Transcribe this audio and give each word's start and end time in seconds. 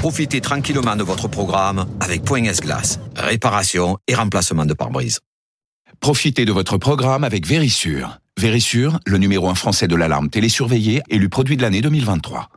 Profitez 0.00 0.40
tranquillement 0.40 0.96
de 0.96 1.02
votre 1.02 1.28
programme 1.28 1.84
avec 2.00 2.24
Point 2.24 2.44
S-Glace. 2.44 2.98
Réparation 3.14 3.98
et 4.08 4.14
remplacement 4.14 4.64
de 4.64 4.72
pare-brise. 4.72 5.20
Profitez 6.00 6.46
de 6.46 6.52
votre 6.52 6.78
programme 6.78 7.22
avec 7.22 7.46
Vérissure. 7.46 8.16
Vérissure, 8.38 8.98
le 9.04 9.18
numéro 9.18 9.50
1 9.50 9.54
français 9.54 9.88
de 9.88 9.96
l'alarme 9.96 10.30
télésurveillée, 10.30 11.02
élu 11.10 11.28
produit 11.28 11.58
de 11.58 11.62
l'année 11.62 11.82
2023. 11.82 12.48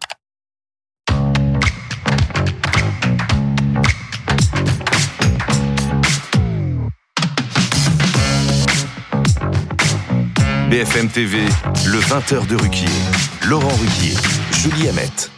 BFM 10.70 11.10
TV, 11.10 11.40
le 11.88 12.00
20h 12.00 12.48
de 12.48 12.56
Ruquier. 12.56 12.88
Laurent 13.42 13.68
Ruquier, 13.68 14.16
Julie 14.54 14.88
Hamet. 14.88 15.33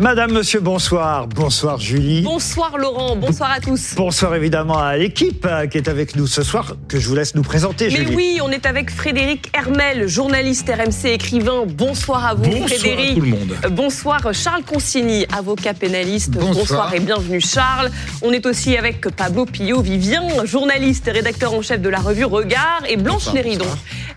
Madame, 0.00 0.32
monsieur, 0.32 0.60
bonsoir. 0.60 1.26
Bonsoir 1.26 1.78
Julie. 1.78 2.22
Bonsoir 2.22 2.78
Laurent, 2.78 3.16
bonsoir 3.16 3.50
à 3.50 3.60
tous. 3.60 3.92
Bonsoir 3.96 4.34
évidemment 4.34 4.78
à 4.78 4.96
l'équipe 4.96 5.46
euh, 5.46 5.66
qui 5.66 5.76
est 5.76 5.88
avec 5.88 6.16
nous 6.16 6.26
ce 6.26 6.42
soir, 6.42 6.76
que 6.88 6.98
je 6.98 7.06
vous 7.06 7.14
laisse 7.14 7.34
nous 7.34 7.42
présenter 7.42 7.88
Mais 7.90 7.96
Julie. 7.96 8.16
oui, 8.16 8.38
on 8.42 8.48
est 8.48 8.64
avec 8.64 8.90
Frédéric 8.90 9.54
Hermel, 9.54 10.08
journaliste 10.08 10.70
RMC, 10.74 11.10
écrivain. 11.12 11.64
Bonsoir 11.66 12.24
à 12.24 12.34
vous 12.34 12.44
Frédéric. 12.66 13.16
tout 13.16 13.20
le 13.20 13.26
monde. 13.26 13.54
Euh, 13.62 13.68
Bonsoir 13.68 14.22
Charles 14.32 14.62
Consigny, 14.62 15.26
avocat 15.36 15.74
pénaliste. 15.74 16.30
Bonsoir. 16.30 16.94
et 16.94 17.00
bienvenue 17.00 17.42
Charles. 17.42 17.90
On 18.22 18.32
est 18.32 18.46
aussi 18.46 18.78
avec 18.78 19.02
Pablo 19.14 19.44
Pillot 19.44 19.82
Vivien, 19.82 20.22
journaliste 20.46 21.08
et 21.08 21.10
rédacteur 21.10 21.52
en 21.52 21.60
chef 21.60 21.82
de 21.82 21.90
la 21.90 21.98
revue 21.98 22.24
Regard, 22.24 22.84
et 22.88 22.96
Blanche 22.96 23.26
Bonsoir, 23.26 23.34
Léridon, 23.34 23.66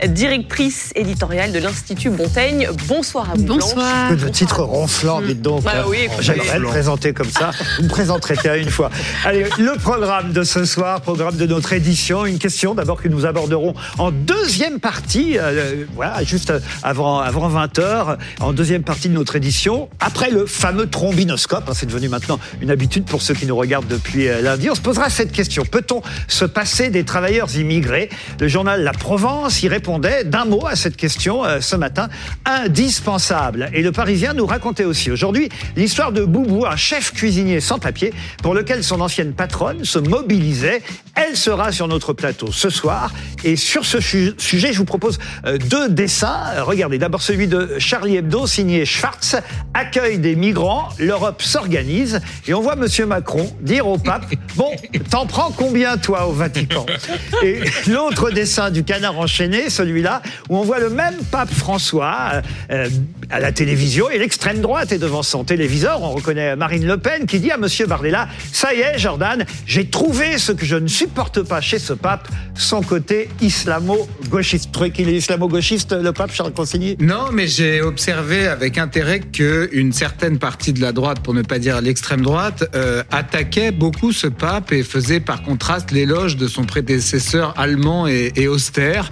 directrice 0.08 0.94
éditoriale 0.95 1.52
de 1.52 1.59
l'Institut 1.59 2.09
Montaigne. 2.09 2.70
Bonsoir 2.88 3.31
à 3.31 3.34
vous 3.34 3.44
Blanche. 3.44 3.59
Bonsoir. 3.76 4.09
Que 4.12 4.16
de 4.16 4.30
titres 4.30 4.64
ronflants, 4.64 5.20
dites 5.20 5.42
donc. 5.42 5.62
Bah 5.64 5.72
oui, 5.88 5.97
écoutez. 6.03 6.23
J'aimerais 6.23 6.59
le 6.59 6.66
présenter 6.67 7.13
comme 7.13 7.29
ça. 7.29 7.52
Vous 7.77 7.83
me 7.83 7.89
présenterez 7.89 8.49
à 8.49 8.57
une 8.57 8.69
fois. 8.69 8.89
Allez, 9.25 9.45
le 9.57 9.77
programme 9.77 10.31
de 10.33 10.43
ce 10.43 10.66
soir, 10.66 11.02
programme 11.02 11.35
de 11.35 11.45
notre 11.45 11.73
édition. 11.73 12.25
Une 12.25 12.39
question 12.39 12.73
d'abord 12.75 13.02
que 13.02 13.07
nous 13.07 13.25
aborderons 13.25 13.73
en 13.97 14.11
deuxième 14.11 14.79
partie, 14.79 15.38
euh, 15.38 15.85
voilà, 15.95 16.23
juste 16.23 16.53
avant, 16.83 17.19
avant 17.19 17.49
20h, 17.49 18.17
en 18.39 18.53
deuxième 18.53 18.83
partie 18.83 19.09
de 19.09 19.13
notre 19.13 19.35
édition, 19.35 19.89
après 19.99 20.29
le 20.29 20.45
fameux 20.45 20.89
trombinoscope. 20.89 21.69
hein, 21.69 21.73
C'est 21.73 21.85
devenu 21.85 22.09
maintenant 22.09 22.39
une 22.61 22.71
habitude 22.71 23.05
pour 23.05 23.21
ceux 23.21 23.33
qui 23.33 23.45
nous 23.45 23.55
regardent 23.55 23.88
depuis 23.88 24.27
euh, 24.27 24.41
lundi. 24.41 24.69
On 24.69 24.75
se 24.75 24.81
posera 24.81 25.09
cette 25.09 25.31
question. 25.31 25.66
Peut-on 25.66 26.01
se 26.27 26.45
passer 26.45 26.89
des 26.89 27.03
travailleurs 27.03 27.55
immigrés? 27.55 28.09
Le 28.39 28.47
journal 28.47 28.83
La 28.83 28.91
Provence 28.91 29.63
y 29.63 29.67
répondait 29.67 30.23
d'un 30.23 30.45
mot 30.45 30.66
à 30.67 30.75
cette 30.75 30.97
question 30.97 31.45
euh, 31.45 31.61
ce 31.61 31.75
matin. 31.75 32.09
Indispensable. 32.45 33.69
Et 33.73 33.81
le 33.81 33.91
Parisien 33.91 34.33
nous 34.33 34.45
racontait 34.45 34.85
aussi 34.85 35.11
aujourd'hui 35.11 35.49
l'histoire 35.76 36.12
de 36.12 36.23
Boubou, 36.23 36.66
un 36.66 36.76
chef 36.76 37.14
cuisinier 37.14 37.59
sans 37.59 37.80
papier, 37.80 38.14
pour 38.42 38.54
lequel 38.54 38.84
son 38.84 39.02
ancienne 39.02 39.34
patronne 39.34 39.86
se 39.86 40.00
mobilisait. 40.00 40.82
Elle 41.16 41.38
sera 41.38 41.72
sur 41.72 41.88
notre 41.88 42.14
plateau 42.14 42.52
ce 42.52 42.70
soir. 42.70 43.12
Et 43.44 43.56
sur 43.56 43.86
ce 43.86 44.00
sujet, 44.00 44.74
je 44.74 44.78
vous 44.78 44.86
propose 44.86 45.20
euh, 45.46 45.58
deux 45.58 45.90
dessins. 45.90 46.42
Euh, 46.56 46.64
Regardez, 46.64 46.98
d'abord 46.98 47.22
celui 47.22 47.48
de 47.48 47.78
Charlie 47.78 48.18
Hebdo, 48.18 48.48
signé 48.48 48.86
Schwartz. 48.86 49.36
Accueil 49.74 50.18
des 50.18 50.36
migrants, 50.36 50.90
l'Europe 50.98 51.42
s'organise. 51.42 52.22
Et 52.48 52.54
on 52.54 52.62
voit 52.62 52.76
Monsieur 52.76 53.06
Macron 53.06 53.54
dire 53.62 53.88
au 53.88 53.98
pape, 53.98 54.26
bon, 54.56 54.72
t'en 55.09 55.26
prends 55.26 55.52
combien 55.52 55.98
toi 55.98 56.28
au 56.28 56.31
Vatican 56.31 56.86
Et 57.44 57.59
l'autre 57.88 58.31
dessin 58.31 58.72
du 58.72 58.84
canard 58.84 59.20
enchaîné, 59.20 59.70
celui-là, 59.70 60.22
où 60.50 60.58
on 60.58 60.64
voit 60.64 60.80
le 60.80 60.90
même 60.90 61.18
pape 61.31 61.54
François 61.54 62.42
euh, 62.72 62.90
à 63.30 63.40
la 63.40 63.52
télévision 63.52 64.09
et 64.09 64.18
l'extrême 64.18 64.62
droite 64.62 64.92
est 64.92 64.98
devant 64.98 65.24
son 65.24 65.42
téléviseur. 65.44 66.02
On 66.02 66.11
reconnaît 66.11 66.55
Marine 66.55 66.86
Le 66.86 66.97
Pen 66.97 67.25
qui 67.25 67.39
dit 67.39 67.52
à 67.52 67.58
Monsieur 67.58 67.86
Bardella, 67.86 68.27
ça 68.52 68.73
y 68.73 68.80
est, 68.80 68.97
Jordan, 68.97 69.45
j'ai 69.66 69.85
trouvé 69.85 70.38
ce 70.38 70.51
que 70.51 70.66
je 70.66 70.75
ne 70.75 70.88
supporte 70.88 71.41
pas 71.41 71.62
chez 71.62 71.79
ce 71.79 71.94
pape, 71.94 72.28
son 72.56 72.81
côté 72.81 73.29
islamo-gauchiste. 73.41 74.66
Vous 74.66 74.72
trouvez 74.72 74.91
qu'il 74.91 75.09
est 75.09 75.18
islamo-gauchiste, 75.18 75.94
le 75.94 76.12
pape 76.12 76.31
Charles 76.34 76.53
Consigny? 76.53 76.95
Non, 77.00 77.31
mais 77.31 77.47
j'ai 77.47 77.81
observé 77.81 78.47
avec 78.47 78.78
intérêt 78.78 79.19
qu'une 79.19 79.94
certaine 79.94 80.40
partie 80.40 80.73
de 80.73 80.81
la 80.81 80.91
droite, 80.91 81.19
pour 81.22 81.34
ne 81.34 81.41
pas 81.41 81.59
dire 81.59 81.81
l'extrême 81.81 82.22
droite, 82.22 82.63
euh, 82.75 83.03
attaquait 83.12 83.72
beaucoup 83.72 84.12
ce 84.12 84.28
pape 84.28 84.72
et 84.72 84.84
faisait 84.84 85.19
par 85.19 85.44
contraste 85.44 85.91
l'éloge 85.91 86.38
de 86.38 86.47
son 86.47 86.63
prédécesseur 86.63 87.53
allemand 87.57 88.07
et, 88.07 88.31
et 88.35 88.47
austère. 88.47 89.09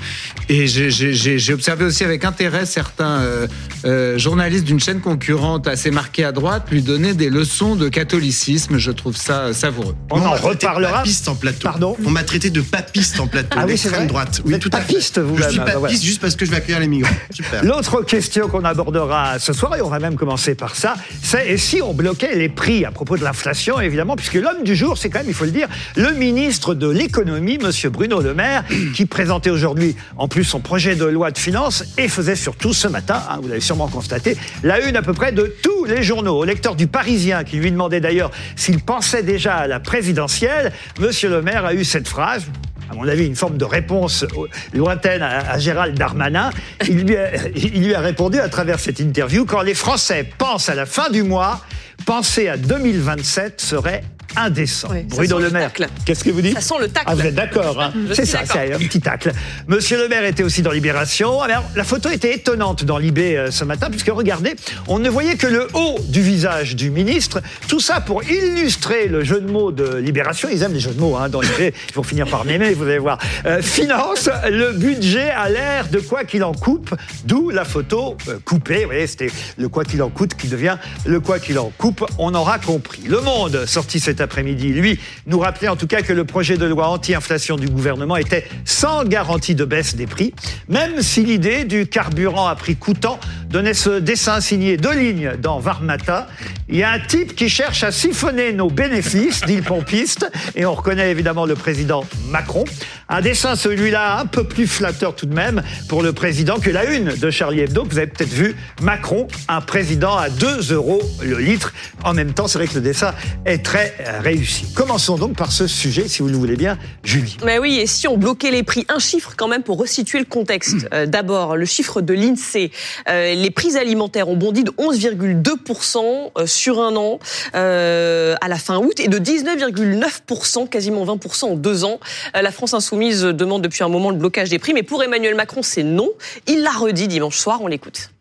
Et 0.50 0.68
j'ai 0.68 1.54
observé 1.54 1.86
aussi 1.86 2.04
avec 2.04 2.26
intérêt 2.26 2.66
certains 2.66 3.22
euh, 3.22 3.48
euh, 3.86 4.18
journalistes 4.18 4.66
d'une 4.66 4.80
chaîne 4.80 5.02
concurrente 5.02 5.68
assez 5.68 5.92
marquée 5.92 6.21
à 6.24 6.32
droite 6.32 6.64
lui 6.72 6.82
donner 6.82 7.14
des 7.14 7.30
leçons 7.30 7.76
de 7.76 7.90
catholicisme. 7.90 8.78
Je 8.78 8.92
trouve 8.92 9.16
ça 9.16 9.54
savoureux. 9.54 9.96
On 10.10 10.22
en 10.22 10.32
reparlera. 10.32 11.00
papiste 11.00 11.28
en 11.28 11.36
plateau. 11.36 11.64
Pardon 11.64 11.96
On 12.06 12.10
m'a 12.12 12.24
traité 12.24 12.50
de 12.50 12.62
papiste 12.62 13.20
en 13.20 13.28
plateau. 13.28 13.50
Ah 13.60 13.66
oui, 13.66 13.78
c'est 13.78 13.90
l'extrême 13.90 13.94
vrai 14.00 14.08
droite. 14.08 14.42
Vous 14.44 14.52
Oui, 14.52 14.60
tout 14.60 14.70
à 14.74 14.78
fait. 14.82 14.88
papiste, 14.94 15.20
vous-même. 15.20 15.44
Je 15.44 15.50
suis 15.50 15.60
Ah, 15.60 15.66
bah, 15.66 15.80
papiste 15.82 16.04
juste 16.04 16.22
parce 16.22 16.36
que 16.36 16.46
je 16.46 16.52
vais 16.52 16.58
accueillir 16.58 16.80
les 16.80 16.88
migrants. 16.88 17.12
Super. 17.32 17.64
L'autre 17.64 18.02
question 18.04 18.48
qu'on 18.48 18.64
abordera 18.66 19.40
ce 19.40 19.54
soir, 19.54 19.76
et 19.76 19.82
on 19.82 19.90
va 19.90 20.00
même 20.00 20.16
commencer 20.16 20.56
par 20.56 20.76
ça, 20.76 20.96
c'est 21.24 21.50
et 21.50 21.58
si 21.58 21.82
on 21.82 21.94
bloquait 21.94 22.36
les 22.36 22.50
prix 22.50 22.86
à 22.86 22.92
propos 22.92 23.18
de 23.18 23.24
l'inflation, 23.24 23.80
évidemment, 23.80 24.16
puisque 24.16 24.36
l'homme 24.36 24.64
du 24.64 24.76
jour, 24.76 24.98
c'est 24.98 25.10
quand 25.10 25.20
même, 25.20 25.28
il 25.30 25.34
faut 25.34 25.46
le 25.46 25.52
dire, 25.52 25.68
le 25.96 26.12
ministre 26.12 26.74
de 26.76 26.88
l'économie, 26.90 27.58
Monsieur 27.58 27.90
Bruno 27.90 28.22
Le 28.22 28.34
Maire, 28.34 28.64
qui 28.96 29.06
présentait 29.06 29.50
aujourd'hui, 29.50 29.96
en 30.18 30.28
plus, 30.28 30.44
son 30.44 30.60
projet 30.60 30.96
de 30.96 31.06
loi 31.06 31.32
de 31.32 31.38
finances 31.38 31.84
et 31.98 32.08
faisait 32.08 32.36
surtout 32.36 32.74
ce 32.74 32.88
matin, 32.88 33.22
hein, 33.30 33.40
vous 33.42 33.48
l'avez 33.48 33.62
sûrement 33.62 33.88
constaté, 33.88 34.38
la 34.64 34.80
une 34.88 34.96
à 34.96 35.02
peu 35.02 35.14
près 35.14 35.32
de 35.32 35.54
tous 35.64 35.86
les 35.86 36.04
Au 36.12 36.44
lecteur 36.44 36.76
du 36.76 36.88
Parisien, 36.88 37.46
qui 37.46 37.56
lui 37.56 37.72
demandait 37.72 38.02
d'ailleurs 38.02 38.32
s'il 38.58 38.82
pensait 38.82 39.24
déjà 39.24 39.56
à 39.56 39.68
la 39.68 39.80
présidentielle, 39.80 40.74
Monsieur 41.00 41.30
Le 41.30 41.42
Maire 41.42 41.66
a 41.66 41.74
eu 41.74 41.86
cette 41.86 42.08
phrase 42.08 42.46
à 42.90 42.94
mon 42.96 43.08
avis, 43.08 43.26
une 43.26 43.38
forme 43.38 43.58
de 43.58 43.64
réponse 43.64 44.26
lointaine 44.74 45.22
à, 45.22 45.52
à 45.52 45.58
Gérald 45.58 45.98
Darmanin. 45.98 46.50
Il 46.90 47.06
lui, 47.06 47.16
a, 47.16 47.30
il 47.56 47.86
lui 47.86 47.94
a 47.94 48.02
répondu 48.02 48.38
à 48.38 48.50
travers 48.50 48.82
cette 48.82 49.00
interview 49.00 49.46
quand 49.46 49.62
les 49.62 49.74
Français 49.74 50.30
pensent 50.38 50.68
à 50.68 50.76
la 50.76 50.86
fin 50.86 51.10
du 51.10 51.24
mois, 51.24 51.62
penser 52.06 52.50
à 52.50 52.58
2027 52.58 53.62
serait 53.62 54.04
indécent. 54.36 54.90
Ça 54.90 54.96
Bruno 55.10 55.40
Le 55.40 55.50
Maire, 55.50 55.72
qu'est-ce 56.06 56.24
que 56.24 56.30
vous 56.30 56.42
dites 56.42 56.56
Ça 56.56 56.62
sent 56.62 56.76
le 56.80 56.88
tacle. 56.88 57.08
Ah, 57.10 57.16
vous 57.16 57.26
êtes 57.26 57.36
d'accord, 57.36 57.82
hein 57.82 57.94
C'est 58.14 58.26
ça, 58.26 58.40
c'est 58.46 58.74
un 58.74 58.78
petit 58.78 59.00
tacle. 59.00 59.32
Monsieur 59.68 59.98
Le 59.98 60.08
Maire 60.08 60.26
était 60.26 60.44
aussi 60.44 60.62
dans 60.62 60.72
Libération. 60.72 61.42
Alors, 61.42 61.64
la 61.76 61.84
photo 61.84 62.10
était 62.10 62.36
étonnante 62.36 62.84
dans 62.84 62.98
Libé 62.98 63.38
euh, 63.38 63.52
ce 63.52 63.64
matin, 63.64 63.90
puisque 63.90 64.10
regardez, 64.10 64.56
on 64.88 65.00
ne 65.00 65.10
voyait 65.10 65.36
que 65.36 65.48
le 65.48 65.68
haut 65.74 65.98
du 66.08 66.22
visage 66.22 66.76
du 66.76 66.90
ministre. 66.90 67.42
Tout 67.68 67.80
ça 67.80 68.02
pour 68.02 68.24
illustrer 68.24 69.08
le 69.08 69.24
jeu 69.24 69.42
de 69.42 69.52
mots 69.52 69.72
de 69.72 69.98
Libération. 69.98 70.50
Ils 70.52 70.64
aiment 70.64 70.74
les 70.74 70.80
jeux 70.80 70.94
de 70.94 71.00
mots 71.00 71.16
hein, 71.16 71.30
dans 71.30 71.42
Libé. 71.42 71.74
Ils 71.90 71.96
vont 71.96 72.04
finir 72.04 72.28
par 72.28 72.46
m'aimer, 72.46 72.74
vous 72.74 72.84
allez 72.84 73.00
voir. 73.00 73.18
Euh, 73.46 73.62
finance, 73.62 74.30
le 74.50 74.74
budget 74.74 75.30
a 75.30 75.50
l'air 75.50 75.88
de 75.90 76.00
quoi 76.00 76.24
qu'il 76.24 76.44
en 76.44 76.54
coupe, 76.54 76.96
d'où 77.26 77.50
la 77.50 77.66
photo 77.66 78.18
euh, 78.28 78.38
coupée. 78.44 78.82
Vous 78.82 78.88
voyez, 78.88 79.08
c'était 79.08 79.32
le 79.58 79.70
quoi 79.70 79.84
qu'il 79.84 80.02
en 80.02 80.10
coûte 80.10 80.36
qui 80.36 80.48
devient 80.48 80.78
le 81.06 81.20
quoi 81.20 81.40
qu'il 81.40 81.60
en 81.60 81.72
coupe. 81.78 82.06
On 82.18 82.34
aura 82.34 82.60
compris. 82.60 83.04
Le 83.08 83.22
Monde, 83.22 83.66
sorti 83.66 84.00
cet 84.22 84.30
après-midi, 84.30 84.68
lui, 84.68 85.00
nous 85.26 85.40
rappelait 85.40 85.68
en 85.68 85.76
tout 85.76 85.88
cas 85.88 86.04
que 86.04 86.14
le 86.14 86.26
projet 86.26 86.56
de 86.56 86.66
loi 86.66 86.90
anti-inflation 86.90 87.56
du 87.56 87.68
gouvernement 87.68 88.18
était 88.18 88.46
sans 88.66 89.04
garantie 89.04 89.56
de 89.56 89.66
baisse 89.66 89.96
des 89.96 90.06
prix, 90.06 90.36
même 90.70 91.02
si 91.02 91.26
l'idée 91.26 91.64
du 91.64 91.88
carburant 91.88 92.46
à 92.46 92.56
prix 92.56 92.76
coûtant 92.76 93.20
donnait 93.52 93.74
ce 93.74 94.00
dessin 94.00 94.40
signé 94.40 94.78
deux 94.78 94.94
lignes 94.94 95.34
dans 95.40 95.60
Var 95.60 95.82
Matin. 95.82 96.26
Il 96.70 96.78
y 96.78 96.84
a 96.84 96.92
un 96.92 97.00
type 97.00 97.36
qui 97.36 97.50
cherche 97.50 97.84
à 97.84 97.92
siphonner 97.92 98.54
nos 98.54 98.70
bénéfices, 98.70 99.42
dit 99.46 99.58
le 99.58 99.62
pompiste, 99.62 100.30
et 100.56 100.66
on 100.66 100.74
reconnaît 100.74 101.12
évidemment 101.12 101.46
le 101.46 101.56
président 101.56 102.06
Macron. 102.30 102.64
Un 103.10 103.20
dessin, 103.20 103.58
celui-là, 103.58 104.20
un 104.20 104.26
peu 104.26 104.46
plus 104.46 104.68
flatteur 104.68 105.16
tout 105.16 105.26
de 105.26 105.34
même 105.34 105.64
pour 105.90 106.02
le 106.02 106.14
président 106.14 106.60
que 106.60 106.70
la 106.70 106.86
une 106.86 107.14
de 107.14 107.30
Charlie 107.30 107.60
Hebdo, 107.60 107.84
que 107.84 107.90
vous 107.90 107.98
avez 107.98 108.08
peut-être 108.08 108.32
vu. 108.32 108.56
Macron, 108.82 109.28
un 109.50 109.60
président 109.60 110.16
à 110.16 110.30
2 110.30 110.72
euros 110.74 111.02
le 111.22 111.38
litre. 111.40 111.74
En 112.06 112.14
même 112.14 112.34
temps, 112.34 112.48
c'est 112.48 112.58
vrai 112.58 112.70
que 112.70 112.76
le 112.76 112.82
dessin 112.82 113.14
est 113.46 113.66
très 113.66 113.94
euh, 114.00 114.22
réussi. 114.22 114.74
Commençons 114.74 115.18
donc 115.18 115.36
par 115.36 115.52
ce 115.52 115.68
sujet, 115.68 116.08
si 116.08 116.22
vous 116.22 116.30
le 116.30 116.38
voulez 116.38 116.56
bien, 116.56 116.78
Julie. 117.04 117.36
Mais 117.46 117.60
oui, 117.60 117.80
et 117.82 117.86
si 117.88 118.08
on 118.08 118.18
bloquait 118.18 118.52
les 118.52 118.64
prix? 118.64 118.86
Un 118.88 119.00
chiffre 119.00 119.34
quand 119.36 119.50
même 119.50 119.64
pour 119.64 119.78
resituer 119.78 120.20
le 120.20 120.26
contexte. 120.26 120.88
Euh, 120.94 121.06
D'abord, 121.06 121.58
le 121.58 121.66
chiffre 121.66 122.00
de 122.00 122.14
l'INSEE. 122.14 122.72
Euh, 123.10 123.41
les 123.42 123.52
prix 123.52 123.78
alimentaires 123.78 124.30
ont 124.30 124.36
bondi 124.38 124.64
de 124.64 124.72
11,2% 124.72 126.32
euh, 126.38 126.46
sur 126.46 126.82
un 126.82 126.96
an 126.96 127.20
euh, 127.56 128.36
à 128.42 128.48
la 128.48 128.58
fin 128.58 128.78
août 128.78 129.00
et 129.00 129.08
de 129.08 129.18
19,9%, 129.18 130.70
quasiment 130.70 131.06
20% 131.06 131.46
en 131.46 131.56
deux 131.56 131.84
ans. 131.84 132.00
Euh, 132.36 132.42
la 132.42 132.52
France 132.52 132.74
insoumise 132.74 133.24
demande 133.24 133.62
depuis 133.62 133.84
un 133.84 133.90
moment 133.90 134.12
le 134.12 134.18
blocage 134.18 134.50
des 134.50 134.60
prix, 134.60 134.74
mais 134.74 134.84
pour 134.84 135.04
Emmanuel 135.04 135.36
Macron, 135.36 135.64
c'est 135.64 135.84
non. 135.84 136.10
Il 136.48 136.62
l'a 136.62 136.72
redit 136.72 137.08
dimanche 137.08 137.38
soir, 137.38 137.60
on 137.62 137.68
l'écoute. 137.68 138.12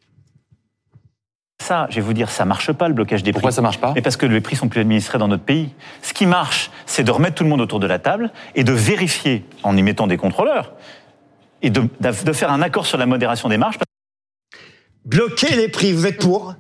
Ça, 1.62 1.86
je 1.90 1.96
vais 1.96 2.00
vous 2.00 2.14
dire, 2.14 2.30
ça 2.30 2.46
marche 2.46 2.72
pas 2.72 2.88
le 2.88 2.94
blocage 2.94 3.22
des 3.22 3.32
Pourquoi 3.32 3.50
prix. 3.50 3.56
ça 3.56 3.62
marche 3.62 3.78
pas? 3.78 3.92
Mais 3.94 4.00
parce 4.00 4.16
que 4.16 4.24
les 4.24 4.40
prix 4.40 4.56
sont 4.56 4.68
plus 4.68 4.80
administrés 4.80 5.18
dans 5.18 5.28
notre 5.28 5.44
pays. 5.44 5.68
Ce 6.00 6.14
qui 6.14 6.24
marche, 6.24 6.70
c'est 6.86 7.04
de 7.04 7.10
remettre 7.10 7.34
tout 7.34 7.44
le 7.44 7.50
monde 7.50 7.60
autour 7.60 7.80
de 7.80 7.86
la 7.86 7.98
table 7.98 8.32
et 8.54 8.64
de 8.64 8.72
vérifier 8.72 9.44
en 9.62 9.76
y 9.76 9.82
mettant 9.82 10.06
des 10.06 10.16
contrôleurs 10.16 10.72
et 11.60 11.68
de, 11.68 11.82
de 12.00 12.32
faire 12.32 12.50
un 12.50 12.62
accord 12.62 12.86
sur 12.86 12.96
la 12.96 13.04
modération 13.04 13.50
des 13.50 13.58
marges. 13.58 13.76
Bloquer 15.04 15.56
les 15.56 15.68
prix, 15.68 15.92
vous 15.92 16.06
êtes 16.06 16.18
pour 16.20 16.54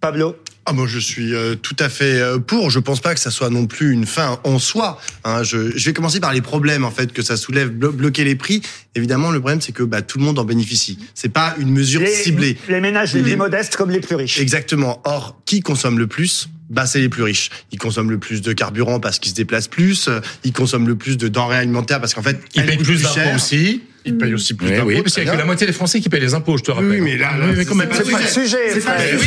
Pablo? 0.00 0.36
Ah 0.64 0.72
moi 0.72 0.86
je 0.86 1.00
suis 1.00 1.34
euh, 1.34 1.56
tout 1.56 1.74
à 1.80 1.88
fait 1.88 2.20
euh, 2.20 2.38
pour. 2.38 2.70
Je 2.70 2.78
pense 2.78 3.00
pas 3.00 3.14
que 3.14 3.20
ça 3.20 3.32
soit 3.32 3.50
non 3.50 3.66
plus 3.66 3.90
une 3.92 4.06
fin 4.06 4.38
en 4.44 4.60
soi. 4.60 5.00
hein. 5.24 5.42
Je, 5.42 5.76
je 5.76 5.84
vais 5.86 5.92
commencer 5.92 6.20
par 6.20 6.32
les 6.32 6.40
problèmes 6.40 6.84
en 6.84 6.92
fait 6.92 7.12
que 7.12 7.20
ça 7.20 7.36
soulève. 7.36 7.70
Blo- 7.70 7.90
bloquer 7.90 8.22
les 8.22 8.36
prix. 8.36 8.62
Évidemment, 8.94 9.32
le 9.32 9.40
problème 9.40 9.60
c'est 9.60 9.72
que 9.72 9.82
bah, 9.82 10.02
tout 10.02 10.18
le 10.18 10.24
monde 10.24 10.38
en 10.38 10.44
bénéficie. 10.44 10.98
C'est 11.16 11.30
pas 11.30 11.56
une 11.58 11.70
mesure 11.72 12.00
Les, 12.00 12.14
ciblée. 12.14 12.56
les 12.68 12.80
ménages 12.80 13.12
les 13.14 13.22
plus 13.22 13.34
modestes 13.36 13.74
comme 13.74 13.90
les 13.90 13.98
plus 14.00 14.14
riches. 14.14 14.38
Exactement. 14.38 15.02
Or, 15.04 15.40
qui 15.46 15.60
consomme 15.60 15.98
le 15.98 16.06
plus 16.06 16.48
bah, 16.70 16.86
c'est 16.86 17.00
les 17.00 17.10
plus 17.10 17.22
riches. 17.24 17.50
Ils 17.72 17.78
consomment 17.78 18.10
le 18.10 18.18
plus 18.18 18.40
de 18.40 18.52
carburant 18.54 18.98
parce 18.98 19.18
qu'ils 19.18 19.30
se 19.32 19.36
déplacent 19.36 19.68
plus. 19.68 20.08
euh, 20.08 20.20
Ils 20.44 20.52
consomment 20.54 20.86
le 20.88 20.96
plus 20.96 21.18
de 21.18 21.28
denrées 21.28 21.56
alimentaires 21.58 22.00
parce 22.00 22.14
qu'en 22.14 22.22
fait, 22.22 22.40
Ils 22.54 22.64
payent 22.64 22.78
plus 22.78 23.02
d'impôts 23.02 23.14
cher. 23.14 23.34
aussi. 23.34 23.82
Ils 24.04 24.18
payent 24.18 24.34
aussi 24.34 24.54
plus 24.54 24.66
Oui, 24.68 24.72
d'impôts. 24.76 24.88
oui, 24.88 25.02
parce 25.02 25.14
qu'il 25.14 25.24
y 25.24 25.28
a 25.28 25.32
que 25.32 25.38
la 25.38 25.44
moitié 25.44 25.66
des 25.66 25.72
Français 25.72 26.00
qui 26.00 26.08
payent 26.08 26.20
les 26.20 26.34
impôts, 26.34 26.56
je 26.56 26.62
te 26.62 26.70
rappelle. 26.70 26.90
Oui, 26.90 27.00
mais 27.00 27.16
là, 27.16 27.36
là, 27.38 27.46
Oui, 27.48 27.54
mais 27.56 27.64
quand 27.64 27.74
même. 27.74 27.88
c'est 27.92 28.10
pas 28.10 28.18
le 28.20 28.26
sujet. 28.26 28.74
Oui, 28.74 28.80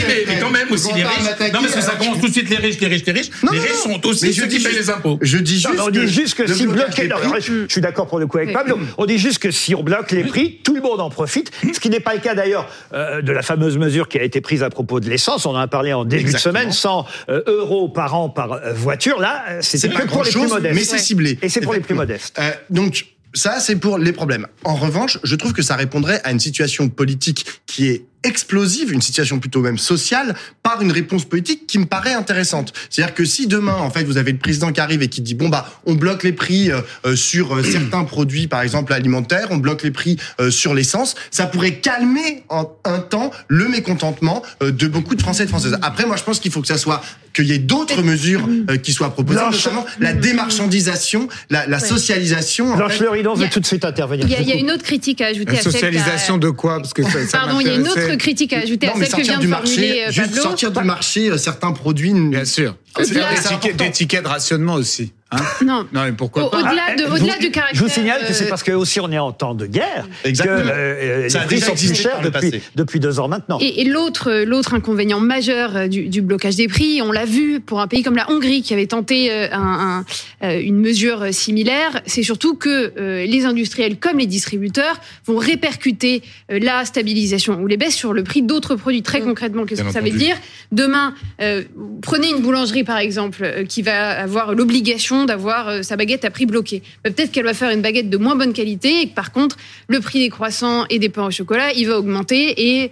mais, 0.07 0.23
mais 0.27 0.39
quand 0.39 0.49
même 0.49 0.67
aussi 0.71 0.93
les 0.93 1.03
riches. 1.03 1.51
Non, 1.53 1.61
parce 1.61 1.75
que 1.75 1.81
ça 1.81 1.95
commence 1.95 2.19
tout 2.19 2.27
de 2.27 2.33
suite 2.33 2.49
les 2.49 2.57
riches, 2.57 2.79
les 2.79 2.87
riches, 2.87 3.05
les 3.05 3.13
riches. 3.13 3.29
Non, 3.43 3.51
les 3.51 3.59
riches 3.59 3.71
sont 3.71 4.05
aussi 4.05 4.25
Mais 4.25 4.31
ceux 4.33 4.41
je 4.43 4.47
qui 4.47 4.57
dis 4.57 4.63
payent 4.63 4.75
les 4.75 4.89
impôts. 4.89 5.17
Je 5.21 5.37
dis 5.37 5.55
juste. 5.55 5.73
Non, 5.75 5.85
on 5.87 5.89
dit 5.89 6.07
juste 6.07 6.35
que 6.35 6.47
si 6.51 6.67
bloquer, 6.67 7.09
je 7.39 7.65
suis 7.69 7.81
d'accord 7.81 8.07
pour 8.07 8.19
le 8.19 8.27
coup 8.27 8.37
avec 8.37 8.53
Pablo, 8.53 8.79
on 8.97 9.05
dit 9.05 9.17
juste 9.17 9.39
que 9.39 9.51
si 9.51 9.75
on 9.75 9.83
bloque 9.83 10.11
les 10.11 10.23
prix, 10.23 10.59
tout 10.63 10.75
le 10.75 10.81
monde 10.81 10.99
en 11.01 11.09
profite, 11.09 11.51
ce 11.73 11.79
qui 11.79 11.89
n'est 11.89 11.99
pas 11.99 12.13
le 12.13 12.19
cas 12.21 12.35
d'ailleurs 12.35 12.69
euh, 12.93 13.21
de 13.21 13.31
la 13.31 13.41
fameuse 13.41 13.77
mesure 13.77 14.07
qui 14.07 14.17
a 14.19 14.23
été 14.23 14.41
prise 14.41 14.63
à 14.63 14.69
propos 14.69 14.99
de 14.99 15.09
l'essence, 15.09 15.45
on 15.45 15.51
en 15.51 15.59
a 15.59 15.67
parlé 15.67 15.93
en 15.93 16.05
début 16.05 16.31
de 16.33 16.37
semaine, 16.37 16.71
100 16.71 17.05
euh, 17.29 17.41
euros 17.47 17.87
par 17.89 18.13
an 18.15 18.29
par 18.29 18.53
euh, 18.53 18.73
voiture, 18.73 19.19
là, 19.19 19.43
c'était 19.61 19.87
C'est 19.87 19.93
que 19.93 20.07
pour 20.07 20.23
les 20.23 20.31
plus 20.31 20.47
modestes. 20.47 20.75
mais 20.75 20.83
c'est 20.83 20.97
ciblé. 20.97 21.37
Et 21.41 21.49
c'est 21.49 21.61
pour 21.61 21.73
les 21.73 21.79
plus 21.79 21.95
modestes. 21.95 22.39
Donc, 22.69 23.05
ça, 23.35 23.59
c'est 23.59 23.75
pour 23.75 23.97
les 23.97 24.13
problèmes. 24.13 24.47
En 24.63 24.75
revanche, 24.75 25.19
je 25.23 25.35
trouve 25.35 25.53
que 25.53 25.61
ça 25.61 25.75
répondrait 25.75 26.21
à 26.23 26.31
une 26.31 26.39
situation 26.39 26.89
politique 26.89 27.45
qui 27.65 27.89
est 27.89 28.05
explosive, 28.25 28.91
une 28.91 29.01
situation 29.01 29.39
plutôt 29.39 29.61
même 29.61 29.77
sociale, 29.77 30.35
par 30.63 30.81
une 30.81 30.91
réponse 30.91 31.23
politique 31.25 31.67
qui 31.67 31.79
me 31.79 31.85
paraît 31.85 32.13
intéressante. 32.13 32.73
C'est-à-dire 32.89 33.13
que 33.15 33.23
si 33.25 33.47
demain, 33.47 33.75
en 33.75 33.89
fait, 33.91 34.03
vous 34.03 34.17
avez 34.17 34.31
le 34.31 34.37
président 34.37 34.71
qui 34.71 34.81
arrive 34.81 35.01
et 35.01 35.07
qui 35.07 35.21
dit 35.21 35.35
bon 35.35 35.47
bah, 35.49 35.69
on 35.85 35.93
bloque 35.93 36.23
les 36.23 36.33
prix 36.33 36.71
euh, 36.71 36.81
euh, 37.05 37.15
sur 37.15 37.55
euh, 37.55 37.63
certains 37.63 38.03
produits, 38.03 38.47
par 38.47 38.61
exemple 38.61 38.91
alimentaires, 38.93 39.47
on 39.51 39.57
bloque 39.57 39.83
les 39.83 39.91
prix 39.91 40.17
euh, 40.39 40.51
sur 40.51 40.73
l'essence, 40.73 41.15
ça 41.31 41.45
pourrait 41.45 41.75
calmer 41.75 42.43
en 42.49 42.69
un 42.83 42.99
temps 42.99 43.31
le 43.47 43.67
mécontentement 43.69 44.41
euh, 44.63 44.71
de 44.71 44.87
beaucoup 44.87 45.15
de 45.15 45.21
Français 45.21 45.43
et 45.43 45.45
de 45.45 45.51
Françaises. 45.51 45.77
Après, 45.81 46.05
moi, 46.05 46.15
je 46.17 46.23
pense 46.23 46.39
qu'il 46.39 46.51
faut 46.51 46.61
que 46.61 46.67
ça 46.67 46.77
soit 46.77 47.01
qu'il 47.33 47.45
y 47.47 47.51
ait 47.53 47.57
d'autres 47.59 48.01
mesures 48.01 48.47
euh, 48.69 48.77
qui 48.77 48.93
soient 48.93 49.09
proposées, 49.13 49.39
Blanche. 49.39 49.65
notamment 49.65 49.85
la 49.99 50.13
démarchandisation, 50.13 51.27
la, 51.49 51.67
la 51.67 51.79
socialisation. 51.79 52.71
en 52.73 52.77
Blanche 52.77 52.93
fait. 52.93 53.03
Le 53.03 53.09
Ridon 53.09 53.33
Il 53.35 53.39
y 53.39 53.41
veut 53.41 53.47
a- 53.47 53.49
tout 53.49 53.59
de 53.59 53.65
suite 53.65 53.83
intervenir. 53.85 54.25
Il 54.25 54.31
y, 54.31 54.35
a, 54.35 54.41
il 54.41 54.47
y 54.47 54.51
a 54.53 54.55
une 54.55 54.71
autre 54.71 54.83
critique 54.83 55.19
à 55.21 55.27
ajouter 55.27 55.51
La 55.53 55.59
à 55.59 55.61
celle 55.61 55.71
socialisation 55.73 56.37
de 56.37 56.49
quoi? 56.49 56.77
Parce 56.77 56.93
que 56.93 57.03
ça, 57.03 57.25
ça 57.27 57.39
Pardon, 57.39 57.59
il 57.59 57.67
y 57.67 57.69
a 57.69 57.73
une 57.75 57.81
m'intéressait. 57.81 58.07
Autre 58.15 58.23
critique 58.23 58.53
à 58.53 58.59
ajouter 58.59 58.87
Non, 58.87 58.93
à 58.93 58.97
mais 58.97 59.05
celle 59.05 59.15
que 59.15 59.23
sortir 59.23 59.33
vient 59.33 59.39
du 59.39 59.45
de 59.45 59.51
marché, 59.51 59.73
formuler 59.75 60.01
euh, 60.01 60.11
juste 60.11 60.27
Pablo. 60.29 60.41
sortir 60.41 60.71
du 60.71 60.83
marché 60.83 61.29
euh, 61.29 61.37
certains 61.37 61.71
produits. 61.71 62.13
Bien 62.13 62.45
sûr. 62.45 62.75
Des 62.97 63.05
tickets, 63.05 63.75
des 63.77 63.91
tickets 63.91 64.23
de 64.23 64.27
rationnement 64.27 64.75
aussi. 64.75 65.11
Hein. 65.35 65.65
Non. 65.65 65.85
non, 65.93 66.03
mais 66.05 66.11
pourquoi 66.11 66.45
Au- 66.45 66.49
pas 66.49 66.57
Au-delà 66.59 66.95
de, 66.97 67.03
Ah, 67.07 67.13
au-delà 67.13 67.33
je 67.35 67.39
du 67.39 67.45
vous- 67.47 67.51
caractère. 67.51 67.79
Je 67.79 67.83
vous 67.83 67.89
signale 67.89 68.21
que 68.27 68.33
c'est 68.33 68.45
euh, 68.45 68.49
parce 68.49 68.63
que 68.63 68.71
aussi 68.71 68.99
on 68.99 69.11
est 69.11 69.17
en 69.19 69.31
temps 69.31 69.53
de 69.55 69.65
guerre 69.65 70.07
Exactement. 70.23 70.57
que 70.61 70.75
euh, 70.75 71.29
Ça 71.29 71.39
a 71.39 71.41
les 71.41 71.47
prix 71.47 71.55
déjà 71.55 71.67
sont 71.67 71.75
plus 71.75 71.95
chers 71.95 72.21
depuis, 72.21 72.61
depuis 72.75 72.99
deux 72.99 73.19
ans 73.19 73.27
maintenant. 73.27 73.57
Et, 73.61 73.81
et 73.81 73.83
l'autre, 73.85 74.31
l'autre 74.45 74.73
inconvénient 74.73 75.19
majeur 75.19 75.75
euh, 75.75 75.87
du, 75.87 76.07
du 76.09 76.21
blocage 76.21 76.55
des 76.55 76.67
prix, 76.67 77.01
on 77.01 77.11
l'a 77.11 77.25
vu 77.25 77.59
pour 77.59 77.81
un 77.81 77.87
pays 77.87 78.03
comme 78.03 78.15
la 78.15 78.29
Hongrie 78.31 78.61
qui 78.61 78.73
avait 78.73 78.87
tenté 78.87 79.31
euh, 79.31 79.47
un- 79.51 80.03
un- 80.41 80.47
euh, 80.47 80.59
une 80.61 80.77
mesure 80.79 81.33
similaire, 81.33 82.01
c'est 82.05 82.23
surtout 82.23 82.55
que 82.55 82.93
euh, 82.97 83.25
les 83.25 83.45
industriels 83.45 83.97
comme 83.97 84.17
les 84.19 84.25
distributeurs 84.27 84.99
vont 85.25 85.37
répercuter 85.37 86.21
euh, 86.51 86.59
la 86.61 86.85
stabilisation 86.85 87.59
ou 87.61 87.67
les 87.67 87.77
baisses 87.77 87.95
sur 87.95 88.13
le 88.13 88.23
prix 88.23 88.41
d'autres 88.41 88.75
produits. 88.75 89.01
Très 89.03 89.21
concrètement, 89.21 89.65
qu'est-ce 89.65 89.81
Bien 89.81 89.89
que 89.89 89.93
ça 89.93 90.01
veut 90.01 90.09
dire? 90.11 90.35
Demain, 90.71 91.13
euh, 91.41 91.63
prenez 92.01 92.29
une 92.29 92.39
boulangerie 92.41 92.83
par 92.83 92.97
exemple 92.97 93.39
euh, 93.43 93.63
qui 93.65 93.81
va 93.81 94.09
avoir 94.19 94.53
l'obligation 94.53 95.24
d'avoir 95.25 95.67
euh, 95.67 95.81
sa 95.81 95.95
baguette 95.95 96.25
à 96.25 96.31
prix 96.31 96.45
bloqué. 96.45 96.81
Bah, 97.03 97.11
Peut-être 97.11 97.31
qu'elle 97.31 97.45
va 97.45 97.53
faire 97.53 97.71
une 97.71 97.81
baguette 97.81 98.09
de 98.09 98.17
moins 98.17 98.35
bonne 98.35 98.53
qualité 98.53 99.01
et 99.01 99.09
que 99.09 99.13
par 99.13 99.31
contre, 99.31 99.57
le 99.87 99.99
prix 99.99 100.19
des 100.19 100.29
croissants 100.29 100.85
et 100.89 100.99
des 100.99 101.09
pains 101.09 101.25
au 101.25 101.31
chocolat, 101.31 101.73
il 101.73 101.87
va 101.87 101.97
augmenter 101.97 102.81
et 102.83 102.91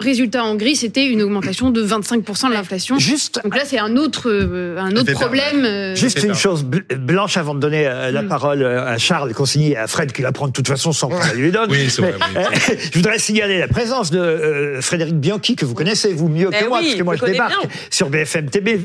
Résultat 0.00 0.42
en 0.44 0.54
gris, 0.56 0.76
c'était 0.76 1.06
une 1.06 1.20
augmentation 1.22 1.70
de 1.70 1.84
25% 1.86 2.48
de 2.48 2.52
l'inflation. 2.54 2.98
Juste 2.98 3.40
Donc 3.44 3.54
là, 3.54 3.62
c'est 3.66 3.78
un 3.78 3.96
autre, 3.96 4.30
euh, 4.30 4.78
un 4.78 4.96
autre 4.96 5.12
problème. 5.12 5.64
euh, 5.64 5.94
Juste 5.94 6.22
une 6.22 6.34
chose 6.34 6.64
bl- 6.64 6.94
blanche 6.96 7.36
avant 7.36 7.54
de 7.54 7.60
donner 7.60 7.86
euh, 7.86 8.10
la 8.10 8.22
Mm. 8.22 8.28
parole 8.28 8.64
à 8.64 8.96
Charles 8.98 9.34
consigné 9.34 9.76
à 9.76 9.86
Fred 9.86 10.12
qui 10.12 10.22
la 10.22 10.32
prend 10.32 10.46
de 10.48 10.52
toute 10.52 10.68
façon 10.68 10.92
sans 10.92 11.08
qu'on 11.08 11.20
lui 11.34 11.52
donne. 11.52 11.70
Oui, 11.70 11.90
c'est 11.90 12.00
vrai, 12.02 12.14
Mais, 12.34 12.40
oui. 12.50 12.76
je 12.92 12.98
voudrais 12.98 13.18
signaler 13.18 13.58
la 13.58 13.68
présence 13.68 14.10
de 14.10 14.18
euh, 14.18 14.80
Frédéric 14.80 15.16
Bianchi 15.16 15.54
que 15.54 15.64
vous 15.66 15.74
connaissez 15.74 16.12
vous 16.14 16.28
mieux 16.28 16.50
que 16.50 16.68
moi 16.68 16.78
oui, 16.78 16.84
parce 16.86 16.94
que 16.98 17.02
moi 17.02 17.16
je 17.16 17.24
débarque 17.26 17.60
bien. 17.60 17.70
sur 17.90 18.08
BFM 18.08 18.48
TV, 18.48 18.80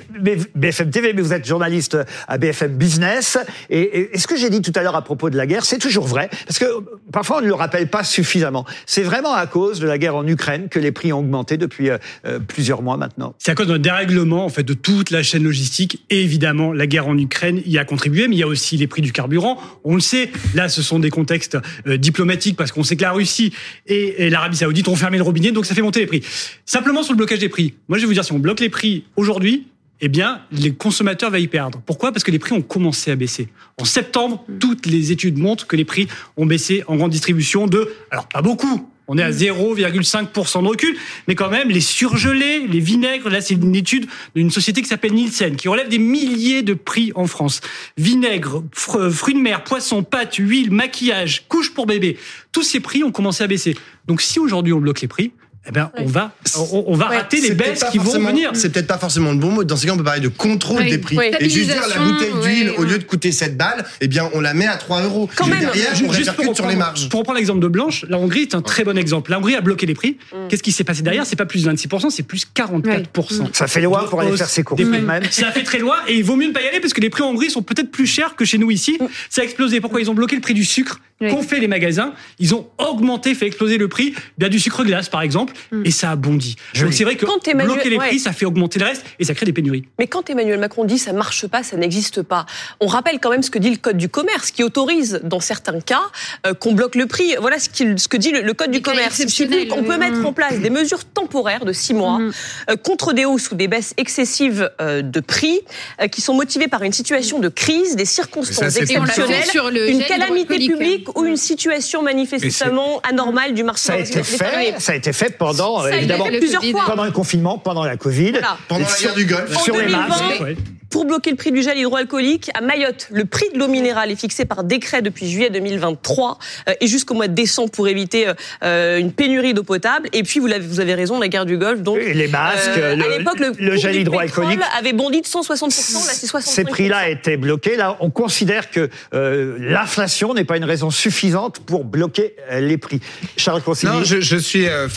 BFM 0.55 0.89
TV, 0.91 1.13
mais 1.13 1.21
vous 1.21 1.33
êtes 1.33 1.45
journaliste 1.47 1.97
à 2.27 2.37
BFM 2.37 2.75
Business. 2.75 3.37
Et, 3.69 3.79
et- 3.81 4.15
et 4.15 4.19
ce 4.19 4.27
que 4.27 4.35
j'ai 4.35 4.49
dit 4.49 4.61
tout 4.61 4.73
à 4.75 4.81
l'heure 4.83 4.95
à 4.95 5.01
propos 5.01 5.29
de 5.29 5.37
la 5.37 5.47
guerre, 5.47 5.63
c'est 5.65 5.77
toujours 5.79 6.07
vrai 6.07 6.29
parce 6.45 6.59
que 6.59 6.65
parfois 7.11 7.37
on 7.37 7.41
ne 7.41 7.47
le 7.47 7.53
rappelle 7.53 7.87
pas 7.87 8.03
suffisamment. 8.03 8.65
C'est 8.85 9.03
vraiment 9.03 9.33
à 9.33 9.47
cause 9.47 9.79
de 9.79 9.87
la 9.87 9.97
guerre 9.97 10.15
en 10.15 10.27
Ukraine 10.27 10.67
que 10.69 10.79
les 10.79 10.91
prix 10.91 11.04
ont 11.13 11.19
augmenté 11.19 11.57
depuis 11.57 11.89
euh, 11.89 11.97
euh, 12.25 12.39
plusieurs 12.39 12.81
mois 12.81 12.97
maintenant. 12.97 13.35
C'est 13.39 13.51
à 13.51 13.55
cause 13.55 13.67
d'un 13.67 13.79
dérèglement 13.79 14.45
en 14.45 14.49
fait 14.49 14.63
de 14.63 14.73
toute 14.73 15.11
la 15.11 15.23
chaîne 15.23 15.43
logistique 15.43 16.03
et 16.09 16.21
évidemment 16.21 16.73
la 16.73 16.87
guerre 16.87 17.07
en 17.07 17.17
Ukraine 17.17 17.61
y 17.65 17.77
a 17.77 17.85
contribué, 17.85 18.27
mais 18.27 18.35
il 18.35 18.39
y 18.39 18.43
a 18.43 18.47
aussi 18.47 18.77
les 18.77 18.87
prix 18.87 19.01
du 19.01 19.11
carburant. 19.11 19.59
On 19.83 19.95
le 19.95 20.01
sait, 20.01 20.31
là 20.53 20.69
ce 20.69 20.81
sont 20.81 20.99
des 20.99 21.09
contextes 21.09 21.57
euh, 21.87 21.97
diplomatiques 21.97 22.57
parce 22.57 22.71
qu'on 22.71 22.83
sait 22.83 22.95
que 22.95 23.03
la 23.03 23.11
Russie 23.11 23.53
et, 23.87 24.29
l'Arabie 24.29 24.57
Saoudite 24.57 24.87
ont 24.87 24.95
fermé 24.95 25.17
le 25.17 25.23
robinet, 25.23 25.51
donc 25.51 25.65
ça 25.65 25.75
fait 25.75 25.81
monter 25.81 25.99
les 25.99 26.07
prix. 26.07 26.23
Simplement 26.65 27.03
sur 27.03 27.13
le 27.13 27.17
blocage 27.17 27.39
des 27.39 27.49
prix. 27.49 27.73
Moi 27.87 27.97
je 27.97 28.03
vais 28.03 28.07
vous 28.07 28.13
dire 28.13 28.25
si 28.25 28.31
on 28.31 28.39
bloque 28.39 28.59
les 28.59 28.69
prix 28.69 29.05
aujourd'hui. 29.15 29.67
Eh 30.01 30.09
bien, 30.09 30.41
les 30.51 30.73
consommateurs 30.73 31.31
vont 31.31 31.37
y 31.37 31.47
perdre. 31.47 31.81
Pourquoi? 31.85 32.11
Parce 32.11 32.25
que 32.25 32.31
les 32.31 32.37
prix 32.37 32.53
ont 32.53 32.61
commencé 32.61 33.11
à 33.11 33.15
baisser. 33.15 33.47
En 33.77 33.85
septembre, 33.85 34.43
toutes 34.59 34.85
les 34.87 35.13
études 35.13 35.37
montrent 35.37 35.67
que 35.67 35.77
les 35.77 35.85
prix 35.85 36.07
ont 36.35 36.45
baissé 36.45 36.83
en 36.87 36.97
grande 36.97 37.11
distribution 37.11 37.65
de, 37.65 37.93
alors 38.11 38.27
pas 38.27 38.41
beaucoup, 38.41 38.89
on 39.07 39.17
est 39.17 39.23
à 39.23 39.31
0,5% 39.31 40.63
de 40.63 40.67
recul, 40.67 40.97
mais 41.27 41.35
quand 41.35 41.49
même, 41.49 41.69
les 41.69 41.81
surgelés, 41.81 42.67
les 42.67 42.79
vinaigres, 42.79 43.29
là, 43.29 43.41
c'est 43.41 43.53
une 43.53 43.75
étude 43.75 44.07
d'une 44.35 44.49
société 44.51 44.81
qui 44.81 44.87
s'appelle 44.87 45.13
Nielsen, 45.13 45.55
qui 45.55 45.67
relève 45.67 45.89
des 45.89 45.99
milliers 45.99 46.63
de 46.63 46.73
prix 46.73 47.11
en 47.15 47.27
France. 47.27 47.61
Vinaigre, 47.97 48.63
fr- 48.75 49.09
fruits 49.11 49.35
de 49.35 49.39
mer, 49.39 49.63
poissons, 49.63 50.03
pâtes, 50.03 50.35
huile, 50.35 50.71
maquillage, 50.71 51.45
couches 51.47 51.73
pour 51.73 51.85
bébé. 51.85 52.17
Tous 52.51 52.63
ces 52.63 52.79
prix 52.79 53.03
ont 53.03 53.11
commencé 53.11 53.43
à 53.43 53.47
baisser. 53.47 53.75
Donc, 54.07 54.21
si 54.21 54.39
aujourd'hui 54.39 54.73
on 54.73 54.79
bloque 54.79 55.01
les 55.01 55.07
prix, 55.07 55.31
eh 55.67 55.71
ben, 55.71 55.89
on 55.97 56.05
va, 56.05 56.31
on, 56.57 56.83
on 56.87 56.95
va 56.95 57.09
Ouais. 57.09 57.17
rater 57.17 57.41
les 57.41 57.51
baisses 57.55 57.83
qui 57.91 57.97
vont 57.97 58.11
venir. 58.19 58.51
C'est 58.53 58.71
peut-être 58.71 58.87
pas 58.87 58.97
forcément 58.97 59.31
le 59.31 59.37
bon 59.37 59.51
mot. 59.51 59.63
Dans 59.63 59.75
ce 59.75 59.85
cas, 59.85 59.93
on 59.93 59.97
peut 59.97 60.03
parler 60.03 60.21
de 60.21 60.27
contrôle 60.27 60.81
Oui. 60.83 60.89
des 60.91 60.97
prix. 60.99 61.17
Oui. 61.17 61.25
Et 61.39 61.49
juste 61.49 61.69
dire 61.71 61.81
la 61.89 61.97
bouteille 62.03 62.33
d'huile, 62.43 62.71
au 62.77 62.83
lieu 62.83 62.97
de 62.97 63.03
coûter 63.03 63.31
7 63.31 63.57
balles, 63.57 63.83
eh 64.01 64.07
bien, 64.07 64.29
on 64.33 64.41
la 64.41 64.53
met 64.53 64.67
à 64.67 64.77
3 64.77 65.01
euros. 65.03 65.29
Quand 65.35 65.47
Et 65.47 65.49
même. 65.49 65.59
derrière, 65.61 65.91
on 66.07 66.11
Juste 66.13 66.31
pour 66.35 66.43
sur 66.55 66.65
les 66.67 66.73
reprendre- 66.73 66.77
marges. 66.77 67.09
Pour 67.09 67.19
reprendre 67.19 67.37
l'exemple 67.37 67.59
de 67.61 67.67
Blanche, 67.67 68.05
la 68.09 68.17
Hongrie 68.17 68.41
est 68.43 68.55
un 68.55 68.61
très 68.61 68.83
bon 68.83 68.97
exemple. 68.97 69.31
La 69.31 69.39
Hongrie 69.39 69.55
a 69.55 69.61
bloqué 69.61 69.85
les 69.85 69.93
prix. 69.95 70.17
Mm. 70.33 70.47
Qu'est-ce 70.49 70.63
qui 70.63 70.71
s'est 70.71 70.83
passé 70.83 71.01
derrière? 71.01 71.25
C'est 71.25 71.35
pas 71.35 71.45
plus 71.45 71.65
26%, 71.65 72.09
c'est 72.09 72.23
plus 72.23 72.45
44%. 72.53 73.49
Ça 73.53 73.67
fait 73.67 73.81
loin 73.81 74.03
pour 74.05 74.21
aller 74.21 74.35
faire 74.37 74.49
ses 74.49 74.63
courses 74.63 74.81
de. 74.81 74.91
Ça 75.31 75.51
fait 75.51 75.63
très 75.63 75.79
loin 75.79 75.95
et 76.07 76.15
il 76.15 76.23
vaut 76.23 76.35
mieux 76.35 76.47
ne 76.47 76.53
pas 76.53 76.61
y 76.61 76.67
aller 76.67 76.79
parce 76.79 76.93
que 76.93 77.01
les 77.01 77.09
prix 77.09 77.23
en 77.23 77.29
Hongrie 77.29 77.49
sont 77.49 77.61
peut-être 77.63 77.91
plus 77.91 78.05
chers 78.07 78.35
que 78.35 78.45
chez 78.45 78.57
nous 78.57 78.71
ici. 78.71 78.97
Ça 79.29 79.41
a 79.41 79.43
explosé. 79.43 79.81
Pourquoi 79.81 80.01
Ils 80.01 80.09
ont 80.09 80.13
bloqué 80.13 80.35
le 80.35 80.41
prix 80.41 80.53
du 80.53 80.63
sucre 80.65 80.99
Oui. 81.21 81.29
qu'ont 81.29 81.41
fait 81.43 81.59
les 81.59 81.67
magasins? 81.67 82.13
Ils 82.39 82.53
ont 82.53 82.67
augmenté, 82.77 83.33
fait 83.35 83.47
exploser 83.47 83.77
le 83.77 83.87
prix 83.87 84.13
bien 84.37 84.49
du 84.49 84.59
sucre 84.59 84.83
glace 84.83 85.09
par 85.09 85.21
exemple 85.21 85.53
et 85.83 85.91
ça 85.91 86.11
a 86.11 86.15
bondi. 86.15 86.55
Donc 86.79 86.93
c'est 86.93 87.03
vrai 87.03 87.15
que 87.15 87.25
Quand 87.25 87.47
Emmanuel- 87.47 87.73
bloquer 87.75 87.89
les 87.89 87.97
ouais. 87.97 88.07
prix, 88.07 88.19
ça 88.19 88.31
fait 88.31 88.45
augmenter 88.45 88.79
le 88.79 88.85
reste 88.85 89.03
et 89.19 89.23
ça 89.25 89.33
crée 89.33 89.45
des 89.45 89.53
pénuries. 89.53 89.85
Mais 89.99 90.07
quand 90.07 90.29
Emmanuel 90.29 90.59
Macron 90.59 90.83
dit 90.85 90.97
ça 90.99 91.13
marche 91.13 91.47
pas, 91.47 91.63
ça 91.63 91.77
n'existe 91.77 92.21
pas, 92.21 92.45
on 92.79 92.87
rappelle 92.87 93.19
quand 93.19 93.29
même 93.29 93.43
ce 93.43 93.49
que 93.51 93.59
dit 93.59 93.69
le 93.71 93.77
Code 93.77 93.97
du 93.97 94.09
commerce, 94.09 94.51
qui 94.51 94.63
autorise 94.63 95.19
dans 95.23 95.39
certains 95.39 95.79
cas 95.81 96.01
euh, 96.47 96.53
qu'on 96.53 96.73
bloque 96.73 96.95
le 96.95 97.05
prix. 97.05 97.35
Voilà 97.39 97.57
ce, 97.59 97.69
que 97.69 98.17
dit 98.17 98.31
le, 98.31 98.41
le 98.41 98.53
Code 98.53 98.71
du 98.71 98.81
commerce. 98.81 99.21
Qu'on 99.69 99.83
peut 99.83 99.97
mettre 99.97 100.25
en 100.25 100.33
place 100.33 100.59
des 100.59 100.69
mesures 100.69 101.03
temporaires 101.05 101.65
de 101.65 101.73
six 101.73 101.93
mois 101.93 102.19
Mhm. 102.19 102.31
euh, 102.69 102.75
contre 102.75 103.13
des 103.13 103.25
hausses 103.25 103.51
ou 103.51 103.55
des 103.55 103.67
baisses 103.67 103.93
excessives 103.97 104.69
euh, 104.81 105.01
de 105.01 105.19
prix 105.19 105.61
euh, 106.01 106.07
qui 106.07 106.21
sont 106.21 106.33
motivées 106.33 106.67
par 106.67 106.83
une 106.83 106.93
situation 106.93 107.39
de 107.39 107.49
crise, 107.49 107.95
des 107.95 108.05
ça, 108.05 108.23
circonstances 108.23 108.75
on 108.75 108.81
exceptionnelles. 108.81 109.45
sur 109.45 109.69
le 109.71 109.89
Une 109.89 110.03
calamité 110.03 110.57
publique 110.57 111.17
ou 111.17 111.25
une 111.25 111.37
situation 111.37 112.01
manifestement 112.03 113.01
anormale 113.01 113.53
du 113.53 113.63
marché 113.63 113.83
Ça 113.87 113.93
a 113.93 113.97
été 113.99 114.23
fait, 114.23 114.75
ça 114.79 114.91
a 114.91 114.95
été 114.95 115.13
fait 115.13 115.37
pendant, 115.47 115.83
Ça 115.83 115.95
évidemment, 115.97 116.25
plusieurs 116.25 116.63
fois. 116.63 116.83
pendant 116.87 117.05
le 117.05 117.11
confinement, 117.11 117.57
pendant 117.57 117.83
la 117.83 117.97
Covid. 117.97 118.31
Voilà. 118.31 118.57
Pendant 118.67 118.81
la 118.81 118.87
Sur- 118.89 119.07
guerre 119.09 119.15
du 119.15 119.25
Golfe. 119.25 119.55
En 119.55 119.59
sur 119.59 119.75
les 119.77 119.83
2020, 119.85 120.07
masques. 120.07 120.41
Ouais. 120.41 120.57
pour 120.89 121.05
bloquer 121.05 121.29
le 121.31 121.35
prix 121.35 121.51
du 121.51 121.61
gel 121.61 121.77
hydroalcoolique, 121.77 122.49
à 122.53 122.61
Mayotte, 122.61 123.07
le 123.11 123.25
prix 123.25 123.45
de 123.53 123.59
l'eau 123.59 123.67
minérale 123.67 124.11
est 124.11 124.15
fixé 124.15 124.45
par 124.45 124.63
décret 124.63 125.01
depuis 125.01 125.29
juillet 125.29 125.49
2023 125.49 126.37
euh, 126.69 126.73
et 126.79 126.87
jusqu'au 126.87 127.13
mois 127.15 127.27
de 127.27 127.33
décembre 127.33 127.69
pour 127.71 127.87
éviter 127.89 128.27
euh, 128.63 128.97
une 128.97 129.11
pénurie 129.11 129.53
d'eau 129.53 129.63
potable. 129.63 130.07
Et 130.13 130.23
puis, 130.23 130.39
vous 130.39 130.47
avez, 130.47 130.65
vous 130.65 130.79
avez 130.79 130.93
raison, 130.93 131.19
la 131.19 131.27
guerre 131.27 131.45
du 131.45 131.57
Golfe. 131.57 131.81
Donc, 131.81 131.97
Et 131.99 132.13
les 132.13 132.27
masques, 132.29 132.69
euh, 132.77 132.95
le- 132.95 133.03
à 133.03 133.17
l'époque, 133.17 133.39
le, 133.59 133.75
gel 133.75 133.95
hydroalcoolique. 133.97 134.59
avait 134.77 134.93
bondi 134.93 135.19
de 135.21 135.27
160%, 135.27 136.05
là 136.07 136.13
c'est 136.13 136.27
65%. 136.27 136.41
Ces 136.43 136.63
prix-là 136.63 137.09
étaient 137.09 137.35
bloqués. 137.37 137.75
Là, 137.75 137.97
on 137.99 138.09
considère 138.09 138.71
que 138.71 138.89
euh, 139.13 139.57
l'inflation 139.59 140.33
n'est 140.33 140.45
pas 140.45 140.55
une 140.57 140.63
raison 140.63 140.91
suffisante 140.91 141.59
pour 141.59 141.83
bloquer 141.83 142.35
euh, 142.51 142.61
les 142.61 142.77
prix. 142.77 143.01
Charles 143.35 143.61
Consigny. 143.61 143.91
Non, 143.91 144.03
je, 144.05 144.21
je 144.21 144.37
suis 144.37 144.67
euh, 144.67 144.87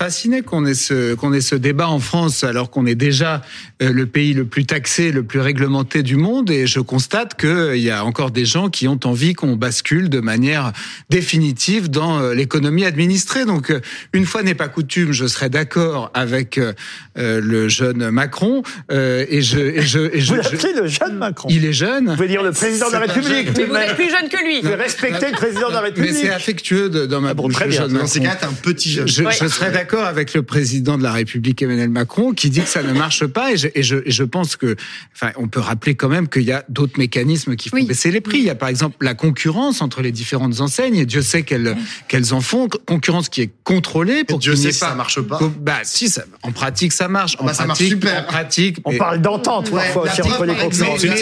qu'on 0.42 0.64
ait 0.66 0.74
ce 0.74 1.14
qu'on 1.14 1.32
ait 1.32 1.40
ce 1.40 1.54
débat 1.54 1.88
en 1.88 1.98
France 2.00 2.44
alors 2.44 2.70
qu'on 2.70 2.86
est 2.86 2.94
déjà 2.94 3.42
euh, 3.82 3.92
le 3.92 4.06
pays 4.06 4.34
le 4.34 4.44
plus 4.44 4.64
taxé, 4.66 5.12
le 5.12 5.22
plus 5.22 5.40
réglementé 5.40 6.02
du 6.02 6.16
monde 6.16 6.50
et 6.50 6.66
je 6.66 6.80
constate 6.80 7.34
que 7.34 7.46
euh, 7.46 7.76
il 7.76 7.82
y 7.82 7.90
a 7.90 8.04
encore 8.04 8.30
des 8.30 8.44
gens 8.44 8.68
qui 8.68 8.88
ont 8.88 8.98
envie 9.04 9.34
qu'on 9.34 9.56
bascule 9.56 10.08
de 10.08 10.20
manière 10.20 10.72
définitive 11.10 11.90
dans 11.90 12.20
euh, 12.20 12.34
l'économie 12.34 12.84
administrée. 12.84 13.44
Donc 13.44 13.72
une 14.12 14.24
fois 14.26 14.42
n'est 14.42 14.54
pas 14.54 14.68
coutume, 14.68 15.12
je 15.12 15.26
serais 15.26 15.50
d'accord 15.50 16.10
avec 16.14 16.60
le 17.16 17.68
jeune 17.68 18.10
Macron 18.10 18.62
et 18.90 19.42
je 19.42 19.58
et 19.58 19.82
je 19.82 19.98
et 20.14 20.20
je, 20.20 20.34
Vous 20.34 20.42
je- 20.42 20.50
l'appelez 20.54 20.72
le 20.74 20.86
jeune 20.86 21.16
Macron. 21.18 21.48
il 21.50 21.64
est 21.64 21.72
jeune. 21.72 22.06
Vous 22.10 22.14
pouvez 22.14 22.28
dire 22.28 22.42
le 22.42 22.52
président 22.52 22.88
de 22.88 22.92
la 22.92 23.06
C'est 23.06 23.12
République. 23.12 23.46
jeune. 23.46 23.54
Mais 23.56 23.64
vous 23.66 23.76
êtes 23.76 23.94
plus 23.96 24.10
jeune 24.10 24.28
que 24.28 24.44
lui. 24.44 24.60
Vous 24.62 24.76
respectez 24.76 25.26
le 25.26 25.32
président 25.32 25.68
de 25.68 25.74
la 25.74 25.80
Mais 25.80 25.86
République. 25.88 26.14
c'est 26.14 26.30
affectueux 26.30 26.88
de, 26.88 27.06
dans 27.06 27.20
ma 27.20 27.30
Ah 27.30 27.34
bon, 27.34 27.44
bouche. 27.44 27.54
très 27.54 27.66
bien. 27.68 27.82
jeune 27.82 27.92
Dans 27.92 28.06
ces 28.06 28.20
Macron. 28.20 28.34
cas, 28.40 28.46
t'es 28.46 28.52
un 28.52 28.56
petit 28.72 28.90
jeune. 28.92 29.08
Je, 29.08 29.22
Ouais. 29.24 29.32
je 29.40 29.46
serais 29.48 29.70
d'accord 29.72 30.04
avec 30.04 30.27
le 30.34 30.42
président 30.42 30.98
de 30.98 31.02
la 31.02 31.12
République 31.12 31.60
Emmanuel 31.62 31.88
Macron 31.88 32.32
qui 32.32 32.50
dit 32.50 32.60
que 32.60 32.68
ça 32.68 32.82
ne 32.82 32.92
marche 32.92 33.26
pas 33.26 33.52
et 33.52 33.56
je, 33.56 33.68
et 33.74 33.82
je, 33.82 33.96
et 34.04 34.10
je 34.10 34.24
pense 34.24 34.56
que, 34.56 34.76
enfin, 35.14 35.32
on 35.36 35.48
peut 35.48 35.60
rappeler 35.60 35.94
quand 35.94 36.08
même 36.08 36.28
qu'il 36.28 36.42
y 36.42 36.52
a 36.52 36.64
d'autres 36.68 36.98
mécanismes 36.98 37.56
qui 37.56 37.68
font 37.68 37.76
Oui. 37.76 37.86
baisser 37.86 38.10
les 38.10 38.20
prix. 38.20 38.38
Il 38.38 38.44
y 38.44 38.50
a 38.50 38.54
par 38.54 38.68
exemple 38.68 38.96
la 39.00 39.14
concurrence 39.14 39.82
entre 39.82 40.02
les 40.02 40.12
différentes 40.12 40.60
enseignes 40.60 40.96
et 40.96 41.06
Dieu 41.06 41.22
sait 41.22 41.42
qu'elles 41.42 41.76
qu'elles 42.08 42.34
en 42.34 42.40
font. 42.40 42.68
Concurrence 42.86 43.28
qui 43.28 43.42
est 43.42 43.50
contrôlée 43.64 44.24
pour 44.24 44.38
Dieu 44.38 44.54
qu'il 44.54 44.66
n'y 44.66 44.72
sait 44.72 44.80
pas. 44.80 44.90
ça 44.90 44.94
marche 44.94 45.20
pas. 45.20 45.38
Bah 45.60 45.78
si, 45.84 46.08
ça, 46.08 46.24
en 46.42 46.52
pratique 46.52 46.92
ça 46.92 47.08
marche. 47.08 47.36
En 47.38 47.44
Bah, 47.46 47.54
ça 47.54 47.66
marche 47.66 47.78
pratique, 47.78 47.94
super. 47.94 48.22
En 48.22 48.26
pratique, 48.26 48.76
On 48.84 48.96
parle 48.96 49.20
d'entente 49.20 49.70
Ouais, 49.70 49.82
parfois 49.92 50.08
entre 50.10 50.20
preuve, 50.28 50.46
les. 50.46 51.16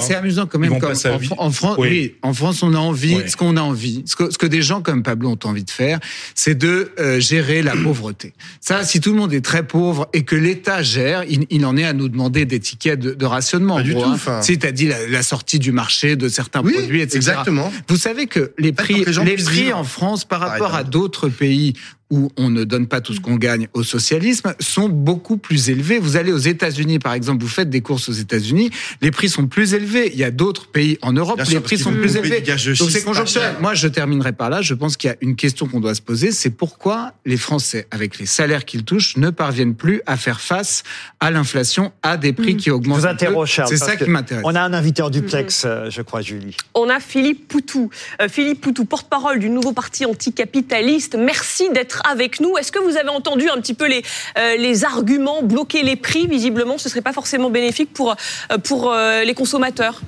C'est- 0.00 0.14
amusant, 0.14 0.46
quand 0.46 0.58
même. 0.58 0.78
Comme 0.78 0.92
en, 1.38 1.42
en 1.46 1.50
France, 1.50 1.76
Oui. 1.78 1.88
oui, 1.90 2.14
en 2.22 2.32
France, 2.34 2.62
on 2.62 2.74
a 2.74 2.78
envie, 2.78 3.16
Oui. 3.16 3.22
ce 3.28 3.36
qu'on 3.36 3.56
a 3.56 3.60
envie, 3.60 4.02
ce 4.06 4.16
que, 4.16 4.30
ce 4.30 4.38
que 4.38 4.46
des 4.46 4.62
gens 4.62 4.80
comme 4.82 5.02
Pablo 5.02 5.30
ont 5.30 5.38
envie 5.48 5.64
de 5.64 5.70
faire, 5.70 5.98
c'est 6.34 6.56
de 6.56 6.92
euh, 6.98 7.20
gérer 7.20 7.62
la 7.62 7.74
pauvreté. 7.76 8.32
Ça, 8.60 8.84
si 8.84 9.00
tout 9.00 9.12
le 9.12 9.18
monde 9.18 9.32
est 9.32 9.44
très 9.44 9.66
pauvre 9.66 10.08
et 10.12 10.22
que 10.24 10.36
l'État 10.36 10.82
gère, 10.82 11.24
il, 11.28 11.46
il 11.50 11.64
en 11.64 11.76
est 11.76 11.84
à 11.84 11.92
nous 11.92 12.08
demander 12.08 12.44
des 12.44 12.60
tickets 12.60 12.98
de, 12.98 13.14
de 13.14 13.26
rationnement. 13.26 13.76
Pas 13.76 13.82
du 13.82 13.94
gros, 13.94 14.04
tout, 14.04 14.30
hein. 14.30 14.40
dit 14.72 14.86
la, 14.86 15.06
la 15.08 15.22
sortie 15.22 15.58
du 15.58 15.72
marché 15.72 16.16
de 16.16 16.28
certains 16.28 16.62
Oui, 16.62 16.72
produits, 16.72 17.00
etc. 17.00 17.16
exactement. 17.16 17.72
Vous 17.88 17.96
savez 17.96 18.26
que 18.26 18.52
les 18.58 18.72
prix, 18.72 19.04
les 19.24 19.36
prix 19.36 19.72
en 19.72 19.84
France 19.84 20.24
par 20.24 20.40
rapport 20.40 20.74
à 20.74 20.84
d'autres 20.84 21.28
pays 21.28 21.74
où 22.10 22.30
on 22.36 22.48
ne 22.50 22.64
donne 22.64 22.86
pas 22.86 23.00
tout 23.00 23.12
ce 23.12 23.20
qu'on 23.20 23.36
gagne 23.36 23.68
au 23.74 23.82
socialisme 23.82 24.54
sont 24.60 24.88
beaucoup 24.88 25.36
plus 25.36 25.68
élevés. 25.70 25.98
Vous 25.98 26.16
allez 26.16 26.32
aux 26.32 26.38
États-Unis, 26.38 26.98
par 26.98 27.12
exemple, 27.12 27.42
vous 27.42 27.48
faites 27.48 27.68
des 27.70 27.80
courses 27.82 28.08
aux 28.08 28.12
États-Unis, 28.12 28.70
les 29.02 29.10
prix 29.10 29.28
sont 29.28 29.46
plus 29.46 29.74
élevés. 29.74 30.10
Il 30.12 30.18
y 30.18 30.24
a 30.24 30.30
d'autres 30.30 30.68
pays 30.68 30.98
en 31.02 31.12
Europe 31.12 31.36
Bien 31.36 31.44
où 31.44 31.48
sûr, 31.48 31.58
les 31.58 31.62
prix 31.62 31.78
sont 31.78 31.92
plus 31.92 32.16
élevés. 32.16 32.40
Donc 32.40 32.90
c'est 32.90 33.04
conjoncturel. 33.04 33.54
Moi, 33.60 33.74
je 33.74 33.88
terminerai 33.88 34.32
par 34.32 34.48
là. 34.50 34.62
Je 34.62 34.74
pense 34.74 34.96
qu'il 34.96 35.08
y 35.10 35.12
a 35.12 35.16
une 35.20 35.36
question 35.36 35.66
qu'on 35.66 35.80
doit 35.80 35.94
se 35.94 36.02
poser, 36.02 36.32
c'est 36.32 36.50
pourquoi 36.50 37.12
les 37.26 37.36
Français, 37.36 37.86
avec 37.90 38.18
les 38.18 38.26
salaires 38.26 38.64
qu'ils 38.64 38.84
touchent, 38.84 39.16
ne 39.16 39.30
parviennent 39.30 39.74
plus 39.74 40.00
à 40.06 40.16
faire 40.16 40.40
face 40.40 40.82
à 41.20 41.30
l'inflation, 41.30 41.92
à 42.02 42.16
des 42.16 42.32
prix 42.32 42.56
qui 42.56 42.66
Je 42.66 42.70
augmentent. 42.70 43.00
vous 43.00 43.06
un 43.06 43.10
peu. 43.10 43.14
interroge, 43.14 43.50
Charles. 43.50 43.68
C'est 43.68 43.76
ça 43.76 43.96
qui 43.96 44.08
m'intéresse. 44.08 44.44
On 44.46 44.54
a 44.54 44.60
un 44.62 44.72
invité 44.72 45.02
en 45.02 45.10
duplex, 45.10 45.64
euh, 45.66 45.90
je 45.90 46.02
crois, 46.02 46.22
Julie. 46.22 46.56
On 46.74 46.88
a 46.88 47.00
Philippe 47.00 47.48
Poutou. 47.48 47.90
Euh, 48.22 48.28
Philippe 48.28 48.60
Poutou, 48.60 48.84
porte-parole 48.84 49.38
du 49.40 49.50
nouveau 49.50 49.72
parti 49.72 50.06
anticapitaliste. 50.06 51.16
Merci 51.18 51.68
d'être 51.74 51.97
avec 52.06 52.40
nous. 52.40 52.56
Est-ce 52.58 52.72
que 52.72 52.78
vous 52.78 52.96
avez 52.96 53.08
entendu 53.08 53.48
un 53.48 53.56
petit 53.60 53.74
peu 53.74 53.86
les, 53.88 54.02
euh, 54.38 54.56
les 54.56 54.84
arguments 54.84 55.42
bloquer 55.42 55.82
les 55.82 55.96
prix 55.96 56.26
Visiblement, 56.26 56.78
ce 56.78 56.88
serait 56.88 57.00
pas 57.02 57.12
forcément 57.12 57.50
bénéfique 57.50 57.92
pour, 57.92 58.14
euh, 58.50 58.58
pour 58.58 58.92
euh, 58.92 59.24
les 59.24 59.34
consommateurs? 59.34 60.00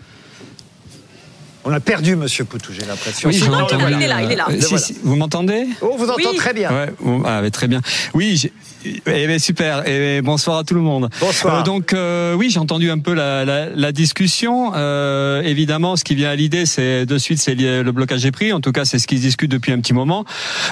On 1.64 1.72
a 1.72 1.80
perdu 1.80 2.16
Monsieur 2.16 2.44
Poutou, 2.44 2.72
j'ai 2.72 2.86
l'impression. 2.86 3.28
Oui, 3.28 3.36
je 3.36 3.44
non, 3.44 3.66
il 3.68 4.02
est 4.02 4.08
là, 4.08 4.22
il 4.22 4.32
est 4.32 4.36
là. 4.36 4.46
Le 4.48 4.60
si, 4.60 4.68
voilà. 4.68 4.84
si, 4.84 4.96
vous 5.02 5.16
m'entendez? 5.16 5.66
Oh, 5.82 5.90
on 5.92 5.96
vous 5.96 6.08
entend 6.08 6.30
Oui. 6.30 6.36
très 6.36 6.54
bien. 6.54 6.70
Ouais, 6.72 7.22
ah, 7.26 7.42
très 7.52 7.68
bien. 7.68 7.82
Oui, 8.14 8.36
j'ai- 8.36 8.52
eh 8.84 9.00
ben, 9.04 9.38
super. 9.38 9.86
Et 9.86 10.22
bonsoir 10.22 10.58
à 10.58 10.64
tout 10.64 10.74
le 10.74 10.80
monde. 10.80 11.08
Bonsoir. 11.20 11.60
Euh, 11.60 11.62
donc 11.62 11.92
euh, 11.92 12.34
oui, 12.34 12.50
j'ai 12.50 12.58
entendu 12.58 12.90
un 12.90 12.98
peu 12.98 13.14
la, 13.14 13.44
la, 13.44 13.66
la 13.68 13.92
discussion. 13.92 14.72
Euh, 14.74 15.42
évidemment, 15.42 15.96
ce 15.96 16.04
qui 16.04 16.14
vient 16.14 16.30
à 16.30 16.36
l'idée, 16.36 16.66
c'est 16.66 17.06
de 17.06 17.18
suite, 17.18 17.38
c'est 17.40 17.54
le 17.54 17.90
blocage 17.92 18.22
des 18.22 18.32
prix. 18.32 18.52
En 18.52 18.60
tout 18.60 18.72
cas, 18.72 18.84
c'est 18.84 18.98
ce 18.98 19.06
qui 19.06 19.16
se 19.18 19.22
discute 19.22 19.50
depuis 19.50 19.72
un 19.72 19.80
petit 19.80 19.92
moment. 19.92 20.24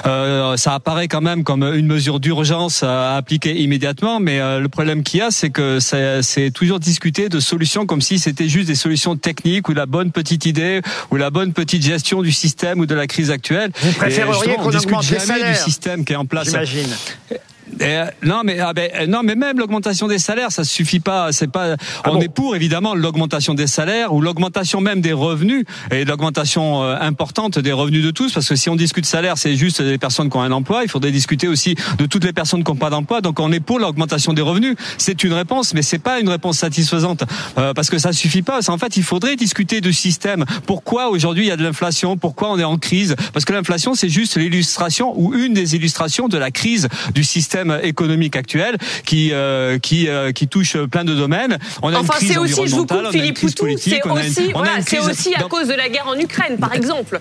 Euh, 0.05 0.57
ça 0.57 0.73
apparaît 0.73 1.07
quand 1.07 1.21
même 1.21 1.43
comme 1.43 1.63
une 1.63 1.87
mesure 1.87 2.19
d'urgence 2.19 2.83
à 2.83 3.15
appliquer 3.15 3.59
immédiatement, 3.61 4.19
mais 4.19 4.39
euh, 4.39 4.59
le 4.59 4.69
problème 4.69 5.03
qu'il 5.03 5.19
y 5.19 5.23
a, 5.23 5.31
c'est 5.31 5.49
que 5.49 5.79
c'est 5.79 6.51
toujours 6.51 6.79
discuté 6.79 7.29
de 7.29 7.39
solutions 7.39 7.85
comme 7.85 8.01
si 8.01 8.19
c'était 8.19 8.49
juste 8.49 8.67
des 8.67 8.75
solutions 8.75 9.15
techniques 9.15 9.69
ou 9.69 9.73
la 9.73 9.85
bonne 9.85 10.11
petite 10.11 10.45
idée 10.45 10.81
ou 11.11 11.15
la 11.15 11.29
bonne 11.29 11.53
petite 11.53 11.83
gestion 11.83 12.21
du 12.21 12.31
système 12.31 12.79
ou 12.79 12.85
de 12.85 12.95
la 12.95 13.07
crise 13.07 13.31
actuelle. 13.31 13.71
Vous 13.81 13.91
préféreriez 13.93 14.55
qu'on 14.55 14.75
augmente 14.75 15.09
les 15.09 15.19
jamais 15.19 15.51
du 15.51 15.55
système 15.55 16.05
qui 16.05 16.13
est 16.13 16.15
en 16.15 16.25
place. 16.25 16.47
J'imagine. 16.47 16.87
Euh, 17.81 18.05
non 18.23 18.41
mais 18.43 18.59
ah 18.59 18.73
ben, 18.73 19.09
non 19.09 19.21
mais 19.23 19.35
même 19.35 19.57
l'augmentation 19.57 20.07
des 20.07 20.19
salaires 20.19 20.51
ça 20.51 20.63
suffit 20.63 20.99
pas. 20.99 21.31
C'est 21.31 21.47
pas 21.47 21.75
Ah 22.03 22.11
on 22.11 22.15
bon 22.15 22.21
est 22.21 22.29
pour 22.29 22.55
évidemment 22.55 22.95
l'augmentation 22.95 23.53
des 23.53 23.67
salaires 23.67 24.13
ou 24.13 24.21
l'augmentation 24.21 24.81
même 24.81 25.01
des 25.01 25.13
revenus 25.13 25.65
et 25.91 26.05
l'augmentation 26.05 26.83
euh, 26.83 26.97
importante 26.99 27.59
des 27.59 27.71
revenus 27.71 28.03
de 28.03 28.11
tous. 28.11 28.33
Parce 28.33 28.47
que 28.49 28.55
si 28.55 28.69
on 28.69 28.75
discute 28.75 29.05
salaire 29.05 29.37
c'est 29.37 29.55
juste 29.55 29.79
les 29.79 29.97
personnes 29.97 30.29
qui 30.29 30.37
ont 30.37 30.41
un 30.41 30.51
emploi. 30.51 30.83
Il 30.83 30.89
faudrait 30.89 31.11
discuter 31.11 31.47
aussi 31.47 31.75
de 31.97 32.05
toutes 32.05 32.25
les 32.25 32.33
personnes 32.33 32.63
qui 32.63 32.71
n'ont 32.71 32.77
pas 32.77 32.89
d'emploi. 32.89 33.21
Donc 33.21 33.39
on 33.39 33.51
est 33.51 33.59
pour 33.59 33.79
l'augmentation 33.79 34.33
des 34.33 34.41
revenus. 34.41 34.75
C'est 34.97 35.23
une 35.23 35.33
réponse 35.33 35.73
mais 35.73 35.81
c'est 35.81 35.99
pas 35.99 36.19
une 36.19 36.29
réponse 36.29 36.57
satisfaisante. 36.57 37.23
Euh, 37.57 37.73
parce 37.73 37.89
que 37.89 37.97
ça 37.97 38.11
suffit 38.11 38.41
pas. 38.41 38.59
En 38.69 38.77
fait 38.77 38.97
il 38.97 39.03
faudrait 39.03 39.35
discuter 39.35 39.81
du 39.81 39.93
système. 39.93 40.45
Pourquoi 40.65 41.09
aujourd'hui 41.09 41.45
il 41.45 41.47
y 41.47 41.51
a 41.51 41.57
de 41.57 41.63
l'inflation? 41.63 42.17
Pourquoi 42.17 42.51
on 42.51 42.59
est 42.59 42.63
en 42.63 42.77
crise? 42.77 43.15
Parce 43.33 43.45
que 43.45 43.53
l'inflation 43.53 43.93
c'est 43.93 44.09
juste 44.09 44.37
l'illustration 44.37 45.13
ou 45.17 45.33
une 45.33 45.53
des 45.53 45.75
illustrations 45.75 46.27
de 46.27 46.37
la 46.37 46.51
crise 46.51 46.89
du 47.13 47.23
système 47.23 47.68
économique 47.83 48.35
actuel 48.35 48.77
qui 49.05 49.31
euh, 49.31 49.79
qui 49.79 50.07
euh, 50.07 50.31
qui 50.31 50.47
touche 50.47 50.77
plein 50.77 51.03
de 51.03 51.13
domaines. 51.13 51.57
On 51.81 51.89
a 51.89 51.91
une 51.91 51.97
Enfin, 51.97 52.13
c'est 52.19 52.37
aussi, 52.37 52.67
je 52.67 52.75
vous 52.75 52.85
coupe, 52.85 53.11
Philippe 53.11 53.39
Poutou, 53.39 53.67
c'est 53.77 54.01
aussi, 54.05 54.51
voilà, 54.53 54.79
aussi 55.09 55.35
à 55.35 55.43
cause 55.43 55.67
de 55.67 55.73
la 55.73 55.89
guerre 55.89 56.07
en 56.07 56.17
Ukraine, 56.17 56.57
par 56.57 56.73
exemple. 56.73 57.19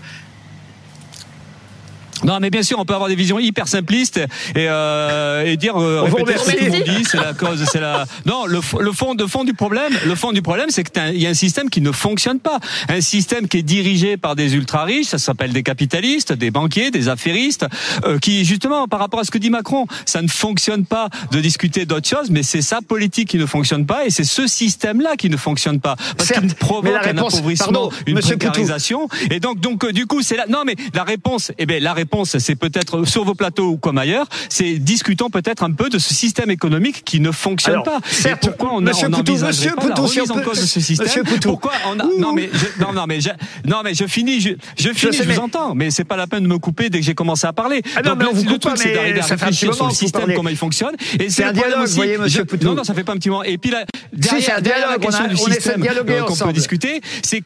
Non, 2.25 2.39
mais 2.41 2.51
bien 2.51 2.63
sûr, 2.63 2.79
on 2.79 2.85
peut 2.85 2.95
avoir 2.95 3.09
des 3.09 3.15
visions 3.17 3.39
hyper 3.39 3.69
simplistes 3.69 4.19
et, 4.19 4.67
euh, 4.69 5.45
et 5.45 5.57
dire 5.57 5.77
euh, 5.77 6.03
répéter 6.03 6.39
ce 6.39 6.45
que 6.45 6.51
tout 6.51 6.65
le 6.65 6.71
monde 6.71 6.81
remercie. 6.81 6.99
dit, 7.03 7.05
c'est 7.11 7.17
la 7.21 7.33
cause, 7.35 7.65
c'est 7.71 7.81
la. 7.81 8.07
Non, 8.27 8.47
le, 8.47 8.61
le 8.81 8.93
fond, 8.93 9.15
le 9.19 9.27
fond 9.27 9.45
du 9.45 9.55
problème, 9.55 9.93
le 10.07 10.15
fond 10.15 10.33
du 10.33 10.43
problème, 10.43 10.67
c'est 10.71 10.85
qu'il 10.85 11.21
y 11.21 11.27
a 11.27 11.31
un 11.31 11.35
système 11.35 11.71
qui 11.71 11.81
ne 11.81 11.93
fonctionne 11.93 12.41
pas, 12.41 12.59
un 12.89 13.01
système 13.01 13.49
qui 13.49 13.59
est 13.59 13.63
dirigé 13.63 14.17
par 14.17 14.37
des 14.37 14.55
ultra 14.55 14.85
riches, 14.85 15.07
ça 15.07 15.19
s'appelle 15.19 15.53
des 15.53 15.63
capitalistes, 15.63 16.33
des 16.33 16.51
banquiers, 16.51 16.91
des 16.91 17.09
affairistes, 17.09 17.67
euh, 18.05 18.19
qui 18.19 18.45
justement, 18.45 18.87
par 18.89 19.01
rapport 19.01 19.21
à 19.21 19.25
ce 19.25 19.31
que 19.31 19.39
dit 19.39 19.51
Macron, 19.51 19.87
ça 20.05 20.23
ne 20.23 20.29
fonctionne 20.29 20.85
pas 20.85 21.09
de 21.33 21.41
discuter 21.41 21.87
d'autres 21.87 22.09
choses, 22.09 22.31
mais 22.31 22.43
c'est 22.43 22.63
sa 22.63 22.81
politique 22.81 23.29
qui 23.29 23.39
ne 23.39 23.47
fonctionne 23.47 23.87
pas 23.87 24.07
et 24.07 24.11
c'est 24.11 24.25
ce 24.25 24.47
système-là 24.47 25.17
qui 25.17 25.29
ne 25.31 25.37
fonctionne 25.37 25.81
pas 25.81 25.97
parce 26.17 26.33
qu'il 26.33 26.55
provoque 26.55 26.93
la 26.93 26.99
un 27.01 27.03
réponse- 27.03 27.35
appauvrissement, 27.35 27.73
pardon, 27.73 27.91
une 28.07 28.15
Poutou. 28.17 28.29
précarisation 28.29 29.09
et 29.31 29.41
donc 29.41 29.61
donc 29.61 29.85
euh, 29.85 29.93
du 29.93 30.07
coup 30.07 30.23
c'est 30.23 30.37
là 30.37 30.45
non 30.49 30.63
mais 30.67 30.75
la 30.95 31.05
réponse 31.05 31.53
eh 31.59 31.67
ben 31.67 31.83
la 31.83 31.93
réponse 31.93 32.08
c'est 32.25 32.57
peut-être 32.57 33.05
sur 33.05 33.25
vos 33.25 33.35
plateaux 33.35 33.69
ou 33.71 33.77
comme 33.77 33.99
ailleurs 33.99 34.27
c'est 34.49 34.75
discutons 34.79 35.31
peut-être 35.31 35.63
un 35.63 35.73
peu 35.73 35.89
de 35.89 35.99
ce 35.99 36.15
système 36.15 36.51
économique 36.51 37.05
qui 37.05 37.21
ne 37.21 37.31
fonctionne 37.31 37.75
Alors, 37.75 37.85
pas 37.85 38.01
certes, 38.11 38.45
et 38.45 38.49
pourquoi 38.49 38.75
on 38.75 38.81
Monsieur 38.81 39.07
on 39.07 39.11
Poutou, 39.11 39.33
n'envisagerait 39.33 39.49
Monsieur 39.49 39.75
pas 39.77 39.83
la 39.83 39.95
Poutou, 39.95 40.03
remise 40.03 40.31
en 40.31 40.41
cause 40.41 40.61
de 40.61 40.67
ce 40.67 40.81
système? 40.81 41.25
Pourquoi 41.43 41.73
on 41.87 41.99
a 42.01 42.05
non 42.19 42.33
mais 42.33 42.49
je, 42.53 42.83
non 42.83 42.93
non 42.93 43.05
mais 43.07 43.21
je, 43.21 43.31
non 43.67 43.79
mais 43.85 43.95
je 43.95 44.07
finis 44.07 44.41
je, 44.41 44.51
je 44.79 44.91
finis 44.93 45.13
sais, 45.17 45.23
je, 45.23 45.29
mais- 45.29 45.35
vous 45.35 45.41
entends 45.41 45.75
mais 45.75 45.91
c'est 45.91 46.05
pas 46.05 46.17
la 46.17 46.27
peine 46.27 46.43
de 46.43 46.49
me 46.49 46.59
couper 46.59 46.91
dès 46.91 46.99
que 47.01 47.05
j'ai 47.05 47.15
commencé 47.15 47.47
à 47.47 47.53
parler 47.53 47.83
Ah 47.97 48.01
non, 48.03 48.11
donc 48.11 48.19
mais 48.21 48.25
on 48.27 48.33
vous 48.33 48.45
le 48.45 48.51
coupe 48.53 48.61
truc 48.61 48.75
pas, 48.75 48.81
c'est 48.83 48.93
d'arriver 48.95 49.21
à 49.21 49.25
réfléchir 49.27 49.75
sur 49.75 49.85
le 49.85 49.91
vous 49.91 49.95
système 49.97 50.35
comment 50.35 50.49
il 50.49 50.57
fonctionne 50.57 50.95
et 51.19 51.31
C'est 51.31 51.45
un 51.45 51.53
dialogue, 51.53 51.83
aussi, 51.85 51.97
voyez, 51.97 52.19
Monsieur 52.19 52.45
Poutou. 52.45 52.67
non 52.67 52.75
non 52.75 52.85
ça 52.85 52.95
fait 52.95 53.05
pas 53.05 53.13
un 53.13 53.17
petit 53.17 53.31
moment 53.31 53.43
et 53.45 53.59
puis 53.59 53.71
là 53.71 53.85
derrière, 54.13 54.43
c'est 54.43 54.53
un 54.53 54.61
dialogue, 54.61 55.05
on 55.05 55.15
a- 55.15 55.29
du 55.29 55.37
système 55.37 55.85
qu'on 56.27 56.37
peut 56.47 56.53
discuter 56.53 57.01
c'est 57.23 57.43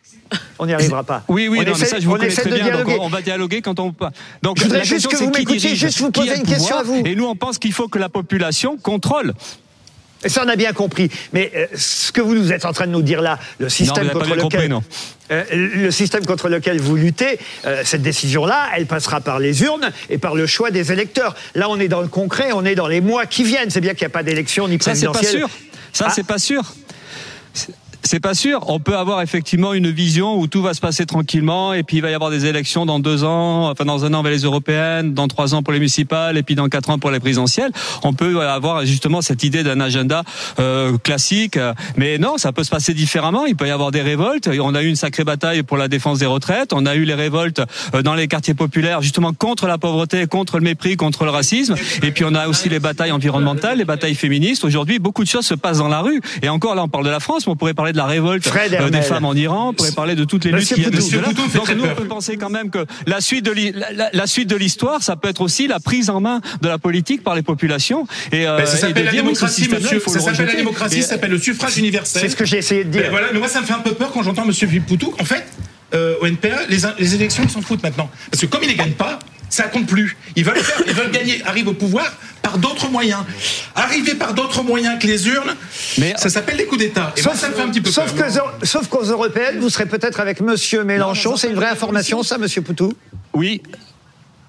On 0.58 0.66
n'y 0.66 0.72
arrivera 0.72 1.02
pas. 1.02 1.24
oui, 1.28 1.48
oui, 1.48 1.58
on 1.60 1.70
non, 1.70 1.76
mais 1.78 1.84
ça, 1.84 1.98
je 2.00 2.06
vous 2.06 2.12
on 2.12 2.14
connais 2.16 2.28
essaie 2.28 2.40
très 2.42 2.50
de 2.50 2.56
bien. 2.56 2.78
Donc, 2.84 2.88
on 3.00 3.08
va 3.08 3.20
dialoguer 3.20 3.60
quand 3.60 3.78
on 3.80 3.92
peut. 3.92 4.06
Donc, 4.52 4.58
Je 4.58 4.64
voudrais 4.64 4.84
juste 4.84 5.08
que 5.08 5.16
vous 5.16 5.30
m'écoutiez, 5.30 5.74
juste 5.74 5.98
vous 6.00 6.10
poser 6.10 6.36
une 6.36 6.42
question 6.42 6.76
à 6.76 6.82
vous. 6.82 7.02
Et 7.06 7.14
nous, 7.14 7.24
on 7.26 7.34
pense 7.36 7.58
qu'il 7.58 7.72
faut 7.72 7.88
que 7.88 7.98
la 7.98 8.08
population 8.10 8.76
contrôle. 8.76 9.32
Et 10.24 10.28
ça, 10.28 10.42
on 10.44 10.48
a 10.48 10.56
bien 10.56 10.72
compris. 10.72 11.10
Mais 11.32 11.50
euh, 11.56 11.66
ce 11.74 12.12
que 12.12 12.20
vous 12.20 12.34
nous 12.34 12.52
êtes 12.52 12.64
en 12.64 12.72
train 12.72 12.86
de 12.86 12.92
nous 12.92 13.02
dire 13.02 13.22
là, 13.22 13.38
le 13.58 13.68
système 13.68 14.08
contre 14.10 14.26
lequel, 14.26 14.40
compris, 14.40 14.68
non. 14.68 14.84
Euh, 15.32 15.42
le 15.52 15.90
système 15.90 16.24
contre 16.26 16.48
lequel 16.48 16.80
vous 16.80 16.94
luttez, 16.94 17.38
euh, 17.64 17.82
cette 17.84 18.02
décision-là, 18.02 18.68
elle 18.76 18.86
passera 18.86 19.20
par 19.20 19.38
les 19.40 19.62
urnes 19.62 19.90
et 20.10 20.18
par 20.18 20.34
le 20.36 20.46
choix 20.46 20.70
des 20.70 20.92
électeurs. 20.92 21.34
Là, 21.56 21.68
on 21.70 21.80
est 21.80 21.88
dans 21.88 22.02
le 22.02 22.08
concret, 22.08 22.50
on 22.52 22.64
est 22.64 22.74
dans 22.76 22.86
les 22.88 23.00
mois 23.00 23.26
qui 23.26 23.42
viennent. 23.42 23.70
C'est 23.70 23.80
bien 23.80 23.94
qu'il 23.94 24.02
n'y 24.04 24.12
a 24.12 24.16
pas 24.16 24.22
d'élection 24.22 24.68
ni 24.68 24.78
Ça, 24.80 24.94
c'est 24.94 25.06
pas 25.06 25.12
présidentielle. 25.12 25.40
sûr. 25.40 25.50
Ça, 25.92 26.04
Ah. 26.08 26.12
c'est 26.14 26.26
pas 26.26 26.38
sûr. 26.38 26.62
C'est 28.04 28.20
pas 28.20 28.34
sûr. 28.34 28.64
On 28.68 28.80
peut 28.80 28.96
avoir 28.96 29.22
effectivement 29.22 29.74
une 29.74 29.90
vision 29.90 30.38
où 30.38 30.48
tout 30.48 30.60
va 30.60 30.74
se 30.74 30.80
passer 30.80 31.06
tranquillement 31.06 31.72
et 31.72 31.84
puis 31.84 31.98
il 31.98 32.00
va 32.00 32.10
y 32.10 32.14
avoir 32.14 32.30
des 32.30 32.46
élections 32.46 32.84
dans 32.84 32.98
deux 32.98 33.22
ans, 33.22 33.70
enfin 33.70 33.84
dans 33.84 34.04
un 34.04 34.12
an 34.12 34.22
vers 34.22 34.32
les 34.32 34.40
européennes, 34.40 35.14
dans 35.14 35.28
trois 35.28 35.54
ans 35.54 35.62
pour 35.62 35.72
les 35.72 35.78
municipales 35.78 36.36
et 36.36 36.42
puis 36.42 36.56
dans 36.56 36.68
quatre 36.68 36.90
ans 36.90 36.98
pour 36.98 37.12
les 37.12 37.20
présidentielles. 37.20 37.70
On 38.02 38.12
peut 38.12 38.40
avoir 38.40 38.84
justement 38.84 39.22
cette 39.22 39.44
idée 39.44 39.62
d'un 39.62 39.78
agenda 39.78 40.24
euh, 40.58 40.98
classique, 40.98 41.58
mais 41.96 42.18
non, 42.18 42.38
ça 42.38 42.52
peut 42.52 42.64
se 42.64 42.70
passer 42.70 42.92
différemment. 42.92 43.46
Il 43.46 43.54
peut 43.54 43.68
y 43.68 43.70
avoir 43.70 43.92
des 43.92 44.02
révoltes. 44.02 44.48
On 44.60 44.74
a 44.74 44.82
eu 44.82 44.88
une 44.88 44.96
sacrée 44.96 45.24
bataille 45.24 45.62
pour 45.62 45.76
la 45.76 45.86
défense 45.86 46.18
des 46.18 46.26
retraites. 46.26 46.72
On 46.72 46.86
a 46.86 46.96
eu 46.96 47.04
les 47.04 47.14
révoltes 47.14 47.62
euh, 47.94 48.02
dans 48.02 48.14
les 48.14 48.26
quartiers 48.26 48.54
populaires 48.54 49.00
justement 49.00 49.32
contre 49.32 49.68
la 49.68 49.78
pauvreté, 49.78 50.26
contre 50.26 50.58
le 50.58 50.64
mépris, 50.64 50.96
contre 50.96 51.24
le 51.24 51.30
racisme. 51.30 51.76
Et 52.02 52.10
puis 52.10 52.24
on 52.24 52.34
a 52.34 52.48
aussi 52.48 52.68
les 52.68 52.80
batailles 52.80 53.12
environnementales, 53.12 53.78
les 53.78 53.84
batailles 53.84 54.16
féministes. 54.16 54.64
Aujourd'hui, 54.64 54.98
beaucoup 54.98 55.22
de 55.22 55.28
choses 55.28 55.46
se 55.46 55.54
passent 55.54 55.78
dans 55.78 55.88
la 55.88 56.00
rue. 56.00 56.20
Et 56.42 56.48
encore 56.48 56.74
là, 56.74 56.82
on 56.82 56.88
parle 56.88 57.04
de 57.04 57.10
la 57.10 57.20
France, 57.20 57.46
mais 57.46 57.52
on 57.52 57.56
pourrait 57.56 57.74
parler 57.74 57.91
de 57.92 57.96
la 57.98 58.06
révolte 58.06 58.46
Fred 58.46 58.74
euh, 58.74 58.90
des 58.90 59.02
femmes 59.02 59.24
en 59.24 59.34
Iran. 59.34 59.68
On 59.70 59.72
pourrait 59.74 59.92
parler 59.92 60.14
de 60.14 60.24
toutes 60.24 60.44
les 60.44 60.50
luttes 60.50 60.60
Monsieur 60.60 60.76
qu'il 60.76 60.84
y 60.84 60.86
a 60.86 60.90
Donc 60.90 61.70
nous, 61.76 61.84
on 61.84 61.94
peut 61.94 62.04
penser 62.06 62.36
quand 62.36 62.50
même 62.50 62.70
que 62.70 62.84
la 63.06 63.20
suite 63.20 63.44
de 63.44 63.50
l'hi- 63.52 63.72
la, 63.72 63.92
la- 63.92 64.10
la 64.12 64.26
suite 64.26 64.48
de 64.48 64.56
l'histoire, 64.56 65.02
ça 65.02 65.16
peut 65.16 65.28
être 65.28 65.40
aussi 65.40 65.66
la 65.68 65.80
prise 65.80 66.10
en 66.10 66.20
main 66.20 66.40
de 66.60 66.68
la 66.68 66.78
politique 66.78 67.22
par 67.22 67.34
les 67.34 67.42
populations. 67.42 68.06
Et, 68.32 68.46
euh, 68.46 68.56
Ben, 68.58 68.66
ça 68.66 68.76
s'appelle 68.76 69.04
la 69.04 69.12
démocratie, 69.12 69.68
monsieur. 69.68 70.00
Ça 70.00 70.14
le 70.14 70.20
s'appelle 70.20 70.46
la 70.46 70.54
démocratie, 70.54 71.02
ça 71.02 71.08
s'appelle 71.08 71.30
le 71.30 71.38
suffrage 71.38 71.78
universel. 71.78 72.22
C'est 72.22 72.28
ce 72.28 72.36
que 72.36 72.44
j'ai 72.44 72.58
essayé 72.58 72.84
de 72.84 72.90
dire. 72.90 73.02
Ben 73.02 73.10
voilà, 73.10 73.28
mais 73.32 73.38
moi 73.38 73.48
ça 73.48 73.60
me 73.60 73.66
fait 73.66 73.72
un 73.74 73.78
peu 73.80 73.92
peur 73.92 74.10
quand 74.12 74.22
j'entends 74.22 74.44
Monsieur 74.44 74.68
Poutou. 74.86 75.14
En 75.20 75.24
fait, 75.24 75.44
euh, 75.94 76.14
au 76.20 76.26
NPA, 76.26 76.48
les, 76.68 76.78
les 76.98 77.14
élections 77.14 77.42
ils 77.44 77.50
s'en 77.50 77.60
foutent 77.62 77.82
maintenant. 77.82 78.08
Parce 78.30 78.40
que 78.40 78.46
comme 78.46 78.62
ils 78.62 78.70
ne 78.70 78.74
gagnent 78.76 78.92
pas, 78.92 79.18
ça 79.52 79.64
compte 79.64 79.86
plus. 79.86 80.16
Ils 80.34 80.44
veulent 80.44 80.56
faire, 80.56 80.82
ils 80.86 80.94
veulent 80.94 81.10
gagner, 81.10 81.42
arriver 81.44 81.68
au 81.68 81.74
pouvoir 81.74 82.10
par 82.40 82.56
d'autres 82.58 82.88
moyens. 82.88 83.20
Arriver 83.74 84.14
par 84.14 84.32
d'autres 84.32 84.62
moyens 84.62 84.98
que 84.98 85.06
les 85.06 85.28
urnes, 85.28 85.54
Mais- 85.98 86.14
ça 86.16 86.30
s'appelle 86.30 86.56
les 86.56 86.64
coups 86.64 86.80
d'État. 86.80 87.12
Et 87.16 87.22
moi, 87.22 87.34
ça 87.34 87.50
me 87.50 87.54
fait 87.54 87.60
un 87.62 87.68
petit 87.68 87.82
peu 87.82 87.90
sauf, 87.90 88.12
sauf 88.62 88.88
qu'aux 88.88 89.04
européennes, 89.04 89.58
vous 89.60 89.68
serez 89.68 89.86
peut-être 89.86 90.20
avec 90.20 90.40
Monsieur 90.40 90.84
Mélenchon. 90.84 91.36
C'est 91.36 91.48
une 91.48 91.54
vraie 91.54 91.68
information, 91.68 92.22
ça, 92.22 92.38
Monsieur 92.38 92.62
Poutou? 92.62 92.94
Oui. 93.34 93.62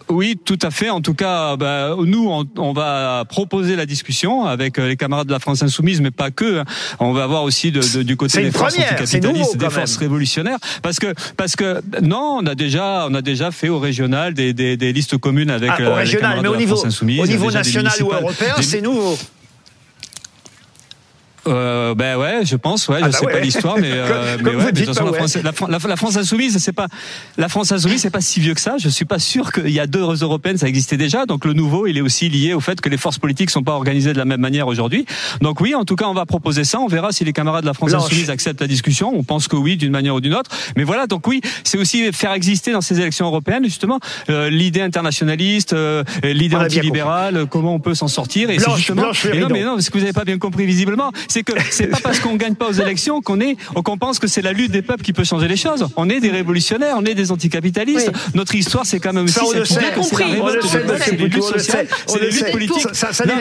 Oui, 0.09 0.37
tout 0.43 0.59
à 0.61 0.69
fait. 0.71 0.89
En 0.89 1.01
tout 1.01 1.13
cas, 1.13 1.55
bah, 1.55 1.95
nous, 1.97 2.27
on, 2.29 2.45
on 2.57 2.73
va 2.73 3.23
proposer 3.27 3.75
la 3.75 3.85
discussion 3.85 4.45
avec 4.45 4.77
euh, 4.77 4.87
les 4.87 4.95
camarades 4.97 5.27
de 5.27 5.31
la 5.31 5.39
France 5.39 5.63
insoumise, 5.63 6.01
mais 6.01 6.11
pas 6.11 6.29
que. 6.31 6.59
hein. 6.59 6.65
On 6.99 7.13
va 7.13 7.25
voir 7.27 7.43
aussi 7.43 7.71
de, 7.71 7.81
de- 7.97 8.03
du 8.03 8.15
côté 8.17 8.41
des 8.43 8.51
forces 8.51 8.75
anticapitalistes, 8.77 9.57
des 9.57 9.69
forces 9.69 9.97
révolutionnaires, 9.97 10.57
parce 10.81 10.99
que 10.99 11.13
parce 11.37 11.55
que 11.55 11.81
non, 12.01 12.39
on 12.41 12.45
a 12.45 12.55
déjà 12.55 13.07
on 13.09 13.13
a 13.13 13.21
déjà 13.21 13.51
fait 13.51 13.69
au 13.69 13.79
régional 13.79 14.33
des, 14.33 14.53
des, 14.53 14.77
des 14.77 14.93
listes 14.93 15.17
communes 15.17 15.49
avec 15.49 15.71
Ah, 15.73 15.81
euh, 15.81 15.85
Au 15.87 15.89
les 15.95 15.95
régional, 16.01 16.21
camarades 16.21 16.41
mais 16.43 16.43
de 16.43 16.49
au 16.49 16.53
la 16.53 16.59
niveau, 16.59 16.75
France 16.75 16.85
insoumise. 16.87 17.19
au 17.21 17.27
niveau 17.27 17.51
national 17.51 17.93
ou 18.03 18.11
européen, 18.11 18.53
c'est 18.61 18.81
nouveau. 18.81 19.17
Euh, 21.47 21.93
ben 21.95 22.17
ouais, 22.17 22.45
je 22.45 22.55
pense, 22.55 22.87
ouais, 22.87 22.97
Ah 23.01 23.07
je 23.07 23.11
bah 23.11 23.17
sais 23.17 23.25
ouais. 23.25 23.33
pas 23.33 23.39
l'histoire, 23.39 23.77
mais, 23.77 23.91
euh, 23.93 24.07
Comme- 24.07 24.17
mais 24.37 24.43
comme 24.43 24.55
ouais, 24.59 24.65
mais 24.65 24.71
de 24.71 24.75
dites, 24.77 24.85
toute 24.85 24.95
façon, 24.95 25.11
la. 25.11 25.17
France, 25.17 25.37
la, 25.43 25.51
Fran- 25.51 25.67
la- 25.67 25.77
la 25.87 25.95
France 25.97 26.15
insoumise, 26.17 26.57
c'est 26.57 26.71
pas 26.71 26.87
la 27.37 27.49
France 27.49 27.71
insoumise, 27.71 28.01
c'est 28.01 28.09
pas 28.09 28.21
si 28.21 28.39
vieux 28.39 28.53
que 28.53 28.61
ça. 28.61 28.75
Je 28.79 28.87
suis 28.89 29.05
pas 29.05 29.19
sûr 29.19 29.51
qu'il 29.51 29.69
y 29.71 29.79
a 29.79 29.87
deux 29.87 29.99
européennes, 30.23 30.57
ça 30.57 30.67
existait 30.67 30.97
déjà. 30.97 31.25
Donc 31.25 31.45
le 31.45 31.53
nouveau, 31.53 31.85
il 31.87 31.97
est 31.97 32.01
aussi 32.01 32.29
lié 32.29 32.53
au 32.53 32.59
fait 32.59 32.79
que 32.81 32.89
les 32.89 32.97
forces 32.97 33.19
politiques 33.19 33.49
sont 33.49 33.63
pas 33.63 33.73
organisées 33.73 34.13
de 34.13 34.17
la 34.17 34.25
même 34.25 34.39
manière 34.41 34.67
aujourd'hui. 34.67 35.05
Donc 35.41 35.59
oui, 35.59 35.75
en 35.75 35.83
tout 35.85 35.95
cas, 35.95 36.05
on 36.05 36.13
va 36.13 36.25
proposer 36.25 36.63
ça. 36.63 36.79
On 36.79 36.87
verra 36.87 37.11
si 37.11 37.25
les 37.25 37.33
camarades 37.33 37.63
de 37.63 37.67
la 37.67 37.73
France 37.73 37.91
Blanche. 37.91 38.05
insoumise 38.05 38.29
acceptent 38.29 38.61
la 38.61 38.67
discussion. 38.67 39.11
On 39.13 39.23
pense 39.23 39.47
que 39.47 39.55
oui, 39.55 39.75
d'une 39.77 39.91
manière 39.91 40.15
ou 40.15 40.21
d'une 40.21 40.35
autre. 40.35 40.49
Mais 40.77 40.83
voilà, 40.83 41.07
donc 41.07 41.27
oui, 41.27 41.41
c'est 41.63 41.77
aussi 41.77 42.11
faire 42.13 42.31
exister 42.33 42.71
dans 42.71 42.81
ces 42.81 42.99
élections 42.99 43.25
européennes 43.25 43.63
justement 43.65 43.99
euh, 44.29 44.49
l'idée 44.49 44.81
internationaliste, 44.81 45.73
euh, 45.73 46.03
l'idée 46.23 46.55
antilibérale, 46.55 47.45
comment 47.49 47.75
on 47.75 47.79
peut 47.79 47.95
s'en 47.95 48.07
sortir. 48.07 48.49
Et 48.49 48.57
Blanche, 48.57 48.77
justement. 48.77 49.01
Blanche 49.03 49.25
et 49.25 49.39
non, 49.39 49.47
mais 49.51 49.63
non, 49.63 49.79
ce 49.79 49.89
que 49.89 49.95
vous 49.97 50.01
n'avez 50.03 50.13
pas 50.13 50.23
bien 50.25 50.37
compris 50.37 50.65
visiblement, 50.65 51.11
c'est 51.33 51.41
que 51.41 51.53
c'est 51.71 51.87
pas 51.87 51.99
parce 51.99 52.19
qu'on 52.19 52.35
gagne 52.35 52.53
pas 52.53 52.67
aux 52.67 52.73
élections 52.73 53.19
qu'on 53.21 53.39
est, 53.39 53.57
qu'on 53.83 53.97
pense 53.97 54.19
que 54.19 54.27
c'est 54.27 54.43
la 54.43 54.53
lutte 54.53 54.71
des 54.71 54.83
peuples 54.83 55.03
qui 55.03 55.13
peut 55.13 55.23
changer 55.23 55.47
les 55.47 55.57
choses. 55.57 55.87
On 55.95 56.07
est 56.07 56.19
des 56.19 56.29
révolutionnaires, 56.29 56.95
on 56.97 57.05
est 57.05 57.15
des 57.15 57.31
anticapitalistes. 57.31 58.11
Notre 58.35 58.53
histoire, 58.53 58.85
c'est 58.85 58.99
quand 58.99 59.13
même 59.13 59.25
aussi 59.25 59.33
Ça, 59.33 59.45
on 59.45 59.51
le 59.51 59.65
sait. 59.65 59.79
On 59.97 60.47
le 60.47 60.61
sait, 60.61 60.83
des 60.83 60.93
c'est 60.99 61.11
les 61.11 61.17
luttes 61.17 61.33
Poutou, 61.33 61.47
on 61.47 61.53
le 61.53 61.59
sociales, 61.59 61.87
sait, 61.87 61.95
on 62.07 62.13
c'est 62.13 62.29
luttes 62.29 62.51
politiques. 62.51 62.87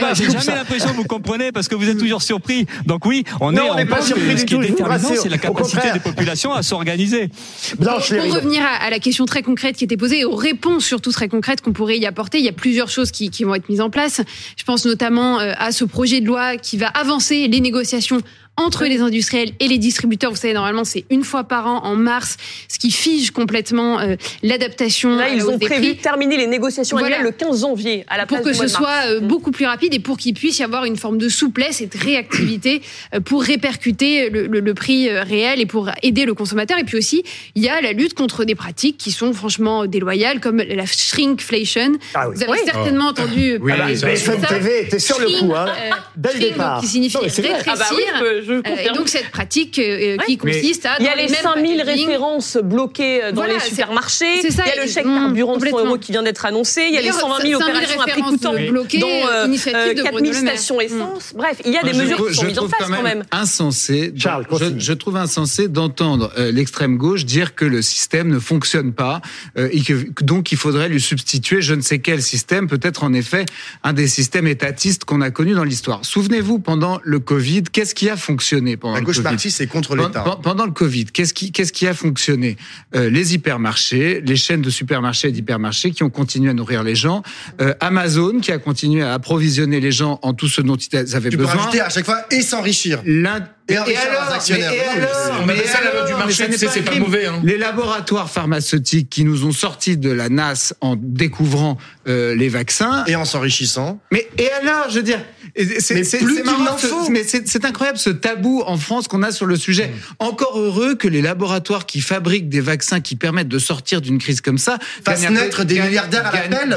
Pas 0.01 0.15
J'ai 0.15 0.31
jamais 0.31 0.55
l'impression 0.57 0.89
que 0.89 0.97
vous 0.97 1.05
comprenez 1.05 1.53
parce 1.53 1.69
que 1.69 1.75
vous 1.75 1.87
êtes 1.87 1.99
toujours 1.99 2.23
surpris. 2.23 2.67
Donc 2.87 3.05
oui, 3.05 3.25
on 3.43 3.55
est, 3.55 3.61
on 3.61 3.75
n'est 3.75 3.85
pas 3.85 4.01
surpris 4.01 4.35
du 4.35 4.39
ce 4.39 4.45
qui 4.47 4.55
est 4.55 4.75
tout, 4.75 4.87
c'est 5.23 5.29
la 5.29 5.39
capacité 5.39 5.93
des 5.93 6.01
populations 6.01 6.55
à 6.55 6.63
s'organiser. 6.63 7.29
Pour 7.77 7.87
revenir 7.87 8.63
à, 8.65 8.89
la 8.89 9.01
question 9.01 9.27
très 9.27 9.43
concrète 9.43 9.77
qui 9.77 9.85
était 9.85 9.99
posée, 9.99 10.21
et 10.21 10.25
aux 10.25 10.35
réponses 10.35 10.87
surtout 10.87 11.13
très 11.13 11.29
concrètes 11.29 11.61
qu'on 11.61 11.73
pourrait 11.73 11.99
y 11.99 12.07
apporter, 12.07 12.39
il 12.39 12.45
y 12.45 12.49
a 12.49 12.53
plusieurs 12.53 12.89
choses 12.89 13.11
qui, 13.11 13.29
qui 13.29 13.45
vont 13.45 13.55
être 13.55 13.69
mises 13.69 13.83
en 13.83 13.91
place. 13.91 14.23
Je 14.57 14.65
pense 14.65 14.87
notamment 14.87 15.41
euh, 15.41 15.53
à 15.59 15.73
ce 15.73 15.85
projet 15.85 16.23
de 16.23 16.27
loi 16.27 16.57
qui 16.57 16.79
va 16.79 16.87
avancer 16.87 17.49
les 17.49 17.61
négociations 17.61 17.82
négociations 17.83 18.23
entre 18.59 18.85
les 18.85 19.01
industriels 19.01 19.53
et 19.61 19.67
les 19.69 19.79
distributeurs. 19.79 20.31
Vous 20.31 20.37
savez, 20.37 20.53
normalement, 20.53 20.85
c'est 20.85 21.05
une 21.11 21.25
fois 21.25 21.45
par 21.45 21.67
an 21.67 21.81
en 21.85 21.97
mars, 21.97 22.37
ce 22.69 22.79
qui 22.79 22.91
fige 22.91 23.31
complètement 23.31 23.99
euh, 23.99 24.17
l'adaptation 24.43 25.17
Là, 25.17 25.29
la 25.29 25.35
ils 25.35 25.47
ont 25.49 25.57
des 25.57 25.67
prévu 25.67 25.95
de 25.95 26.01
terminer 26.01 26.37
les 26.37 26.47
négociations 26.47 26.99
Voilà. 26.99 27.17
annuelles 27.17 27.33
le 27.33 27.47
15 27.47 27.61
janvier 27.63 28.05
à 28.09 28.19
la 28.19 28.27
pour 28.27 28.37
place 28.43 28.49
que 28.49 28.53
du 28.53 28.59
mois 28.59 28.69
ce 28.69 28.77
de 28.77 28.83
mars. 28.83 29.05
soit 29.05 29.11
euh, 29.15 29.21
beaucoup 29.21 29.53
plus 29.53 29.65
rapide 29.65 29.95
et 29.95 30.01
pour 30.01 30.19
qu'il 30.19 30.35
puisse 30.35 30.59
y 30.59 30.63
avoir 30.63 30.85
une 30.85 30.97
forme 30.97 31.17
de 31.17 31.31
souplesse 31.31 31.81
et 31.81 31.87
de 31.87 31.97
réactivité 31.99 32.83
euh, 33.15 33.21
pour 33.21 33.43
répercuter 33.43 34.29
le, 34.29 34.47
le- 34.47 34.61
le 34.61 34.75
prix 34.75 35.09
euh, 35.09 35.23
réel 35.23 35.59
et 35.61 35.67
pour 35.67 35.91
aider 36.03 36.27
le 36.27 36.35
consommateur. 36.35 36.79
Et 36.79 36.85
puis 36.85 36.99
aussi, 36.99 37.25
il 37.55 37.63
y 37.63 37.69
a 37.71 37.81
la 37.81 37.93
lutte 37.93 38.13
contre 38.15 38.45
des 38.45 38.55
pratiques 38.55 38.99
qui 38.99 39.13
sont 39.13 39.33
franchement 39.33 39.87
déloyales, 39.87 40.41
comme 40.41 40.59
la 40.59 40.85
shrinkflation. 40.85 41.95
Ah 42.15 42.29
oui. 42.29 42.35
Vous 42.37 42.43
avez 42.43 42.53
Oui. 42.53 42.59
certainement 42.67 43.07
entendu 43.09 43.59
Oui, 43.63 43.73
parler 43.77 43.95
de 43.95 44.15
ça. 44.17 44.37
TV 44.37 44.83
était 44.83 44.99
sur 44.99 45.19
le 45.19 45.27
coup, 45.41 45.55
hein. 45.55 45.67
Shrink, 45.67 45.93
euh, 45.93 45.97
Dès 46.17 46.33
le 46.35 46.39
départ. 46.41 46.81
qui 46.81 46.87
signifie 46.87 47.17
rétrécir. 47.17 47.57
Ah 47.67 47.75
bah 47.77 47.85
oui, 47.93 48.03
je, 48.45 48.53
Euh, 48.53 48.63
confirme. 48.63 48.95
et 48.95 48.97
donc 48.97 49.09
cette 49.09 49.31
pratique 49.31 49.79
euh, 49.79 50.17
qui 50.27 50.33
Ouais. 50.33 50.37
consiste 50.37 50.87
à 50.87 50.97
Il 50.99 51.05
y 51.05 51.07
dans 51.07 51.13
a 51.13 51.17
les 51.17 51.23
mêmes 51.29 51.35
5000 51.43 51.77
packaging, 51.79 52.07
références 52.07 52.57
bloquées 52.63 53.23
euh, 53.25 53.29
dans 53.31 53.37
Voilà, 53.43 53.55
les 53.55 53.61
supermarchés. 53.61 54.41
c'est 54.43 54.51
ça, 54.51 54.65
il 54.67 54.77
y 54.77 54.79
a 54.79 54.83
le 54.85 54.89
chèque 54.91 55.05
carburant 55.05 55.31
de 55.31 55.61
100 55.61 55.71
complètement. 55.71 55.79
euros 55.91 55.99
qui 55.99 56.13
vient 56.13 56.23
d'être 56.23 56.45
annoncé. 56.47 56.83
Il 56.89 56.95
y 56.95 56.99
a 56.99 57.01
les 57.01 57.09
D'ailleurs, 57.09 57.21
120 57.21 57.41
000 57.43 57.61
5000 57.61 57.75
opérations 57.77 58.01
à 58.01 58.07
prix 58.07 58.23
coûtant, 58.23 58.55
bloquées, 58.55 58.99
dont 58.99 59.09
euh, 59.09 59.47
initiative 59.47 59.95
de 59.97 60.01
euh, 60.01 60.05
Bruno 60.05 60.05
4000 60.05 60.33
Le 60.33 60.43
Maire. 60.43 60.53
stations 60.59 60.79
Mmh. 60.79 60.81
essence. 60.83 61.33
Bref, 61.35 61.57
il 61.65 61.73
y 61.73 61.77
a 61.79 61.83
des 61.83 61.93
mesures 61.93 62.29
qui 62.29 62.35
sont 62.35 62.45
mises 62.45 62.59
en 62.59 62.69
place 62.69 62.89
quand 62.89 63.03
même. 63.03 63.25
insensé. 63.31 64.13
Charles, 64.17 64.47
je, 64.79 64.93
trouve 64.93 65.17
insensé 65.17 65.69
d'entendre 65.69 66.33
euh, 66.39 66.51
l'extrême 66.53 66.97
gauche 66.97 67.25
dire 67.25 67.55
que 67.55 67.65
le 67.65 67.83
système 67.83 68.29
ne 68.29 68.39
fonctionne 68.39 68.93
pas 68.93 69.21
euh, 69.59 69.69
et 69.73 69.81
que 69.83 69.93
que 70.13 70.25
donc 70.25 70.53
il 70.53 70.59
faudrait 70.59 70.89
lui 70.89 71.01
substituer 71.01 71.63
je 71.63 71.75
ne 71.75 71.81
sais 71.83 71.99
quel 71.99 72.23
système, 72.23 72.67
peut-être 72.69 73.05
en 73.05 73.13
effet 73.13 73.45
un 73.85 73.93
des 73.93 74.07
systèmes 74.09 74.47
étatistes 74.47 75.05
qu'on 75.05 75.21
a 75.21 75.31
connus 75.31 75.55
dans 75.55 75.65
l'histoire. 75.65 76.05
Souvenez-vous 76.05 76.59
pendant 76.59 76.99
le 77.05 77.19
Covid, 77.21 77.63
qu'est-ce 77.73 77.95
qui 77.95 78.09
a 78.09 78.17
fonctionné 78.17 78.32
pendant 78.37 78.95
La 78.95 79.01
le 79.01 79.07
gauche 79.07 79.17
Covid 79.17 79.25
marxiste, 79.29 79.59
c'est 79.59 79.67
contre 79.67 79.97
l'État. 79.97 80.23
pen- 80.23 80.35
Pendant 80.43 80.65
le 80.67 80.73
Covid, 80.73 81.07
qu'est-ce 81.07 81.35
qui, 81.35 81.53
qu'est-ce 81.53 81.73
qui 81.73 81.87
a 81.87 81.95
fonctionné? 81.95 82.57
Euh, 82.95 83.11
Les 83.11 83.35
hypermarchés, 83.35 84.21
les 84.25 84.37
chaînes 84.37 84.63
de 84.63 84.71
supermarchés 84.71 85.29
et 85.29 85.33
d'hypermarchés 85.33 85.91
qui 85.91 86.03
ont 86.03 86.11
continué 86.11 86.51
à 86.51 86.55
nourrir 86.55 86.83
les 86.83 86.95
gens, 86.95 87.23
euh, 87.61 87.75
Amazon 87.81 88.41
qui 88.41 88.53
a 88.53 88.59
continué 88.59 89.03
à 89.03 89.13
approvisionner 89.15 89.81
les 89.81 89.93
gens 89.93 90.19
en 90.23 90.33
tout 90.35 90.49
ce 90.49 90.61
dont 90.61 90.77
ils 90.77 90.97
avaient 91.17 91.31
Tu 91.31 91.37
peux 91.37 91.45
besoin. 91.45 91.57
rajouter 91.61 91.81
à 91.81 91.89
chaque 91.91 92.05
fois 92.05 92.23
et 92.31 92.43
s'enrichir. 92.43 93.01
L'un- 93.05 93.47
Et 93.69 93.75
mais- 93.75 93.97
alors, 93.97 95.47
mais 95.47 95.57
ça 95.65 95.79
du 96.07 96.15
marché, 96.15 96.47
c'est 96.69 96.83
pas 96.83 96.97
mauvais, 96.99 97.27
hein. 97.27 97.41
Les 97.45 97.57
laboratoires 97.57 98.29
pharmaceutiques 98.29 99.09
qui 99.09 99.25
nous 99.25 99.45
ont 99.47 99.53
sortis 99.53 99.97
de 99.97 100.11
la 100.11 100.29
NAS 100.29 100.75
en 100.81 100.97
découvrant 100.97 101.79
euh, 102.09 102.35
les 102.35 102.49
vaccins. 102.49 103.05
Et 103.07 103.15
en 103.15 103.25
s'enrichissant. 103.25 104.01
Mais 104.11 104.29
et 104.37 104.51
alors, 104.51 104.91
je 104.91 104.97
veux 104.97 105.03
dire, 105.05 105.21
c'est 105.57 107.65
incroyable 107.65 107.99
ce 107.99 108.11
tabou 108.11 108.63
en 108.67 108.77
France 108.77 109.09
qu'on 109.09 109.23
a 109.23 109.33
sur 109.33 109.47
le 109.47 109.57
sujet. 109.57 109.89
Mm. 109.89 109.93
Encore 110.21 110.59
heureux 110.59 110.95
que 110.95 111.09
les 111.09 111.23
laboratoires 111.23 111.87
qui 111.87 112.01
fabriquent 112.01 112.49
des 112.49 112.61
vaccins 112.61 113.01
qui 113.01 113.17
permettent 113.17 113.49
de 113.49 113.59
sortir 113.59 114.01
d'une 114.01 114.19
crise 114.19 114.41
comme 114.41 114.59
ça 114.59 114.79
Fassent 115.05 115.29
naître 115.29 115.65
des 115.65 115.81
milliardaires 115.81 116.27
à 116.27 116.49
l'appel. 116.49 116.77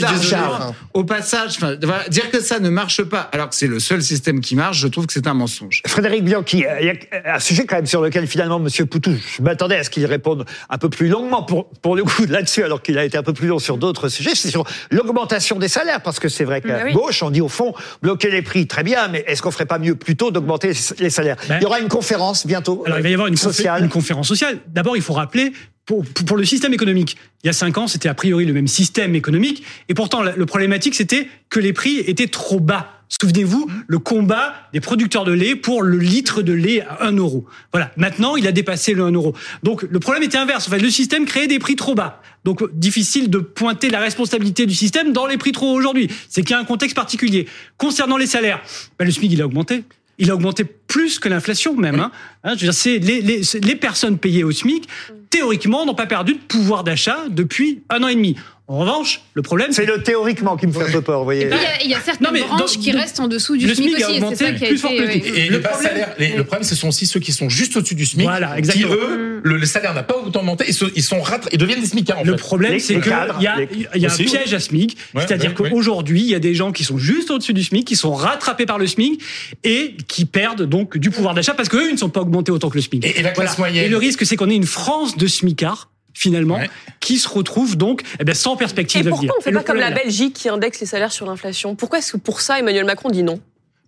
Bah 0.00 0.74
Au 0.92 1.04
passage, 1.04 1.58
voilà, 1.58 2.08
dire 2.08 2.30
que 2.30 2.40
ça 2.40 2.60
ne 2.60 2.70
marche 2.70 3.02
pas 3.02 3.28
alors 3.32 3.48
que 3.48 3.54
c'est 3.54 3.66
le 3.66 3.80
seul 3.80 4.02
système 4.02 4.40
qui 4.40 4.54
marche, 4.54 4.78
je 4.78 4.88
trouve 4.88 5.06
que 5.06 5.12
c'est 5.12 5.26
un 5.26 5.34
mensonge. 5.34 5.82
Frédéric 5.86 6.24
Bianchi, 6.24 6.64
euh, 6.64 6.80
il 6.80 6.86
y 6.86 6.90
a 6.90 7.36
un 7.36 7.40
sujet 7.40 7.66
quand 7.66 7.76
même 7.76 7.86
sur 7.86 8.00
lequel 8.00 8.26
finalement 8.26 8.58
Monsieur 8.58 8.86
Poutou, 8.86 9.14
je 9.36 9.42
m'attendais 9.42 9.76
à 9.76 9.84
ce 9.84 9.90
qu'il 9.90 10.06
réponde 10.06 10.44
un 10.70 10.78
peu 10.78 10.88
plus 10.88 11.08
longuement 11.08 11.42
pour, 11.42 11.68
pour 11.68 11.96
le 11.96 12.04
coup 12.04 12.26
là-dessus, 12.26 12.62
alors 12.62 12.82
qu'il 12.82 12.98
a 12.98 13.04
été 13.04 13.18
un 13.18 13.22
peu 13.22 13.32
plus 13.32 13.48
long 13.48 13.58
sur 13.58 13.76
d'autres 13.76 14.08
sujets, 14.08 14.34
c'est 14.34 14.50
sur 14.50 14.64
l'augmentation 14.90 15.58
des 15.58 15.68
salaires, 15.68 16.02
parce 16.02 16.20
que 16.20 16.28
c'est 16.28 16.44
vrai 16.44 16.60
qu'à 16.60 16.84
oui. 16.84 16.92
gauche, 16.92 17.22
on 17.22 17.30
dit 17.30 17.40
au 17.40 17.48
fond, 17.48 17.74
bloquer 18.04 18.30
les 18.30 18.42
prix, 18.42 18.66
très 18.66 18.82
bien, 18.82 19.08
mais 19.08 19.24
est-ce 19.26 19.40
qu'on 19.40 19.50
ferait 19.50 19.64
pas 19.64 19.78
mieux 19.78 19.94
plutôt 19.94 20.30
d'augmenter 20.30 20.72
les 20.98 21.08
salaires? 21.10 21.36
Ben, 21.48 21.56
Il 21.58 21.62
y 21.62 21.66
aura 21.66 21.80
une 21.80 21.88
conférence 21.88 22.46
bientôt 22.46 22.82
Alors, 22.84 22.98
il 22.98 23.02
va 23.02 23.08
y 23.08 23.14
avoir 23.14 23.28
une, 23.28 23.34
confé- 23.34 23.38
sociale. 23.52 23.82
une 23.82 23.88
conférence 23.88 24.28
sociale. 24.28 24.58
D'abord, 24.68 24.94
il 24.94 25.02
faut 25.02 25.14
rappeler, 25.14 25.52
pour, 25.86 26.04
pour- 26.04 26.24
pour 26.24 26.36
le 26.36 26.44
système 26.44 26.72
économique, 26.72 27.16
il 27.42 27.46
y 27.46 27.50
a 27.50 27.52
cinq 27.52 27.76
ans, 27.78 27.86
c'était 27.86 28.08
a 28.08 28.14
priori 28.14 28.44
le 28.46 28.52
même 28.52 28.68
système 28.68 29.14
économique, 29.14 29.62
et 29.88 29.94
pourtant, 29.94 30.22
la- 30.22 30.34
le 30.36 30.46
problématique, 30.46 30.94
c'était 30.94 31.28
que 31.50 31.60
les 31.60 31.72
prix 31.72 31.98
étaient 31.98 32.26
trop 32.28 32.60
bas. 32.60 32.90
Souvenez-vous, 33.20 33.70
le 33.86 33.98
combat 33.98 34.54
des 34.72 34.80
producteurs 34.80 35.24
de 35.24 35.32
lait 35.32 35.54
pour 35.54 35.82
le 35.82 35.98
litre 35.98 36.40
de 36.42 36.52
lait 36.52 36.80
à 36.80 37.04
1 37.04 37.12
euro. 37.12 37.44
Voilà. 37.70 37.92
Maintenant, 37.96 38.34
il 38.34 38.46
a 38.46 38.52
dépassé 38.52 38.94
le 38.94 39.02
1 39.04 39.12
euro. 39.12 39.34
Donc, 39.62 39.82
le 39.82 40.00
problème 40.00 40.22
était 40.24 40.38
inverse. 40.38 40.66
En 40.66 40.70
fait, 40.70 40.78
le 40.78 40.90
système 40.90 41.26
créait 41.26 41.46
des 41.46 41.58
prix 41.58 41.76
trop 41.76 41.94
bas. 41.94 42.22
Donc, 42.44 42.62
difficile 42.76 43.28
de 43.30 43.38
pointer 43.38 43.90
la 43.90 44.00
responsabilité 44.00 44.64
du 44.66 44.74
système 44.74 45.12
dans 45.12 45.26
les 45.26 45.36
prix 45.36 45.52
trop 45.52 45.70
hauts 45.70 45.76
aujourd'hui. 45.78 46.08
C'est 46.28 46.40
qu'il 46.42 46.52
y 46.52 46.54
a 46.54 46.58
un 46.58 46.64
contexte 46.64 46.96
particulier. 46.96 47.46
Concernant 47.76 48.16
les 48.16 48.26
salaires, 48.26 48.60
ben, 48.98 49.04
le 49.04 49.10
SMIC, 49.12 49.30
il 49.32 49.42
a 49.42 49.46
augmenté. 49.46 49.84
Il 50.18 50.30
a 50.30 50.34
augmenté 50.34 50.64
plus 50.94 51.18
que 51.18 51.28
l'inflation 51.28 51.74
même. 51.74 51.98
Hein. 51.98 52.12
Hein, 52.44 52.50
je 52.50 52.66
veux 52.66 52.70
dire, 52.70 52.74
c'est 52.74 52.98
les, 53.00 53.20
les, 53.20 53.40
les 53.60 53.74
personnes 53.74 54.16
payées 54.16 54.44
au 54.44 54.52
SMIC, 54.52 54.88
théoriquement, 55.28 55.84
n'ont 55.84 55.96
pas 55.96 56.06
perdu 56.06 56.34
de 56.34 56.38
pouvoir 56.38 56.84
d'achat 56.84 57.24
depuis 57.28 57.82
un 57.90 58.04
an 58.04 58.06
et 58.06 58.14
demi. 58.14 58.36
En 58.66 58.78
revanche, 58.78 59.20
le 59.34 59.42
problème, 59.42 59.72
c'est 59.72 59.84
le 59.84 60.02
théoriquement 60.02 60.56
qui 60.56 60.66
me 60.66 60.72
fait 60.72 60.84
un 60.88 60.90
peu 60.92 61.02
peur, 61.02 61.18
vous 61.18 61.24
voyez. 61.24 61.42
Il 61.44 61.50
y 61.50 61.52
a, 61.52 61.82
il 61.84 61.90
y 61.90 61.94
a 61.94 62.00
certaines 62.00 62.26
Non, 62.26 62.32
mais 62.32 62.40
branches 62.40 62.60
dans- 62.76 62.80
qui 62.80 62.92
dans- 62.92 62.98
restent 62.98 63.20
en 63.20 63.28
dessous 63.28 63.58
du 63.58 63.66
le 63.66 63.74
SMIC, 63.74 63.90
SMIC 63.90 64.02
a 64.02 64.06
aussi. 64.06 64.14
et 64.14 64.16
augmenté 64.16 64.36
c'est 64.36 64.44
ça 64.46 64.52
qui 64.52 64.64
a 64.64 64.68
plus 64.68 64.78
fort 64.78 64.90
été, 64.92 65.20
que 65.20 65.26
le 65.26 65.32
tout. 65.32 65.36
Et 65.36 65.48
Le 65.50 65.60
problème- 65.60 65.82
salaires, 65.90 66.14
les- 66.18 66.28
le 66.34 66.44
problème, 66.44 66.64
ce 66.66 66.74
sont 66.74 66.88
aussi 66.88 67.06
ceux 67.06 67.20
qui 67.20 67.32
sont 67.32 67.50
juste 67.50 67.76
au-dessus 67.76 67.94
du 67.94 68.06
SMIC. 68.06 68.26
Voilà, 68.26 68.52
Qui, 68.54 68.58
exactement. 68.60 68.94
eux, 68.94 69.40
le, 69.44 69.56
le 69.58 69.66
salaire 69.66 69.92
n'a 69.92 70.02
pas 70.02 70.16
autant 70.16 70.40
augmenté 70.40 70.64
et 70.66 70.72
se- 70.72 70.86
ils 70.96 71.02
sont 71.02 71.20
rattra- 71.20 71.50
ils 71.52 71.58
deviennent 71.58 71.82
des 71.82 71.86
SMICards, 71.86 72.20
en 72.20 72.24
Le 72.24 72.32
fait. 72.32 72.38
problème, 72.38 72.78
c'est 72.78 72.98
qu'il 73.02 73.10
y 73.12 73.46
a, 73.46 73.58
y 73.96 74.06
un 74.06 74.08
piège 74.16 74.54
à 74.54 74.60
SMIC. 74.60 74.96
Ouais, 75.14 75.20
C'est-à-dire 75.26 75.52
ouais, 75.60 75.68
qu'aujourd'hui, 75.68 76.22
il 76.22 76.28
y 76.28 76.34
a 76.34 76.38
des 76.38 76.54
gens 76.54 76.72
qui 76.72 76.84
sont 76.84 76.96
juste 76.96 77.30
au-dessus 77.30 77.52
du 77.52 77.64
SMIC, 77.64 77.86
qui 77.86 77.96
sont 77.96 78.14
rattrapés 78.14 78.64
par 78.64 78.78
le 78.78 78.86
SMIC 78.86 79.20
et 79.64 79.94
qui 80.08 80.24
perdent 80.24 80.62
donc 80.62 80.96
du 80.96 81.10
pouvoir 81.10 81.34
d'achat 81.34 81.52
parce 81.52 81.68
qu'eux, 81.68 81.88
ils 81.90 81.92
ne 81.92 81.98
sont 81.98 82.08
pas 82.08 82.22
augmentés 82.22 82.50
autant 82.50 82.70
que 82.70 82.76
le 82.76 82.82
SMIC. 82.82 83.04
Et- 83.04 83.18
et 83.18 83.22
la 83.22 83.32
classe 83.32 83.58
moyenne 83.58 83.84
Et 83.84 83.88
le 83.90 83.98
risque, 83.98 84.24
c'est 84.24 84.36
qu'on 84.36 84.48
ait 84.48 84.56
une 84.56 84.64
France 84.64 85.18
de 85.18 85.26
SMICards 85.26 85.90
finalement, 86.14 86.54
Ouais. 86.54 86.70
qui 87.00 87.18
se 87.18 87.28
retrouve 87.28 87.76
donc 87.76 88.02
eh 88.20 88.24
ben, 88.24 88.34
sans 88.34 88.56
perspective 88.56 89.06
Et 89.06 89.10
pourquoi 89.10 89.34
on 89.38 89.42
fait 89.42 89.50
le 89.50 89.58
pas 89.58 89.64
comme 89.64 89.76
la. 89.76 89.90
Belgique 89.90 90.34
qui 90.34 90.48
indexe 90.48 90.80
les 90.80 90.86
salaires 90.86 91.12
sur 91.12 91.26
l'inflation? 91.26 91.74
Pourquoi 91.74 91.98
est-ce 91.98 92.12
que 92.12 92.16
pour 92.16 92.40
ça 92.40 92.58
Emmanuel 92.58 92.84
Macron 92.84 93.10
dit 93.10 93.22
non? 93.22 93.40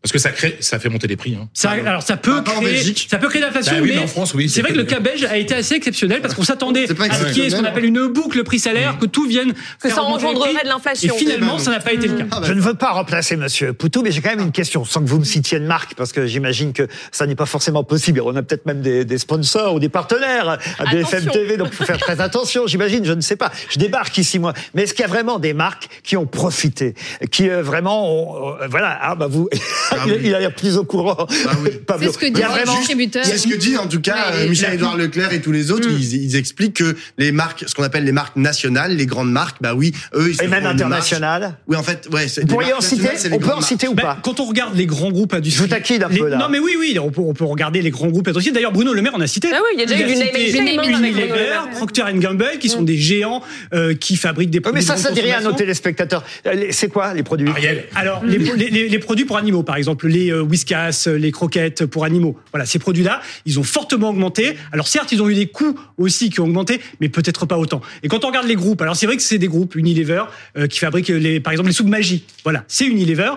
Parce 0.06 0.12
que 0.12 0.18
ça 0.20 0.30
crée, 0.30 0.56
ça 0.60 0.78
fait 0.78 0.88
monter 0.88 1.08
les 1.08 1.16
prix. 1.16 1.34
Hein. 1.34 1.48
Ça, 1.52 1.70
alors 1.70 2.00
ça 2.00 2.16
peut 2.16 2.44
pas 2.44 2.52
en 2.52 2.60
créer, 2.60 2.94
ça 3.08 3.18
peut 3.18 3.26
créer 3.26 3.40
de 3.40 3.46
l'inflation, 3.46 3.72
Bah 3.72 3.80
oui, 3.82 3.90
mais 3.92 3.98
en 3.98 4.06
France, 4.06 4.34
oui, 4.34 4.48
c'est 4.48 4.62
vrai 4.62 4.70
que 4.70 4.76
le 4.76 4.84
cas 4.84 5.00
belge 5.00 5.24
a 5.24 5.36
été 5.36 5.52
assez 5.52 5.74
exceptionnel 5.74 6.20
parce 6.20 6.32
qu'on 6.34 6.44
s'attendait 6.44 6.84
à 6.84 6.86
ce 6.86 7.32
qu'il 7.32 7.42
y 7.42 7.46
ait 7.46 7.50
ce 7.50 7.56
qu'on 7.56 7.64
appelle 7.64 7.86
une 7.86 8.06
boucle 8.06 8.44
prix-salaire, 8.44 8.98
que 9.00 9.06
tout 9.06 9.26
vienne 9.26 9.52
Que 9.52 9.88
faire 9.88 9.96
ça 9.96 10.02
engendrerait 10.04 10.62
de 10.62 10.68
l'inflation. 10.68 11.12
Et 11.12 11.18
finalement, 11.18 11.58
ça 11.58 11.72
n'a 11.72 11.80
pas 11.80 11.92
été 11.92 12.06
le 12.06 12.18
cas. 12.18 12.24
Ah 12.30 12.38
bah, 12.38 12.46
Je 12.46 12.52
ne 12.52 12.60
veux 12.60 12.74
pas 12.74 12.92
remplacer 12.92 13.34
Monsieur 13.34 13.72
Poutou, 13.72 14.02
mais 14.02 14.12
j'ai 14.12 14.20
quand 14.20 14.30
même 14.30 14.38
une 14.38 14.52
question, 14.52 14.84
sans 14.84 15.00
que 15.00 15.08
vous 15.08 15.18
me 15.18 15.24
citiez 15.24 15.58
de 15.58 15.66
marque, 15.66 15.96
parce 15.96 16.12
que 16.12 16.24
j'imagine 16.28 16.72
que 16.72 16.86
ça 17.10 17.26
n'est 17.26 17.34
pas 17.34 17.46
forcément 17.46 17.82
possible. 17.82 18.20
On 18.20 18.36
a 18.36 18.44
peut-être 18.44 18.66
même 18.66 18.82
des, 18.82 19.04
des 19.04 19.18
sponsors 19.18 19.74
ou 19.74 19.80
des 19.80 19.88
partenaires 19.88 20.50
à 20.78 20.84
BFM 20.84 21.04
Attention. 21.04 21.32
TV, 21.32 21.56
donc 21.56 21.70
il 21.72 21.74
faut 21.74 21.84
faire 21.84 21.98
très 21.98 22.20
attention, 22.20 22.68
j'imagine, 22.68 23.04
je 23.04 23.12
ne 23.12 23.20
sais 23.20 23.34
pas. 23.34 23.50
Je 23.70 23.80
débarque 23.80 24.16
ici, 24.18 24.38
moi. 24.38 24.52
Mais 24.72 24.84
est-ce 24.84 24.94
qu'il 24.94 25.02
y 25.02 25.04
a 25.04 25.08
vraiment 25.10 25.40
des 25.40 25.52
marques 25.52 25.88
qui 26.04 26.16
ont 26.16 26.26
profité, 26.26 26.94
qui 27.32 27.50
euh, 27.50 27.62
vraiment 27.62 28.08
ont... 28.08 28.54
euh, 28.60 28.68
voilà, 28.70 28.96
ah 29.02 29.14
bah 29.16 29.26
vous, 29.28 29.48
il, 30.06 30.26
il 30.26 30.34
a 30.34 30.40
l'air 30.40 30.54
plus 30.54 30.76
au 30.76 30.84
courant. 30.84 31.26
oui. 31.64 31.70
Pablo. 31.86 32.06
C'est 32.06 32.12
ce 32.14 32.18
que 32.18 32.26
dit 32.26 32.42
a 32.42 32.46
le 32.48 32.52
vraiment... 32.52 32.76
distributeur. 32.76 33.24
C'est 33.24 33.38
ce 33.38 33.46
que 33.46 33.56
dit 33.56 33.76
en 33.76 33.86
tout 33.86 34.00
cas 34.00 34.30
Ouais, 34.32 34.44
euh, 34.44 34.48
Michel-Édouard 34.48 34.96
Leclerc 34.96 35.32
et 35.32 35.40
tous 35.40 35.52
les 35.52 35.70
autres. 35.70 35.88
Ils, 35.90 36.14
ils 36.24 36.36
expliquent 36.36 36.74
que 36.76 36.96
les 37.18 37.32
marques, 37.32 37.64
ce 37.66 37.74
qu'on 37.74 37.82
appelle 37.82 38.04
les 38.04 38.12
marques 38.12 38.36
nationales, 38.36 38.96
les 38.96 39.06
grandes 39.06 39.30
marques, 39.30 39.58
bah 39.60 39.74
oui, 39.74 39.92
eux, 40.14 40.30
ils 40.32 40.42
Et 40.42 40.48
même 40.48 40.62
font 40.64 40.70
une 40.70 40.76
marge. 40.78 40.82
international. 40.82 41.56
Oui, 41.68 41.76
en 41.76 41.82
fait, 41.82 42.08
ouais. 42.12 42.26
Vous 42.40 42.46
pourriez 42.46 42.72
en 42.72 42.80
citer 42.80 43.08
On 43.32 43.38
peut 43.38 43.52
en 43.52 43.60
citer 43.60 43.88
ou 43.88 43.94
pas 43.94 44.18
quand 44.22 44.40
on 44.40 44.44
regarde 44.44 44.76
les 44.76 44.86
grands 44.86 45.10
groupes 45.10 45.34
industriels, 45.34 45.68
Je 45.68 45.74
vous 45.74 45.80
taquine 45.80 46.02
un 46.02 46.08
peu, 46.08 46.28
là. 46.28 46.38
Non, 46.38 46.48
mais 46.50 46.58
oui, 46.58 46.76
oui, 46.78 46.98
on 46.98 47.10
peut, 47.10 47.20
on 47.20 47.34
peut 47.34 47.44
regarder 47.44 47.82
les 47.82 47.90
grands 47.90 48.08
groupes 48.08 48.26
industriels. 48.28 48.54
D'ailleurs, 48.54 48.72
Bruno 48.72 48.92
Le 48.92 49.02
Maire, 49.02 49.12
on 49.16 49.20
a 49.20 49.26
cité. 49.26 49.48
Ah 49.52 49.58
oui, 49.62 49.68
il 49.74 49.80
y 49.80 49.82
a 49.82 49.86
déjà 49.86 50.06
eu 50.06 50.86
Unilever. 50.86 51.60
Procter 51.76 52.02
Gamble, 52.16 52.58
qui 52.60 52.68
sont 52.68 52.82
des 52.82 52.96
géants 52.96 53.42
euh, 53.74 53.94
qui 53.94 54.16
fabriquent 54.16 54.50
des 54.50 54.58
Oui, 54.58 54.62
produits. 54.62 54.80
mais 54.80 54.86
ça, 54.86 54.96
ça 54.96 55.10
rien 55.12 55.38
à 55.38 55.42
nos 55.42 55.52
téléspectateurs. 55.52 56.24
Euh, 56.46 56.66
C'est 56.70 56.88
quoi 56.88 57.14
les 57.14 57.22
produits? 57.22 57.48
Ariel. 57.48 57.84
Alors, 57.94 58.22
les 58.24 58.98
produits 58.98 59.24
pour 59.24 59.36
animaux, 59.38 59.62
par 59.62 59.76
exemple, 59.76 59.85
les 60.04 60.30
euh, 60.30 60.42
whiskas, 60.42 61.04
euh, 61.06 61.18
les 61.18 61.32
croquettes 61.32 61.86
pour 61.86 62.04
animaux. 62.04 62.36
Voilà, 62.52 62.66
ces 62.66 62.78
produits-là, 62.78 63.20
ils 63.44 63.58
ont 63.58 63.62
fortement 63.62 64.10
augmenté. 64.10 64.56
Alors, 64.72 64.88
certes, 64.88 65.12
ils 65.12 65.22
ont 65.22 65.28
eu 65.28 65.34
des 65.34 65.46
coûts 65.46 65.78
aussi 65.98 66.30
qui 66.30 66.40
ont 66.40 66.44
augmenté, 66.44 66.80
mais 67.00 67.08
peut-être 67.08 67.46
pas 67.46 67.58
autant. 67.58 67.80
Et 68.02 68.08
quand 68.08 68.24
on 68.24 68.28
regarde 68.28 68.46
les 68.46 68.54
groupes, 68.54 68.82
alors 68.82 68.96
c'est 68.96 69.06
vrai 69.06 69.16
que 69.16 69.22
c'est 69.22 69.38
des 69.38 69.48
groupes 69.48 69.74
Unilever 69.74 70.24
euh, 70.56 70.66
qui 70.66 70.78
fabriquent 70.78 71.08
les, 71.08 71.40
par 71.40 71.52
exemple, 71.52 71.68
les 71.68 71.74
soupes 71.74 71.88
magie. 71.88 72.24
Voilà, 72.44 72.64
c'est 72.68 72.86
Unilever. 72.86 73.32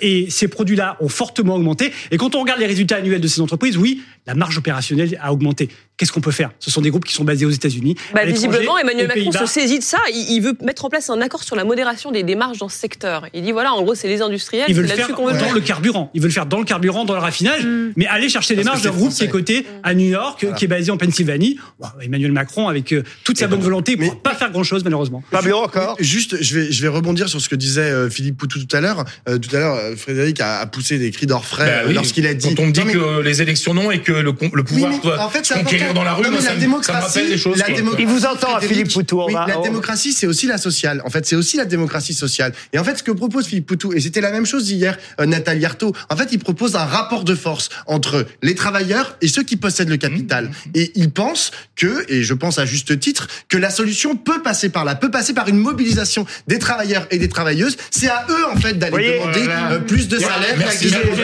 Et 0.00 0.30
ces 0.30 0.48
produits-là 0.48 0.96
ont 1.00 1.08
fortement 1.08 1.56
augmenté. 1.56 1.92
Et 2.10 2.16
quand 2.16 2.34
on 2.34 2.40
regarde 2.40 2.60
les 2.60 2.66
résultats 2.66 2.96
annuels 2.96 3.20
de 3.20 3.28
ces 3.28 3.40
entreprises, 3.40 3.76
oui, 3.76 4.02
la 4.30 4.36
marge 4.36 4.56
opérationnelle 4.58 5.18
a 5.20 5.32
augmenté. 5.32 5.68
Qu'est-ce 5.96 6.12
qu'on 6.12 6.20
peut 6.20 6.30
faire? 6.30 6.52
Ce 6.60 6.70
sont 6.70 6.80
des 6.80 6.88
groupes 6.88 7.04
qui 7.04 7.12
sont 7.12 7.24
basés 7.24 7.44
aux 7.44 7.50
États-Unis. 7.50 7.96
Bah, 8.14 8.24
visiblement, 8.24 8.78
Emmanuel 8.78 9.08
Macron 9.08 9.32
se 9.32 9.44
saisit 9.44 9.80
de 9.80 9.84
ça. 9.84 9.98
Il, 10.14 10.30
il 10.36 10.40
veut 10.40 10.56
mettre 10.62 10.84
en 10.84 10.88
place 10.88 11.10
un 11.10 11.20
accord 11.20 11.42
sur 11.42 11.56
la 11.56 11.64
modération 11.64 12.12
des 12.12 12.22
démarches 12.22 12.58
dans 12.58 12.68
ce 12.68 12.78
secteur. 12.78 13.26
Il 13.34 13.42
dit 13.42 13.50
voilà, 13.50 13.74
en 13.74 13.82
gros, 13.82 13.96
c'est 13.96 14.06
les 14.08 14.22
industriels, 14.22 14.66
Ils 14.68 14.74
veulent 14.74 14.86
le 14.86 14.94
faire 14.94 15.08
qu'on 15.08 15.26
veut 15.26 15.32
dans 15.32 15.38
faire. 15.40 15.54
le 15.54 15.60
carburant. 15.60 16.10
Ils 16.14 16.20
veulent 16.20 16.30
le 16.30 16.34
faire 16.34 16.46
dans 16.46 16.60
le 16.60 16.64
carburant, 16.64 17.04
dans 17.04 17.14
le 17.14 17.20
raffinage, 17.20 17.66
mais 17.96 18.06
aller 18.06 18.28
chercher 18.28 18.54
Parce 18.54 18.66
marges 18.66 18.82
d'un 18.82 18.92
groupe 18.92 19.12
qui 19.12 19.24
est 19.24 19.28
coté 19.28 19.66
à 19.82 19.94
New 19.94 20.08
York, 20.08 20.46
qui 20.56 20.64
est 20.64 20.68
basé 20.68 20.92
en 20.92 20.96
Pennsylvanie. 20.96 21.58
Bon, 21.80 21.88
Emmanuel 22.00 22.32
Macron, 22.32 22.68
avec 22.68 22.92
euh, 22.92 23.02
toute 23.24 23.38
sa 23.38 23.48
bonne 23.48 23.60
volonté, 23.60 23.96
ne 23.96 24.00
mais- 24.00 24.06
pourra 24.06 24.22
pas 24.22 24.34
faire 24.34 24.52
grand-chose, 24.52 24.84
malheureusement. 24.84 25.24
Pablo 25.30 25.56
encore 25.56 25.96
Juste, 25.98 26.40
je 26.40 26.60
vais, 26.60 26.72
je 26.72 26.82
vais 26.82 26.88
rebondir 26.88 27.28
sur 27.28 27.40
ce 27.40 27.48
que 27.48 27.56
disait 27.56 27.80
euh, 27.82 28.08
Philippe 28.08 28.38
Poutou 28.38 28.64
tout 28.64 28.76
à 28.76 28.80
l'heure. 28.80 29.04
Euh, 29.28 29.38
tout 29.38 29.54
à 29.54 29.58
l'heure, 29.58 29.98
Frédéric 29.98 30.40
a, 30.40 30.64
poussé 30.66 30.98
des 30.98 31.10
cris 31.10 31.26
d'orfraie 31.26 31.66
Bah 31.66 31.88
oui, 31.88 31.94
lorsqu'il 31.94 32.26
a 32.26 32.32
dit. 32.32 32.54
Quand 32.54 32.62
on 32.62 32.66
me 32.68 32.72
dit 32.72 32.84
que 32.84 33.20
les 33.20 33.42
élections 33.42 33.74
non 33.74 33.90
et 33.90 34.00
que 34.00 34.12
le, 34.22 34.32
le 34.32 34.48
Oui, 34.52 34.62
pouvoir 34.64 34.90
mais 34.90 34.98
doit 35.00 35.20
en 35.20 35.28
fait, 35.30 35.48
conquérir 35.52 35.94
dans 35.94 36.02
la 36.04 36.14
rue, 36.14 36.22
Non, 36.22 36.30
mais 36.30 36.36
moi, 36.36 36.40
la 36.40 36.46
ça, 36.46 36.54
me- 36.54 36.54
ça 36.54 36.54
me 36.56 36.60
démocratie, 36.60 37.06
rappelle 37.18 37.28
des 37.28 37.38
choses. 37.38 37.58
la 37.58 37.64
quoi. 37.66 37.74
démocratie- 37.74 38.02
Il 38.02 38.08
vous 38.08 38.26
entend, 38.26 38.60
Philippe 38.60 38.92
Poutou. 38.92 39.22
Oui, 39.26 39.34
la 39.46 39.56
démocratie, 39.62 40.12
c'est 40.12 40.26
aussi 40.26 40.46
la 40.46 40.58
sociale. 40.58 41.02
En 41.04 41.10
fait, 41.10 41.26
c'est 41.26 41.36
aussi 41.36 41.56
la 41.56 41.64
démocratie 41.64 42.14
sociale. 42.14 42.52
Et 42.72 42.78
en 42.78 42.84
fait, 42.84 42.98
ce 42.98 43.02
que 43.02 43.10
propose 43.12 43.46
Philippe 43.46 43.66
Poutou, 43.66 43.92
et 43.92 44.00
c'était 44.00 44.20
la 44.20 44.30
même 44.30 44.46
chose 44.46 44.70
hier, 44.70 44.98
euh, 45.20 45.26
Nathalie 45.26 45.64
Arthaud, 45.64 45.92
en 46.08 46.16
fait, 46.16 46.28
il 46.32 46.38
propose 46.38 46.76
un 46.76 46.84
rapport 46.84 47.24
de 47.24 47.34
force 47.34 47.68
entre 47.86 48.26
les 48.42 48.54
travailleurs 48.54 49.16
et 49.20 49.28
ceux 49.28 49.42
qui 49.42 49.56
possèdent 49.56 49.88
le 49.90 49.96
capital. 49.96 50.46
Mmh. 50.46 50.70
Et 50.74 50.92
il 50.94 51.10
pense 51.10 51.50
que, 51.76 52.04
et 52.08 52.22
je 52.22 52.34
pense 52.34 52.58
à 52.58 52.66
juste 52.66 52.98
titre, 53.00 53.26
que 53.48 53.56
la 53.56 53.70
solution 53.70 54.16
peut 54.16 54.42
passer 54.42 54.68
par 54.68 54.84
là, 54.84 54.94
peut 54.94 55.10
passer 55.10 55.34
par 55.34 55.48
une 55.48 55.58
mobilisation 55.58 56.26
des 56.48 56.58
travailleurs 56.58 57.06
et 57.10 57.18
des 57.18 57.28
travailleuses. 57.28 57.76
C'est 57.90 58.08
à 58.08 58.26
eux, 58.30 58.46
en 58.52 58.56
fait, 58.56 58.74
d'aller 58.78 59.18
demander 59.18 59.40
voilà. 59.44 59.72
euh, 59.72 59.78
plus 59.80 60.08
de 60.08 60.18
salaire, 60.18 60.54
Merci, 60.58 60.88
plus 60.88 61.16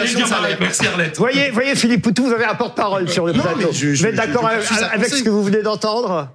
merci, 0.59 0.87
Arlette. 0.87 1.17
Voyez, 1.19 1.51
voyez 1.51 1.75
Philippe 1.75 2.03
Poutou, 2.03 2.25
vous 2.27 2.33
avez 2.33 2.45
un 2.45 2.55
porte-parole 2.77 3.09
sur 3.09 3.27
le 3.27 3.33
plateau. 3.33 3.49
mais 3.59 3.73
je- 3.73 3.95
je- 3.95 4.03
vous 4.03 4.07
êtes 4.09 4.15
d'accord 4.15 4.47
avec, 4.47 4.65
avec 4.93 5.09
ce 5.09 5.23
que 5.23 5.31
vous 5.31 5.43
venez 5.43 5.63
d'entendre? 5.63 6.29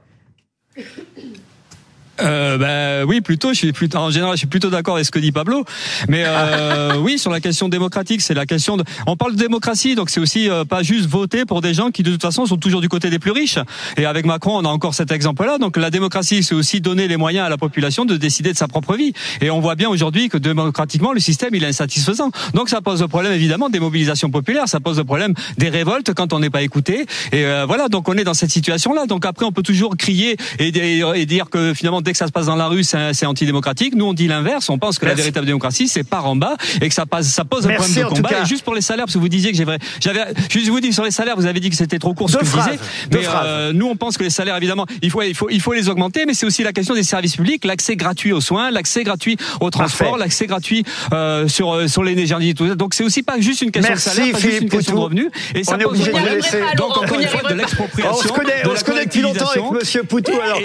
Euh, 2.22 2.58
bah, 2.58 3.06
oui, 3.08 3.22
plutôt. 3.22 3.50
Je 3.54 3.58
suis 3.58 3.72
plutôt, 3.74 3.98
en 3.98 4.10
général, 4.12 4.34
je 4.34 4.40
suis 4.40 4.48
plutôt 4.48 4.70
d'accord 4.70 4.96
avec 4.96 5.06
ce 5.06 5.12
que 5.12 5.20
dit 5.20 5.32
Pablo. 5.32 5.66
Mais 6.08 6.24
euh, 6.26 6.96
oui, 7.00 7.18
sur 7.20 7.32
la 7.32 7.40
question 7.40 7.70
démocratique, 7.70 8.22
c'est 8.22 8.34
la 8.34 8.46
question 8.46 8.78
de. 8.78 8.84
On 9.08 9.16
parle 9.18 9.34
de 9.36 9.40
démocratie, 9.40 9.96
donc 9.96 10.10
c'est 10.10 10.20
aussi 10.20 10.50
euh, 10.50 10.66
pas 10.66 10.84
juste 10.84 11.08
voter 11.08 11.46
pour 11.46 11.62
des 11.62 11.74
gens 11.74 11.92
qui 11.92 12.04
de 12.04 12.12
toute 12.12 12.22
façon 12.22 12.46
sont 12.46 12.58
toujours 12.58 12.82
du 12.82 12.90
côté 12.90 13.10
des 13.10 13.20
plus 13.20 13.32
riches. 13.32 13.58
Et 13.98 14.06
avec 14.06 14.26
Macron, 14.26 14.58
on 14.58 14.66
a 14.66 14.70
encore 14.70 14.94
cet 14.94 15.12
exemple-là. 15.12 15.58
Donc 15.58 15.78
la 15.78 15.90
démocratie, 15.90 16.44
c'est 16.44 16.56
aussi 16.56 16.82
donner 16.82 17.08
les 17.08 17.18
moyens 17.18 17.46
à 17.46 17.50
la 17.50 17.58
population 17.58 18.06
de 18.06 18.18
décider 18.18 18.52
de 18.54 18.58
sa 18.58 18.68
propre 18.68 18.96
vie. 18.96 19.14
Et 19.42 19.50
on 19.50 19.60
voit 19.60 19.76
bien 19.76 19.90
aujourd'hui 19.90 20.30
que 20.30 20.38
démocratiquement, 20.38 21.14
le 21.14 21.20
système 21.20 21.56
il 21.56 21.64
est 21.64 21.68
insatisfaisant. 21.68 22.32
Donc 22.54 22.70
ça 22.70 22.82
pose 22.82 23.02
le 23.02 23.08
problème 23.08 23.34
évidemment 23.34 23.70
des 23.70 23.80
mobilisations 23.80 24.30
populaires, 24.30 24.68
ça 24.68 24.80
pose 24.80 24.98
le 24.98 25.04
problème 25.04 25.34
des 25.58 25.70
révoltes 25.70 26.14
quand 26.14 26.34
on 26.34 26.40
n'est 26.40 26.50
pas 26.50 26.62
écouté. 26.62 27.06
Et 27.32 27.46
euh, 27.46 27.66
voilà, 27.66 27.88
donc 27.90 28.08
on 28.10 28.14
est 28.14 28.24
dans 28.24 28.34
cette 28.34 28.52
situation-là. 28.52 29.06
Donc 29.08 29.26
après, 29.26 29.46
on 29.46 29.52
peut 29.52 29.64
toujours 29.64 29.96
crier 29.98 30.38
et, 30.60 30.68
et- 30.68 31.02
et 31.16 31.26
dire 31.26 31.50
que 31.50 31.74
finalement, 31.74 32.02
dès 32.12 32.14
que 32.14 32.18
ça 32.18 32.28
se 32.28 32.34
passe 32.34 32.48
dans 32.48 32.58
la 32.58 32.68
rue, 32.68 32.84
c'est 32.84 33.26
antidémocratique. 33.26 33.96
Nous, 33.96 34.04
on 34.06 34.12
dit 34.14 34.28
l'inverse. 34.28 34.70
On 34.70 34.78
pense 34.78 35.00
que 35.00 35.06
la 35.06 35.14
véritable 35.14 35.46
démocratie, 35.46 35.88
c'est 35.88 36.04
par 36.04 36.26
en 36.28 36.36
bas 36.36 36.56
et 36.82 36.90
que 36.90 36.94
ça, 36.94 37.06
passe, 37.06 37.28
ça 37.28 37.46
pose 37.46 37.66
un 37.66 37.70
Merci, 37.70 38.02
problème 38.02 38.10
de 38.10 38.16
combat. 38.30 38.42
Et 38.44 38.46
juste 38.46 38.64
pour 38.66 38.76
les 38.76 38.82
salaires, 38.82 39.06
parce 39.06 39.14
que 39.14 39.20
vous 39.20 39.30
disiez 39.30 39.52
que 39.54 39.58
j'avais, 39.58 39.78
juste 40.50 40.68
vous 40.68 40.82
dis 40.82 40.92
sur 40.92 41.06
les 41.06 41.12
salaires, 41.12 41.38
vous 41.38 41.46
avez 41.46 41.62
dit 41.62 41.70
que 41.70 41.76
c'était 41.78 42.00
trop 42.00 42.14
court 42.14 42.30
ce 42.30 42.36
que 42.38 42.44
disais. 42.44 42.78
deux 43.10 43.20
Mais 43.20 43.24
phrases. 43.24 43.46
euh, 43.48 43.72
nous, 43.74 43.88
on 43.88 43.96
pense 43.96 44.18
que 44.18 44.24
les 44.24 44.30
salaires, 44.30 44.58
évidemment, 44.58 44.86
il 45.02 45.10
faut, 45.10 45.22
il 45.22 45.34
faut, 45.34 45.50
il 45.50 45.62
faut 45.62 45.72
les 45.72 45.88
augmenter, 45.88 46.26
mais 46.26 46.34
c'est 46.34 46.46
aussi 46.46 46.64
la 46.64 46.74
question 46.74 46.94
des 46.96 47.04
services 47.04 47.38
publics, 47.38 47.64
l'accès 47.64 47.96
gratuit 47.96 48.34
aux 48.34 48.42
soins, 48.42 48.72
l'accès 48.72 49.04
gratuit 49.06 49.38
au 49.62 49.70
transport, 49.70 50.18
l'accès 50.18 50.48
gratuit 50.48 50.84
euh, 51.14 51.48
sur 51.48 51.74
euh, 51.74 51.88
sur 51.88 52.04
l'énergie, 52.04 52.54
tout 52.54 52.68
ça. 52.68 52.76
Donc 52.76 52.94
c'est 52.94 53.06
aussi 53.06 53.24
pas 53.24 53.40
juste 53.40 53.62
une 53.62 53.72
question 53.72 53.94
Merci, 53.94 54.10
de 54.10 54.14
salaire, 54.16 54.34
pas 54.34 54.40
juste 54.40 54.62
une 54.64 54.70
question 54.70 54.96
de 54.96 55.00
revenus. 55.00 55.28
Et 55.56 55.64
ça 55.64 55.76
On 55.76 55.80
est 55.80 55.84
pose 55.84 55.94
obligé 56.02 56.12
de 56.12 56.36
laisser- 56.36 56.60
Donc 56.76 56.90
encore 56.98 57.06
vous 57.08 57.22
une 57.22 57.28
fois, 57.28 57.50
de 57.50 57.56
l'expropriation. 57.56 58.14
On 58.14 58.22
se 58.22 58.28
connaît, 58.28 58.64
de 58.64 58.68
on 58.70 58.74
la 58.74 58.80
se 58.80 58.84
connaît 58.84 59.06
depuis 59.06 59.22
longtemps 59.22 59.48
avec. 59.50 59.72
Monsieur 59.72 60.04
Poutou. 60.04 60.34
Alors, 60.44 60.60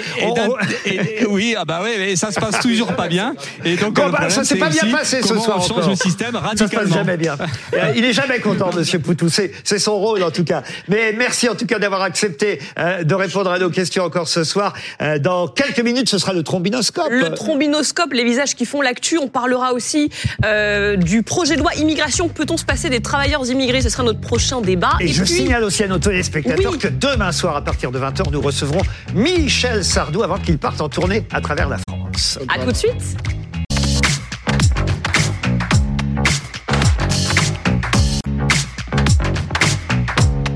Oui, 1.36 1.54
ah 1.56 1.66
bah 1.66 1.80
oui, 1.84 1.90
mais 1.98 2.16
ça 2.16 2.30
se 2.32 2.40
passe 2.40 2.60
toujours 2.60 2.94
pas 2.94 3.08
bien. 3.08 3.34
Et 3.64 3.76
donc, 3.76 3.94
bah, 3.94 4.08
problème, 4.08 4.30
ça 4.30 4.42
s'est 4.42 4.56
pas 4.56 4.70
bien 4.70 4.90
passé 4.90 5.20
ce 5.22 5.38
soir 5.38 5.58
on 5.58 5.60
change 5.60 5.70
encore. 5.72 5.90
le 5.90 5.96
système 5.96 6.32
Ça 6.32 6.40
se 6.40 6.42
passe 6.42 6.60
radicalement. 6.60 6.94
jamais 6.94 7.16
bien. 7.16 7.36
Euh, 7.74 7.92
Il 7.96 8.04
est 8.04 8.12
jamais 8.14 8.38
content, 8.40 8.70
Monsieur 8.74 8.98
Poutou. 9.00 9.28
C'est 9.28 9.78
son 9.78 9.96
rôle 9.98 10.22
en 10.22 10.30
tout 10.30 10.44
cas. 10.44 10.62
Mais 10.88 11.12
merci 11.12 11.48
en 11.48 11.54
tout 11.54 11.66
cas 11.66 11.78
d'avoir 11.78 12.00
accepté 12.02 12.58
euh, 12.78 13.02
de 13.02 13.14
répondre 13.14 13.50
à 13.50 13.58
nos 13.58 13.68
questions 13.70 14.04
encore 14.04 14.28
ce 14.28 14.44
soir. 14.44 14.72
Euh, 15.02 15.18
Dans 15.18 15.46
quelques 15.48 15.80
minutes, 15.80 16.08
ce 16.08 16.16
sera 16.18 16.32
le 16.32 16.42
trombinoscope. 16.42 17.08
Le 17.10 17.34
trombinoscope, 17.34 18.12
les 18.14 18.24
visages 18.24 18.54
qui 18.54 18.64
font 18.64 18.80
l'actu. 18.80 19.18
On 19.18 19.28
parlera 19.28 19.72
aussi 19.74 20.10
euh, 20.44 20.96
du 20.96 21.22
projet 21.22 21.56
de 21.56 21.60
loi 21.60 21.74
immigration. 21.74 22.28
Peut-on 22.28 22.56
se 22.56 22.64
passer 22.64 22.88
des 22.88 23.00
travailleurs 23.00 23.46
immigrés? 23.50 23.82
Ce 23.82 23.90
sera 23.90 24.02
notre 24.04 24.20
prochain 24.20 24.60
débat. 24.62 24.92
Et, 25.00 25.08
je 25.08 25.22
puis, 25.22 25.32
signale 25.32 25.64
aussi 25.64 25.82
à 25.84 25.88
nos 25.88 25.98
téléspectateurs 25.98 26.72
Oui. 26.72 26.78
que 26.78 26.88
demain 26.88 27.32
soir, 27.32 27.56
à 27.56 27.62
partir 27.62 27.90
de 27.90 27.98
20h, 27.98 28.30
nous 28.32 28.40
recevrons 28.40 28.80
Michel 29.14 29.84
Sardou 29.84 30.22
avant 30.22 30.38
qu'il 30.38 30.56
parte 30.58 30.80
en 30.80 30.88
tournée 30.88 31.15
à 31.32 31.40
travers 31.40 31.68
la 31.68 31.78
France. 31.78 32.38
à 32.48 32.58
tout 32.58 32.72
de 32.72 32.76
suite. 32.76 33.16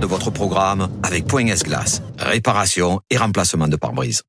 de 0.00 0.06
votre 0.06 0.30
programme 0.30 0.88
avec 1.02 1.26
Point 1.26 1.46
S-Glace. 1.48 2.02
Réparation 2.18 3.00
et 3.10 3.18
remplacement 3.18 3.68
de 3.68 3.76
pare-brise. 3.76 4.22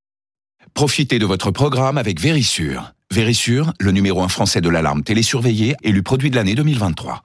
Profitez 0.73 1.17
de 1.17 1.25
votre 1.25 1.51
programme 1.51 1.97
avec 1.97 2.19
Vérissure. 2.19 2.91
Vérissure, 3.09 3.73
le 3.79 3.91
numéro 3.91 4.21
un 4.21 4.27
français 4.27 4.59
de 4.59 4.69
l'alarme 4.69 5.03
télésurveillée, 5.03 5.75
élu 5.81 6.03
produit 6.03 6.29
de 6.29 6.35
l'année 6.35 6.55
2023. 6.55 7.23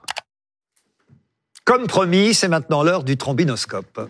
Comme 1.65 1.87
promis, 1.87 2.33
c'est 2.33 2.47
maintenant 2.47 2.83
l'heure 2.83 3.03
du 3.03 3.17
trombinoscope. 3.17 4.09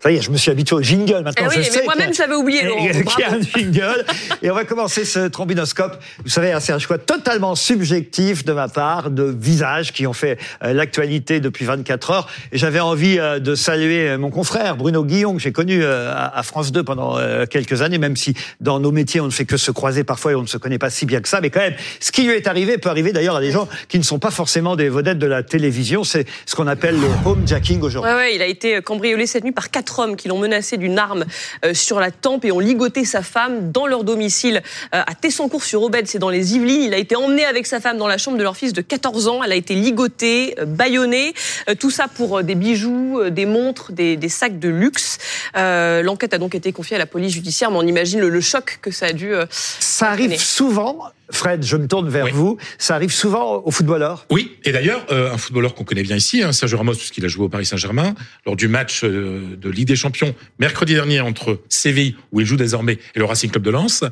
Ça 0.00 0.12
y 0.12 0.16
est, 0.16 0.22
je 0.22 0.30
me 0.30 0.36
suis 0.36 0.50
habitué 0.50 0.76
au 0.76 0.82
jingle 0.82 1.24
maintenant. 1.24 1.48
Eh 1.52 1.58
oui, 1.58 1.64
je 1.64 1.76
mais 1.76 1.84
moi-même, 1.84 2.14
j'avais 2.14 2.36
oublié, 2.36 2.62
y 3.18 3.22
a 3.24 3.32
un 3.32 3.40
jingle. 3.40 4.04
Et 4.42 4.50
on 4.50 4.54
va 4.54 4.64
commencer 4.64 5.04
ce 5.04 5.26
trombinoscope. 5.26 5.98
Vous 6.22 6.30
savez, 6.30 6.52
hein, 6.52 6.60
c'est 6.60 6.72
un 6.72 6.78
choix 6.78 6.98
totalement 6.98 7.56
subjectif 7.56 8.44
de 8.44 8.52
ma 8.52 8.68
part 8.68 9.10
de 9.10 9.24
visages 9.24 9.92
qui 9.92 10.06
ont 10.06 10.12
fait 10.12 10.38
euh, 10.62 10.72
l'actualité 10.72 11.40
depuis 11.40 11.64
24 11.64 12.10
heures. 12.12 12.28
Et 12.52 12.58
j'avais 12.58 12.78
envie 12.78 13.18
euh, 13.18 13.40
de 13.40 13.56
saluer 13.56 14.10
euh, 14.10 14.18
mon 14.18 14.30
confrère 14.30 14.76
Bruno 14.76 15.04
Guillon 15.04 15.34
que 15.34 15.42
j'ai 15.42 15.50
connu 15.50 15.84
à 15.84 16.42
France 16.44 16.70
2 16.70 16.84
pendant 16.84 17.18
quelques 17.50 17.82
années, 17.82 17.98
même 17.98 18.16
si 18.16 18.34
dans 18.60 18.80
nos 18.80 18.92
métiers 18.92 19.20
on 19.20 19.26
ne 19.26 19.30
fait 19.30 19.44
que 19.44 19.56
se 19.56 19.70
croiser 19.70 20.04
parfois 20.04 20.32
et 20.32 20.34
on 20.34 20.42
ne 20.42 20.46
se 20.46 20.58
connaît 20.58 20.78
pas 20.78 20.90
si 20.90 21.06
bien 21.06 21.20
que 21.20 21.28
ça. 21.28 21.40
Mais 21.40 21.50
quand 21.50 21.60
même, 21.60 21.74
ce 22.00 22.12
qui 22.12 22.22
lui 22.22 22.34
est 22.34 22.46
arrivé 22.46 22.78
peut 22.78 22.88
arriver 22.88 23.12
d'ailleurs 23.12 23.36
à 23.36 23.40
des 23.40 23.50
gens 23.50 23.68
qui 23.88 23.98
ne 23.98 24.04
sont 24.04 24.18
pas 24.18 24.30
forcément 24.30 24.76
des 24.76 24.88
vedettes 24.88 25.18
de 25.18 25.26
la 25.26 25.42
télévision. 25.42 26.04
C'est 26.04 26.26
ce 26.46 26.54
qu'on 26.54 26.66
appelle 26.66 27.00
le 27.00 27.08
homejacking 27.24 27.80
aujourd'hui. 27.80 28.10
Ouais, 28.10 28.16
ouais, 28.16 28.34
il 28.34 28.42
a 28.42 28.46
été 28.46 28.80
cambriolé 28.82 29.26
cette 29.26 29.44
nuit 29.44 29.52
par 29.52 29.70
quatre 29.70 29.87
hommes 29.98 30.16
qui 30.16 30.28
l'ont 30.28 30.38
menacé 30.38 30.76
d'une 30.76 30.98
arme 30.98 31.24
euh, 31.64 31.74
sur 31.74 32.00
la 32.00 32.10
tempe 32.10 32.44
et 32.44 32.52
ont 32.52 32.58
ligoté 32.60 33.04
sa 33.04 33.22
femme 33.22 33.70
dans 33.72 33.86
leur 33.86 34.04
domicile 34.04 34.62
euh, 34.94 35.02
à 35.06 35.14
Tessancourt-sur-Aubette, 35.14 36.08
c'est 36.08 36.18
dans 36.18 36.30
les 36.30 36.54
Yvelines. 36.54 36.82
Il 36.82 36.94
a 36.94 36.98
été 36.98 37.16
emmené 37.16 37.44
avec 37.44 37.66
sa 37.66 37.80
femme 37.80 37.96
dans 37.98 38.06
la 38.08 38.18
chambre 38.18 38.36
de 38.38 38.42
leur 38.42 38.56
fils 38.56 38.72
de 38.72 38.80
14 38.82 39.28
ans. 39.28 39.42
Elle 39.42 39.52
a 39.52 39.56
été 39.56 39.74
ligotée, 39.74 40.54
euh, 40.58 40.64
bâillonnée, 40.64 41.34
tout 41.78 41.90
ça 41.90 42.06
pour 42.08 42.42
des 42.42 42.54
bijoux, 42.54 43.20
des 43.30 43.46
montres, 43.46 43.92
des, 43.92 44.16
des 44.16 44.28
sacs 44.28 44.58
de 44.58 44.68
luxe. 44.68 45.18
Euh, 45.56 46.02
L'enquête 46.02 46.34
a 46.34 46.38
donc 46.38 46.54
été 46.54 46.72
confiée 46.72 46.96
à 46.96 46.98
la 46.98 47.06
police 47.06 47.32
judiciaire, 47.32 47.70
mais 47.70 47.78
on 47.78 47.86
imagine 47.86 48.20
le, 48.20 48.28
le 48.28 48.40
choc 48.40 48.78
que 48.82 48.90
ça 48.90 49.06
a 49.06 49.12
dû. 49.12 49.34
euh, 49.34 49.46
Ça 49.50 50.10
arrive 50.10 50.38
souvent, 50.40 50.98
Fred, 51.30 51.64
je 51.64 51.76
me 51.76 51.86
tourne 51.86 52.08
vers 52.08 52.28
vous, 52.28 52.56
ça 52.78 52.94
arrive 52.94 53.12
souvent 53.12 53.62
aux 53.64 53.70
footballeurs. 53.70 54.26
Oui, 54.30 54.56
et 54.64 54.72
d'ailleurs, 54.72 55.04
euh, 55.10 55.32
un 55.32 55.38
footballeur 55.38 55.74
qu'on 55.74 55.84
connaît 55.84 56.02
bien 56.02 56.16
ici, 56.16 56.42
hein, 56.42 56.52
Sergio 56.52 56.78
Ramos, 56.78 56.94
puisqu'il 56.94 57.24
a 57.24 57.28
joué 57.28 57.44
au 57.44 57.48
Paris 57.48 57.66
Saint-Germain, 57.66 58.14
lors 58.46 58.56
du 58.56 58.68
match 58.68 59.02
euh, 59.04 59.56
de 59.56 59.68
Ligue 59.68 59.88
des 59.88 59.96
Champions 59.96 60.34
mercredi 60.58 60.94
dernier 60.94 61.20
entre 61.20 61.60
Séville, 61.68 62.16
où 62.32 62.40
il 62.40 62.46
joue 62.46 62.56
désormais, 62.56 62.98
et 63.14 63.18
le 63.18 63.24
Racing 63.24 63.50
Club 63.50 63.62
de 63.62 63.70
Lens, 63.70 64.04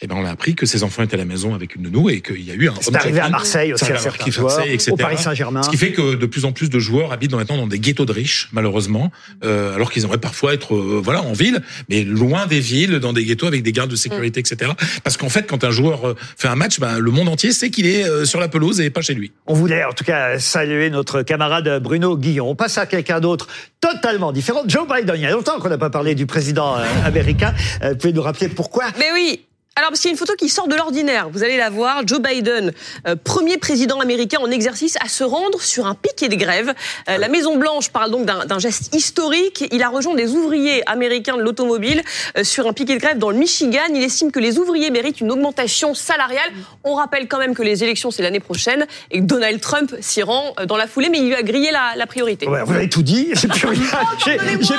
eh 0.00 0.06
ben, 0.06 0.16
on 0.16 0.24
a 0.24 0.30
appris 0.30 0.54
que 0.54 0.66
ses 0.66 0.82
enfants 0.82 1.02
étaient 1.02 1.14
à 1.14 1.18
la 1.18 1.24
maison 1.24 1.54
avec 1.54 1.76
une 1.76 1.82
nounou 1.82 2.08
et 2.08 2.20
qu'il 2.20 2.42
y 2.42 2.50
a 2.50 2.54
eu 2.54 2.68
un. 2.68 2.74
C'est 2.80 2.96
arrivé 2.96 3.20
à 3.20 3.28
Marseille 3.28 3.72
aussi, 3.72 3.84
à 3.84 3.88
arrivé 3.88 4.02
certains 4.02 4.24
Marseille, 4.24 4.32
joueurs, 4.32 4.66
etc. 4.66 4.92
au 4.92 4.96
Paris 4.96 5.18
Saint-Germain. 5.18 5.62
Ce 5.62 5.70
qui 5.70 5.76
fait 5.76 5.92
que 5.92 6.14
de 6.14 6.26
plus 6.26 6.44
en 6.44 6.52
plus 6.52 6.70
de 6.70 6.78
joueurs 6.78 7.12
habitent 7.12 7.34
maintenant 7.34 7.58
dans 7.58 7.66
des 7.66 7.78
ghettos 7.78 8.06
de 8.06 8.12
riches, 8.12 8.48
malheureusement, 8.52 9.12
euh, 9.44 9.74
alors 9.74 9.92
qu'ils 9.92 10.04
aimeraient 10.04 10.18
parfois 10.18 10.54
être 10.54 10.74
voilà 10.74 11.22
en 11.22 11.32
ville, 11.34 11.62
mais 11.90 12.02
loin 12.02 12.46
des 12.46 12.60
villes, 12.60 12.98
dans 12.98 13.12
des 13.12 13.24
ghettos 13.24 13.46
avec 13.46 13.62
des 13.62 13.72
gardes 13.72 13.90
de 13.90 13.96
sécurité, 13.96 14.40
etc. 14.40 14.72
Parce 15.04 15.16
qu'en 15.16 15.28
fait, 15.28 15.46
quand 15.46 15.64
un 15.64 15.70
joueur 15.70 16.14
fait 16.36 16.48
un 16.48 16.56
match, 16.62 16.78
ben, 16.78 16.98
le 17.00 17.10
monde 17.10 17.28
entier 17.28 17.50
sait 17.50 17.70
qu'il 17.70 17.86
est 17.86 18.08
euh, 18.08 18.24
sur 18.24 18.38
la 18.38 18.46
pelouse 18.46 18.80
et 18.80 18.88
pas 18.88 19.00
chez 19.00 19.14
lui. 19.14 19.32
On 19.48 19.54
voulait 19.54 19.82
en 19.82 19.92
tout 19.92 20.04
cas 20.04 20.38
saluer 20.38 20.90
notre 20.90 21.22
camarade 21.22 21.82
Bruno 21.82 22.16
Guillon. 22.16 22.48
On 22.48 22.54
passe 22.54 22.78
à 22.78 22.86
quelqu'un 22.86 23.18
d'autre 23.18 23.48
totalement 23.80 24.30
différent. 24.30 24.62
Joe 24.68 24.86
Biden, 24.86 25.16
il 25.16 25.22
y 25.22 25.26
a 25.26 25.32
longtemps 25.32 25.58
qu'on 25.58 25.70
n'a 25.70 25.78
pas 25.78 25.90
parlé 25.90 26.14
du 26.14 26.24
président 26.24 26.78
euh, 26.78 26.84
américain. 27.04 27.52
Euh, 27.82 27.90
vous 27.90 27.96
pouvez 27.96 28.12
nous 28.12 28.22
rappeler 28.22 28.48
pourquoi? 28.48 28.84
Mais 28.96 29.10
oui 29.12 29.44
alors, 29.74 29.88
parce 29.88 30.00
qu'il 30.00 30.08
y 30.08 30.12
a 30.12 30.12
une 30.12 30.18
photo 30.18 30.34
qui 30.38 30.50
sort 30.50 30.68
de 30.68 30.74
l'ordinaire. 30.76 31.28
Vous 31.32 31.42
allez 31.42 31.56
la 31.56 31.70
voir. 31.70 32.02
Joe 32.06 32.20
Biden, 32.20 32.72
euh, 33.06 33.16
premier 33.16 33.56
président 33.56 34.00
américain 34.00 34.38
en 34.42 34.50
exercice, 34.50 34.96
à 35.02 35.08
se 35.08 35.24
rendre 35.24 35.62
sur 35.62 35.86
un 35.86 35.94
piquet 35.94 36.28
de 36.28 36.34
grève. 36.36 36.74
Euh, 37.08 37.16
la 37.16 37.28
Maison-Blanche 37.28 37.88
parle 37.88 38.10
donc 38.10 38.26
d'un 38.26 38.58
geste 38.58 38.94
historique. 38.94 39.64
Il 39.72 39.82
a 39.82 39.88
rejoint 39.88 40.14
des 40.14 40.32
ouvriers 40.32 40.82
américains 40.88 41.36
de 41.38 41.42
l'automobile 41.42 42.02
euh, 42.36 42.44
sur 42.44 42.66
un 42.66 42.74
piquet 42.74 42.96
de 42.96 43.00
grève 43.00 43.16
dans 43.16 43.30
le 43.30 43.36
Michigan. 43.38 43.80
Il 43.94 44.02
estime 44.02 44.30
que 44.30 44.40
les 44.40 44.58
ouvriers 44.58 44.90
méritent 44.90 45.20
une 45.22 45.32
augmentation 45.32 45.94
salariale. 45.94 46.50
On 46.84 46.94
rappelle 46.94 47.26
quand 47.26 47.38
même 47.38 47.54
que 47.54 47.62
les 47.62 47.82
élections, 47.82 48.10
c'est 48.10 48.22
l'année 48.22 48.40
prochaine 48.40 48.86
et 49.10 49.20
que 49.20 49.24
Donald 49.24 49.58
Trump 49.60 49.94
s'y 50.02 50.22
rend 50.22 50.54
dans 50.66 50.76
la 50.76 50.86
foulée, 50.86 51.08
mais 51.08 51.18
il 51.18 51.28
lui 51.28 51.34
a 51.34 51.42
grillé 51.42 51.70
la, 51.70 51.92
la 51.96 52.06
priorité. 52.06 52.46
Ouais, 52.46 52.62
Vous 52.64 52.74
avez 52.74 52.90
tout 52.90 53.02
dit, 53.02 53.28
j'ai 53.32 53.48
plus 53.48 53.68
rien, 53.68 53.80
j'ai- 54.26 54.36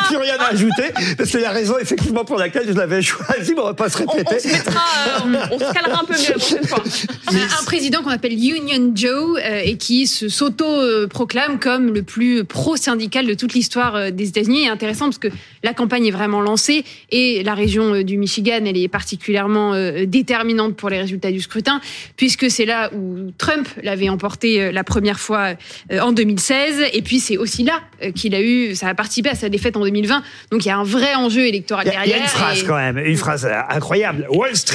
plus 0.07 0.17
rien 0.17 0.35
à 0.39 0.49
ajouter, 0.51 0.91
que 1.17 1.37
la 1.39 1.49
raison 1.51 1.77
effectivement 1.79 2.25
pour 2.25 2.37
laquelle 2.37 2.65
je 2.67 2.73
l'avais 2.73 3.01
choisi, 3.01 3.53
mais 3.55 3.61
on 3.61 3.65
va 3.65 3.73
pas 3.73 3.89
se 3.89 3.97
On, 4.03 4.05
on 4.07 4.11
répéter. 4.17 4.39
se 4.39 4.47
mettra, 4.49 4.82
euh, 5.27 5.45
on 5.51 5.59
se 5.59 5.73
calera 5.73 6.01
un 6.01 6.05
peu 6.05 6.13
mieux 6.13 6.29
la 6.29 6.33
prochaine 6.35 6.65
fois. 6.65 6.83
un, 7.31 7.61
un 7.61 7.65
président 7.65 8.01
qu'on 8.03 8.09
appelle 8.09 8.33
Union 8.33 8.91
Joe 8.95 9.39
euh, 9.43 9.61
et 9.63 9.77
qui 9.77 10.07
s'auto-proclame 10.07 11.59
comme 11.59 11.93
le 11.93 12.03
plus 12.03 12.43
pro-syndical 12.43 13.25
de 13.27 13.33
toute 13.33 13.53
l'histoire 13.53 13.95
euh, 13.95 14.11
des 14.11 14.29
États-Unis. 14.29 14.63
Et 14.65 14.67
intéressant 14.69 15.05
parce 15.05 15.17
que 15.17 15.27
la 15.63 15.73
campagne 15.73 16.05
est 16.07 16.11
vraiment 16.11 16.41
lancée 16.41 16.83
et 17.11 17.43
la 17.43 17.53
région 17.53 18.01
du 18.01 18.17
Michigan, 18.17 18.59
elle 18.65 18.77
est 18.77 18.87
particulièrement 18.87 19.73
déterminante 20.05 20.75
pour 20.75 20.89
les 20.89 20.99
résultats 20.99 21.31
du 21.31 21.39
scrutin 21.41 21.79
puisque 22.17 22.49
c'est 22.51 22.65
là 22.65 22.91
où 22.93 23.31
Trump 23.37 23.67
l'avait 23.81 24.09
emporté 24.09 24.71
la 24.71 24.83
première 24.83 25.19
fois 25.19 25.53
en 26.01 26.11
2016 26.11 26.83
et 26.93 27.01
puis 27.01 27.19
c'est 27.19 27.37
aussi 27.37 27.63
là 27.63 27.79
qu'il 28.15 28.35
a 28.35 28.41
eu, 28.41 28.75
ça 28.75 28.87
a 28.89 28.93
participé 28.95 29.29
à 29.29 29.35
sa 29.35 29.49
défaite 29.49 29.77
en 29.77 29.81
2020. 29.81 30.21
Donc 30.51 30.65
il 30.65 30.67
y 30.67 30.71
a 30.71 30.77
un 30.77 30.83
vrai 30.83 31.15
enjeu 31.15 31.47
électoral 31.47 31.85
Il 31.87 31.93
y, 31.93 31.95
a, 31.95 32.05
il 32.05 32.09
y 32.09 32.13
derrière. 32.13 32.21
a 32.21 32.25
une 32.25 32.29
phrase 32.29 32.61
et- 32.61 32.65
quand 32.65 32.75
même, 32.75 32.97
une 32.97 33.17
phrase 33.17 33.47
incroyable. 33.69 34.27
Wall 34.29 34.55
Street 34.55 34.72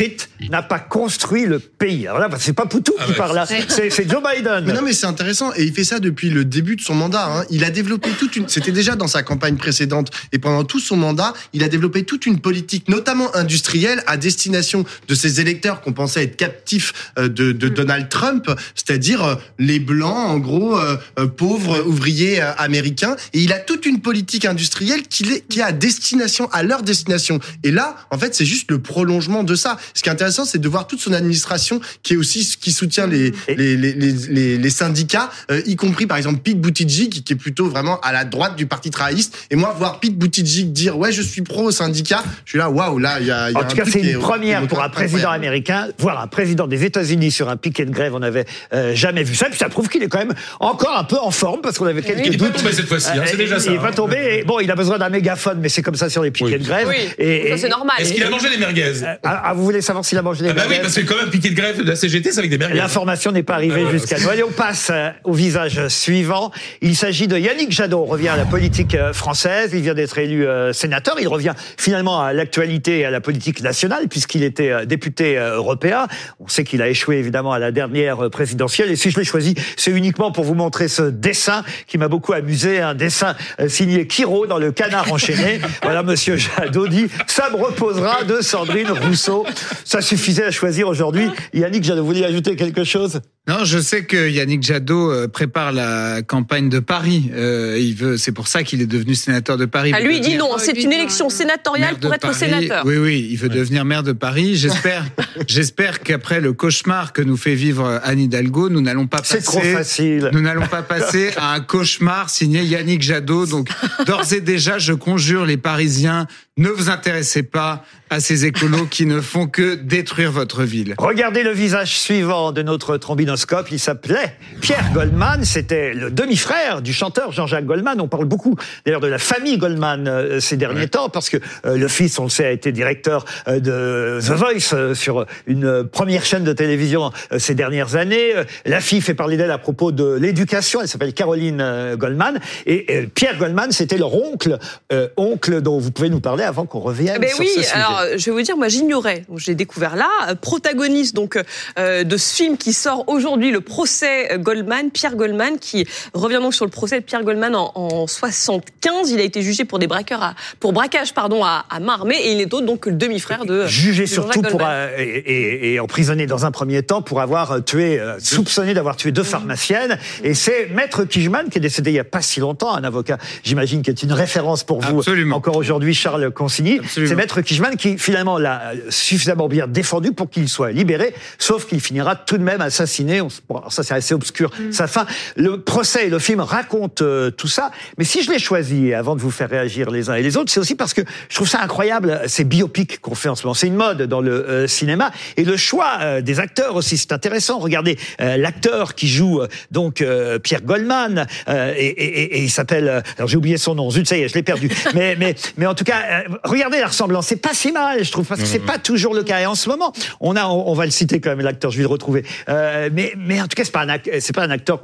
n'a 0.50 0.62
pas 0.62 0.78
construit 0.78 1.46
le 1.46 1.58
pays. 1.58 2.06
Alors 2.06 2.20
là, 2.20 2.28
c'est 2.38 2.52
pas 2.52 2.66
Poutou 2.66 2.94
qui 3.06 3.12
parle 3.12 3.34
là, 3.34 3.46
c'est 3.46 4.08
Joe 4.08 4.22
Biden. 4.22 4.64
Mais 4.66 4.72
non, 4.72 4.82
mais 4.82 4.92
c'est 4.92 5.06
intéressant. 5.06 5.52
Et 5.56 5.64
il 5.64 5.72
fait 5.72 5.84
ça 5.84 5.98
depuis 5.98 6.30
le 6.30 6.44
début 6.44 6.76
de 6.76 6.80
son 6.80 6.94
mandat. 6.94 7.26
hein. 7.26 7.44
Il 7.50 7.64
a 7.64 7.70
développé 7.70 8.10
toute 8.18 8.36
une. 8.36 8.48
C'était 8.48 8.72
déjà 8.72 8.96
dans 8.96 9.06
sa 9.08 9.22
campagne 9.22 9.56
précédente. 9.56 10.10
Et 10.32 10.38
pendant 10.38 10.64
tout 10.64 10.80
son 10.80 10.96
mandat, 10.96 11.32
il 11.52 11.62
a 11.64 11.68
développé 11.68 12.04
toute 12.04 12.26
une 12.26 12.40
politique, 12.40 12.88
notamment 12.88 13.34
industrielle, 13.34 14.02
à 14.06 14.16
destination 14.16 14.84
de 15.08 15.14
ses 15.14 15.40
électeurs 15.40 15.80
qu'on 15.80 15.92
pensait 15.92 16.24
être 16.24 16.36
captifs 16.36 17.12
euh, 17.18 17.28
de, 17.28 17.52
de 17.52 17.68
Donald 17.68 18.08
Trump, 18.08 18.50
c'est-à-dire 18.74 19.24
euh, 19.24 19.34
les 19.58 19.78
blancs, 19.80 20.16
en 20.30 20.38
gros, 20.38 20.78
euh, 20.78 20.96
pauvres 21.36 21.84
ouvriers 21.86 22.40
euh, 22.42 22.52
américains. 22.58 23.16
Et 23.32 23.40
il 23.40 23.52
a 23.52 23.58
toute 23.58 23.86
une 23.86 24.00
politique 24.00 24.44
industrielle 24.44 25.02
qui 25.08 25.24
est, 25.24 25.46
qui 25.48 25.60
est 25.60 25.62
à 25.62 25.72
destination, 25.72 26.48
à 26.52 26.62
leur 26.62 26.82
destination. 26.82 27.38
Et 27.62 27.70
là, 27.70 27.96
en 28.10 28.18
fait, 28.18 28.34
c'est 28.34 28.44
juste 28.44 28.70
le 28.70 28.78
prolongement 28.78 29.42
de 29.44 29.54
ça. 29.54 29.78
Ce 29.94 30.02
qui 30.02 30.08
est 30.08 30.12
intéressant, 30.12 30.44
c'est 30.44 30.58
de 30.58 30.68
voir 30.68 30.86
toute 30.86 31.00
son 31.00 31.12
administration 31.12 31.80
qui 32.02 32.14
est 32.14 32.16
aussi 32.16 32.56
qui 32.60 32.72
soutient 32.72 33.06
les 33.06 33.32
les, 33.48 33.76
les, 33.76 33.92
les, 33.92 34.12
les, 34.12 34.58
les 34.58 34.70
syndicats, 34.70 35.30
euh, 35.50 35.60
y 35.66 35.76
compris 35.76 36.06
par 36.06 36.16
exemple 36.16 36.38
Pete 36.40 36.60
Buttigieg 36.60 37.22
qui 37.22 37.32
est 37.32 37.36
plutôt 37.36 37.68
vraiment 37.68 38.00
à 38.00 38.12
la 38.12 38.24
droite 38.24 38.56
du 38.56 38.66
parti 38.66 38.90
travailliste. 38.90 39.36
Et 39.50 39.56
moi, 39.56 39.74
voir 39.78 40.00
Pete 40.00 40.16
Buttigieg 40.16 40.72
dire 40.72 40.96
ouais, 40.98 41.12
je 41.12 41.22
suis 41.22 41.42
pro 41.42 41.70
syndicat, 41.70 42.22
je 42.44 42.50
suis 42.50 42.58
là, 42.58 42.70
waouh, 42.70 42.98
là, 42.98 43.18
il 43.20 43.26
y 43.26 43.30
a. 43.30 43.50
il 43.50 43.54
y 43.54 43.56
a 43.56 43.58
En 43.58 43.62
un 43.62 43.64
tout 43.66 43.76
cas, 43.76 43.84
c'est 43.86 44.00
une 44.00 44.18
première 44.18 44.66
pour 44.66 44.80
un 44.80 44.86
incroyable. 44.86 44.94
président 45.10 45.30
américain, 45.30 45.88
voire 45.98 46.20
un 46.20 46.26
président 46.26 46.66
des 46.66 46.84
États-Unis 46.84 47.30
sur 47.30 47.48
un 47.48 47.56
piquet 47.56 47.84
de 47.84 47.90
grève. 47.90 48.14
On 48.14 48.18
n'avait 48.20 48.44
euh, 48.72 48.94
jamais 48.94 49.22
vu 49.22 49.34
ça. 49.34 49.46
Puis 49.48 49.58
ça 49.58 49.68
prouve 49.68 49.88
qu'il 49.88 50.02
est 50.02 50.08
quand 50.08 50.18
même 50.18 50.34
encore 50.60 50.96
un 50.96 51.04
peu 51.04 51.16
en 51.18 51.30
forme 51.30 51.60
parce 51.60 51.78
qu'on 51.78 51.86
avait 51.86 52.02
quelques 52.02 52.24
Il 52.26 52.30
n'est 52.32 52.36
pas 52.38 52.46
doutes. 52.46 52.56
tombé 52.58 52.72
cette 52.72 52.86
fois-ci, 52.88 53.08
hein, 53.10 53.22
c'est 53.26 53.34
Euh, 53.34 53.36
déjà 53.36 53.56
il 53.56 53.60
ça, 53.62 53.70
n'est 53.70 53.78
pas 53.78 53.88
hein. 53.88 53.92
tombé. 53.92 54.38
Et 54.40 54.44
bon, 54.44 54.60
il 54.60 54.70
a 54.70 54.74
besoin 54.74 54.98
d'un 54.98 55.08
mégaphone, 55.08 55.58
mais 55.60 55.68
c'est 55.68 55.82
comme 55.82 55.94
ça 55.96 56.08
sur 56.10 56.22
les 56.22 56.30
piquets 56.30 56.58
de 56.58 56.64
grève. 56.64 56.88
Oui, 56.88 56.96
Et- 57.18 57.56
c'est 57.56 57.68
normal. 57.68 57.96
Est-ce 57.98 58.12
qu'il 58.12 58.22
a 58.24 58.30
mangé 58.30 58.50
des 58.50 58.56
merguez? 58.58 58.92
Ah, 59.24 59.42
ah, 59.44 59.54
vous 59.54 59.64
voulez 59.64 59.77
savoir 59.80 60.04
s'il 60.04 60.18
a 60.18 60.22
mangé 60.22 60.44
des 60.44 60.50
Ah 60.50 60.54
bah 60.54 60.62
oui, 60.68 60.76
parce 60.80 60.94
que 60.94 61.00
quand 61.02 61.16
même, 61.16 61.30
piqué 61.30 61.50
de 61.50 61.54
grève 61.54 61.78
de 61.82 61.88
la 61.88 61.96
CGT, 61.96 62.32
c'est 62.32 62.38
avec 62.38 62.50
des 62.50 62.58
merguez. 62.58 62.76
L'information 62.76 63.32
n'est 63.32 63.42
pas 63.42 63.54
arrivée 63.54 63.84
Ah, 63.86 63.90
jusqu'à 63.90 64.18
nous. 64.18 64.28
Allez, 64.28 64.44
on 64.44 64.50
passe 64.50 64.90
euh, 64.90 65.10
au 65.24 65.32
visage 65.32 65.88
suivant. 65.88 66.50
Il 66.80 66.96
s'agit 66.96 67.28
de 67.28 67.38
Yannick 67.38 67.72
Jadot. 67.72 68.02
On 68.02 68.06
revient 68.06 68.28
à 68.28 68.36
la 68.36 68.44
politique 68.44 68.94
euh, 68.94 69.12
française. 69.12 69.70
Il 69.72 69.82
vient 69.82 69.94
d'être 69.94 70.18
élu 70.18 70.46
euh, 70.46 70.72
sénateur. 70.72 71.16
Il 71.20 71.28
revient 71.28 71.54
finalement 71.76 72.22
à 72.22 72.32
l'actualité 72.32 73.00
et 73.00 73.04
à 73.04 73.10
la 73.10 73.20
politique 73.20 73.62
nationale 73.62 74.08
puisqu'il 74.08 74.42
était 74.42 74.70
euh, 74.70 74.84
député 74.84 75.38
euh, 75.38 75.56
européen. 75.56 76.06
On 76.40 76.48
sait 76.48 76.64
qu'il 76.64 76.82
a 76.82 76.88
échoué 76.88 77.16
évidemment 77.16 77.52
à 77.52 77.58
la 77.58 77.70
dernière 77.70 78.30
présidentielle. 78.30 78.90
Et 78.90 78.96
si 78.96 79.10
je 79.10 79.18
l'ai 79.18 79.24
choisi, 79.24 79.54
c'est 79.76 79.90
uniquement 79.90 80.32
pour 80.32 80.44
vous 80.44 80.54
montrer 80.54 80.88
ce 80.88 81.02
dessin 81.02 81.64
qui 81.86 81.98
m'a 81.98 82.08
beaucoup 82.08 82.32
amusé. 82.32 82.80
Un 82.80 82.94
dessin 82.94 83.34
signé 83.68 84.06
Kiro 84.06 84.46
dans 84.46 84.58
le 84.58 84.72
Canard 84.72 85.12
enchaîné. 85.12 85.60
voilà, 85.82 86.02
Monsieur 86.02 86.36
Jadot 86.36 86.88
dit 86.88 87.08
ça 87.26 87.50
me 87.50 87.56
reposera 87.56 88.24
de 88.24 88.40
Sandrine 88.40 88.90
Rousseau. 88.90 89.46
Ça 89.84 90.00
suffisait 90.00 90.44
à 90.44 90.50
choisir 90.50 90.88
aujourd'hui. 90.88 91.28
Yannick 91.52 91.84
Jadot, 91.84 92.04
vous 92.04 92.22
ajouter 92.24 92.56
quelque 92.56 92.84
chose 92.84 93.20
Non, 93.48 93.64
je 93.64 93.78
sais 93.78 94.04
que 94.04 94.28
Yannick 94.28 94.62
Jadot 94.62 95.10
euh, 95.10 95.26
prépare 95.26 95.72
la 95.72 96.20
campagne 96.20 96.68
de 96.68 96.80
Paris. 96.80 97.30
Euh, 97.32 97.78
il 97.80 97.94
veut, 97.94 98.18
c'est 98.18 98.32
pour 98.32 98.46
ça 98.46 98.62
qu'il 98.62 98.82
est 98.82 98.86
devenu 98.86 99.14
sénateur 99.14 99.56
de 99.56 99.64
Paris. 99.64 99.90
Ah, 99.94 100.00
lui, 100.00 100.16
il 100.18 100.20
dit 100.20 100.36
non, 100.36 100.50
c'est 100.58 100.82
une 100.82 100.92
élection 100.92 101.30
sénatoriale 101.30 101.96
pour 101.96 102.12
être 102.12 102.20
Paris. 102.20 102.34
sénateur. 102.34 102.84
Oui, 102.84 102.98
oui, 102.98 103.26
il 103.30 103.36
veut 103.38 103.48
devenir 103.48 103.86
maire 103.86 104.02
de 104.02 104.12
Paris. 104.12 104.56
J'espère, 104.56 105.02
j'espère 105.48 106.00
qu'après 106.00 106.42
le 106.42 106.52
cauchemar 106.52 107.14
que 107.14 107.22
nous 107.22 107.38
fait 107.38 107.54
vivre 107.54 108.00
Anne 108.04 108.20
Hidalgo, 108.20 108.68
nous 108.68 108.82
n'allons 108.82 109.06
pas 109.06 109.20
C'est 109.24 109.36
passer. 109.38 109.46
trop 109.46 109.60
facile. 109.62 110.30
Nous 110.34 110.42
n'allons 110.42 110.66
pas 110.66 110.82
passer 110.82 111.30
à 111.38 111.54
un 111.54 111.60
cauchemar 111.60 112.28
signé 112.28 112.62
Yannick 112.64 113.00
Jadot. 113.00 113.46
Donc, 113.46 113.70
d'ores 114.06 114.30
et 114.34 114.42
déjà, 114.42 114.76
je 114.78 114.92
conjure 114.92 115.46
les 115.46 115.56
Parisiens, 115.56 116.26
ne 116.58 116.68
vous 116.68 116.90
intéressez 116.90 117.44
pas 117.44 117.82
à 118.10 118.20
ces 118.20 118.44
écolos 118.46 118.86
qui 118.86 119.06
ne 119.06 119.20
font 119.20 119.46
que 119.46 119.74
détruire 119.74 120.32
votre 120.32 120.64
ville. 120.64 120.94
Regardez 120.98 121.42
le 121.42 121.52
visage 121.52 121.98
suivant 121.98 122.52
de 122.52 122.62
notre 122.62 122.96
trombinoscope. 122.96 123.37
Il 123.70 123.78
s'appelait 123.78 124.34
Pierre 124.60 124.90
Goldman. 124.92 125.44
C'était 125.44 125.92
le 125.94 126.10
demi-frère 126.10 126.82
du 126.82 126.92
chanteur 126.92 127.32
Jean-Jacques 127.32 127.66
Goldman. 127.66 128.00
On 128.00 128.08
parle 128.08 128.24
beaucoup 128.24 128.56
d'ailleurs 128.84 129.00
de 129.00 129.06
la 129.06 129.18
famille 129.18 129.58
Goldman 129.58 130.06
euh, 130.08 130.40
ces 130.40 130.56
derniers 130.56 130.88
temps 130.88 131.08
parce 131.08 131.28
que 131.30 131.36
euh, 131.66 131.76
le 131.76 131.88
fils, 131.88 132.18
on 132.18 132.24
le 132.24 132.30
sait, 132.30 132.46
a 132.46 132.50
été 132.50 132.72
directeur 132.72 133.24
euh, 133.46 133.60
de 133.60 134.20
The 134.26 134.30
Voice 134.32 134.74
euh, 134.74 134.94
sur 134.94 135.26
une 135.46 135.84
première 135.84 136.24
chaîne 136.24 136.44
de 136.44 136.52
télévision 136.52 137.10
euh, 137.32 137.38
ces 137.38 137.54
dernières 137.54 137.94
années. 137.96 138.36
Euh, 138.36 138.44
La 138.64 138.80
fille 138.80 139.00
fait 139.00 139.14
parler 139.14 139.36
d'elle 139.36 139.50
à 139.50 139.58
propos 139.58 139.92
de 139.92 140.14
l'éducation. 140.14 140.80
Elle 140.80 140.88
s'appelle 140.88 141.12
Caroline 141.14 141.60
euh, 141.60 141.96
Goldman. 141.96 142.38
Et 142.66 142.86
euh, 142.90 143.06
Pierre 143.14 143.38
Goldman, 143.38 143.70
c'était 143.72 143.98
leur 143.98 144.14
oncle, 144.14 144.58
euh, 144.92 145.08
oncle 145.16 145.60
dont 145.60 145.78
vous 145.78 145.90
pouvez 145.90 146.08
nous 146.10 146.20
parler 146.20 146.44
avant 146.44 146.66
qu'on 146.66 146.80
revienne 146.80 147.14
Eh 147.16 147.20
ben 147.20 147.28
sur 147.30 147.40
oui, 147.40 147.48
ce 147.54 147.62
sujet. 147.62 147.72
alors 147.74 148.02
je 148.16 148.24
vais 148.26 148.30
vous 148.32 148.42
dire, 148.42 148.56
moi 148.56 148.68
j'ignorais, 148.68 149.24
l'ai 149.46 149.54
découvert 149.54 149.96
là, 149.96 150.08
euh, 150.28 150.34
protagoniste 150.34 151.14
donc 151.14 151.38
euh, 151.78 152.04
de 152.04 152.16
ce 152.16 152.34
film 152.34 152.56
qui 152.56 152.72
sort 152.72 153.04
aujourd'hui, 153.08 153.27
le 153.36 153.60
procès 153.60 154.32
euh, 154.32 154.38
Goldman, 154.38 154.90
Pierre 154.90 155.16
Goldman, 155.16 155.58
qui 155.58 155.86
revient 156.14 156.36
donc 156.40 156.54
sur 156.54 156.64
le 156.64 156.70
procès 156.70 157.00
de 157.00 157.04
Pierre 157.04 157.22
Goldman 157.24 157.54
en, 157.54 157.72
en 157.74 158.06
75. 158.06 159.10
Il 159.10 159.20
a 159.20 159.22
été 159.22 159.42
jugé 159.42 159.64
pour 159.64 159.78
des 159.78 159.86
braqueurs, 159.86 160.22
à, 160.22 160.34
pour 160.60 160.72
braquage 160.72 161.14
pardon 161.14 161.44
à, 161.44 161.64
à 161.70 161.80
main 161.80 161.94
armée, 161.94 162.16
et 162.16 162.32
il 162.32 162.40
est 162.40 162.52
autre 162.54 162.66
donc 162.66 162.80
que 162.80 162.90
le 162.90 162.96
demi-frère 162.96 163.44
de 163.44 163.66
jugé 163.66 164.02
de 164.04 164.08
surtout 164.08 164.42
pour 164.42 164.60
euh, 164.64 164.88
et, 164.98 165.02
et- 165.02 165.74
et 165.74 165.80
emprisonné 165.80 166.26
dans 166.26 166.44
un 166.46 166.50
premier 166.50 166.82
temps 166.82 167.02
pour 167.02 167.20
avoir 167.20 167.52
euh, 167.52 167.60
tué, 167.60 167.98
euh, 168.00 168.16
soupçonné 168.20 168.74
d'avoir 168.74 168.96
tué 168.96 169.12
deux 169.12 169.22
pharmaciennes. 169.22 169.98
Et 170.22 170.34
c'est 170.34 170.68
Maître 170.74 171.04
Kijman 171.04 171.48
qui 171.50 171.58
est 171.58 171.60
décédé 171.60 171.90
il 171.90 171.94
y 171.94 171.98
a 171.98 172.04
pas 172.04 172.22
si 172.22 172.40
longtemps, 172.40 172.74
un 172.74 172.84
avocat, 172.84 173.18
j'imagine, 173.44 173.82
qui 173.82 173.90
est 173.90 174.02
une 174.02 174.12
référence 174.12 174.64
pour 174.64 174.80
vous 174.80 174.98
Absolument. 174.98 175.36
encore 175.36 175.56
aujourd'hui, 175.56 175.94
Charles 175.94 176.30
Consigny. 176.30 176.80
C'est 176.88 177.14
Maître 177.14 177.40
Kijman 177.40 177.76
qui 177.76 177.98
finalement 177.98 178.38
l'a 178.38 178.72
suffisamment 178.90 179.48
bien 179.48 179.66
défendu 179.66 180.12
pour 180.12 180.30
qu'il 180.30 180.48
soit 180.48 180.72
libéré, 180.72 181.14
sauf 181.38 181.66
qu'il 181.66 181.80
finira 181.80 182.16
tout 182.16 182.38
de 182.38 182.42
même 182.42 182.60
assassiné. 182.60 183.07
On 183.20 183.28
bon, 183.48 183.56
alors 183.58 183.72
ça 183.72 183.82
c'est 183.82 183.94
assez 183.94 184.14
obscur. 184.14 184.50
Sa 184.70 184.86
fin. 184.86 185.06
Le 185.36 185.60
procès 185.60 186.06
et 186.06 186.10
le 186.10 186.18
film 186.18 186.40
racontent 186.40 187.04
euh, 187.04 187.30
tout 187.30 187.48
ça. 187.48 187.70
Mais 187.96 188.04
si 188.04 188.22
je 188.22 188.30
l'ai 188.30 188.38
choisi, 188.38 188.92
avant 188.94 189.16
de 189.16 189.20
vous 189.20 189.30
faire 189.30 189.48
réagir 189.50 189.90
les 189.90 190.10
uns 190.10 190.14
et 190.14 190.22
les 190.22 190.36
autres, 190.36 190.50
c'est 190.52 190.60
aussi 190.60 190.74
parce 190.74 190.94
que 190.94 191.02
je 191.28 191.34
trouve 191.34 191.48
ça 191.48 191.60
incroyable, 191.62 192.20
ces 192.26 192.44
biopics 192.44 193.00
qu'on 193.00 193.14
fait 193.14 193.28
en 193.28 193.34
ce 193.34 193.44
moment. 193.44 193.54
C'est 193.54 193.66
une 193.66 193.74
mode 193.76 194.02
dans 194.02 194.20
le 194.20 194.32
euh, 194.48 194.66
cinéma. 194.66 195.10
Et 195.36 195.44
le 195.44 195.56
choix 195.56 195.98
euh, 196.00 196.20
des 196.20 196.38
acteurs 196.40 196.76
aussi, 196.76 196.96
c'est 196.98 197.12
intéressant. 197.12 197.58
Regardez 197.58 197.98
euh, 198.20 198.36
l'acteur 198.36 198.94
qui 198.94 199.08
joue 199.08 199.40
euh, 199.40 199.48
donc 199.70 200.00
euh, 200.02 200.38
Pierre 200.38 200.62
Goldman, 200.62 201.26
euh, 201.48 201.72
et, 201.76 201.86
et- 201.86 202.20
et- 202.22 202.38
et 202.38 202.42
il 202.44 202.50
s'appelle... 202.50 202.88
euh, 202.88 203.00
alors 203.16 203.28
j'ai 203.28 203.36
oublié 203.36 203.56
son 203.58 203.74
nom, 203.74 203.90
zut, 203.90 204.06
ça 204.08 204.16
y 204.16 204.22
est, 204.22 204.28
je 204.28 204.34
l'ai 204.34 204.42
perdu. 204.42 204.70
mais, 204.94 205.16
mais, 205.18 205.34
mais 205.56 205.66
en 205.66 205.74
tout 205.74 205.84
cas, 205.84 206.02
euh, 206.28 206.34
regardez 206.44 206.78
la 206.80 206.86
ressemblance. 206.88 207.26
C'est 207.28 207.36
pas 207.36 207.54
si 207.54 207.72
mal, 207.72 208.04
je 208.04 208.10
trouve, 208.12 208.26
parce 208.26 208.40
que 208.40 208.46
c'est 208.46 208.58
pas 208.58 208.78
toujours 208.78 209.14
le 209.14 209.22
cas. 209.22 209.40
Et 209.40 209.46
en 209.46 209.54
ce 209.54 209.68
moment, 209.68 209.92
on 210.20 210.36
a, 210.36 210.46
on, 210.46 210.68
on 210.70 210.74
va 210.74 210.84
le 210.84 210.90
citer 210.90 211.20
quand 211.20 211.30
même, 211.30 211.40
l'acteur, 211.40 211.70
je 211.70 211.76
vais 211.78 211.82
le 211.82 211.88
retrouver. 211.88 212.24
Euh, 212.48 212.88
mais, 213.16 213.40
en 213.40 213.46
tout 213.46 213.54
cas, 213.54 213.64
c'est 213.64 213.72
pas 213.72 213.86
c'est 214.20 214.34
pas 214.34 214.44
un 214.44 214.50
acteur 214.50 214.80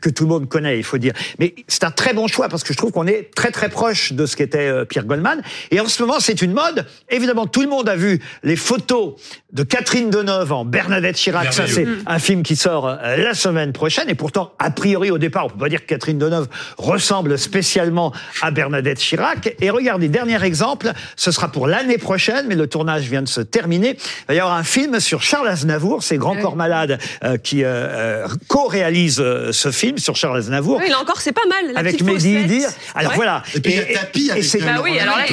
que 0.00 0.10
tout 0.10 0.24
le 0.24 0.28
monde 0.28 0.48
connaît, 0.48 0.78
il 0.78 0.84
faut 0.84 0.98
dire. 0.98 1.12
Mais 1.38 1.54
c'est 1.68 1.84
un 1.84 1.90
très 1.90 2.12
bon 2.12 2.26
choix 2.26 2.48
parce 2.48 2.64
que 2.64 2.72
je 2.72 2.78
trouve 2.78 2.92
qu'on 2.92 3.06
est 3.06 3.30
très 3.34 3.50
très 3.50 3.68
proche 3.68 4.12
de 4.12 4.26
ce 4.26 4.36
qu'était 4.36 4.68
euh, 4.68 4.84
Pierre 4.84 5.04
Goldman. 5.04 5.42
Et 5.70 5.80
en 5.80 5.86
ce 5.86 6.02
moment, 6.02 6.18
c'est 6.20 6.42
une 6.42 6.52
mode. 6.52 6.86
Évidemment, 7.10 7.46
tout 7.46 7.62
le 7.62 7.68
monde 7.68 7.88
a 7.88 7.96
vu 7.96 8.20
les 8.42 8.56
photos 8.56 9.14
de 9.52 9.62
Catherine 9.62 10.10
Deneuve 10.10 10.52
en 10.52 10.64
Bernadette 10.64 11.16
Chirac. 11.16 11.52
Ça, 11.52 11.66
c'est 11.66 11.86
un 12.06 12.18
film 12.18 12.42
qui 12.42 12.56
sort 12.56 12.88
euh, 12.88 13.16
la 13.16 13.34
semaine 13.34 13.72
prochaine. 13.72 14.08
Et 14.08 14.14
pourtant, 14.14 14.52
a 14.58 14.70
priori, 14.70 15.10
au 15.10 15.18
départ, 15.18 15.46
on 15.46 15.50
peut 15.50 15.58
pas 15.58 15.68
dire 15.68 15.80
que 15.80 15.86
Catherine 15.86 16.18
Deneuve 16.18 16.48
ressemble 16.76 17.38
spécialement 17.38 18.12
à 18.42 18.50
Bernadette 18.50 18.98
Chirac. 18.98 19.54
Et 19.60 19.70
regardez, 19.70 20.08
dernier 20.08 20.42
exemple, 20.42 20.92
ce 21.16 21.30
sera 21.30 21.52
pour 21.52 21.66
l'année 21.66 21.98
prochaine, 21.98 22.46
mais 22.48 22.56
le 22.56 22.66
tournage 22.66 23.04
vient 23.04 23.22
de 23.22 23.28
se 23.28 23.40
terminer. 23.40 23.96
Il 23.96 24.26
va 24.28 24.34
y 24.34 24.40
avoir 24.40 24.56
un 24.56 24.64
film 24.64 24.98
sur 25.00 25.22
Charles 25.22 25.48
Aznavour, 25.48 26.02
c'est 26.02 26.18
Grand 26.18 26.34
oui. 26.34 26.42
Corps 26.42 26.56
Malade 26.56 26.98
euh, 27.24 27.36
qui 27.38 27.64
euh, 27.64 27.68
euh, 27.68 28.28
co-réalise 28.48 29.20
euh, 29.20 29.52
ce 29.72 29.76
film 29.76 29.98
sur 29.98 30.16
Charles 30.16 30.38
Aznavour. 30.38 30.78
Oui, 30.78 30.88
là 30.88 30.98
encore, 31.00 31.20
c'est 31.20 31.32
pas 31.32 31.46
mal. 31.48 31.72
la 31.74 31.80
avec 31.80 32.02
Mehdi. 32.02 32.44
Dir. 32.46 32.68
Alors 32.94 33.10
Ouais. 33.10 33.16
voilà. 33.16 33.42
Et 33.54 33.60
puis 33.60 33.72
il 33.72 33.78
y 33.78 33.80
a 33.96 33.98
Tapi 34.00 34.30
avec 34.30 34.44
c'est- 34.44 34.62
euh, 34.62 34.66
Bah 34.66 34.80
oui, 34.82 34.98
alors 34.98 35.16
là, 35.16 35.24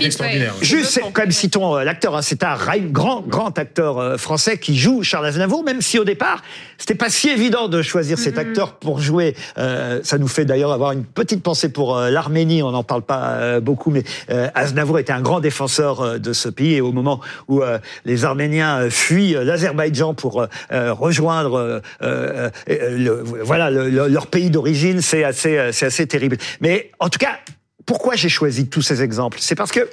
extraordinaire. 0.00 0.54
Juste, 0.60 1.00
même, 1.12 1.30
citons 1.32 1.76
euh, 1.76 1.84
l'acteur, 1.84 2.16
hein, 2.16 2.22
c'est 2.22 2.42
un 2.44 2.54
grand, 2.90 3.20
grand 3.20 3.58
acteur 3.58 3.98
euh, 3.98 4.16
français 4.16 4.58
qui 4.58 4.76
joue 4.76 5.02
Charles 5.02 5.26
Aznavour, 5.26 5.62
même 5.64 5.82
si 5.82 5.98
au 5.98 6.04
départ, 6.04 6.42
c'était 6.78 6.94
pas 6.94 7.10
si 7.10 7.28
évident 7.28 7.68
de 7.68 7.82
choisir 7.82 8.18
cet 8.18 8.38
acteur 8.38 8.74
pour 8.74 9.00
jouer. 9.00 9.34
Euh, 9.58 10.00
ça 10.02 10.18
nous 10.18 10.28
fait 10.28 10.44
d'ailleurs 10.44 10.72
avoir 10.72 10.92
une 10.92 11.04
petite 11.04 11.42
pensée 11.42 11.68
pour 11.68 11.96
euh, 11.96 12.10
l'Arménie, 12.10 12.62
on 12.62 12.70
n'en 12.70 12.82
parle 12.84 13.02
pas 13.02 13.30
euh, 13.30 13.60
beaucoup, 13.60 13.90
mais 13.90 14.02
euh, 14.30 14.48
Aznavour 14.54 14.98
était 14.98 15.12
un 15.12 15.20
grand 15.22 15.40
défenseur 15.40 16.00
euh, 16.00 16.18
de 16.18 16.32
ce 16.32 16.48
pays, 16.48 16.74
et 16.74 16.80
au 16.80 16.92
moment 16.92 17.20
où 17.48 17.62
euh, 17.62 17.78
les 18.04 18.24
Arméniens 18.24 18.88
fuient 18.90 19.36
l'Azerbaïdjan 19.42 20.14
pour 20.14 20.46
rejoindre 20.70 21.54
euh, 21.58 21.80
euh, 22.02 22.50
euh, 22.70 22.98
le- 22.98 23.22
voilà, 23.42 23.70
le- 23.76 23.90
le- 23.90 24.08
leur 24.08 24.26
pays 24.28 24.50
d'origine, 24.50 25.00
c'est 25.02 25.24
assez, 25.24 25.56
euh, 25.58 25.72
c'est 25.72 25.86
assez 25.86 26.06
terrible. 26.06 26.36
Mais 26.60 26.90
en 26.98 27.08
tout 27.08 27.18
cas, 27.18 27.38
pourquoi 27.84 28.16
j'ai 28.16 28.28
choisi 28.28 28.68
tous 28.68 28.82
ces 28.82 29.02
exemples? 29.02 29.38
C'est 29.40 29.54
parce 29.54 29.70
que 29.72 29.88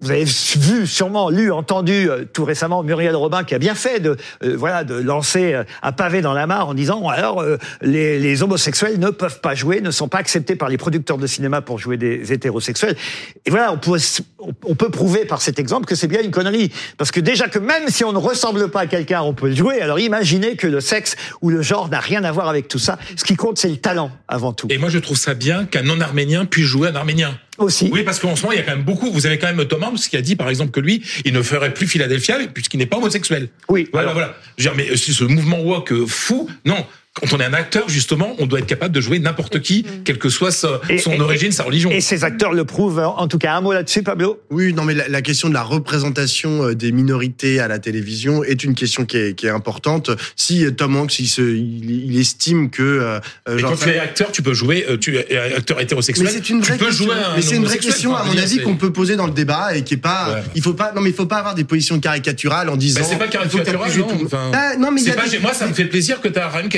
vous 0.00 0.10
avez 0.10 0.24
vu, 0.24 0.86
sûrement 0.86 1.30
lu, 1.30 1.52
entendu 1.52 2.08
euh, 2.08 2.24
tout 2.30 2.44
récemment 2.44 2.82
Muriel 2.82 3.14
Robin 3.16 3.44
qui 3.44 3.54
a 3.54 3.58
bien 3.58 3.74
fait 3.74 4.00
de 4.00 4.16
euh, 4.42 4.56
voilà 4.56 4.84
de 4.84 4.94
lancer 4.94 5.52
euh, 5.52 5.64
un 5.82 5.92
pavé 5.92 6.22
dans 6.22 6.32
la 6.32 6.46
mare 6.46 6.68
en 6.68 6.74
disant 6.74 7.06
alors 7.08 7.42
euh, 7.42 7.58
les, 7.82 8.18
les 8.18 8.42
homosexuels 8.42 8.98
ne 8.98 9.10
peuvent 9.10 9.40
pas 9.40 9.54
jouer, 9.54 9.80
ne 9.80 9.90
sont 9.90 10.08
pas 10.08 10.18
acceptés 10.18 10.56
par 10.56 10.68
les 10.68 10.78
producteurs 10.78 11.18
de 11.18 11.26
cinéma 11.26 11.60
pour 11.60 11.78
jouer 11.78 11.96
des 11.96 12.32
hétérosexuels. 12.32 12.96
Et 13.44 13.50
voilà, 13.50 13.72
on 13.72 13.78
peut 13.78 13.98
on 14.64 14.74
peut 14.74 14.90
prouver 14.90 15.24
par 15.24 15.42
cet 15.42 15.58
exemple 15.58 15.86
que 15.86 15.94
c'est 15.94 16.08
bien 16.08 16.22
une 16.22 16.30
connerie 16.30 16.72
parce 16.96 17.10
que 17.10 17.20
déjà 17.20 17.48
que 17.48 17.58
même 17.58 17.88
si 17.88 18.04
on 18.04 18.12
ne 18.12 18.18
ressemble 18.18 18.70
pas 18.70 18.80
à 18.80 18.86
quelqu'un, 18.86 19.22
on 19.22 19.34
peut 19.34 19.48
le 19.48 19.54
jouer. 19.54 19.80
Alors 19.80 19.98
imaginez 19.98 20.56
que 20.56 20.66
le 20.66 20.80
sexe 20.80 21.16
ou 21.42 21.50
le 21.50 21.62
genre 21.62 21.88
n'a 21.88 22.00
rien 22.00 22.24
à 22.24 22.32
voir 22.32 22.48
avec 22.48 22.68
tout 22.68 22.78
ça. 22.78 22.98
Ce 23.16 23.24
qui 23.24 23.36
compte, 23.36 23.58
c'est 23.58 23.68
le 23.68 23.76
talent 23.76 24.10
avant 24.28 24.52
tout. 24.52 24.68
Et 24.70 24.78
moi, 24.78 24.88
je 24.88 24.98
trouve 24.98 25.16
ça 25.16 25.34
bien 25.34 25.64
qu'un 25.64 25.82
non-arménien 25.82 26.46
puisse 26.46 26.66
jouer 26.66 26.88
un 26.88 26.94
arménien. 26.94 27.38
Aussi. 27.60 27.90
Oui, 27.92 28.02
parce 28.02 28.18
qu'en 28.18 28.34
ce 28.34 28.42
moment, 28.42 28.52
il 28.52 28.58
y 28.58 28.60
a 28.60 28.64
quand 28.64 28.74
même 28.74 28.84
beaucoup. 28.84 29.12
Vous 29.12 29.26
avez 29.26 29.38
quand 29.38 29.52
même 29.52 29.66
Tom 29.66 29.84
Hanks 29.84 29.98
qui 29.98 30.16
a 30.16 30.22
dit, 30.22 30.34
par 30.34 30.48
exemple, 30.48 30.70
que 30.70 30.80
lui, 30.80 31.02
il 31.26 31.34
ne 31.34 31.42
ferait 31.42 31.74
plus 31.74 31.86
Philadelphia 31.86 32.38
puisqu'il 32.52 32.78
n'est 32.78 32.86
pas 32.86 32.96
homosexuel. 32.96 33.50
Oui. 33.68 33.88
Voilà, 33.92 34.12
voilà. 34.12 34.34
Je 34.56 34.68
veux 34.68 34.74
dire, 34.74 34.86
mais 34.90 34.96
ce 34.96 35.24
mouvement 35.24 35.60
woke 35.60 36.06
fou, 36.06 36.48
non. 36.64 36.86
Quand 37.20 37.36
on 37.36 37.40
est 37.40 37.44
un 37.44 37.54
acteur, 37.54 37.88
justement, 37.88 38.34
on 38.38 38.46
doit 38.46 38.58
être 38.60 38.66
capable 38.66 38.94
de 38.94 39.00
jouer 39.00 39.18
n'importe 39.18 39.60
qui, 39.60 39.84
quelle 40.04 40.18
que 40.18 40.28
soit 40.28 40.50
sa- 40.50 40.80
Et- 40.88 40.98
son 40.98 41.12
et- 41.12 41.20
origine, 41.20 41.52
sa 41.52 41.64
religion. 41.64 41.90
Et 41.90 42.00
ces 42.00 42.24
acteurs 42.24 42.52
le 42.52 42.64
prouvent. 42.64 42.98
En 43.00 43.28
tout 43.28 43.38
cas, 43.38 43.54
un 43.54 43.60
mot 43.60 43.72
là-dessus, 43.72 44.02
Pablo? 44.02 44.40
Oui, 44.50 44.72
non, 44.72 44.84
mais 44.84 44.94
la, 44.94 45.08
la 45.08 45.22
question 45.22 45.48
de 45.48 45.54
la 45.54 45.62
représentation 45.62 46.64
euh, 46.68 46.74
des 46.74 46.92
minorités 46.92 47.60
à 47.60 47.68
la 47.68 47.78
télévision 47.78 48.42
est 48.44 48.64
une 48.64 48.74
question 48.74 49.04
qui 49.04 49.16
est, 49.18 49.34
qui 49.34 49.46
est 49.46 49.50
importante. 49.50 50.10
Si 50.36 50.64
euh, 50.64 50.70
Tom 50.70 50.96
Hanks, 50.96 51.18
il, 51.18 51.28
se, 51.28 51.42
il, 51.42 52.10
il 52.12 52.18
estime 52.18 52.70
que... 52.70 52.82
euh, 52.82 53.20
euh, 53.48 53.58
genre, 53.58 53.70
quand 53.72 53.84
tu 53.84 53.90
es 53.90 53.98
acteur, 53.98 54.32
tu 54.32 54.42
peux 54.42 54.54
jouer, 54.54 54.86
tu 55.00 55.16
es 55.16 55.36
acteur 55.56 55.80
hétérosexuel. 55.80 56.26
Mais 56.26 56.32
c'est 56.32 56.48
une 56.50 56.60
vraie 56.60 56.72
tu 56.74 56.78
peux 56.78 56.86
question. 56.86 57.04
jouer 57.06 57.14
un 57.14 57.36
mais 57.36 57.42
c'est 57.42 57.56
une 57.56 57.64
vraie 57.64 57.78
question, 57.78 58.14
à 58.16 58.24
mon 58.24 58.36
avis, 58.36 58.62
qu'on 58.62 58.76
peut 58.76 58.92
poser 58.92 59.16
dans 59.16 59.26
le 59.26 59.32
débat 59.32 59.76
et 59.76 59.82
qui 59.84 59.94
est 59.94 59.96
pas. 59.98 60.34
Ouais. 60.34 60.42
Il 60.54 60.62
faut 60.62 60.74
pas. 60.74 60.92
Non, 60.94 61.00
mais 61.00 61.10
il 61.10 61.14
faut 61.16 61.26
pas 61.26 61.36
avoir 61.38 61.54
des 61.54 61.64
positions 61.64 61.98
caricaturales 62.00 62.68
en 62.68 62.76
disant. 62.76 63.00
Bah, 63.00 63.06
c'est 63.08 63.18
pas 63.18 63.28
caricatural, 63.28 63.90
non. 63.98 64.08
Enfin, 64.24 64.50
Ah, 64.54 64.72
non, 64.78 64.90
mais 64.90 65.02
y 65.02 65.10
a 65.10 65.14
pas, 65.14 65.28
des- 65.28 65.38
moi, 65.38 65.52
ça 65.54 65.66
me 65.66 65.72
fait 65.74 65.84
plaisir 65.84 66.20
que 66.20 66.28
tu 66.28 66.38
as 66.38 66.48
Ryan, 66.48 66.68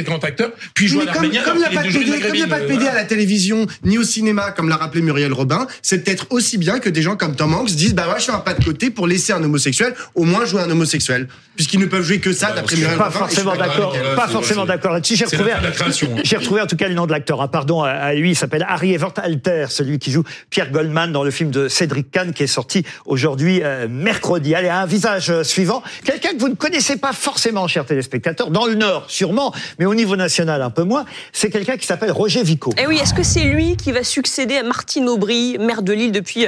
puis 0.74 0.88
jouer 0.88 1.06
un 1.08 1.12
comme 1.12 1.24
il 1.24 1.30
n'y 1.30 1.38
a 1.38 1.42
pas 1.42 1.82
de 1.82 1.88
PD, 1.92 2.04
de 2.20 2.24
comme 2.26 2.34
il 2.34 2.40
y 2.40 2.42
a 2.42 2.46
pas 2.46 2.56
de 2.60 2.62
Maghrébine, 2.62 2.78
PD 2.78 2.88
à 2.88 2.94
la 2.94 3.04
télévision 3.04 3.66
ni 3.84 3.98
au 3.98 4.04
cinéma, 4.04 4.50
comme 4.52 4.68
l'a 4.68 4.76
rappelé 4.76 5.02
Muriel 5.02 5.32
Robin, 5.32 5.66
c'est 5.82 6.04
peut-être 6.04 6.26
aussi 6.30 6.58
bien 6.58 6.78
que 6.78 6.88
des 6.88 7.02
gens 7.02 7.16
comme 7.16 7.36
Tom 7.36 7.54
Hanks 7.54 7.70
disent 7.72 7.94
bah 7.94 8.08
ouais, 8.08 8.18
je 8.20 8.24
fais 8.26 8.32
un 8.32 8.38
pas 8.38 8.54
de 8.54 8.64
côté 8.64 8.90
pour 8.90 9.06
laisser 9.06 9.32
un 9.32 9.42
homosexuel 9.42 9.94
au 10.14 10.24
moins 10.24 10.44
jouer 10.44 10.62
un 10.62 10.70
homosexuel, 10.70 11.28
puisqu'ils 11.56 11.80
ne 11.80 11.86
peuvent 11.86 12.02
jouer 12.02 12.18
que 12.20 12.32
ça 12.32 12.48
Bah, 12.48 12.54
d'après 12.56 12.76
Muriel 12.76 12.98
Pas 12.98 13.04
Robin. 13.10 13.28
suis 13.28 13.42
forcément 13.42 13.56
d'accord. 13.56 13.96
Pas 14.16 14.28
forcément 14.28 14.64
d'accord 14.66 14.92
là-dessus. 14.92 15.16
J'ai 15.16 15.24
retrouvé, 15.24 15.52
création. 15.74 16.08
j'ai 16.24 16.36
retrouvé 16.36 16.60
en 16.60 16.66
tout 16.66 16.76
cas 16.76 16.88
le 16.88 16.94
nom 16.94 17.06
de 17.06 17.12
l'acteur. 17.12 17.40
hein. 17.42 17.48
Pardon 17.48 17.82
à, 17.82 17.90
à 17.90 18.14
lui. 18.14 18.30
Il 18.30 18.36
s'appelle 18.36 18.64
Harry 18.68 18.94
Evert 18.94 19.12
Alter, 19.16 19.66
celui 19.68 19.98
qui 19.98 20.10
joue 20.10 20.22
Pierre 20.50 20.70
Goldman 20.70 21.12
dans 21.12 21.24
le 21.24 21.30
film 21.30 21.50
de 21.50 21.68
Cédric 21.68 22.10
Kahn 22.10 22.32
qui 22.32 22.42
est 22.44 22.46
sorti 22.46 22.84
aujourd'hui 23.06 23.60
euh, 23.62 23.88
mercredi. 23.88 24.54
Allez, 24.54 24.68
un 24.68 24.86
visage 24.86 25.30
euh, 25.30 25.42
suivant. 25.44 25.82
Quelqu'un 26.04 26.30
que 26.34 26.38
vous 26.38 26.48
ne 26.48 26.54
connaissez 26.54 26.96
pas 26.96 27.12
forcément, 27.12 27.66
chers 27.68 27.84
téléspectateurs, 27.86 28.50
dans 28.50 28.66
le 28.66 28.74
Nord 28.74 29.04
sûrement, 29.08 29.52
mais 29.78 29.84
au 29.84 29.94
niveau 29.94 30.11
national 30.16 30.62
un 30.62 30.70
peu 30.70 30.82
moins. 30.82 31.04
C'est 31.32 31.50
quelqu'un 31.50 31.76
qui 31.76 31.86
s'appelle 31.86 32.12
Roger 32.12 32.42
Vico. 32.42 32.72
Et 32.78 32.86
oui, 32.86 32.98
est-ce 33.02 33.14
que 33.14 33.22
c'est 33.22 33.44
lui 33.44 33.76
qui 33.76 33.92
va 33.92 34.04
succéder 34.04 34.56
à 34.56 34.62
Martine 34.62 35.08
Aubry, 35.08 35.56
maire 35.58 35.82
de 35.82 35.92
Lille 35.92 36.12
depuis 36.12 36.46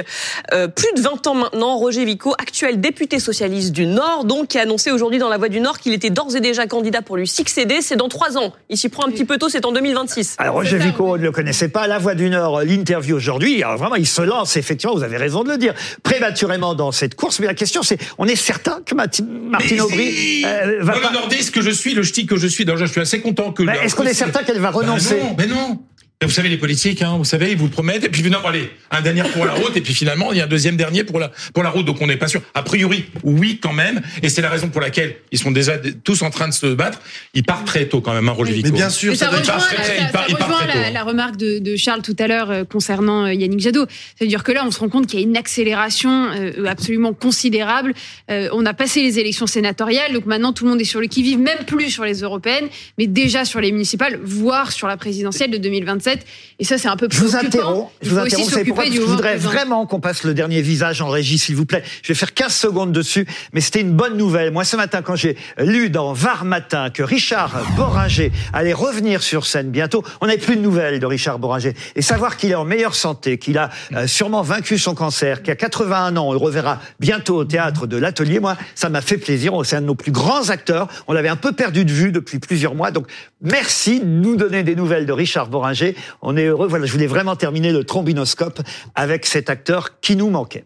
euh, 0.53 0.67
plus 0.67 0.93
de 0.95 1.01
20 1.01 1.27
ans 1.27 1.35
maintenant? 1.35 1.77
Roger 1.77 2.05
Vico, 2.05 2.33
actuel 2.33 2.79
député 2.79 3.19
socialiste 3.19 3.71
du 3.71 3.85
Nord, 3.85 4.25
donc 4.25 4.49
qui 4.49 4.57
a 4.57 4.61
annoncé 4.61 4.91
aujourd'hui 4.91 5.19
dans 5.19 5.29
La 5.29 5.37
Voix 5.37 5.49
du 5.49 5.59
Nord 5.59 5.79
qu'il 5.79 5.93
était 5.93 6.09
d'ores 6.09 6.35
et 6.35 6.41
déjà 6.41 6.67
candidat 6.67 7.01
pour 7.01 7.17
lui 7.17 7.27
succéder. 7.27 7.81
C'est 7.81 7.95
dans 7.95 8.09
trois 8.09 8.37
ans. 8.37 8.53
Il 8.69 8.77
s'y 8.77 8.89
prend 8.89 9.07
un 9.07 9.11
petit 9.11 9.25
peu 9.25 9.37
tôt, 9.37 9.49
c'est 9.49 9.65
en 9.65 9.71
2026. 9.71 10.35
Alors 10.37 10.55
Roger 10.55 10.77
Vico, 10.77 11.13
on 11.13 11.17
ne 11.17 11.23
le 11.23 11.31
connaissait 11.31 11.69
pas. 11.69 11.87
La 11.87 11.97
Voix 11.97 12.15
du 12.15 12.29
Nord, 12.29 12.61
l'interview 12.61 13.15
aujourd'hui. 13.15 13.63
Alors 13.63 13.77
vraiment, 13.77 13.95
il 13.95 14.07
se 14.07 14.21
lance, 14.21 14.57
effectivement, 14.57 14.95
vous 14.95 15.03
avez 15.03 15.17
raison 15.17 15.43
de 15.43 15.49
le 15.49 15.57
dire, 15.57 15.73
prématurément 16.03 16.75
dans 16.75 16.91
cette 16.91 17.15
course. 17.15 17.39
Mais 17.39 17.47
la 17.47 17.53
question, 17.53 17.83
c'est, 17.83 17.97
on 18.17 18.27
est 18.27 18.35
certain 18.35 18.81
que 18.85 18.95
Martine 18.95 19.81
Aubry 19.81 20.05
si 20.15 20.45
euh, 20.45 20.77
va 20.81 20.93
Moi, 20.93 21.01
pas... 21.01 21.09
le 21.09 21.15
nordiste 21.15 21.53
que 21.53 21.61
je 21.61 21.69
suis, 21.69 21.93
le 21.93 22.03
ch'ti 22.03 22.25
que 22.25 22.37
je 22.37 22.47
suis, 22.47 22.65
donc 22.65 22.77
je 22.77 22.85
suis 22.85 23.01
assez 23.01 23.21
content 23.21 23.51
que. 23.55 23.63
Mais 23.63 23.77
est-ce 23.83 23.95
qu'on 23.95 24.03
est 24.03 24.13
certain 24.13 24.43
qu'elle 24.43 24.59
va 24.59 24.69
renoncer 24.69 25.15
Bah 25.15 25.23
non, 25.23 25.35
mais 25.37 25.47
non. 25.47 25.79
Et 26.21 26.25
vous 26.25 26.31
savez, 26.31 26.47
les 26.47 26.57
politiques, 26.57 27.01
hein, 27.01 27.15
vous 27.17 27.25
savez, 27.25 27.51
ils 27.51 27.57
vous 27.57 27.67
promettent, 27.67 28.05
et 28.05 28.09
puis 28.09 28.23
non, 28.29 28.39
allez, 28.45 28.69
un 28.89 29.01
dernier 29.01 29.23
pour 29.33 29.45
la 29.45 29.51
route, 29.51 29.75
et 29.75 29.81
puis 29.81 29.93
finalement, 29.93 30.31
il 30.31 30.37
y 30.37 30.41
a 30.41 30.45
un 30.45 30.47
deuxième 30.47 30.77
dernier 30.77 31.03
pour 31.03 31.19
la, 31.19 31.29
pour 31.53 31.61
la 31.61 31.69
route, 31.69 31.85
donc 31.85 31.97
on 32.01 32.07
n'est 32.07 32.15
pas 32.15 32.29
sûr. 32.29 32.41
A 32.53 32.63
priori, 32.63 33.03
oui, 33.23 33.59
quand 33.61 33.73
même, 33.73 34.01
et 34.23 34.29
c'est 34.29 34.41
la 34.41 34.49
raison 34.49 34.69
pour 34.69 34.79
laquelle 34.79 35.17
ils 35.33 35.37
sont 35.37 35.51
déjà 35.51 35.73
tous 36.05 36.21
en 36.21 36.29
train 36.29 36.47
de 36.47 36.53
se 36.53 36.67
battre. 36.67 37.01
Ils 37.33 37.43
partent 37.43 37.67
très 37.67 37.87
tôt, 37.87 37.99
quand 37.99 38.13
même, 38.13 38.29
hein, 38.29 38.31
Roger 38.31 38.51
Mais 38.53 38.57
Vico. 38.59 38.71
bien 38.71 38.89
sûr, 38.89 39.11
Mais 39.11 39.17
ça 39.17 39.25
ça 39.25 39.31
doit 39.31 39.39
rejoint, 39.41 39.55
être- 39.57 39.61
part 39.65 39.75
très- 39.75 39.83
ça- 39.83 39.93
il 40.03 40.11
part- 40.11 40.21
ça 40.23 40.27
il 40.29 40.35
part 40.37 40.47
rejoint 40.47 40.67
très 40.67 40.79
la, 40.79 40.87
tôt. 40.87 40.93
la 40.93 41.03
remarque 41.03 41.35
de, 41.37 41.59
de 41.59 41.75
Charles 41.75 42.01
tout 42.01 42.15
à 42.17 42.27
l'heure 42.27 42.49
euh, 42.49 42.63
concernant 42.63 43.25
euh, 43.25 43.33
Yannick 43.33 43.59
Jadot. 43.59 43.85
C'est-à-dire 44.17 44.43
que 44.45 44.53
là, 44.53 44.63
on 44.65 44.71
se 44.71 44.79
rend 44.79 44.87
compte 44.89 45.07
qu'il 45.07 45.19
y 45.19 45.23
a 45.23 45.25
une 45.25 45.35
accélération 45.37 46.29
euh, 46.31 46.65
absolument 46.65 47.13
considérable. 47.13 47.93
On 48.29 48.65
a 48.65 48.73
passé 48.73 49.01
les 49.01 49.19
élections 49.19 49.47
sénatoriales, 49.47 50.13
donc 50.13 50.25
maintenant 50.25 50.53
tout 50.53 50.63
le 50.63 50.69
monde 50.71 50.79
est 50.81 50.85
sur 50.85 51.01
le 51.01 51.07
qui-vive, 51.07 51.39
même 51.39 51.65
plus 51.67 51.89
sur 51.91 52.05
les 52.05 52.21
européennes, 52.21 52.67
mais 52.97 53.05
déjà 53.07 53.43
sur 53.45 53.59
les 53.59 53.71
municipales, 53.73 54.19
voire 54.23 54.71
sur 54.71 54.87
la 54.87 54.95
présidentielle 54.97 55.51
de 55.51 55.57
2027. 56.05 56.25
Et 56.57 56.63
ça, 56.63 56.77
c'est 56.77 56.87
un 56.87 56.95
peu 56.95 57.07
Je 57.11 57.19
vous 57.19 57.35
interromps. 57.35 57.91
Je 58.01 58.09
vous 58.09 58.19
interromps. 58.19 58.53
Vous 58.53 58.65
pourquoi 58.65 58.85
je 58.85 59.01
voudrais 59.01 59.35
vraiment 59.35 59.85
qu'on 59.85 59.99
passe 59.99 60.23
le 60.23 60.33
dernier 60.33 60.61
visage 60.61 61.01
en 61.01 61.09
régie, 61.09 61.37
s'il 61.37 61.55
vous 61.55 61.65
plaît. 61.65 61.83
Je 62.01 62.09
vais 62.09 62.13
faire 62.13 62.33
15 62.33 62.53
secondes 62.53 62.91
dessus, 62.91 63.27
mais 63.53 63.61
c'était 63.61 63.81
une 63.81 63.91
bonne 63.91 64.15
nouvelle. 64.15 64.51
Moi, 64.51 64.63
ce 64.63 64.75
matin, 64.75 65.01
quand 65.01 65.15
j'ai 65.15 65.35
lu 65.57 65.89
dans 65.89 66.13
Var 66.13 66.45
Matin 66.45 66.89
que 66.89 67.03
Richard 67.03 67.61
Boringer 67.75 68.31
allait 68.53 68.73
revenir 68.73 69.21
sur 69.21 69.45
scène 69.45 69.69
bientôt, 69.69 70.03
on 70.21 70.27
n'avait 70.27 70.37
plus 70.37 70.55
de 70.55 70.61
nouvelles 70.61 70.99
de 70.99 71.05
Richard 71.05 71.39
Boringer. 71.39 71.73
Et 71.95 72.01
savoir 72.01 72.37
qu'il 72.37 72.51
est 72.51 72.55
en 72.55 72.65
meilleure 72.65 72.95
santé, 72.95 73.37
qu'il 73.37 73.57
a 73.57 73.69
euh, 73.93 74.07
sûrement 74.07 74.41
vaincu 74.41 74.77
son 74.77 74.95
cancer, 74.95 75.43
qu'à 75.43 75.55
81 75.55 76.15
ans, 76.15 76.29
on 76.29 76.31
le 76.31 76.37
reverra 76.37 76.79
bientôt 76.99 77.35
au 77.35 77.45
théâtre 77.45 77.87
de 77.87 77.97
l'Atelier, 77.97 78.39
moi, 78.39 78.55
ça 78.75 78.89
m'a 78.89 79.01
fait 79.01 79.17
plaisir. 79.17 79.53
C'est 79.65 79.75
un 79.75 79.81
de 79.81 79.87
nos 79.87 79.95
plus 79.95 80.11
grands 80.11 80.49
acteurs. 80.49 80.87
On 81.07 81.13
l'avait 81.13 81.29
un 81.29 81.35
peu 81.35 81.51
perdu 81.51 81.83
de 81.83 81.91
vue 81.91 82.11
depuis 82.11 82.39
plusieurs 82.39 82.75
mois. 82.75 82.91
Donc, 82.91 83.07
merci 83.45 83.99
de 83.99 84.05
nous 84.05 84.35
donner 84.35 84.63
des 84.63 84.75
nouvelles 84.75 85.05
de 85.05 85.13
Richard 85.13 85.47
Boringer. 85.47 85.95
On 86.21 86.35
est 86.35 86.45
heureux. 86.45 86.67
Voilà, 86.67 86.85
je 86.85 86.91
voulais 86.91 87.07
vraiment 87.07 87.35
terminer 87.35 87.71
le 87.71 87.83
trombinoscope 87.83 88.61
avec 88.95 89.25
cet 89.25 89.49
acteur 89.49 89.99
qui 90.01 90.15
nous 90.15 90.29
manquait. 90.29 90.65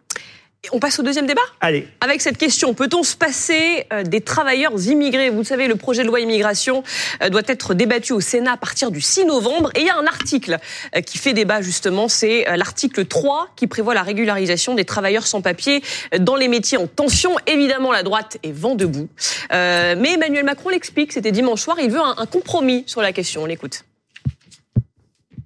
On 0.74 0.80
passe 0.80 1.00
au 1.00 1.04
deuxième 1.04 1.26
débat 1.26 1.42
Allez. 1.62 1.88
Avec 2.02 2.22
cette 2.22 2.38
question, 2.38 2.74
peut-on 2.74 3.02
se 3.02 3.16
passer 3.16 3.88
euh, 3.94 4.04
des 4.04 4.20
travailleurs 4.20 4.74
immigrés? 4.88 5.30
Vous 5.30 5.40
le 5.40 5.44
savez, 5.46 5.70
le 5.70 5.78
projet 5.78 6.04
de 6.04 6.08
loi 6.08 6.20
immigration 6.20 6.84
euh, 7.24 7.30
doit 7.30 7.44
être 7.48 7.74
débattu 7.74 8.12
au 8.12 8.20
Sénat 8.20 8.54
à 8.54 8.58
partir 8.58 8.92
du 8.92 9.00
6 9.00 9.26
novembre. 9.26 9.72
Et 9.76 9.82
il 9.82 9.88
y 9.88 9.90
a 9.90 9.98
un 9.98 10.06
article 10.06 10.58
euh, 10.98 11.02
qui 11.02 11.18
fait 11.18 11.32
débat 11.32 11.62
justement, 11.62 12.10
c'est 12.10 12.46
l'article 12.58 13.06
3 13.06 13.52
qui 13.56 13.68
prévoit 13.68 13.94
la 13.94 14.04
régularisation 14.04 14.76
des 14.76 14.84
travailleurs 14.84 15.28
sans 15.28 15.42
papier 15.42 15.82
dans 16.20 16.36
les 16.36 16.50
métiers 16.50 16.78
en 16.78 16.88
tension. 16.88 17.32
Évidemment, 17.48 17.94
la 17.94 18.04
droite 18.04 18.38
est 18.44 18.52
vent 18.52 18.76
debout. 18.76 19.08
Euh, 19.54 19.96
mais 19.98 20.14
Emmanuel 20.14 20.44
Macron 20.44 20.70
l'explique, 20.70 21.14
c'était 21.14 21.32
dimanche 21.32 21.62
soir, 21.62 21.78
il 21.80 21.90
veut 21.90 22.02
un, 22.02 22.16
un 22.18 22.26
compromis 22.26 22.84
sur 22.86 23.02
la 23.02 23.14
question. 23.14 23.44
On 23.44 23.46
l'écoute. 23.46 23.86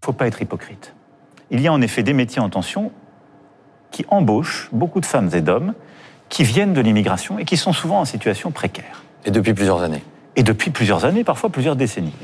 faut 0.04 0.14
pas 0.14 0.26
être 0.26 0.42
hypocrite. 0.42 0.94
Il 1.52 1.62
y 1.62 1.68
a 1.68 1.74
en 1.74 1.82
effet 1.84 2.02
des 2.02 2.14
métiers 2.14 2.42
en 2.42 2.50
tension 2.50 2.92
qui 3.94 4.06
embauchent 4.10 4.68
beaucoup 4.74 5.00
de 5.00 5.06
femmes 5.06 5.30
et 5.34 5.40
d'hommes 5.40 5.74
qui 6.28 6.44
viennent 6.44 6.74
de 6.74 6.82
l'immigration 6.82 7.38
et 7.40 7.46
qui 7.46 7.56
sont 7.56 7.72
souvent 7.72 8.00
en 8.00 8.06
situation 8.06 8.52
précaire. 8.52 9.04
Et 9.24 9.32
depuis 9.32 9.54
plusieurs 9.54 9.84
années. 9.84 10.04
Et 10.36 10.44
depuis 10.44 10.72
plusieurs 10.72 11.06
années, 11.06 11.24
parfois 11.24 11.50
plusieurs 11.50 11.76
décennies. 11.76 12.16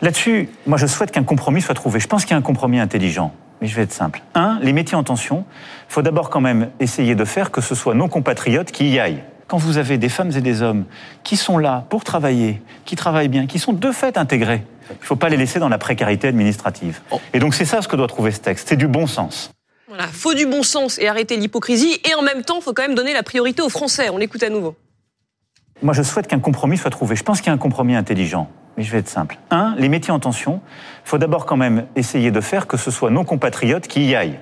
Là-dessus, 0.00 0.48
moi 0.66 0.78
je 0.78 0.86
souhaite 0.86 1.10
qu'un 1.10 1.24
compromis 1.24 1.60
soit 1.60 1.74
trouvé. 1.74 1.98
Je 1.98 2.06
pense 2.06 2.24
qu'il 2.24 2.30
y 2.30 2.34
a 2.34 2.38
un 2.38 2.42
compromis 2.42 2.78
intelligent. 2.78 3.34
Mais 3.60 3.66
je 3.66 3.74
vais 3.74 3.82
être 3.82 3.92
simple. 3.92 4.22
Un, 4.34 4.58
les 4.62 4.72
métiers 4.72 4.96
en 4.96 5.02
tension, 5.02 5.44
il 5.88 5.92
faut 5.92 6.02
d'abord 6.02 6.30
quand 6.30 6.40
même 6.40 6.70
essayer 6.78 7.14
de 7.14 7.24
faire 7.24 7.50
que 7.50 7.60
ce 7.60 7.74
soit 7.74 7.94
nos 7.94 8.08
compatriotes 8.08 8.70
qui 8.70 8.90
y 8.90 9.00
aillent. 9.00 9.22
Quand 9.48 9.58
vous 9.58 9.78
avez 9.78 9.98
des 9.98 10.08
femmes 10.08 10.30
et 10.36 10.40
des 10.40 10.62
hommes 10.62 10.84
qui 11.22 11.36
sont 11.36 11.58
là 11.58 11.84
pour 11.90 12.04
travailler, 12.04 12.62
qui 12.84 12.96
travaillent 12.96 13.28
bien, 13.28 13.46
qui 13.46 13.58
sont 13.58 13.72
de 13.72 13.90
fait 13.90 14.16
intégrés, 14.16 14.64
il 14.90 15.00
ne 15.00 15.04
faut 15.04 15.16
pas 15.16 15.28
les 15.28 15.36
laisser 15.36 15.58
dans 15.58 15.68
la 15.68 15.78
précarité 15.78 16.28
administrative. 16.28 17.00
Et 17.32 17.38
donc 17.40 17.54
c'est 17.54 17.64
ça 17.64 17.82
ce 17.82 17.88
que 17.88 17.96
doit 17.96 18.06
trouver 18.06 18.30
ce 18.30 18.40
texte, 18.40 18.68
c'est 18.68 18.76
du 18.76 18.86
bon 18.86 19.06
sens. 19.06 19.50
Voilà, 19.96 20.10
faut 20.10 20.34
du 20.34 20.46
bon 20.46 20.64
sens 20.64 20.98
et 20.98 21.06
arrêter 21.06 21.36
l'hypocrisie. 21.36 22.00
Et 22.04 22.16
en 22.16 22.22
même 22.22 22.42
temps, 22.42 22.60
faut 22.60 22.72
quand 22.72 22.82
même 22.82 22.96
donner 22.96 23.12
la 23.12 23.22
priorité 23.22 23.62
aux 23.62 23.68
Français. 23.68 24.10
On 24.10 24.16
l'écoute 24.16 24.42
à 24.42 24.48
nouveau. 24.48 24.74
Moi, 25.82 25.94
je 25.94 26.02
souhaite 26.02 26.26
qu'un 26.26 26.40
compromis 26.40 26.76
soit 26.76 26.90
trouvé. 26.90 27.14
Je 27.14 27.22
pense 27.22 27.38
qu'il 27.38 27.46
y 27.46 27.50
a 27.50 27.52
un 27.52 27.58
compromis 27.58 27.94
intelligent. 27.94 28.50
Mais 28.76 28.82
je 28.82 28.90
vais 28.90 28.98
être 28.98 29.08
simple. 29.08 29.38
Un, 29.50 29.76
les 29.78 29.88
métiers 29.88 30.12
en 30.12 30.18
tension, 30.18 30.60
il 31.04 31.08
faut 31.08 31.18
d'abord 31.18 31.46
quand 31.46 31.56
même 31.56 31.86
essayer 31.94 32.32
de 32.32 32.40
faire 32.40 32.66
que 32.66 32.76
ce 32.76 32.90
soit 32.90 33.10
nos 33.10 33.22
compatriotes 33.22 33.86
qui 33.86 34.04
y 34.04 34.16
aillent. 34.16 34.40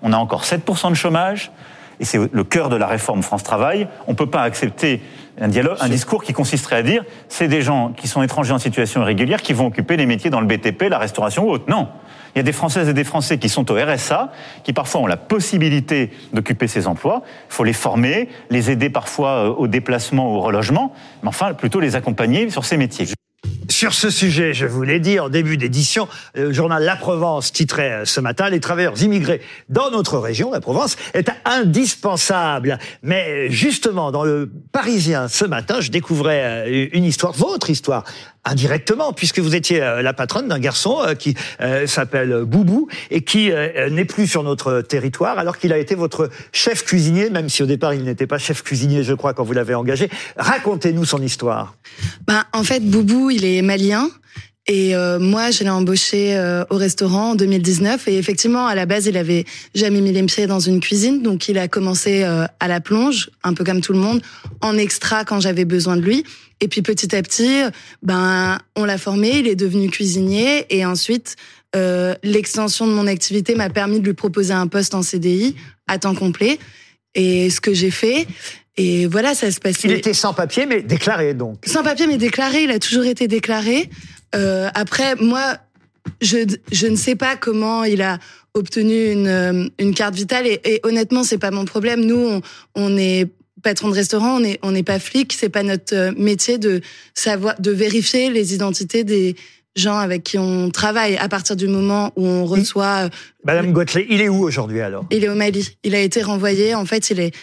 On 0.00 0.14
a 0.14 0.16
encore 0.16 0.44
7% 0.44 0.88
de 0.88 0.94
chômage, 0.94 1.52
et 2.00 2.06
c'est 2.06 2.32
le 2.32 2.44
cœur 2.44 2.70
de 2.70 2.76
la 2.76 2.86
réforme 2.86 3.22
France 3.22 3.42
Travail. 3.42 3.88
On 4.06 4.12
ne 4.12 4.16
peut 4.16 4.30
pas 4.30 4.42
accepter 4.42 5.02
un, 5.38 5.48
dialogue, 5.48 5.76
un 5.80 5.90
discours 5.90 6.24
qui 6.24 6.32
consisterait 6.32 6.76
à 6.76 6.82
dire 6.82 7.04
c'est 7.28 7.48
des 7.48 7.60
gens 7.60 7.92
qui 7.92 8.08
sont 8.08 8.22
étrangers 8.22 8.52
en 8.52 8.58
situation 8.58 9.02
irrégulière 9.02 9.42
qui 9.42 9.52
vont 9.52 9.66
occuper 9.66 9.98
les 9.98 10.06
métiers 10.06 10.30
dans 10.30 10.40
le 10.40 10.46
BTP, 10.46 10.84
la 10.88 10.98
restauration 10.98 11.44
ou 11.44 11.50
autre. 11.50 11.64
Non. 11.68 11.88
Il 12.36 12.40
y 12.40 12.40
a 12.40 12.42
des 12.42 12.52
Françaises 12.52 12.86
et 12.90 12.92
des 12.92 13.02
Français 13.02 13.38
qui 13.38 13.48
sont 13.48 13.72
au 13.72 13.76
RSA, 13.76 14.30
qui 14.62 14.74
parfois 14.74 15.00
ont 15.00 15.06
la 15.06 15.16
possibilité 15.16 16.10
d'occuper 16.34 16.68
ces 16.68 16.86
emplois. 16.86 17.22
Il 17.48 17.54
faut 17.54 17.64
les 17.64 17.72
former, 17.72 18.28
les 18.50 18.70
aider 18.70 18.90
parfois 18.90 19.46
euh, 19.46 19.54
au 19.54 19.68
déplacement, 19.68 20.34
au 20.34 20.42
relogement, 20.42 20.92
mais 21.22 21.30
enfin 21.30 21.54
plutôt 21.54 21.80
les 21.80 21.96
accompagner 21.96 22.50
sur 22.50 22.66
ces 22.66 22.76
métiers. 22.76 23.06
Sur 23.70 23.94
ce 23.94 24.10
sujet, 24.10 24.54
je 24.54 24.66
vous 24.66 24.82
l'ai 24.82 25.00
dit 25.00 25.18
en 25.18 25.28
début 25.28 25.56
d'édition, 25.56 26.08
le 26.34 26.52
journal 26.52 26.82
La 26.82 26.96
Provence 26.96 27.52
titrait 27.52 27.90
euh, 27.90 28.04
ce 28.04 28.20
matin 28.20 28.50
Les 28.50 28.60
travailleurs 28.60 29.00
immigrés 29.02 29.40
dans 29.68 29.90
notre 29.90 30.18
région, 30.18 30.50
la 30.50 30.60
Provence, 30.60 30.96
est 31.14 31.30
indispensable. 31.46 32.78
Mais 33.02 33.50
justement, 33.50 34.12
dans 34.12 34.24
le 34.24 34.50
Parisien 34.72 35.28
ce 35.28 35.46
matin, 35.46 35.80
je 35.80 35.90
découvrais 35.90 36.42
euh, 36.68 36.88
une 36.92 37.04
histoire, 37.04 37.32
votre 37.32 37.70
histoire, 37.70 38.04
indirectement, 38.46 39.12
puisque 39.12 39.40
vous 39.40 39.54
étiez 39.54 39.82
euh, 39.82 40.02
la 40.02 40.14
patronne 40.14 40.48
d'un 40.48 40.58
garçon 40.58 40.98
euh, 41.06 41.14
qui 41.14 41.34
euh, 41.60 41.86
s'appelle 41.86 42.44
Boubou 42.44 42.88
et 43.10 43.22
qui 43.22 43.50
n'est 43.90 44.04
plus 44.04 44.26
sur 44.26 44.42
notre 44.42 44.80
territoire, 44.80 45.38
alors 45.38 45.58
qu'il 45.58 45.72
a 45.72 45.78
été 45.78 45.94
votre 45.94 46.30
chef 46.52 46.84
cuisinier, 46.84 47.30
même 47.30 47.48
si 47.48 47.62
au 47.62 47.66
départ 47.66 47.94
il 47.94 48.04
n'était 48.04 48.26
pas 48.26 48.38
chef 48.38 48.62
cuisinier, 48.62 49.02
je 49.02 49.14
crois, 49.14 49.34
quand 49.34 49.44
vous 49.44 49.52
l'avez 49.52 49.74
engagé. 49.74 50.08
Racontez-nous 50.36 51.04
son 51.04 51.20
histoire. 51.22 51.74
Ben, 52.26 52.44
en 52.52 52.62
fait, 52.62 52.80
Boubou, 52.80 53.30
il 53.30 53.44
est 53.44 53.62
malien. 53.62 54.08
Et 54.68 54.96
euh, 54.96 55.20
moi, 55.20 55.52
je 55.52 55.62
l'ai 55.62 55.70
embauché 55.70 56.36
euh, 56.36 56.64
au 56.70 56.76
restaurant 56.76 57.30
en 57.30 57.34
2019. 57.36 58.08
Et 58.08 58.18
effectivement, 58.18 58.66
à 58.66 58.74
la 58.74 58.84
base, 58.84 59.06
il 59.06 59.16
avait 59.16 59.44
jamais 59.74 60.00
mis 60.00 60.12
les 60.12 60.22
pieds 60.24 60.48
dans 60.48 60.58
une 60.58 60.80
cuisine. 60.80 61.22
Donc, 61.22 61.48
il 61.48 61.56
a 61.58 61.68
commencé 61.68 62.24
euh, 62.24 62.46
à 62.58 62.66
la 62.66 62.80
plonge, 62.80 63.30
un 63.44 63.54
peu 63.54 63.62
comme 63.62 63.80
tout 63.80 63.92
le 63.92 64.00
monde, 64.00 64.20
en 64.60 64.76
extra 64.76 65.24
quand 65.24 65.38
j'avais 65.38 65.64
besoin 65.64 65.96
de 65.96 66.02
lui. 66.02 66.24
Et 66.60 66.68
puis, 66.68 66.82
petit 66.82 67.14
à 67.14 67.22
petit, 67.22 67.62
ben, 68.02 68.58
on 68.76 68.84
l'a 68.84 68.98
formé. 68.98 69.38
Il 69.38 69.46
est 69.46 69.56
devenu 69.56 69.90
cuisinier. 69.90 70.66
Et 70.70 70.84
ensuite, 70.84 71.36
euh, 71.74 72.14
l'extension 72.22 72.86
de 72.86 72.92
mon 72.92 73.06
activité 73.06 73.54
m'a 73.54 73.70
permis 73.70 74.00
de 74.00 74.04
lui 74.06 74.14
proposer 74.14 74.54
un 74.54 74.66
poste 74.66 74.94
en 74.94 75.02
CDI 75.02 75.54
à 75.86 75.98
temps 75.98 76.14
complet. 76.14 76.58
Et 77.14 77.50
ce 77.50 77.60
que 77.60 77.74
j'ai 77.74 77.90
fait. 77.90 78.26
Et 78.76 79.06
voilà, 79.06 79.34
ça 79.34 79.50
se 79.50 79.60
passait. 79.60 79.88
Il 79.88 79.92
était 79.92 80.12
sans 80.12 80.34
papier, 80.34 80.66
mais 80.66 80.82
déclaré 80.82 81.34
donc. 81.34 81.58
Sans 81.66 81.82
papier, 81.82 82.06
mais 82.06 82.18
déclaré. 82.18 82.64
Il 82.64 82.70
a 82.70 82.78
toujours 82.78 83.04
été 83.04 83.26
déclaré. 83.28 83.88
Euh, 84.34 84.68
après, 84.74 85.14
moi, 85.16 85.56
je, 86.20 86.38
je 86.72 86.86
ne 86.86 86.96
sais 86.96 87.16
pas 87.16 87.36
comment 87.36 87.84
il 87.84 88.02
a 88.02 88.18
obtenu 88.54 89.12
une, 89.12 89.28
euh, 89.28 89.68
une 89.78 89.94
carte 89.94 90.14
vitale 90.14 90.46
et, 90.46 90.60
et 90.64 90.80
honnêtement, 90.82 91.24
c'est 91.24 91.38
pas 91.38 91.50
mon 91.50 91.64
problème. 91.64 92.04
Nous, 92.04 92.16
on, 92.16 92.42
on 92.74 92.96
est 92.96 93.30
patron 93.66 93.88
de 93.88 93.94
restaurant, 93.94 94.36
on 94.36 94.40
n'est 94.40 94.58
on 94.62 94.70
n'est 94.70 94.84
pas 94.84 95.00
flic, 95.00 95.32
c'est 95.32 95.48
pas 95.48 95.64
notre 95.64 95.94
euh, 95.94 96.12
métier 96.16 96.58
de 96.58 96.80
savoir, 97.14 97.60
de 97.60 97.72
vérifier 97.72 98.30
les 98.30 98.54
identités 98.54 99.02
des 99.02 99.34
gens 99.74 99.98
avec 99.98 100.22
qui 100.22 100.38
on 100.38 100.70
travaille. 100.70 101.16
À 101.16 101.28
partir 101.28 101.56
du 101.56 101.66
moment 101.66 102.12
où 102.14 102.24
on 102.24 102.44
reçoit, 102.44 103.06
euh, 103.06 103.08
Madame 103.44 103.72
Gottlieb, 103.72 104.06
il 104.08 104.20
est 104.20 104.28
où 104.28 104.44
aujourd'hui 104.44 104.80
alors? 104.80 105.04
il 105.10 105.24
est 105.24 105.28
au 105.28 105.34
Mali. 105.34 105.76
Il 105.82 105.96
a 105.96 106.00
été 106.00 106.22
renvoyé. 106.22 106.76
En 106.76 106.86
fait, 106.86 107.10
il 107.10 107.18
est 107.18 107.34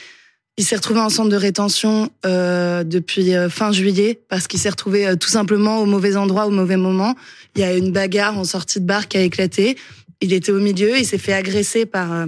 il 0.58 0.64
s'est 0.64 0.76
retrouvé 0.76 1.00
en 1.00 1.10
centre 1.10 1.30
de 1.30 1.36
rétention 1.36 2.10
euh, 2.26 2.84
depuis 2.84 3.36
euh, 3.36 3.50
fin 3.50 3.72
juillet 3.72 4.22
parce 4.30 4.48
qu'il 4.48 4.60
s'est 4.60 4.70
retrouvé 4.70 5.08
euh, 5.08 5.16
tout 5.16 5.30
simplement 5.30 5.80
au 5.80 5.86
mauvais 5.86 6.16
endroit 6.16 6.46
au 6.46 6.52
mauvais 6.52 6.78
moment. 6.78 7.16
Il 7.56 7.62
y 7.62 7.64
a 7.64 7.76
une 7.76 7.92
bagarre 7.92 8.38
en 8.38 8.44
sortie 8.44 8.80
de 8.80 8.86
bar 8.86 9.08
qui 9.08 9.18
a 9.18 9.22
éclaté. 9.22 9.78
Il 10.22 10.32
était 10.32 10.52
au 10.52 10.60
milieu, 10.60 10.98
il 10.98 11.06
s'est 11.06 11.18
fait 11.18 11.34
agresser 11.34 11.86
par... 11.86 12.28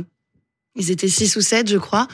ils 0.76 0.92
étaient 0.92 1.08
six 1.08 1.36
ou 1.36 1.42
sept, 1.42 1.70
je 1.70 1.78
crois. 1.78 2.08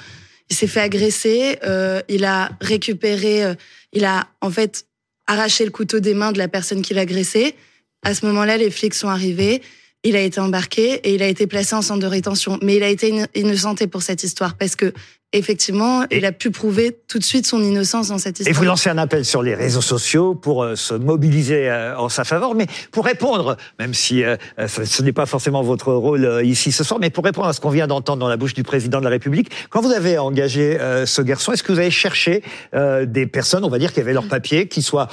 Il 0.52 0.56
s'est 0.56 0.68
fait 0.68 0.82
agresser, 0.82 1.58
euh, 1.64 2.02
il 2.10 2.26
a 2.26 2.52
récupéré... 2.62 3.44
euh, 3.44 3.56
il 3.94 4.06
a 4.06 4.28
en 4.42 4.52
fait 4.52 4.86
arraché 5.28 5.66
le 5.66 5.72
couteau 5.72 6.00
des 6.00 6.14
mains 6.14 6.32
de 6.34 6.38
la 6.38 6.48
personne 6.48 6.82
qui 6.82 6.94
l'agressait. 6.94 7.56
À 8.04 8.14
ce 8.14 8.26
moment-là, 8.26 8.58
les 8.58 8.70
flics 8.70 8.94
sont 8.94 9.08
arrivés. 9.08 9.62
Il 10.04 10.16
a 10.16 10.22
été 10.22 10.40
embarqué 10.40 10.96
et 11.08 11.14
il 11.14 11.22
a 11.24 11.28
été 11.28 11.48
placé 11.48 11.74
en 11.76 11.82
centre 11.82 12.00
de 12.02 12.08
rétention. 12.08 12.60
Mais 12.62 12.76
il 12.76 12.84
a 12.84 12.90
été 12.90 13.10
inno- 13.10 13.28
innocenté 13.34 13.88
pour 13.88 14.02
cette 14.02 14.24
histoire 14.24 14.56
parce 14.58 14.76
que 14.76 14.94
effectivement, 15.34 16.04
il 16.12 16.26
a 16.26 16.32
pu 16.32 16.52
prouver 16.52 16.98
tout 17.08 17.18
de 17.18 17.24
suite 17.24 17.46
son 17.46 17.62
innocence 17.64 18.10
dans 18.10 18.18
cette 18.18 18.40
Et 18.40 18.44
histoire. 18.44 18.58
vous 18.58 18.66
lancez 18.66 18.90
un 18.90 18.98
appel 18.98 19.24
sur 19.24 19.42
les 19.42 19.56
réseaux 19.56 19.82
sociaux 19.82 20.36
pour 20.36 20.64
euh, 20.64 20.76
se 20.76 20.94
mobiliser 20.94 21.70
euh, 21.70 21.98
en 21.98 22.10
sa 22.10 22.24
faveur, 22.24 22.54
mais 22.54 22.68
pour 22.92 23.06
répondre, 23.06 23.56
même 23.80 23.94
si 23.94 24.24
euh, 24.24 24.36
ce, 24.68 25.02
n'est 25.02 25.14
pas 25.14 25.26
forcément 25.26 25.62
votre 25.62 25.94
rôle 25.94 26.42
ici 26.44 26.72
ce 26.72 26.84
soir, 26.84 27.00
mais 27.00 27.10
pour 27.10 27.24
répondre 27.24 27.48
à 27.48 27.54
ce 27.54 27.62
qu'on 27.62 27.70
vient 27.70 27.88
d'entendre 27.88 28.20
dans 28.20 28.28
la 28.28 28.38
bouche 28.38 28.54
du 28.54 28.64
président 28.64 29.00
de 29.00 29.06
la 29.06 29.10
République, 29.10 29.50
quand 29.70 29.82
vous 29.82 29.92
avez 29.92 30.18
engagé 30.18 30.78
ce 31.06 31.22
garçon, 31.22 31.52
est-ce 31.52 31.64
que 31.64 31.72
vous 31.72 31.80
avez 31.80 31.92
cherché 31.92 32.44
des 32.74 33.26
personnes, 33.26 33.64
on 33.64 33.70
va 33.70 33.80
dire, 33.80 33.94
qui 33.94 34.00
avaient 34.00 34.14
leur 34.14 34.28
papier, 34.28 34.68
qui 34.68 34.82
soient 34.82 35.08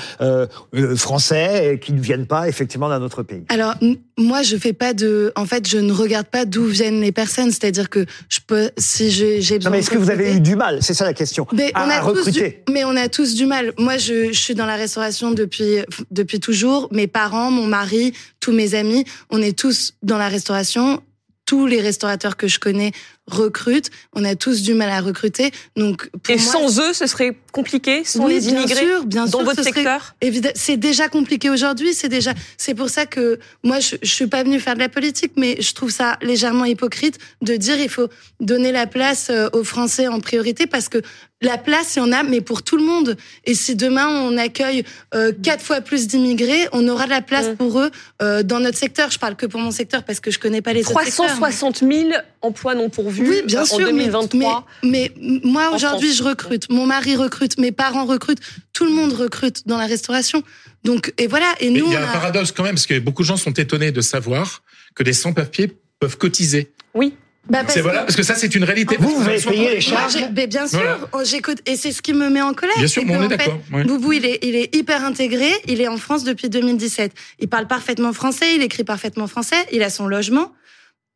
français 0.97 1.75
et 1.75 1.79
qui 1.79 1.93
ne 1.93 2.01
viennent 2.01 2.27
pas 2.27 2.49
effectivement 2.49 2.89
d'un 2.89 3.03
autre 3.03 3.23
pays? 3.23 3.45
Alors 3.49 3.75
moi 4.19 4.43
je 4.43 4.57
fais 4.57 4.73
pas 4.73 4.95
de 4.95 5.33
en 5.37 5.47
fait 5.47 5.69
je 5.69 5.79
ne 5.79 5.93
regarde 5.93 6.27
pas 6.27 6.45
d'où 6.45 6.65
viennent 6.65 7.01
les 7.01 7.13
personnes 7.13 7.51
c'est-à-dire 7.51 7.89
que 7.89 8.05
je 8.29 8.41
peux 8.47 8.71
si 8.77 9.11
j'ai 9.11 9.39
Non, 9.39 9.57
besoin 9.57 9.71
mais 9.71 9.83
que 9.83 10.08
vous 10.09 10.21
avez 10.21 10.35
eu 10.37 10.41
du 10.41 10.57
mal 10.57 10.83
C'est 10.83 10.95
ça 10.95 11.05
la 11.05 11.15
question. 11.15 11.47
mais 11.53 11.71
à, 11.75 11.85
on 11.87 11.91
a 11.91 11.95
à 11.95 12.01
tous 12.01 12.13
du, 12.13 12.19
recruter. 12.19 12.63
mais 12.71 12.85
on 12.85 12.97
a 12.97 13.09
tous 13.09 13.35
du 13.35 13.47
mal. 13.47 13.73
Moi, 13.79 13.99
je, 13.99 14.33
je 14.33 14.39
suis 14.39 14.55
dans 14.55 14.67
la 14.67 14.77
restauration 14.77 15.33
depuis 15.33 15.79
depuis 16.11 16.41
toujours. 16.41 16.89
Mes 16.93 17.07
parents, 17.07 17.51
mon 17.51 17.67
mari, 17.67 18.13
tous 18.41 18.53
mes 18.53 18.75
amis, 18.75 19.05
on 19.31 19.43
est 19.43 19.57
tous 19.59 19.95
dans 20.03 20.19
la 20.19 20.29
restauration. 20.29 21.03
Tous 21.47 21.67
les 21.67 21.81
restaurateurs 21.81 22.37
que 22.37 22.47
je 22.47 22.59
connais 22.59 22.93
recrutent. 23.29 23.91
On 24.15 24.25
a 24.25 24.35
tous 24.35 24.63
du 24.63 24.75
mal 24.75 24.91
à 24.91 25.01
recruter. 25.01 25.53
Donc, 25.77 26.09
pour 26.11 26.35
Et 26.35 26.39
moi, 26.39 26.53
sans 26.53 26.81
eux, 26.81 26.93
ce 26.93 27.07
serait 27.07 27.37
compliqué, 27.53 28.05
sans 28.05 28.25
oui, 28.25 28.35
les 28.35 28.49
immigrés 28.49 28.85
bien 28.85 28.97
sûr, 28.97 29.07
bien 29.07 29.25
dans 29.27 29.39
sûr, 29.39 29.45
votre 29.45 29.63
ce 29.63 29.63
secteur 29.63 30.15
évidemment, 30.21 30.55
c'est 30.57 30.77
déjà 30.77 31.09
compliqué 31.09 31.51
aujourd'hui. 31.51 31.95
C'est 31.95 32.09
déjà, 32.09 32.35
c'est 32.57 32.75
pour 32.75 32.89
ça 32.89 33.07
que 33.07 33.39
moi, 33.63 33.81
je, 33.81 33.97
je 34.03 34.13
suis 34.13 34.27
pas 34.27 34.43
venue 34.43 34.61
faire 34.61 34.75
de 34.75 34.81
la 34.81 34.89
politique, 34.89 35.33
mais 35.37 35.61
je 35.61 35.73
trouve 35.75 35.91
ça 35.91 36.19
légèrement 36.23 36.65
hypocrite 36.65 37.19
de 37.43 37.57
dire 37.57 37.79
il 37.79 37.89
faut 37.89 38.09
donner 38.41 38.73
la 38.73 38.87
place 38.87 39.29
euh, 39.31 39.49
aux 39.53 39.65
Français 39.65 40.09
en 40.09 40.21
priorité 40.21 40.67
parce 40.67 40.89
que 40.89 40.99
la 41.41 41.57
place, 41.57 41.95
il 41.95 42.01
y 42.01 42.03
en 42.03 42.11
a, 42.13 42.23
mais 42.25 42.41
pour 42.41 42.63
tout 42.65 42.77
le 42.77 42.83
monde. 42.85 43.17
Et 43.45 43.55
si 43.55 43.77
demain 43.77 44.09
on 44.09 44.37
accueille 44.37 44.83
euh, 45.15 45.33
quatre 45.43 45.63
fois 45.65 45.81
plus 45.81 46.09
d'immigrés, 46.09 46.67
on 46.73 46.87
aura 46.89 47.05
de 47.05 47.11
la 47.11 47.23
place 47.23 47.51
pour 47.57 47.79
eux 47.81 47.91
euh, 48.23 48.43
dans 48.43 48.59
notre 48.59 48.77
secteur. 48.77 49.11
Je 49.13 49.19
parle 49.21 49.37
que 49.37 49.47
pour 49.47 49.61
mon 49.61 49.71
secteur 49.71 50.03
parce 50.03 50.19
que 50.19 50.31
je 50.33 50.39
connais 50.41 50.63
pas 50.63 50.73
les 50.73 50.81
autres 50.81 51.01
secteurs. 51.05 51.27
360 51.27 51.79
000 51.79 52.11
emplois 52.43 52.75
non 52.75 52.89
pourvus 52.91 53.29
Oui, 53.29 53.43
bien 53.47 53.63
en 53.63 53.65
sûr. 53.67 53.79
mais- 53.79 53.85
2023. 54.07 54.67
Mais, 54.83 55.13
mais 55.21 55.41
moi, 55.45 55.71
aujourd'hui, 55.75 56.13
je 56.13 56.25
recrute. 56.25 56.69
Mon 56.71 56.87
mari 56.87 57.15
recrute. 57.15 57.57
Mes 57.59 57.71
parents 57.73 58.05
recrutent. 58.07 58.41
Tout 58.73 58.85
le 58.85 58.91
monde 58.93 59.13
recrute 59.13 59.67
dans 59.69 59.79
la 59.79 59.87
restauration. 59.87 60.43
Donc, 60.85 61.13
et 61.19 61.29
voilà. 61.29 61.55
Et 61.61 61.71
nous, 61.71 61.87
il 61.87 61.93
y 61.93 61.97
a 61.97 62.01
on 62.01 62.03
un 62.05 62.09
a- 62.09 62.13
paradoxe 62.13 62.51
quand 62.53 62.65
même, 62.65 62.75
parce 62.75 62.87
que 62.87 62.99
beaucoup 62.99 63.23
de 63.23 63.29
gens 63.29 63.37
sont 63.37 63.53
étonnés 63.53 63.93
de 63.93 64.01
savoir 64.01 64.63
que 64.97 65.03
des 65.05 65.13
sans-papiers 65.13 65.73
peuvent 66.01 66.17
cotiser. 66.19 66.73
Oui. 66.95 67.15
Bah, 67.49 67.61
parce 67.63 67.75
C'est 67.75 67.81
voilà, 67.81 68.01
que- 68.01 68.05
parce 68.07 68.17
que 68.17 68.23
ça, 68.23 68.35
c'est 68.35 68.55
une 68.55 68.65
réalité. 68.65 68.97
Vous, 68.99 69.17
vous 69.17 69.29
avez 69.29 69.41
payé 69.41 69.75
les 69.75 69.81
charges 69.81 70.17
mais 70.35 70.47
bien 70.47 70.67
sûr, 70.69 70.81
Voilà. 71.11 71.25
j'écoute. 71.25 71.59
Et 71.67 71.77
c'est 71.77 71.93
ce 71.93 72.03
qui 72.03 72.13
me 72.13 72.29
met 72.29 72.43
en 72.43 72.53
colère. 72.55 72.75
Bien 72.77 72.87
sûr, 72.87 73.03
on 73.09 73.23
est 73.23 73.29
d'accord, 73.29 73.59
ouais. 73.73 73.85
Boubou, 73.85 74.13
il 74.13 74.27
est, 74.27 74.39
il 74.43 74.55
est 74.55 74.75
hyper 74.75 75.05
intégré. 75.05 75.51
Il 75.67 75.81
est 75.81 75.89
en 75.89 75.97
France 75.97 76.25
depuis 76.25 76.49
2017. 76.51 77.13
Il 77.41 77.49
parle 77.49 77.67
parfaitement 77.67 78.13
français. 78.13 78.55
Il 78.57 78.63
écrit 78.63 78.85
parfaitement 78.85 79.27
français. 79.27 79.57
Il 79.73 79.83
a 79.83 79.91
son 79.91 80.07
logement. 80.07 80.53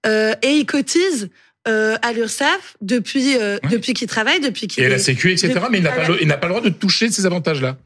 Euh, 0.07 0.35
et 0.43 0.53
il 0.53 0.67
cotise. 0.67 1.29
Euh, 1.69 1.97
à 2.03 2.13
l'URSSAF 2.13 2.77
depuis 2.81 3.37
euh, 3.37 3.57
depuis 3.71 3.95
qu'il 3.95 4.09
travaille 4.09 4.41
depuis 4.41 4.67
qu'il 4.67 4.83
Et 4.83 4.87
à 4.87 4.89
la 4.89 4.97
est- 4.97 4.99
Sécu, 4.99 5.31
etc. 5.31 5.47
depuis- 5.55 5.63
Mais 5.71 5.79
il 5.79 5.85
n'a 5.85 5.91
pas, 5.93 6.01
à 6.01 6.03
la- 6.03 6.09
le- 6.09 6.21
il 6.23 6.27
n'a 6.27 6.37
pas 6.37 6.49
le 6.49 6.55
droit 6.55 6.61
de 6.65 6.71
toucher 6.71 7.09
ces 7.09 7.25
avantages-là. 7.25 7.77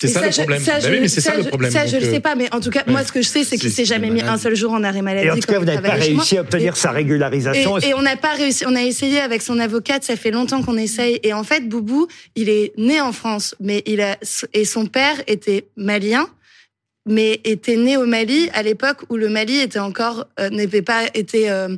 C'est 0.00 0.08
Et 0.08 0.12
ça, 0.12 0.22
le 0.24 0.30
je- 0.32 0.36
problème. 0.38 0.62
ça, 0.64 0.72
Bah 0.74 0.80
je- 0.80 0.88
oui, 0.90 0.98
mais 1.00 1.08
c'est 1.08 1.20
ça, 1.20 1.36
le 1.36 1.44
problème. 1.44 1.70
Ça, 1.70 1.84
je 1.86 1.96
le 1.98 2.04
euh, 2.06 2.10
sais 2.10 2.20
pas, 2.20 2.34
mais 2.34 2.48
en 2.54 2.60
tout 2.60 2.70
cas, 2.70 2.84
ouais. 2.86 2.92
moi, 2.92 3.04
ce 3.04 3.12
que 3.12 3.20
je 3.20 3.28
sais, 3.28 3.44
c'est 3.44 3.58
qu'il 3.58 3.68
C'est- 3.70 3.76
s'est 3.76 3.84
jamais 3.84 4.08
mis 4.08 4.22
un 4.22 4.38
seul 4.38 4.56
jour 4.56 4.72
en 4.72 4.82
arrêt 4.82 5.02
maladie. 5.02 5.26
Et 5.26 5.30
en 5.30 5.34
tout 5.34 5.40
cas, 5.42 5.58
vous 5.58 5.64
il 5.64 5.66
n'avez 5.66 5.86
pas 5.86 5.94
réussi 5.94 6.38
à 6.38 6.40
obtenir 6.40 6.74
sa 6.76 6.90
régularisation. 6.90 7.78
Et, 7.78 7.88
et 7.88 7.94
on 7.94 8.00
n'a 8.00 8.16
pas 8.16 8.32
réussi. 8.32 8.64
On 8.66 8.74
a 8.74 8.82
essayé 8.82 9.20
avec 9.20 9.42
son 9.42 9.58
avocate. 9.58 10.02
Ça 10.02 10.16
fait 10.16 10.30
longtemps 10.30 10.62
qu'on 10.62 10.78
essaye. 10.78 11.20
Et 11.22 11.34
en 11.34 11.44
fait, 11.44 11.68
Boubou, 11.68 12.06
il 12.34 12.48
est 12.48 12.72
né 12.78 12.98
en 13.00 13.12
France, 13.12 13.54
mais 13.60 13.82
il 13.84 14.00
a 14.00 14.16
et 14.54 14.64
son 14.64 14.86
père 14.86 15.16
était 15.26 15.66
malien, 15.76 16.26
mais 17.06 17.40
était 17.44 17.76
né 17.76 17.98
au 17.98 18.06
Mali 18.06 18.48
à 18.54 18.62
l'époque 18.62 18.98
où 19.10 19.16
le 19.16 19.28
Mali 19.28 19.60
était 19.60 19.78
encore 19.80 20.26
euh, 20.38 20.48
n'avait 20.48 20.80
pas 20.82 21.04
été 21.12 21.50
euh, 21.50 21.76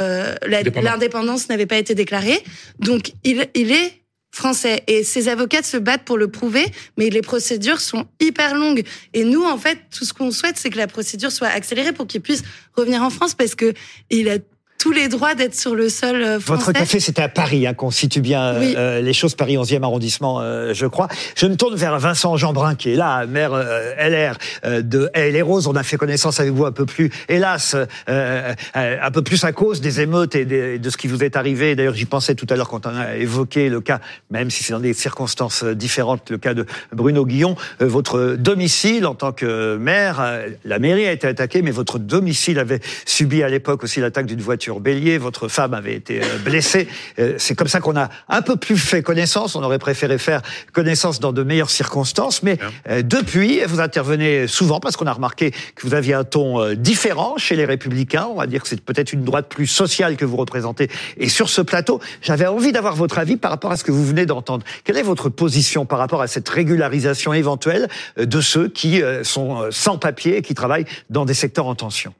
euh, 0.00 0.34
l'indépendance 0.46 1.48
n'avait 1.48 1.66
pas 1.66 1.78
été 1.78 1.94
déclarée. 1.94 2.38
Donc 2.80 3.12
il 3.24 3.46
il 3.54 3.72
est 3.72 4.01
français 4.32 4.82
et 4.86 5.04
ses 5.04 5.28
avocats 5.28 5.62
se 5.62 5.76
battent 5.76 6.04
pour 6.04 6.16
le 6.16 6.28
prouver, 6.28 6.66
mais 6.96 7.10
les 7.10 7.20
procédures 7.20 7.80
sont 7.80 8.06
hyper 8.18 8.54
longues. 8.54 8.82
Et 9.12 9.24
nous, 9.24 9.44
en 9.44 9.58
fait, 9.58 9.78
tout 9.96 10.04
ce 10.04 10.12
qu'on 10.14 10.30
souhaite, 10.30 10.56
c'est 10.56 10.70
que 10.70 10.78
la 10.78 10.86
procédure 10.86 11.30
soit 11.30 11.48
accélérée 11.48 11.92
pour 11.92 12.06
qu'il 12.06 12.22
puisse 12.22 12.42
revenir 12.74 13.02
en 13.02 13.10
France 13.10 13.34
parce 13.34 13.54
que 13.54 13.74
il 14.10 14.28
a 14.30 14.38
tous 14.82 14.90
les 14.90 15.06
droits 15.06 15.36
d'être 15.36 15.54
sur 15.54 15.76
le 15.76 15.88
sol 15.88 16.16
euh, 16.16 16.40
français. 16.40 16.58
Votre 16.66 16.72
café, 16.72 16.98
c'était 16.98 17.22
à 17.22 17.28
Paris, 17.28 17.68
hein, 17.68 17.72
qu'on 17.74 17.92
situe 17.92 18.20
bien 18.20 18.42
euh, 18.42 18.58
Oui. 18.58 18.74
euh, 18.76 19.00
les 19.00 19.12
choses, 19.12 19.36
Paris 19.36 19.54
11e 19.56 19.84
arrondissement, 19.84 20.40
euh, 20.40 20.74
je 20.74 20.86
crois. 20.86 21.06
Je 21.36 21.46
me 21.46 21.54
tourne 21.56 21.76
vers 21.76 21.96
Vincent 22.00 22.36
Jeanbrun, 22.36 22.74
qui 22.74 22.90
est 22.90 22.96
là, 22.96 23.24
maire 23.26 23.52
euh, 23.54 23.92
LR 23.96 24.82
de 24.82 25.08
les 25.14 25.40
Roses. 25.40 25.68
On 25.68 25.76
a 25.76 25.84
fait 25.84 25.96
connaissance 25.96 26.40
avec 26.40 26.52
vous 26.52 26.66
un 26.66 26.72
peu 26.72 26.84
plus, 26.84 27.10
hélas, 27.28 27.76
un 28.08 29.10
peu 29.12 29.22
plus 29.22 29.44
à 29.44 29.52
cause 29.52 29.80
des 29.80 30.00
émeutes 30.00 30.34
et 30.34 30.44
des- 30.44 30.80
de 30.80 30.90
ce 30.90 30.96
qui 30.96 31.06
vous 31.06 31.22
est 31.22 31.36
arrivé. 31.36 31.76
D'ailleurs, 31.76 31.94
j'y 31.94 32.04
pensais 32.06 32.34
tout 32.34 32.46
à 32.50 32.56
l'heure 32.56 32.68
quand 32.68 32.84
on 32.86 32.96
a 32.96 33.14
évoqué 33.14 33.68
le 33.68 33.80
cas, 33.80 34.00
même 34.32 34.50
si 34.50 34.64
c'est 34.64 34.72
dans 34.72 34.80
des 34.80 34.94
circonstances 34.94 35.62
différentes, 35.62 36.28
le 36.30 36.38
cas 36.38 36.54
de 36.54 36.66
Bruno 36.92 37.24
Guillon. 37.24 37.54
Votre 37.78 38.34
domicile 38.36 39.06
en 39.06 39.14
tant 39.14 39.30
que 39.30 39.76
maire, 39.76 40.40
la 40.64 40.78
mairie 40.80 41.06
a 41.06 41.12
été 41.12 41.28
attaquée, 41.28 41.62
mais 41.62 41.70
votre 41.70 42.00
domicile 42.00 42.58
avait 42.58 42.80
subi 43.06 43.44
à 43.44 43.48
l'époque 43.48 43.84
aussi 43.84 44.00
l'attaque 44.00 44.26
d'une 44.26 44.40
voiture 44.40 44.71
bélier. 44.80 45.18
Votre 45.18 45.48
femme 45.48 45.74
avait 45.74 45.94
été 45.94 46.22
euh, 46.22 46.38
blessée. 46.44 46.88
Euh, 47.18 47.34
C'est 47.38 47.54
comme 47.54 47.68
ça 47.68 47.80
qu'on 47.80 47.96
a 47.96 48.08
un 48.28 48.42
peu 48.42 48.56
plus 48.56 48.76
fait 48.76 49.02
connaissance. 49.02 49.54
On 49.54 49.62
aurait 49.62 49.78
préféré 49.78 50.18
faire 50.18 50.42
connaissance 50.72 51.20
dans 51.20 51.32
de 51.32 51.42
meilleures 51.42 51.70
circonstances, 51.70 52.42
mais 52.42 52.58
euh, 52.88 53.02
depuis, 53.02 53.60
vous 53.66 53.80
intervenez 53.80 54.46
souvent 54.46 54.80
parce 54.80 54.96
qu'on 54.96 55.06
a 55.06 55.12
remarqué 55.12 55.50
que 55.50 55.86
vous 55.86 55.94
aviez 55.94 56.14
un 56.14 56.24
ton 56.24 56.74
différent 56.74 57.36
chez 57.36 57.56
les 57.56 57.64
Républicains. 57.64 58.26
On 58.30 58.36
va 58.36 58.46
dire 58.46 58.62
que 58.62 58.68
c'est 58.68 58.80
peut-être 58.80 59.12
une 59.12 59.24
droite 59.24 59.48
plus 59.48 59.66
sociale 59.66 60.16
que 60.16 60.24
vous 60.24 60.36
représentez. 60.36 60.88
Et 61.16 61.28
sur 61.28 61.48
ce 61.48 61.60
plateau, 61.60 62.00
j'avais 62.20 62.46
envie 62.46 62.72
d'avoir 62.72 62.96
votre 62.96 63.18
avis 63.18 63.36
par 63.36 63.50
rapport 63.50 63.72
à 63.72 63.76
ce 63.76 63.84
que 63.84 63.92
vous 63.92 64.04
venez 64.04 64.26
d'entendre. 64.26 64.64
Quelle 64.84 64.96
est 64.96 65.02
votre 65.02 65.28
position 65.28 65.86
par 65.86 65.98
rapport 65.98 66.22
à 66.22 66.26
cette 66.26 66.48
régularisation 66.48 67.32
éventuelle 67.32 67.88
de 68.16 68.40
ceux 68.40 68.68
qui 68.68 69.02
sont 69.22 69.66
sans 69.70 69.98
papier 69.98 70.36
et 70.36 70.42
qui 70.42 70.54
travaillent 70.54 70.86
dans 71.10 71.24
des 71.24 71.34
secteurs 71.34 71.66
en 71.66 71.74
tension? 71.74 72.14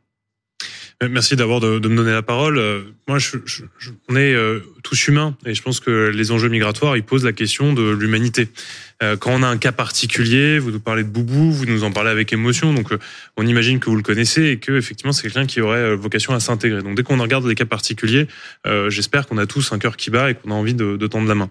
Merci 1.11 1.36
d'abord 1.36 1.61
de, 1.61 1.78
de 1.78 1.88
me 1.88 1.96
donner 1.96 2.12
la 2.12 2.22
parole. 2.22 2.59
Euh, 2.59 2.82
Moi, 3.09 3.18
je, 3.18 3.36
je- 3.44 3.64
je- 3.78 3.90
on 4.09 4.16
est 4.16 4.34
euh, 4.34 4.61
tous 4.84 5.09
humains 5.09 5.36
et 5.44 5.55
je 5.55 5.62
pense 5.62 5.80
que 5.80 6.09
les 6.14 6.30
enjeux 6.30 6.48
migratoires, 6.48 6.96
ils 6.96 7.03
posent 7.03 7.24
la 7.24 7.32
question 7.32 7.72
de 7.72 7.90
l'humanité. 7.90 8.48
Euh, 9.03 9.16
Quand 9.16 9.32
on 9.32 9.42
a 9.42 9.48
un 9.48 9.59
cas 9.59 9.72
particulier, 9.72 10.59
vous 10.59 10.70
nous 10.70 10.80
parlez 10.80 11.03
de 11.03 11.09
Boubou, 11.09 11.50
vous 11.50 11.66
nous 11.66 11.84
en 11.84 11.90
parlez 11.90 12.11
avec 12.11 12.32
émotion, 12.32 12.72
donc 12.72 12.92
euh, 12.92 12.98
on 13.36 13.46
imagine 13.46 13.80
que 13.80 13.90
vous 13.90 13.96
le 13.96 14.03
connaissez 14.03 14.44
et 14.46 14.59
que 14.59 14.72
effectivement 14.78 15.12
c'est 15.12 15.22
quelqu'un 15.22 15.46
qui 15.46 15.61
aurait 15.61 15.78
euh, 15.78 15.96
vocation 15.96 16.34
à 16.34 16.40
s'intégrer. 16.40 16.82
Donc 16.82 16.96
dès 16.96 17.03
qu'on 17.03 17.20
regarde 17.20 17.46
des 17.46 17.55
cas 17.55 17.64
particuliers, 17.64 18.28
j'espère 18.88 19.26
qu'on 19.26 19.38
a 19.38 19.46
tous 19.46 19.72
un 19.72 19.78
cœur 19.78 19.96
qui 19.96 20.11
bat 20.11 20.30
et 20.30 20.34
qu'on 20.34 20.50
a 20.50 20.55
envie 20.55 20.74
de, 20.74 21.07
tendre 21.07 21.28
la 21.28 21.34
main. 21.34 21.50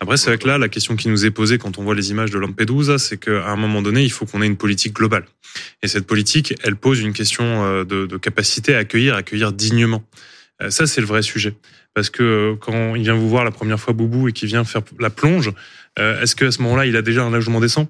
Après, 0.00 0.16
c'est 0.16 0.26
vrai 0.26 0.38
que 0.38 0.46
là, 0.46 0.58
la 0.58 0.68
question 0.68 0.96
qui 0.96 1.08
nous 1.08 1.24
est 1.24 1.30
posée 1.30 1.58
quand 1.58 1.78
on 1.78 1.82
voit 1.82 1.94
les 1.94 2.10
images 2.10 2.30
de 2.30 2.38
Lampedusa, 2.38 2.98
c'est 2.98 3.16
qu'à 3.16 3.48
un 3.48 3.56
moment 3.56 3.82
donné, 3.82 4.02
il 4.02 4.10
faut 4.10 4.26
qu'on 4.26 4.42
ait 4.42 4.46
une 4.46 4.56
politique 4.56 4.94
globale. 4.94 5.24
Et 5.82 5.88
cette 5.88 6.06
politique, 6.06 6.54
elle 6.62 6.76
pose 6.76 7.00
une 7.00 7.12
question 7.12 7.82
de, 7.84 8.06
de 8.06 8.16
capacité 8.16 8.74
à 8.74 8.78
accueillir, 8.78 9.14
accueillir 9.14 9.52
dignement. 9.52 10.04
Ça, 10.68 10.86
c'est 10.86 11.00
le 11.00 11.06
vrai 11.06 11.22
sujet. 11.22 11.54
Parce 11.94 12.10
que 12.10 12.56
quand 12.60 12.94
il 12.94 13.02
vient 13.02 13.14
vous 13.14 13.28
voir 13.28 13.44
la 13.44 13.50
première 13.50 13.80
fois, 13.80 13.94
Boubou, 13.94 14.28
et 14.28 14.32
qu'il 14.32 14.48
vient 14.48 14.64
faire 14.64 14.82
la 14.98 15.10
plonge, 15.10 15.52
est-ce 16.22 16.34
qu'à 16.36 16.50
ce 16.50 16.62
moment-là, 16.62 16.86
il 16.86 16.96
a 16.96 17.02
déjà 17.02 17.22
un 17.24 17.30
logement 17.30 17.60
décent? 17.60 17.88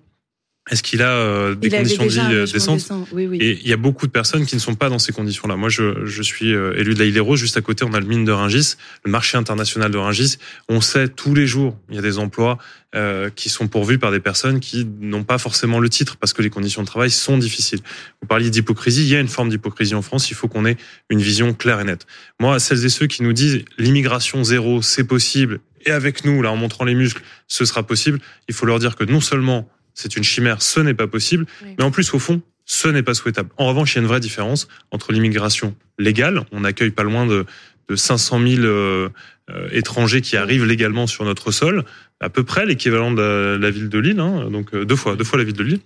Est-ce 0.70 0.82
qu'il 0.82 1.02
a 1.02 1.10
euh, 1.10 1.54
des 1.54 1.68
Il 1.68 1.74
conditions 1.74 2.04
de 2.04 2.10
vie 2.10 2.20
euh, 2.20 2.46
décentes? 2.46 2.76
décent, 2.76 3.08
oui, 3.12 3.26
oui. 3.26 3.38
Et 3.40 3.58
il 3.62 3.66
y 3.66 3.72
a 3.72 3.76
beaucoup 3.78 4.06
de 4.06 4.12
personnes 4.12 4.46
qui 4.46 4.54
ne 4.54 4.60
sont 4.60 4.74
pas 4.74 4.88
dans 4.88 4.98
ces 4.98 5.10
conditions-là. 5.12 5.56
Moi, 5.56 5.68
je, 5.68 6.04
je 6.04 6.22
suis 6.22 6.54
euh, 6.54 6.78
élu 6.78 6.94
de 6.94 6.98
la 6.98 7.06
Île. 7.06 7.20
Juste 7.34 7.56
à 7.56 7.60
côté, 7.60 7.84
on 7.84 7.92
a 7.92 7.98
le 7.98 8.06
mine 8.06 8.24
de 8.24 8.30
Ringis, 8.30 8.76
le 9.04 9.10
marché 9.10 9.36
international 9.36 9.90
de 9.90 9.98
Ringis. 9.98 10.36
On 10.68 10.80
sait 10.80 11.08
tous 11.08 11.34
les 11.34 11.46
jours, 11.46 11.76
il 11.88 11.96
y 11.96 11.98
a 11.98 12.02
des 12.02 12.18
emplois 12.18 12.58
euh, 12.94 13.30
qui 13.34 13.48
sont 13.48 13.68
pourvus 13.68 13.98
par 13.98 14.12
des 14.12 14.20
personnes 14.20 14.60
qui 14.60 14.86
n'ont 15.00 15.24
pas 15.24 15.38
forcément 15.38 15.80
le 15.80 15.88
titre 15.88 16.16
parce 16.18 16.32
que 16.32 16.42
les 16.42 16.50
conditions 16.50 16.82
de 16.82 16.86
travail 16.86 17.10
sont 17.10 17.38
difficiles. 17.38 17.80
Vous 18.20 18.28
parliez 18.28 18.50
d'hypocrisie. 18.50 19.02
Il 19.02 19.08
y 19.08 19.16
a 19.16 19.20
une 19.20 19.28
forme 19.28 19.48
d'hypocrisie 19.48 19.94
en 19.94 20.02
France. 20.02 20.30
Il 20.30 20.34
faut 20.34 20.46
qu'on 20.46 20.66
ait 20.66 20.76
une 21.08 21.20
vision 21.20 21.52
claire 21.52 21.80
et 21.80 21.84
nette. 21.84 22.06
Moi, 22.38 22.60
celles 22.60 22.84
et 22.84 22.90
ceux 22.90 23.06
qui 23.06 23.22
nous 23.22 23.32
disent 23.32 23.64
l'immigration 23.78 24.44
zéro, 24.44 24.82
c'est 24.82 25.04
possible, 25.04 25.60
et 25.84 25.90
avec 25.90 26.24
nous, 26.24 26.42
là, 26.42 26.50
en 26.50 26.56
montrant 26.56 26.84
les 26.84 26.94
muscles, 26.94 27.22
ce 27.48 27.64
sera 27.64 27.82
possible, 27.82 28.18
il 28.48 28.54
faut 28.54 28.66
leur 28.66 28.78
dire 28.78 28.96
que 28.96 29.04
non 29.04 29.20
seulement 29.20 29.68
c'est 29.94 30.16
une 30.16 30.24
chimère, 30.24 30.62
ce 30.62 30.80
n'est 30.80 30.94
pas 30.94 31.06
possible, 31.06 31.46
mais 31.78 31.84
en 31.84 31.90
plus, 31.90 32.12
au 32.14 32.18
fond, 32.18 32.42
ce 32.64 32.88
n'est 32.88 33.02
pas 33.02 33.14
souhaitable. 33.14 33.50
En 33.56 33.66
revanche, 33.66 33.92
il 33.92 33.96
y 33.96 33.98
a 33.98 34.02
une 34.02 34.08
vraie 34.08 34.20
différence 34.20 34.68
entre 34.90 35.12
l'immigration 35.12 35.74
légale, 35.98 36.44
on 36.52 36.64
accueille 36.64 36.90
pas 36.90 37.02
loin 37.02 37.26
de, 37.26 37.44
de 37.88 37.96
500 37.96 38.40
000 38.46 38.62
euh, 38.62 39.08
euh, 39.50 39.68
étrangers 39.72 40.20
qui 40.20 40.36
arrivent 40.36 40.64
légalement 40.64 41.06
sur 41.06 41.24
notre 41.24 41.50
sol, 41.50 41.84
à 42.20 42.30
peu 42.30 42.44
près 42.44 42.66
l'équivalent 42.66 43.10
de 43.10 43.20
la, 43.20 43.58
la 43.58 43.70
ville 43.70 43.88
de 43.88 43.98
Lille, 43.98 44.20
hein, 44.20 44.48
donc 44.50 44.72
euh, 44.74 44.84
deux 44.84 44.96
fois, 44.96 45.16
deux 45.16 45.24
fois 45.24 45.38
la 45.38 45.44
ville 45.44 45.56
de 45.56 45.64
Lille. 45.64 45.80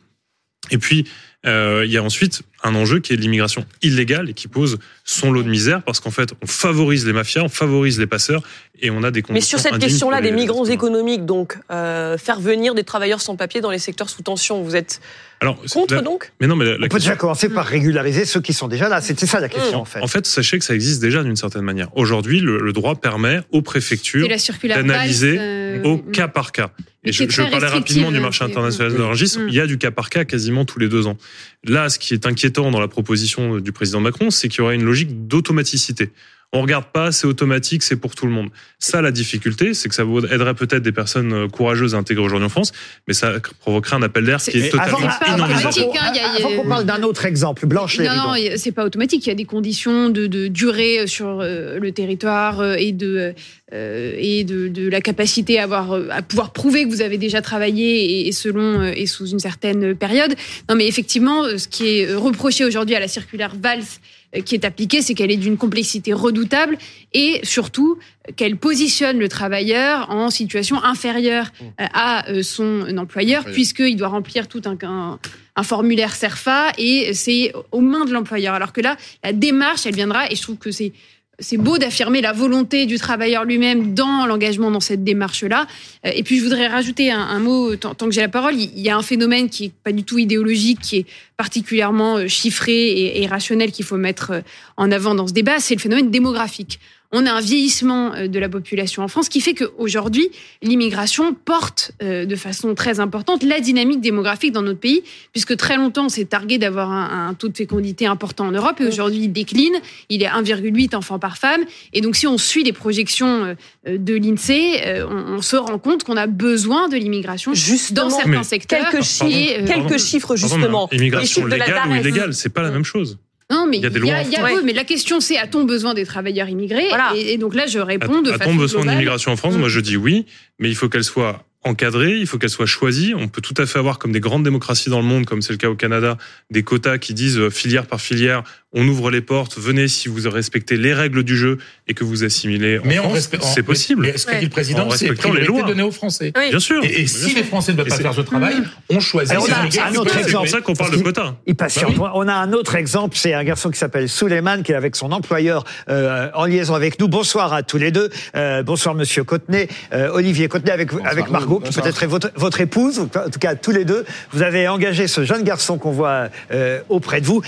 Et 0.71 0.79
puis, 0.79 1.05
euh, 1.47 1.83
il 1.85 1.93
y 1.93 1.99
a 1.99 2.03
ensuite 2.03 2.41
un 2.63 2.75
enjeu 2.75 3.01
qui 3.01 3.13
est 3.13 3.17
l'immigration 3.17 3.67
illégale 3.83 4.31
et 4.31 4.33
qui 4.33 4.49
pose 4.49 4.79
son 5.05 5.31
lot 5.31 5.43
de 5.43 5.51
misère 5.51 5.83
parce 5.83 6.01
qu'en 6.01 6.11
fait, 6.11 6.31
on 6.43 6.47
favorise 6.47 7.05
les 7.07 7.13
mafias, 7.13 7.43
on 7.43 7.51
favorise 7.51 7.99
les 7.99 8.07
passeurs 8.07 8.43
et 8.81 8.89
on 8.91 9.03
a 9.03 9.11
des 9.11 9.21
conditions 9.21 9.35
Mais 9.35 9.41
sur 9.43 9.59
cette 9.73 9.79
question-là 9.79 10.23
des 10.23 10.31
migrants 10.33 10.65
économiques, 10.65 11.27
donc 11.27 11.59
euh, 11.71 12.17
faire 12.17 12.41
venir 12.41 12.75
des 12.75 12.83
travailleurs 12.85 13.21
sans 13.21 13.37
papier 13.37 13.61
dans 13.61 13.71
les 13.71 13.79
secteurs 13.79 14.09
sous 14.09 14.23
tension, 14.23 14.63
vous 14.63 14.75
êtes 14.75 15.03
Alors, 15.41 15.61
contre 15.71 15.97
la- 15.97 16.01
donc? 16.01 16.33
Mais 16.41 16.47
non, 16.47 16.57
mais 16.57 16.65
la, 16.65 16.71
la 16.71 16.77
On 16.77 16.81
peut 16.81 16.89
question- 16.89 17.11
déjà 17.11 17.17
commencer 17.17 17.51
par 17.51 17.67
régulariser 17.67 18.25
ceux 18.25 18.41
qui 18.41 18.55
sont 18.55 18.69
déjà 18.69 18.89
là. 18.89 19.03
C'était 19.03 19.27
ça 19.27 19.39
la 19.39 19.51
question, 19.51 19.81
en 19.81 19.85
fait. 19.85 20.01
En 20.01 20.07
fait, 20.07 20.25
sachez 20.27 20.59
que 20.59 20.65
ça 20.65 20.75
existe 20.75 21.03
déjà 21.03 21.23
d'une 21.23 21.37
certaine 21.37 21.61
manière. 21.63 21.95
Aujourd'hui, 21.95 22.41
le, 22.41 22.59
le 22.59 22.73
droit 22.73 22.95
permet 22.95 23.41
aux 23.53 23.61
préfectures 23.61 24.27
d'analyser 24.63 25.37
euh, 25.39 25.83
au 25.85 25.99
cas 25.99 26.29
par 26.29 26.53
cas. 26.53 26.71
Et 27.05 27.13
je, 27.13 27.25
je 27.29 27.43
parlais 27.43 27.67
rapidement 27.67 28.11
du 28.11 28.21
marché 28.21 28.39
c'est- 28.39 28.45
international 28.51 28.93
de 28.93 28.97
Mm. 28.97 29.01
l'enregistre. 29.01 29.41
Mm. 29.41 29.49
Il 29.49 29.55
y 29.55 29.61
a 29.61 29.67
du 29.67 29.79
cas 29.79 29.91
par 29.91 30.09
cas 30.11 30.25
quasiment 30.25 30.65
tous 30.65 30.79
les 30.79 30.89
deux 30.89 31.07
ans. 31.07 31.19
Là, 31.65 31.89
ce 31.89 31.99
qui 31.99 32.15
est 32.15 32.27
inquiétant 32.27 32.71
dans 32.71 32.81
la 32.81 32.89
proposition 32.89 33.59
du 33.61 33.73
président 33.73 34.01
Macron, 34.01 34.31
c'est 34.31 34.49
qu'il 34.49 34.59
y 34.61 34.63
aurait 34.63 34.75
une 34.75 34.85
logique 34.85 35.27
d'automaticité. 35.29 36.11
On 36.55 36.63
regarde 36.63 36.87
pas, 36.93 37.11
c'est 37.13 37.27
automatique, 37.27 37.83
c'est 37.83 37.97
pour 37.97 38.15
tout 38.15 38.27
le 38.27 38.33
monde. 38.33 38.49
Ça, 38.79 39.03
la 39.03 39.11
difficulté, 39.11 39.75
c'est 39.75 39.89
que 39.89 39.95
ça 39.95 40.05
vous 40.05 40.25
aiderait 40.25 40.55
peut-être 40.55 40.83
des 40.83 40.93
personnes 40.93 41.33
euh, 41.33 41.49
courageuses 41.49 41.95
à 41.95 41.99
intégrer 41.99 42.25
aujourd'hui 42.25 42.47
en 42.47 42.49
France, 42.49 42.73
mais 43.09 43.15
ça 43.15 43.33
provoquerait 43.59 43.97
un 43.97 44.03
appel 44.03 44.25
d'air 44.25 44.41
qui 44.41 44.59
est 44.59 44.71
totalement 44.71 44.99
inenvisageable. 45.27 45.91
automatique, 45.91 46.01
hein, 46.01 46.31
avant 46.39 46.57
qu'on 46.57 46.69
parle 46.69 46.85
d'un 46.85 47.03
autre 47.03 47.27
exemple, 47.27 47.67
Blanche 47.67 47.99
Non, 47.99 48.15
non, 48.15 48.35
c'est 48.57 48.73
pas 48.73 48.85
automatique. 48.85 49.27
Il 49.27 49.31
y 49.31 49.33
a 49.33 49.37
des 49.37 49.45
conditions 49.45 50.11
de, 50.11 50.27
de 50.29 50.47
durée 50.47 51.07
sur 51.07 51.41
euh, 51.41 51.79
le 51.81 51.93
territoire 51.93 52.61
euh, 52.61 52.77
et 52.79 52.93
de 52.93 53.35
euh, 53.73 54.13
et 54.17 54.45
de, 54.45 54.69
de 54.69 54.89
la 54.89 55.01
capacité 55.01 55.59
à 55.59 55.65
avoir 55.65 55.93
euh, 55.93 56.09
à 56.11 56.23
pouvoir 56.23 56.53
prouver 56.53 56.85
que 56.85 56.91
vous 56.91 57.01
avez 57.01 57.19
déjà 57.19 57.41
travaillé 57.43 58.05
et, 58.05 58.29
et 58.29 58.33
selon 58.33 58.81
euh, 58.81 58.93
et 58.95 59.07
sous 59.07 59.27
une 59.27 59.41
certaine 59.41 59.97
période. 59.97 60.35
Non, 60.69 60.77
mais 60.77 60.87
effectivement, 60.87 61.45
euh, 61.45 61.59
ce 61.59 61.67
qui 61.67 61.89
est 61.89 62.15
reproché 62.15 62.65
aujourd'hui 62.65 62.95
à 62.95 63.01
la 63.01 63.09
circulaire 63.09 63.55
Valls 63.61 63.81
euh, 63.81 64.24
qui 64.43 64.55
est 64.55 64.65
appliquée, 64.65 65.03
c'est 65.03 65.15
qu'elle 65.15 65.31
est 65.31 65.37
d'une 65.37 65.57
complexité 65.57 66.13
redoutable 66.13 66.79
et 67.13 67.41
surtout 67.43 67.99
qu'elle 68.37 68.57
positionne 68.57 69.19
le 69.19 69.29
travailleur 69.29 70.11
en 70.11 70.31
situation 70.31 70.83
inférieure 70.83 71.53
euh, 71.63 71.87
à 71.93 72.31
euh, 72.31 72.43
son 72.43 72.97
employeur, 72.97 73.45
puisqu'il 73.45 73.97
doit 73.97 74.09
remplir 74.09 74.49
tout 74.49 74.63
un, 74.65 74.77
un, 74.83 75.19
un 75.57 75.63
formulaire 75.63 76.15
CERFA 76.15 76.73
et 76.79 77.13
c'est 77.15 77.53
aux 77.71 77.81
mains 77.81 78.07
de 78.07 78.13
l'employeur. 78.13 78.55
Alors 78.55 78.73
que 78.73 78.81
là, 78.81 78.97
la 79.23 79.33
démarche, 79.33 79.87
elle 79.87 79.95
viendra, 79.95 80.31
et 80.31 80.37
je 80.37 80.43
trouve 80.43 80.57
que 80.57 80.71
c'est 80.71 80.93
c'est 81.39 81.57
beau 81.57 81.79
d'affirmer 81.79 82.21
la 82.21 82.33
volonté 82.33 82.87
du 82.87 82.99
travailleur 82.99 83.45
lui-même 83.45 83.95
dans 83.95 84.27
l'engagement 84.27 84.71
dans 84.71 84.81
cette 84.81 85.05
démarche-là. 85.05 85.67
Euh, 86.07 86.11
Et 86.15 86.23
puis, 86.23 86.39
je 86.39 86.45
voudrais 86.45 86.67
rajouter 86.69 87.11
un, 87.11 87.39
mot, 87.39 87.77
tant, 87.77 87.95
que 87.95 88.11
j'ai 88.13 88.21
la 88.21 88.29
parole. 88.29 88.55
Il 88.55 88.81
y 88.81 88.91
a 88.91 88.97
un 88.97 89.03
phénomène 89.03 89.49
qui 89.49 89.67
est 89.67 89.73
pas 89.83 89.93
du 89.93 90.05
tout 90.05 90.19
idéologique, 90.19 90.81
qui 90.81 90.97
est 90.99 91.07
particulièrement 91.37 92.19
euh, 92.19 92.29
chiffré 92.29 92.73
et, 92.73 93.23
et 93.23 93.27
rationnel 93.27 93.73
qu'il 93.73 93.85
faut 93.85 93.97
mettre 93.97 94.31
euh, 94.31 94.41
en 94.77 94.91
avant 94.93 95.15
dans 95.15 95.27
ce 95.27 95.33
débat. 95.33 95.59
C'est 95.59 95.75
le 95.75 95.81
phénomène 95.81 96.11
démographique. 96.11 96.79
On 97.17 97.27
a 97.27 97.33
un 97.33 97.41
vieillissement 97.41 98.13
euh, 98.13 98.27
de 98.27 98.39
la 98.41 98.49
population 98.49 99.05
en 99.05 99.09
France 99.09 99.29
qui 99.29 99.41
fait 99.41 99.55
qu'aujourd'hui, 99.55 100.29
l'immigration 100.63 101.33
porte 101.33 101.93
euh, 102.03 102.27
de 102.27 102.35
façon 102.35 102.75
très 102.75 102.99
importante 102.99 103.45
la 103.45 103.61
dynamique 103.61 104.01
démographique 104.01 104.51
dans 104.51 104.63
notre 104.63 104.81
pays, 104.81 105.05
puisque 105.31 105.57
très 105.57 105.77
longtemps, 105.77 106.07
on 106.07 106.09
s'est 106.09 106.25
targué 106.25 106.59
d'avoir 106.59 106.91
un, 106.91 107.29
un 107.29 107.35
taux 107.35 107.49
de 107.49 107.57
fécondité 107.57 108.07
important 108.07 108.47
en 108.47 108.51
Europe, 108.51 108.81
et 108.81 108.87
aujourd'hui, 108.87 109.21
il 109.23 109.33
décline. 109.33 109.77
Il 110.09 110.25
est 110.25 110.29
1,8 110.29 110.97
enfants 110.97 111.21
par 111.21 111.39
femme. 111.39 111.61
Et 111.93 112.01
donc, 112.01 112.17
si 112.17 112.27
on 112.27 112.37
suit 112.37 112.65
les 112.65 112.73
projections 112.73 113.55
euh, 113.87 113.97
de 113.97 114.15
l'INSEE, 114.15 115.05
on, 115.09 115.37
on 115.37 115.43
se 115.43 115.55
rend 115.55 115.79
compte 115.79 116.03
qu'on 116.03 116.17
a 116.17 116.27
besoin 116.27 116.89
de 116.89 116.97
l'immigration 116.97 117.53
dans 117.93 118.11
certains 118.11 118.43
secteurs. 118.43 118.91
quelques 118.91 119.05
quelques 119.05 119.99
chiffres 119.99 120.35
Pardon, 120.35 120.49
justement. 120.49 120.89
mais 120.91 120.99
Immigration 120.99 121.21
Les 121.21 121.27
chiffres 121.27 121.45
de 121.47 121.51
la 121.51 121.67
légale 121.67 121.89
ou 121.91 121.95
illégale, 121.95 122.35
c'est 122.35 122.49
pas 122.49 122.63
la 122.63 122.73
même 122.73 122.85
chose. 122.85 123.19
Non, 123.51 123.67
mais 123.69 123.77
Il 123.79 123.83
y 123.83 123.87
a 123.87 123.91
des 123.91 124.01
y 124.01 124.11
a, 124.11 124.23
y 124.23 124.37
a- 124.37 124.63
mais 124.63 124.73
la 124.73 124.85
question 124.85 125.21
c'est 125.21 125.37
a-t-on 125.37 125.65
besoin 125.65 125.95
des 125.95 126.07
travailleurs 126.07 126.49
immigrés 126.49 126.89
et, 127.15 127.35
et 127.35 127.39
donc 127.39 127.55
là, 127.55 127.67
je 127.67 127.79
réponds 127.79 128.23
de 128.23 128.31
façon 128.31 128.43
A-t-on 128.43 128.55
besoin 128.55 128.85
d'immigration 128.87 129.33
en 129.33 129.37
France? 129.37 129.57
Moi, 129.57 129.69
je 129.69 129.81
dis 129.81 129.97
oui, 129.97 130.27
mais 130.59 130.69
il 130.69 130.75
faut 130.75 130.89
qu'elle 130.89 131.05
soit 131.05 131.45
encadrée, 131.63 132.19
il 132.19 132.27
faut 132.27 132.39
qu'elle 132.39 132.51
soit 132.51 132.67
choisie. 132.67 133.15
On 133.17 133.29
peut 133.29 133.41
tout 133.41 133.55
à 133.57 133.67
fait 133.67 133.79
avoir, 133.79 133.99
comme 133.99 134.13
des 134.13 134.21
grandes 134.21 134.45
démocraties 134.45 134.91
dans 134.91 135.01
le 135.01 135.07
monde, 135.07 135.25
comme 135.25 135.41
c'est 135.43 135.53
le 135.53 135.57
cas 135.59 135.69
au 135.69 135.75
Canada, 135.75 136.19
des 136.51 136.63
quotas 136.63 136.99
qui 136.99 137.15
disent 137.15 137.39
euh, 137.39 137.51
filière 137.51 137.87
par 137.87 138.01
filière, 138.01 138.43
on 138.75 138.87
ouvre 138.89 139.11
les 139.11 139.21
portes, 139.21 139.57
venez 139.59 139.89
si 139.89 140.09
vous 140.09 140.29
respectez 140.29 140.77
les 140.77 140.93
règles 140.93 141.23
du 141.23 141.37
jeu 141.37 141.59
et 141.89 141.95
que 141.95 142.05
vous 142.05 142.25
assimilez 142.25 142.79
en 142.79 142.83
Mais 142.85 142.99
en 142.99 143.09
France. 143.11 143.31
C'est 143.55 143.63
possible. 143.63 144.03
Mais 144.03 144.19
ce 144.19 144.27
qu'a 144.27 144.39
dit 144.39 144.45
le 144.47 144.51
président, 144.51 144.87
En 144.87 144.91
c'est 144.91 145.09
les 145.09 145.45
lois. 145.47 145.63
donnée 145.63 145.83
aux 145.83 145.91
Français. 145.93 146.33
Oui. 146.37 146.51
Bien 146.51 146.59
sûr. 146.59 146.83
Et, 146.85 146.89
et 146.89 146.97
Bien 146.97 147.07
si 147.07 147.29
sûr. 147.31 147.37
les 147.37 147.45
Français 147.45 147.73
ne 147.73 147.77
veulent 147.79 147.87
Et 147.87 147.91
pas 147.91 147.97
faire 147.99 148.15
ce 148.15 148.21
travail, 148.23 148.57
on 148.91 149.01
choisit 149.01 149.37
on 149.39 149.45
a 149.45 149.87
un 149.89 149.95
autre 149.95 150.13
peuvent 150.15 150.25
C'est 150.25 150.33
pour 150.33 150.43
exemple. 150.45 150.49
ça 150.49 150.61
qu'on 150.61 150.75
parle 150.75 150.97
de 150.97 151.03
quotas. 151.03 151.35
Il 151.47 151.55
patiente. 151.55 151.95
Bah 151.97 152.13
On 152.15 152.27
a 152.29 152.35
un 152.35 152.53
autre 152.53 152.75
exemple, 152.75 153.17
c'est 153.17 153.33
un 153.35 153.45
garçon 153.45 153.71
qui 153.71 153.79
s'appelle 153.79 154.09
Souleymane, 154.09 154.63
qui 154.63 154.73
est 154.73 154.77
avec 154.77 154.97
son 154.97 155.13
employeur 155.13 155.65
euh, 155.89 156.29
en 156.35 156.47
liaison 156.47 156.75
avec 156.75 156.99
nous. 156.99 157.09
Bonsoir 157.09 157.53
à 157.53 157.63
tous 157.63 157.79
les 157.79 157.91
deux. 157.93 158.11
Euh, 158.35 158.63
bonsoir 158.63 158.95
Monsieur 158.95 159.23
Cotenay, 159.25 159.69
Euh, 159.93 160.11
Olivier 160.13 160.49
Cotenay 160.49 160.73
avec, 160.73 160.91
avec 161.05 161.31
Margot, 161.31 161.61
qui 161.61 161.73
peut-être 161.73 162.03
est 162.03 162.07
votre, 162.07 162.31
votre 162.35 162.61
épouse, 162.61 162.99
ou 162.99 163.03
en 163.15 163.31
tout 163.31 163.39
cas 163.39 163.55
tous 163.55 163.71
les 163.71 163.85
deux. 163.85 164.05
Vous 164.33 164.43
avez 164.43 164.67
engagé 164.69 165.07
ce 165.07 165.25
jeune 165.25 165.43
garçon 165.45 165.79
qu'on 165.79 165.93
voit 165.93 166.29
euh, 166.53 166.81
auprès 166.89 167.21
de 167.21 167.27
vous, 167.27 167.43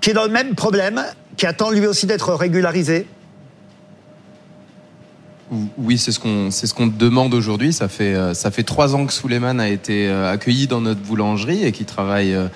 qui 0.00 0.10
est 0.10 0.14
dans 0.14 0.24
le 0.24 0.30
même 0.30 0.54
problème, 0.54 0.71
qui 1.36 1.46
attend 1.46 1.70
lui 1.70 1.86
aussi 1.86 2.06
d'être 2.06 2.34
régularisé. 2.34 3.06
Oui, 5.76 5.98
c'est 5.98 6.12
ce 6.12 6.18
qu'on 6.18 6.50
c'est 6.50 6.66
ce 6.66 6.72
qu'on 6.72 6.86
demande 6.86 7.34
aujourd'hui. 7.34 7.74
Ça 7.74 7.88
fait 7.88 8.14
euh, 8.14 8.32
ça 8.32 8.50
fait 8.50 8.62
trois 8.62 8.94
ans 8.94 9.04
que 9.04 9.12
Souleymane 9.12 9.60
a 9.60 9.68
été 9.68 10.08
euh, 10.08 10.32
accueilli 10.32 10.66
dans 10.66 10.80
notre 10.80 11.00
boulangerie 11.00 11.64
et 11.64 11.72
qui 11.72 11.84
travaille 11.84 12.32
euh, 12.32 12.48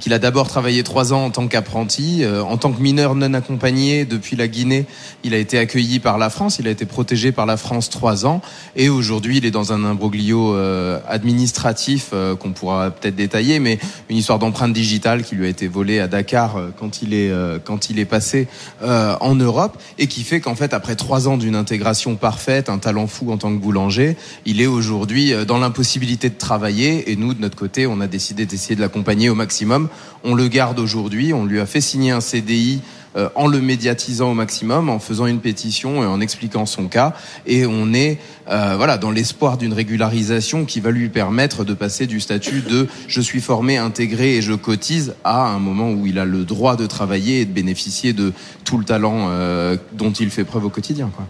qu'il 0.00 0.12
a 0.12 0.18
d'abord 0.18 0.48
travaillé 0.48 0.82
trois 0.82 1.12
ans 1.12 1.24
en 1.24 1.30
tant 1.30 1.48
qu'apprenti, 1.48 2.22
euh, 2.22 2.42
en 2.42 2.56
tant 2.56 2.72
que 2.72 2.80
mineur 2.80 3.14
non 3.14 3.32
accompagné 3.34 4.04
depuis 4.04 4.36
la 4.36 4.48
Guinée. 4.48 4.86
Il 5.24 5.34
a 5.34 5.38
été 5.38 5.58
accueilli 5.58 5.98
par 5.98 6.18
la 6.18 6.30
France, 6.30 6.58
il 6.58 6.68
a 6.68 6.70
été 6.70 6.84
protégé 6.84 7.32
par 7.32 7.46
la 7.46 7.56
France 7.56 7.90
trois 7.90 8.26
ans 8.26 8.40
et 8.76 8.88
aujourd'hui 8.88 9.38
il 9.38 9.46
est 9.46 9.50
dans 9.50 9.72
un 9.72 9.84
imbroglio 9.84 10.54
euh, 10.54 11.00
administratif 11.08 12.10
euh, 12.12 12.36
qu'on 12.36 12.52
pourra 12.52 12.90
peut-être 12.90 13.16
détailler, 13.16 13.58
mais 13.60 13.78
une 14.08 14.16
histoire 14.16 14.38
d'empreinte 14.38 14.72
digitale 14.72 15.22
qui 15.22 15.34
lui 15.34 15.46
a 15.46 15.48
été 15.48 15.68
volée 15.68 16.00
à 16.00 16.08
Dakar 16.08 16.56
quand 16.78 17.02
il 17.02 17.14
est 17.14 17.30
quand 17.64 17.90
il 17.90 17.98
est 17.98 18.04
passé 18.04 18.48
en 18.82 19.34
Europe 19.34 19.78
et 19.98 20.06
qui 20.06 20.22
fait 20.22 20.40
qu'en 20.40 20.54
fait 20.54 20.72
après 20.74 20.96
trois 20.96 21.28
ans 21.28 21.36
d'une 21.36 21.54
intégration 21.54 22.16
parfaite, 22.16 22.68
un 22.68 22.78
talent 22.78 23.06
fou 23.06 23.32
en 23.32 23.36
tant 23.38 23.50
que 23.50 23.60
boulanger, 23.60 24.16
il 24.44 24.60
est 24.60 24.66
aujourd'hui 24.66 25.32
dans 25.46 25.58
l'impossibilité 25.58 26.30
de 26.30 26.36
travailler 26.36 27.10
et 27.10 27.16
nous 27.16 27.34
de 27.34 27.40
notre 27.40 27.56
côté 27.56 27.86
on 27.86 28.00
a 28.00 28.06
décidé 28.06 28.46
d'essayer 28.46 28.76
de 28.76 28.80
l'accompagner 28.80 29.28
au 29.28 29.34
maximum. 29.34 29.77
On 30.24 30.34
le 30.34 30.48
garde 30.48 30.78
aujourd'hui, 30.78 31.32
on 31.32 31.44
lui 31.44 31.60
a 31.60 31.66
fait 31.66 31.80
signer 31.80 32.10
un 32.10 32.20
CDI 32.20 32.80
euh, 33.16 33.28
en 33.34 33.46
le 33.46 33.60
médiatisant 33.60 34.30
au 34.30 34.34
maximum, 34.34 34.90
en 34.90 34.98
faisant 34.98 35.26
une 35.26 35.40
pétition 35.40 36.02
et 36.02 36.06
en 36.06 36.20
expliquant 36.20 36.66
son 36.66 36.88
cas. 36.88 37.14
Et 37.46 37.64
on 37.64 37.94
est 37.94 38.18
euh, 38.50 38.74
voilà 38.76 38.98
dans 38.98 39.10
l'espoir 39.10 39.56
d'une 39.56 39.72
régularisation 39.72 40.66
qui 40.66 40.80
va 40.80 40.90
lui 40.90 41.08
permettre 41.08 41.64
de 41.64 41.72
passer 41.72 42.06
du 42.06 42.20
statut 42.20 42.60
de 42.60 42.86
je 43.08 43.20
suis 43.20 43.40
formé, 43.40 43.78
intégré 43.78 44.36
et 44.36 44.42
je 44.42 44.52
cotise 44.52 45.14
à 45.24 45.46
un 45.46 45.58
moment 45.58 45.90
où 45.90 46.06
il 46.06 46.18
a 46.18 46.26
le 46.26 46.44
droit 46.44 46.76
de 46.76 46.86
travailler 46.86 47.40
et 47.40 47.44
de 47.46 47.52
bénéficier 47.52 48.12
de 48.12 48.32
tout 48.64 48.76
le 48.76 48.84
talent 48.84 49.28
euh, 49.30 49.76
dont 49.94 50.12
il 50.12 50.30
fait 50.30 50.44
preuve 50.44 50.66
au 50.66 50.70
quotidien. 50.70 51.10
Quoi. 51.14 51.26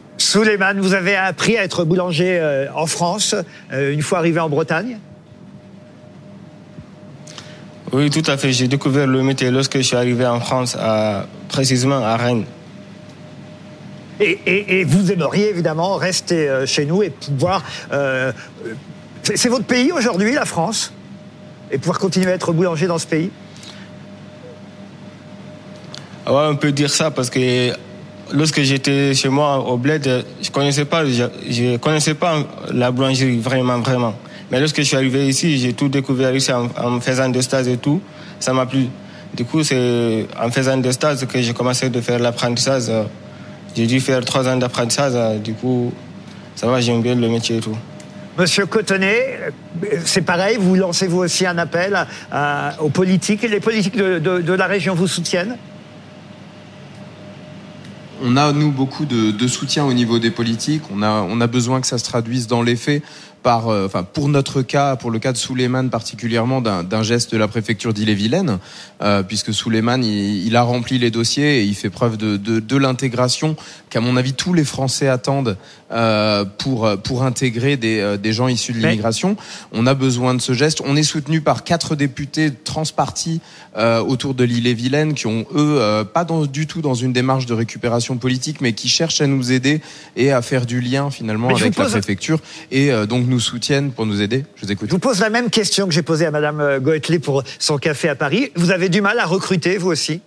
Vous 0.81 0.95
avez 0.95 1.15
appris 1.15 1.57
à 1.57 1.63
être 1.63 1.85
boulanger 1.85 2.67
en 2.75 2.87
France, 2.87 3.35
une 3.73 4.03
fois 4.03 4.19
arrivé 4.19 4.41
en 4.41 4.49
Bretagne? 4.49 4.99
Oui, 7.93 8.11
tout 8.11 8.23
à 8.31 8.37
fait. 8.37 8.53
J'ai 8.53 8.69
découvert 8.69 9.07
le 9.07 9.23
métier 9.23 9.51
lorsque 9.51 9.77
je 9.79 9.83
suis 9.83 9.97
arrivé 9.97 10.27
en 10.27 10.41
France, 10.41 10.77
à, 10.79 11.27
précisément 11.49 11.99
à 12.05 12.17
Rennes. 12.17 12.45
Et, 14.21 14.39
et- 14.47 14.81
et 14.81 14.85
vous 14.85 15.13
aimeriez 15.13 15.49
évidemment 15.51 15.95
rester 15.97 16.49
euh, 16.49 16.67
chez 16.67 16.85
nous 16.85 17.03
et 17.03 17.11
pouvoir. 17.11 17.63
euh, 17.93 18.33
c'est 19.35 19.49
votre 19.49 19.65
pays 19.65 19.93
aujourd'hui, 19.93 20.33
la 20.33 20.45
France 20.45 20.93
Et 21.71 21.79
pouvoir 21.79 21.99
continuer 21.99 22.31
à 22.33 22.35
être 22.35 22.53
boulanger 22.53 22.87
dans 22.87 22.99
ce 22.99 23.07
pays? 23.07 23.31
Ah 26.27 26.33
Ouais, 26.33 26.49
on 26.51 26.57
peut 26.57 26.73
dire 26.73 26.91
ça 26.91 27.11
parce 27.11 27.31
que 27.31 27.73
lorsque 28.33 28.61
j'étais 28.63 29.15
chez 29.15 29.29
moi 29.29 29.59
au 29.59 29.77
bled, 29.77 30.25
je 30.43 30.51
connaissais 30.51 30.85
pas, 30.85 31.05
je, 31.07 31.25
je 31.49 31.77
connaissais 31.77 32.15
pas 32.15 32.43
la 32.73 32.91
boulangerie 32.91 33.39
vraiment, 33.39 33.79
vraiment. 33.81 34.15
Mais 34.51 34.61
lorsque 34.61 34.79
je 34.79 34.83
suis 34.83 34.97
arrivé 34.97 35.29
ici, 35.29 35.59
j'ai 35.59 35.73
tout 35.75 35.89
découvert 35.89 36.35
ici 36.35 36.53
en, 36.53 36.69
en 36.83 37.01
faisant 37.01 37.29
des 37.29 37.43
stages 37.43 37.69
et 37.69 37.77
tout. 37.77 38.01
Ça 38.41 38.53
m'a 38.53 38.67
plu. 38.67 38.87
Du 39.35 39.45
coup, 39.45 39.63
c'est 39.63 40.27
en 40.43 40.51
faisant 40.51 40.77
des 40.79 40.93
stages 40.93 41.27
que 41.27 41.41
j'ai 41.43 41.53
commencé 41.53 41.91
de 41.91 42.01
faire 42.01 42.19
l'apprentissage. 42.19 42.85
J'ai 43.77 43.87
dû 43.87 44.01
faire 44.01 44.25
trois 44.25 44.49
ans 44.49 44.57
d'apprentissage. 44.57 45.41
Du 45.43 45.53
coup, 45.53 45.93
ça 46.57 46.67
va, 46.67 46.81
j'aime 46.81 47.03
bien 47.03 47.15
le 47.15 47.29
métier 47.29 47.57
et 47.59 47.61
tout. 47.61 47.77
Monsieur 48.39 48.67
Cotonnet, 48.67 49.39
c'est 50.05 50.23
pareil, 50.23 50.57
vous 50.61 50.77
lancez 50.77 51.09
vous 51.09 51.19
aussi 51.19 51.45
un 51.45 51.59
appel 51.59 51.95
à- 51.95 52.07
à- 52.31 52.81
aux 52.83 52.89
politiques. 52.89 53.43
Les 53.43 53.61
politiques 53.61 53.97
de, 53.97 54.19
de- 54.19 54.41
de 54.41 54.53
la 54.55 54.67
région 54.67 54.95
vous 54.95 55.09
soutiennent? 55.09 55.57
On 58.23 58.37
a 58.37 58.53
nous 58.53 58.73
beaucoup 58.73 59.05
de, 59.05 59.31
de 59.31 59.47
soutien 59.47 59.85
au 59.85 59.93
niveau 59.93 60.19
des 60.19 60.31
politiques. 60.33 60.83
On 60.93 61.03
a, 61.03 61.11
on 61.29 61.41
a 61.41 61.47
besoin 61.47 61.81
que 61.81 61.87
ça 61.87 61.99
se 61.99 62.05
traduise 62.05 62.47
dans 62.49 62.63
les 62.63 62.75
faits 62.77 63.03
par, 63.43 63.69
euh, 63.69 63.87
enfin 63.87 64.03
pour 64.03 64.29
notre 64.29 64.63
cas, 64.63 64.97
pour 64.97 65.11
le 65.11 65.19
cas 65.19 65.33
de 65.33 65.37
Souleymane 65.37 65.91
particulièrement, 65.91 66.61
d'un 66.61 67.03
geste 67.03 67.33
de 67.33 67.39
la 67.39 67.49
préfecture 67.49 67.93
d'Ille-et-Vilaine, 67.93 68.59
euh, 69.03 69.23
puisque 69.23 69.53
Souleymane 69.55 70.05
il, 70.05 70.57
a 70.57 70.63
rempli 70.63 70.99
les 70.99 71.11
dossiers 71.11 71.61
et 71.61 71.65
il 71.65 71.75
fait 71.75 71.91
preuve 71.91 72.17
de, 72.17 72.37
de 72.37 72.77
l'intégration 72.77 73.57
qu'à 73.91 74.01
mon 74.01 74.17
avis 74.17 74.35
tous 74.35 74.55
les 74.55 74.65
Français 74.65 75.09
attendent 75.09 75.57
euh, 75.91 76.45
pour 76.45 76.89
pour 77.03 77.23
intégrer 77.23 77.77
des, 77.77 77.99
euh, 78.01 78.17
des 78.17 78.33
gens 78.33 78.49
issus 78.49 78.73
de 78.73 78.79
l'immigration. 78.79 79.37
On 79.73 79.87
a 79.87 79.95
besoin 79.95 80.35
de 80.35 80.41
ce 80.41 80.53
geste. 80.53 80.83
On 80.85 80.97
est 80.97 81.03
soutenu 81.03 81.41
par 81.41 81.65
quatre 81.65 81.97
députés 81.97 82.51
transpartis 82.53 83.41
euh, 83.77 84.01
autour 84.01 84.35
de 84.35 84.45
l'île-et-Vilaine 84.45 85.15
qui 85.15 85.27
ont 85.27 85.47
eux 85.55 85.79
euh, 85.81 86.05
pas 86.05 86.25
dans, 86.25 86.47
du 86.47 86.67
tout 86.67 86.81
dans 86.83 86.95
une 86.95 87.13
démarche 87.13 87.47
de 87.47 87.55
récupération 87.55 88.17
politique, 88.17 88.61
mais 88.61 88.73
qui 88.73 88.89
cherchent 88.89 89.21
à 89.21 89.27
nous 89.27 89.53
aider 89.53 89.81
et 90.17 90.33
à 90.33 90.43
faire 90.43 90.67
du 90.67 90.81
lien 90.81 91.11
finalement 91.11 91.49
Mais 91.49 91.55
avec 91.61 91.77
la 91.77 91.85
pose- 91.85 91.93
préfecture 91.93 92.41
et 92.71 92.91
euh, 92.93 93.07
donc 93.07 93.27
nous 93.27 93.41
soutiennent 93.41 93.91
pour 93.93 94.07
nous 94.07 94.21
aider. 94.21 94.45
Je 94.57 94.67
vous 94.67 94.73
écoute. 94.73 94.89
Je 94.89 94.95
vous 94.95 94.99
pose 94.99 95.21
la 95.21 95.31
même 95.31 95.51
question 95.51 95.87
que 95.87 95.93
j'ai 95.93 96.03
posée 96.03 96.27
à 96.27 96.31
Madame 96.31 96.61
euh, 96.61 96.81
Goethelé 96.81 97.19
pour 97.19 97.43
son 97.59 97.79
café 97.79 98.09
à 98.09 98.15
Paris. 98.15 98.51
Vous 98.57 98.71
avez 98.71 98.89
du 98.89 99.01
mal 99.01 99.19
à 99.19 99.27
recruter, 99.27 99.79
vous 99.79 99.89
aussi? 99.91 100.21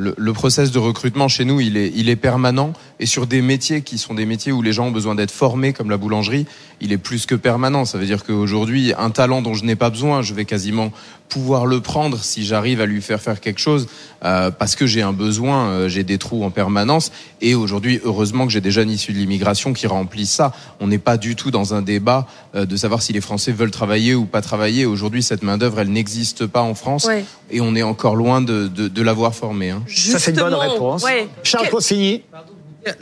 Le, 0.00 0.14
le 0.16 0.32
process 0.32 0.70
de 0.70 0.78
recrutement 0.78 1.28
chez 1.28 1.44
nous, 1.44 1.60
il 1.60 1.76
est, 1.76 1.92
il 1.94 2.08
est 2.08 2.16
permanent 2.16 2.72
et 3.00 3.06
sur 3.06 3.26
des 3.26 3.42
métiers 3.42 3.82
qui 3.82 3.98
sont 3.98 4.14
des 4.14 4.24
métiers 4.24 4.50
où 4.50 4.62
les 4.62 4.72
gens 4.72 4.86
ont 4.86 4.90
besoin 4.90 5.14
d'être 5.14 5.30
formés, 5.30 5.72
comme 5.74 5.90
la 5.90 5.98
boulangerie, 5.98 6.46
il 6.80 6.90
est 6.92 6.98
plus 6.98 7.26
que 7.26 7.34
permanent. 7.34 7.84
Ça 7.84 7.98
veut 7.98 8.06
dire 8.06 8.24
qu'aujourd'hui, 8.24 8.92
un 8.96 9.10
talent 9.10 9.42
dont 9.42 9.52
je 9.54 9.64
n'ai 9.64 9.76
pas 9.76 9.90
besoin, 9.90 10.22
je 10.22 10.32
vais 10.32 10.46
quasiment 10.46 10.90
pouvoir 11.28 11.64
le 11.66 11.80
prendre 11.80 12.18
si 12.18 12.44
j'arrive 12.44 12.80
à 12.80 12.86
lui 12.86 13.00
faire 13.00 13.20
faire 13.20 13.40
quelque 13.40 13.60
chose 13.60 13.86
euh, 14.24 14.50
parce 14.50 14.74
que 14.74 14.86
j'ai 14.86 15.00
un 15.02 15.12
besoin, 15.12 15.68
euh, 15.68 15.88
j'ai 15.88 16.02
des 16.02 16.18
trous 16.18 16.42
en 16.44 16.50
permanence. 16.50 17.12
Et 17.40 17.54
aujourd'hui, 17.54 18.00
heureusement 18.04 18.46
que 18.46 18.52
j'ai 18.52 18.60
des 18.60 18.72
jeunes 18.72 18.90
issus 18.90 19.12
de 19.12 19.18
l'immigration 19.18 19.72
qui 19.72 19.86
remplissent 19.86 20.32
ça. 20.32 20.52
On 20.80 20.88
n'est 20.88 20.98
pas 20.98 21.16
du 21.18 21.36
tout 21.36 21.50
dans 21.52 21.72
un 21.74 21.82
débat 21.82 22.26
euh, 22.56 22.66
de 22.66 22.76
savoir 22.76 23.00
si 23.02 23.12
les 23.12 23.20
Français 23.20 23.52
veulent 23.52 23.70
travailler 23.70 24.14
ou 24.16 24.24
pas 24.24 24.40
travailler. 24.42 24.86
Aujourd'hui, 24.86 25.22
cette 25.22 25.42
main 25.42 25.56
d'œuvre, 25.56 25.80
elle 25.80 25.90
n'existe 25.92 26.46
pas 26.46 26.62
en 26.62 26.74
France 26.74 27.04
Ouais. 27.06 27.24
et 27.50 27.60
on 27.60 27.76
est 27.76 27.82
encore 27.82 28.16
loin 28.16 28.40
de, 28.40 28.66
de, 28.66 28.88
de 28.88 29.02
l'avoir 29.02 29.34
formée. 29.34 29.70
Hein. 29.70 29.82
Ça, 29.94 30.18
c'est 30.18 30.30
une 30.32 30.38
bonne 30.38 30.54
réponse. 30.54 31.02
ouais. 31.04 31.28
Charles 31.42 31.68
Consigny 31.68 32.22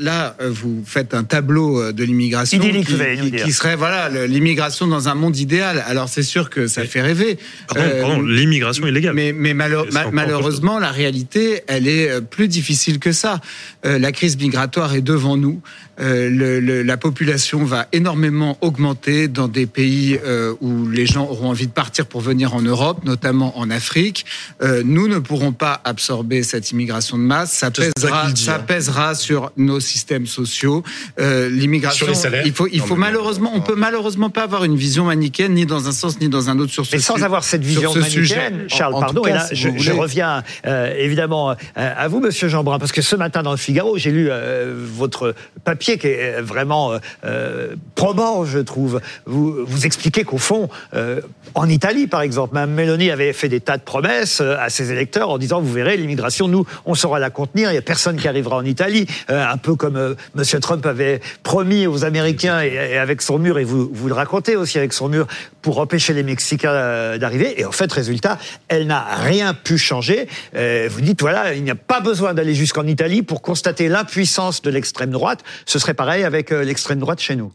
Là, 0.01 0.35
euh, 0.41 0.51
vous 0.51 0.83
faites 0.85 1.15
un 1.15 1.23
tableau 1.23 1.81
euh, 1.81 1.93
de 1.93 2.03
l'immigration 2.03 2.59
qui, 2.59 2.73
qui- 2.83 2.95
dire. 3.31 3.45
qui 3.45 3.53
serait 3.53 3.77
voilà 3.77 4.09
l'immigration 4.27 4.89
dans 4.89 5.09
un 5.09 5.15
monde 5.15 5.37
idéal. 5.37 5.85
Alors 5.87 6.09
c'est 6.09 6.25
sûr 6.25 6.51
que 6.51 6.67
ça 6.67 6.85
fait 6.85 7.01
rêver. 7.01 7.39
Euh, 7.77 8.01
pardon, 8.03 8.21
l'immigration 8.23 8.89
illégale. 8.89 9.15
Mais, 9.15 9.33
mais 9.33 9.55
malheureusement, 9.55 10.81
la 10.81 10.91
réalité, 10.91 11.63
elle 11.69 11.87
est 11.87 12.11
euh, 12.11 12.21
plus 12.21 12.49
difficile 12.49 12.99
que 12.99 13.13
ça. 13.13 13.41
Euh, 13.87 14.01
la 14.01 14.11
crise 14.11 14.37
migratoire 14.37 14.95
est 14.97 15.01
devant 15.01 15.37
nous. 15.37 15.61
Euh, 16.01 16.31
le- 16.31 16.61
le- 16.61 16.83
la 16.83 16.97
population 16.97 17.65
va 17.65 17.87
énormément 17.93 18.57
augmenter 18.61 19.27
dans 19.29 19.49
des 19.49 19.67
pays 19.67 20.19
euh, 20.25 20.55
où 20.61 20.87
les 20.89 21.07
gens 21.07 21.25
auront 21.29 21.49
envie 21.51 21.67
de 21.67 21.73
partir 21.73 22.07
pour 22.07 22.21
venir 22.21 22.55
en 22.55 22.63
Europe, 22.63 23.05
notamment 23.05 23.59
en 23.59 23.71
Afrique. 23.71 24.25
Euh, 24.63 24.83
nous 24.85 25.09
ne 25.09 25.19
pourrons 25.19 25.53
pas 25.53 25.81
absorber 25.85 26.43
cette 26.43 26.71
immigration 26.71 27.19
de 27.19 27.23
masse. 27.25 27.53
Ça 27.53 27.71
pèsera, 27.71 28.27
hein. 28.29 28.61
pèsera 28.67 29.15
sur 29.15 29.51
nos 29.57 29.81
systèmes 29.81 30.27
sociaux. 30.27 30.83
Euh, 31.21 31.49
L'immigration, 31.49 32.07
Sur 32.07 32.15
les 32.15 32.15
salaires. 32.15 32.43
il 32.47 32.53
faut, 32.53 32.69
il 32.71 32.81
faut 32.81 32.95
malheureusement, 32.97 33.51
on 33.55 33.61
peut 33.61 33.75
malheureusement 33.77 34.31
pas 34.31 34.43
avoir 34.45 34.65
une 34.65 34.77
vision 34.77 35.05
manichéenne 35.07 35.55
ni 35.55 35.67
dans 35.67 35.89
un 35.89 35.93
sens 35.93 36.21
ni 36.21 36.29
dans 36.29 36.49
un 36.51 36.59
autre 36.59 36.73
sur 36.73 36.87
ce 36.87 36.97
Mais 36.97 37.03
sans 37.03 37.17
su- 37.17 37.25
avoir 37.25 37.43
cette 37.45 37.63
vision 37.65 37.93
ce 37.93 38.03
sujet. 38.03 38.37
manichéenne, 38.37 38.69
Charles, 38.69 38.95
En- 38.95 38.99
en 38.99 39.01
pardon, 39.01 39.25
et 39.25 39.31
là, 39.33 39.47
si 39.49 39.57
je, 39.57 39.69
je 39.77 39.93
reviens 39.93 40.43
euh, 40.67 40.93
évidemment 40.97 41.51
euh, 41.51 41.55
à 41.77 42.07
vous, 42.09 42.21
Monsieur 42.21 42.49
Jeanbrun, 42.49 42.79
parce 42.79 42.93
que 42.93 43.03
ce 43.03 43.17
matin 43.17 43.43
dans 43.43 43.51
le 43.51 43.57
Figaro, 43.57 43.97
j'ai 43.99 44.11
lu 44.13 44.29
euh, 44.31 44.75
votre 44.95 45.35
papier 45.65 45.88
qui 45.97 46.09
est 46.09 46.43
vraiment 46.43 46.93
euh, 46.93 46.99
euh, 47.25 47.77
probant, 47.95 48.45
je 48.45 48.59
trouve. 48.59 49.01
Vous, 49.25 49.65
vous 49.65 49.87
expliquez 49.87 50.25
qu'au 50.25 50.39
fond, 50.39 50.69
euh, 50.95 51.21
en 51.55 51.69
Italie, 51.69 52.07
par 52.07 52.21
exemple, 52.21 52.55
Mme 52.55 52.73
Mélanie 52.73 53.11
avait 53.11 53.33
fait 53.33 53.49
des 53.49 53.61
tas 53.61 53.79
de 53.79 53.83
promesses 53.83 54.41
euh, 54.41 54.57
à 54.59 54.69
ses 54.69 54.93
électeurs 54.93 55.31
en 55.31 55.39
disant, 55.39 55.61
vous 55.61 55.73
verrez, 55.73 55.97
l'immigration, 55.97 56.49
nous, 56.49 56.67
on 56.85 56.95
saura 56.95 57.19
la 57.19 57.31
contenir, 57.31 57.71
il 57.71 57.73
n'y 57.73 57.79
a 57.79 57.83
personne 57.83 58.17
qui 58.17 58.29
arrivera 58.29 58.57
en 58.57 58.65
Italie, 58.65 59.07
Euh, 59.31 59.45
un 59.47 59.57
peu 59.57 59.75
comme 59.77 59.97
euh, 59.97 60.15
Monsieur 60.35 60.59
Trump 60.59 60.85
avait 60.87 61.21
promis 61.43 61.87
aux 61.87 62.05
Américains 62.05 62.61
et, 62.61 62.99
avec 62.99 63.23
son 63.23 63.39
mur, 63.39 63.59
et 63.59 63.65
vous, 63.65 63.89
vous 63.93 64.09
le 64.09 64.15
racontez 64.15 64.57
aussi 64.57 64.79
avec 64.79 64.93
son 64.93 65.09
mur, 65.09 65.27
pour 65.63 65.79
empêcher 65.79 66.15
les 66.15 66.23
Mexicains 66.23 66.73
euh, 66.73 67.19
d'arriver. 67.19 67.61
Et 67.61 67.65
en 67.65 67.73
fait, 67.73 67.93
résultat, 67.93 68.39
elle 68.69 68.87
n'a 68.87 69.05
rien 69.15 69.55
pu 69.55 69.79
changer. 69.79 70.29
Euh, 70.57 70.89
vous 70.91 71.01
dites, 71.01 71.21
voilà, 71.21 71.55
il 71.55 71.63
n'y 71.63 71.71
a 71.71 71.75
pas 71.75 72.01
besoin 72.01 72.35
d'aller 72.35 72.55
jusqu'en 72.55 72.87
Italie 72.87 73.23
pour 73.23 73.43
constater 73.43 73.89
l'impuissance 73.89 74.63
de 74.63 74.71
l'extrême 74.71 75.11
droite. 75.11 75.45
Serait 75.79 75.95
pareil 75.95 76.25
avec 76.25 76.53
euh, 76.53 76.65
l'extrême 76.65 76.99
droite 76.99 77.21
chez 77.21 77.37
nous. 77.37 77.53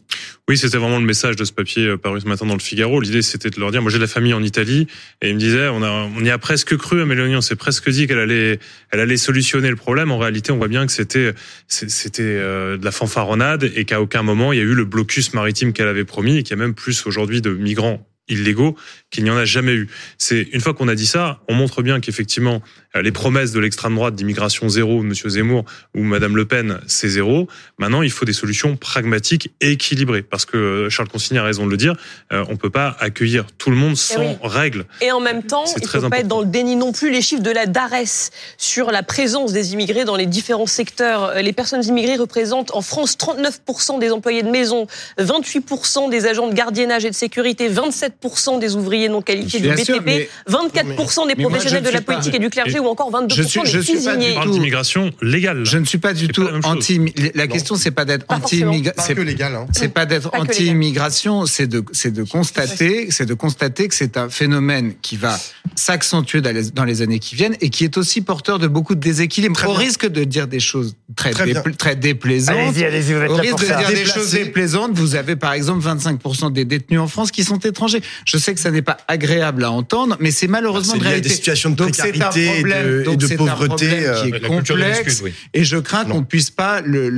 Oui, 0.48 0.58
c'était 0.58 0.76
vraiment 0.76 0.98
le 0.98 1.04
message 1.04 1.36
de 1.36 1.44
ce 1.44 1.52
papier 1.52 1.86
euh, 1.86 1.96
paru 1.96 2.20
ce 2.20 2.26
matin 2.26 2.46
dans 2.46 2.54
le 2.54 2.60
Figaro. 2.60 3.00
L'idée, 3.00 3.22
c'était 3.22 3.50
de 3.50 3.58
leur 3.58 3.70
dire, 3.70 3.80
moi 3.80 3.90
j'ai 3.90 3.98
de 3.98 4.02
la 4.02 4.08
famille 4.08 4.34
en 4.34 4.42
Italie, 4.42 4.86
et 5.22 5.30
ils 5.30 5.34
me 5.34 5.40
disaient, 5.40 5.68
on, 5.68 5.82
a, 5.82 5.90
on 5.90 6.24
y 6.24 6.30
a 6.30 6.38
presque 6.38 6.76
cru 6.76 7.00
à 7.00 7.06
Mélanie, 7.06 7.36
on 7.36 7.40
s'est 7.40 7.56
presque 7.56 7.88
dit 7.88 8.06
qu'elle 8.06 8.18
allait, 8.18 8.58
elle 8.90 9.00
allait 9.00 9.16
solutionner 9.16 9.70
le 9.70 9.76
problème. 9.76 10.10
En 10.10 10.18
réalité, 10.18 10.52
on 10.52 10.58
voit 10.58 10.68
bien 10.68 10.86
que 10.86 10.92
c'était, 10.92 11.32
c'était 11.68 12.22
euh, 12.22 12.76
de 12.76 12.84
la 12.84 12.92
fanfaronnade 12.92 13.70
et 13.74 13.84
qu'à 13.84 14.00
aucun 14.00 14.22
moment 14.22 14.52
il 14.52 14.58
y 14.58 14.62
a 14.62 14.64
eu 14.64 14.74
le 14.74 14.84
blocus 14.84 15.34
maritime 15.34 15.72
qu'elle 15.72 15.88
avait 15.88 16.04
promis 16.04 16.38
et 16.38 16.42
qu'il 16.42 16.56
y 16.56 16.60
a 16.60 16.62
même 16.62 16.74
plus 16.74 17.06
aujourd'hui 17.06 17.40
de 17.40 17.50
migrants 17.50 18.06
illégaux 18.28 18.76
qu'il 19.10 19.24
n'y 19.24 19.30
en 19.30 19.36
a 19.36 19.44
jamais 19.44 19.72
eu. 19.74 19.88
C'est 20.18 20.42
une 20.52 20.60
fois 20.60 20.74
qu'on 20.74 20.88
a 20.88 20.94
dit 20.94 21.06
ça, 21.06 21.40
on 21.48 21.54
montre 21.54 21.82
bien 21.82 22.00
qu'effectivement 22.00 22.62
euh, 22.96 23.02
les 23.02 23.12
promesses 23.12 23.52
de 23.52 23.60
l'extrême 23.60 23.94
droite 23.94 24.14
d'immigration 24.14 24.68
zéro, 24.68 25.02
Monsieur 25.02 25.28
Zemmour 25.28 25.64
ou 25.94 26.02
Madame 26.02 26.36
Le 26.36 26.44
Pen, 26.46 26.80
c'est 26.86 27.08
zéro. 27.08 27.48
Maintenant, 27.78 28.02
il 28.02 28.10
faut 28.10 28.24
des 28.24 28.32
solutions 28.32 28.76
pragmatiques 28.76 29.50
et 29.60 29.72
équilibrées 29.72 30.22
parce 30.22 30.46
que 30.46 30.56
euh, 30.56 30.90
Charles 30.90 31.08
Consigny 31.08 31.38
a 31.38 31.44
raison 31.44 31.66
de 31.66 31.70
le 31.70 31.76
dire. 31.76 31.94
euh, 32.32 32.44
on 32.48 32.56
peut 32.56 32.70
pas 32.70 32.96
accueillir 33.00 33.44
tout 33.58 33.70
le 33.70 33.76
monde 33.76 33.96
sans 33.96 34.22
Eh 34.22 34.26
oui. 34.26 34.36
règles. 34.42 34.86
Et 35.02 35.12
en 35.12 35.20
même 35.20 35.42
temps, 35.42 35.64
il 35.76 35.82
ne 35.82 35.86
faut 35.88 36.08
pas 36.08 36.18
être 36.20 36.28
dans 36.28 36.40
le 36.40 36.46
déni 36.46 36.76
non 36.76 36.92
plus. 36.92 37.10
Les 37.10 37.22
chiffres 37.22 37.42
de 37.42 37.50
la 37.50 37.66
DARES 37.66 38.30
sur 38.58 38.90
la 38.90 39.02
présence 39.02 39.52
des 39.52 39.74
immigrés 39.74 40.04
dans 40.04 40.16
les 40.16 40.26
différents 40.26 40.66
secteurs. 40.66 41.34
Les 41.42 41.52
personnes 41.52 41.84
immigrées 41.84 42.16
représentent 42.16 42.74
en 42.74 42.80
France 42.82 43.16
39% 43.18 43.98
des 43.98 44.10
employés 44.10 44.42
de 44.42 44.50
maison, 44.50 44.86
28% 45.18 46.10
des 46.10 46.26
agents 46.26 46.48
de 46.48 46.54
gardiennage 46.54 47.04
et 47.04 47.10
de 47.10 47.14
sécurité, 47.14 47.68
27% 47.70 48.13
des 48.60 48.74
ouvriers 48.76 49.08
non 49.08 49.22
qualifiés 49.22 49.60
du 49.60 49.68
sûr, 49.84 49.98
BTP, 50.00 50.04
mais- 50.06 50.28
24% 50.48 51.26
des 51.26 51.34
mais 51.36 51.44
professionnels 51.44 51.82
de 51.82 51.88
la 51.88 51.96
suis 51.98 52.04
pas- 52.04 52.12
politique 52.14 52.34
et 52.34 52.38
du 52.38 52.50
clergé 52.50 52.76
Et- 52.76 52.80
ou 52.80 52.86
encore 52.86 53.10
22% 53.10 53.36
je 53.36 53.42
suis- 53.42 53.60
je 53.66 53.78
des 53.78 53.84
suis 53.84 53.94
pas 53.94 54.12
du 54.12 54.18
cuisiniers. 54.18 54.30
On 54.32 54.34
parle 54.34 54.46
tout. 54.48 54.52
d'immigration 54.54 55.10
légale. 55.22 55.64
Je 55.64 55.78
ne 55.78 55.84
suis 55.84 55.98
pas 55.98 56.12
du 56.14 56.28
tout 56.28 56.44
pas 56.44 56.52
la 56.52 56.68
anti. 56.68 57.00
La 57.34 57.46
question, 57.46 57.74
c'est 57.76 57.90
pas 57.90 58.04
d'être 58.04 58.26
Pas 58.26 58.36
anti 58.36 58.60
forcément. 58.60 58.92
Pas 58.96 59.14
que 59.14 59.20
légal. 59.20 59.54
Hein. 59.54 59.66
C'est 59.72 59.88
pas 59.88 60.06
d'être 60.06 60.30
Pas 60.30 60.38
anti-immigration, 60.40 61.46
c'est 61.46 61.66
de, 61.66 61.84
c'est 61.92 62.12
de 62.12 62.22
constater, 62.22 63.10
c'est 63.10 63.26
de 63.26 63.34
constater 63.34 63.88
que 63.88 63.94
c'est 63.94 64.16
un 64.16 64.28
phénomène 64.28 64.94
qui 65.02 65.16
va 65.16 65.38
s'accentuer 65.74 66.40
dans 66.40 66.84
les, 66.84 67.02
années 67.02 67.18
qui 67.18 67.34
viennent 67.34 67.56
et 67.60 67.70
qui 67.70 67.84
est 67.84 67.96
aussi 67.96 68.20
porteur 68.20 68.58
de 68.58 68.68
beaucoup 68.68 68.94
de 68.94 69.00
déséquilibres. 69.00 69.56
Très 69.56 69.66
Au 69.66 69.70
bien. 69.70 69.78
risque 69.80 70.06
de 70.06 70.24
dire 70.24 70.46
des 70.46 70.60
choses 70.60 70.94
très, 71.16 71.30
Très 71.30 71.46
bien. 71.46 71.60
dépla- 71.60 71.76
très 71.76 71.96
déplaisantes. 71.96 72.56
Allez-y, 72.56 72.84
allez-y, 72.84 73.12
vous 73.14 73.20
êtes 73.22 73.30
Au 73.30 73.36
là 73.36 73.42
risque 73.42 73.50
pour 73.56 73.60
de 73.60 73.66
dire 73.66 73.88
des 73.88 74.04
choses 74.04 74.30
déplaisantes, 74.32 74.92
vous 74.94 75.14
avez 75.16 75.36
par 75.36 75.52
exemple 75.52 75.82
25% 75.84 76.50
des 76.50 76.64
détenus 76.64 77.00
en 77.00 77.08
France 77.08 77.30
qui 77.30 77.42
sont 77.44 77.58
étrangers. 77.58 78.02
Je 78.24 78.36
sais 78.38 78.54
que 78.54 78.60
ça 78.60 78.70
n'est 78.70 78.82
pas 78.82 78.96
agréable 79.08 79.64
à 79.64 79.70
entendre, 79.70 80.16
mais 80.20 80.30
c'est 80.30 80.46
malheureusement 80.48 80.94
lié 80.94 81.00
à 81.00 81.08
réalité. 81.08 81.28
des 81.28 81.34
situations 81.34 81.70
de 81.70 81.76
Donc 81.76 81.94
c'est 81.94 82.02
un 82.02 82.10
précarité 82.10 82.60
et 82.60 82.62
de- 82.62 83.00
et 83.00 83.04
donc 83.04 83.16
de 83.18 83.26
un 83.32 83.36
pauvreté, 83.36 83.86
problème 83.86 83.98
qui 84.00 84.04
euh, 84.06 84.24
est 84.36 84.40
de 84.40 84.46
complexe. 84.46 85.20
oui. 85.24 85.32
Et 85.52 85.64
je 85.64 85.76
crains 85.76 86.04
qu'on 86.04 86.22
puisse 86.24 86.50
pas 86.50 86.80
le, 86.80 87.08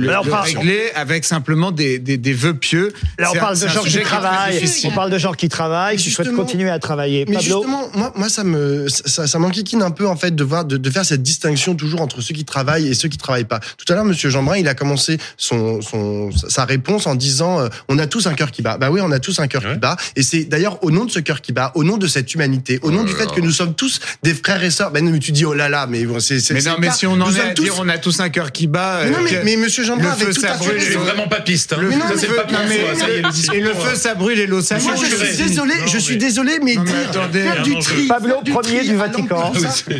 régler 0.43 0.91
avec 0.95 1.25
simplement 1.25 1.71
des, 1.71 1.99
des, 1.99 2.17
des 2.17 2.33
vœux 2.33 2.53
pieux. 2.55 2.93
Là, 3.19 3.31
on 3.33 3.37
parle 3.37 3.59
de 3.59 3.67
gens 3.67 3.83
qui 3.83 3.99
travaillent. 4.01 4.63
On 4.85 4.91
parle 4.91 5.11
de 5.11 5.17
gens 5.17 5.33
qui 5.33 5.49
travaillent, 5.49 5.97
qui 5.97 6.09
souhaitent 6.11 6.33
continuer 6.35 6.69
à 6.69 6.79
travailler. 6.79 7.25
Mais 7.27 7.35
Pablo 7.35 7.41
justement, 7.61 7.89
moi, 7.93 8.13
moi, 8.15 8.29
ça 8.29 8.43
me, 8.43 8.87
ça, 8.89 9.27
ça 9.27 9.39
m'enquiquine 9.39 9.81
un 9.81 9.91
peu 9.91 10.07
en 10.07 10.15
fait 10.15 10.35
de 10.35 10.43
voir, 10.43 10.65
de, 10.65 10.77
de 10.77 10.89
faire 10.89 11.05
cette 11.05 11.23
distinction 11.23 11.75
toujours 11.75 12.01
entre 12.01 12.21
ceux 12.21 12.33
qui 12.33 12.45
travaillent 12.45 12.87
et 12.87 12.93
ceux 12.93 13.09
qui 13.09 13.17
travaillent 13.17 13.43
pas. 13.45 13.59
Tout 13.77 13.91
à 13.91 13.95
l'heure, 13.95 14.05
Monsieur 14.05 14.29
Jeanbrun, 14.29 14.57
il 14.57 14.67
a 14.67 14.73
commencé 14.75 15.17
son, 15.37 15.81
son, 15.81 16.31
sa 16.31 16.65
réponse 16.65 17.07
en 17.07 17.15
disant, 17.15 17.59
euh, 17.59 17.67
on 17.89 17.97
a 17.99 18.07
tous 18.07 18.27
un 18.27 18.33
cœur 18.33 18.51
qui 18.51 18.61
bat. 18.61 18.77
Bah 18.77 18.89
oui, 18.91 18.99
on 19.03 19.11
a 19.11 19.19
tous 19.19 19.39
un 19.39 19.47
cœur 19.47 19.63
Ouais. 19.63 19.73
qui 19.73 19.79
bat. 19.79 19.97
Et 20.15 20.23
c'est 20.23 20.43
d'ailleurs 20.43 20.76
au 20.81 20.91
nom 20.91 21.05
de 21.05 21.11
ce 21.11 21.19
cœur 21.19 21.41
qui 21.41 21.51
bat, 21.53 21.71
au 21.75 21.83
nom 21.83 21.97
de 21.97 22.07
cette 22.07 22.33
humanité, 22.33 22.79
au 22.81 22.91
nom 22.91 23.03
du 23.03 23.13
fait 23.13 23.31
que 23.31 23.41
nous 23.41 23.51
sommes 23.51 23.73
tous 23.75 23.99
des 24.23 24.33
frères 24.33 24.63
et 24.63 24.71
sœurs. 24.71 24.91
Ben 24.91 25.03
non, 25.03 25.11
mais 25.11 25.19
tu 25.19 25.31
dis 25.31 25.45
oh 25.45 25.53
là 25.53 25.69
là, 25.69 25.87
mais 25.87 26.05
bon, 26.05 26.19
c'est, 26.19 26.39
c'est 26.39 26.53
Mais 26.53 26.61
c'est 26.61 26.69
non, 26.69 26.75
mais 26.79 26.91
si 26.91 27.05
on 27.07 27.13
en 27.13 27.27
Nous 27.29 27.37
est 27.37 27.41
à 27.41 27.53
tous- 27.53 27.63
dire 27.63 27.75
on 27.79 27.89
a 27.89 27.97
tous 27.97 28.19
un 28.19 28.29
cœur 28.29 28.51
qui 28.51 28.67
bat. 28.67 29.01
Mais 29.03 29.09
non, 29.11 29.17
euh, 29.19 29.21
mais, 29.31 29.41
mais 29.43 29.57
Monsieur 29.57 29.83
Jeanbrun, 29.83 30.05
le 30.07 30.11
avec 30.11 30.27
feu, 30.27 30.33
tout 30.33 30.41
ça 30.41 30.53
à 30.53 30.57
fait. 30.57 30.79
C'est 30.79 30.93
vraiment 30.95 31.27
papiste. 31.27 31.73
Hein. 31.73 31.77
Le 31.81 31.89
Mais 31.89 31.95
non, 31.97 32.05
feu, 32.07 32.27
pas 32.35 32.51
non, 32.51 32.59
mais- 32.67 32.95
ça 32.99 33.07
le 33.07 33.29
discours. 33.31 33.55
et 33.55 33.61
le 33.61 33.73
feu, 33.73 33.95
ça 33.95 34.15
brûle 34.15 34.39
et 34.39 34.47
l'eau, 34.47 34.61
ça 34.61 34.77
Moi, 34.79 34.93
je 34.95 35.05
suis 35.15 35.37
désolé, 35.37 35.73
je 35.87 35.97
suis 35.97 36.13
mais- 36.13 36.19
désolé, 36.19 36.59
mais 36.63 36.75
faire 36.75 37.63
du 37.63 37.71
je- 37.73 37.79
tri. 37.79 38.07
Pablo, 38.07 38.35
faire 38.45 38.83
du 38.83 38.95
Vatican. 38.95 39.51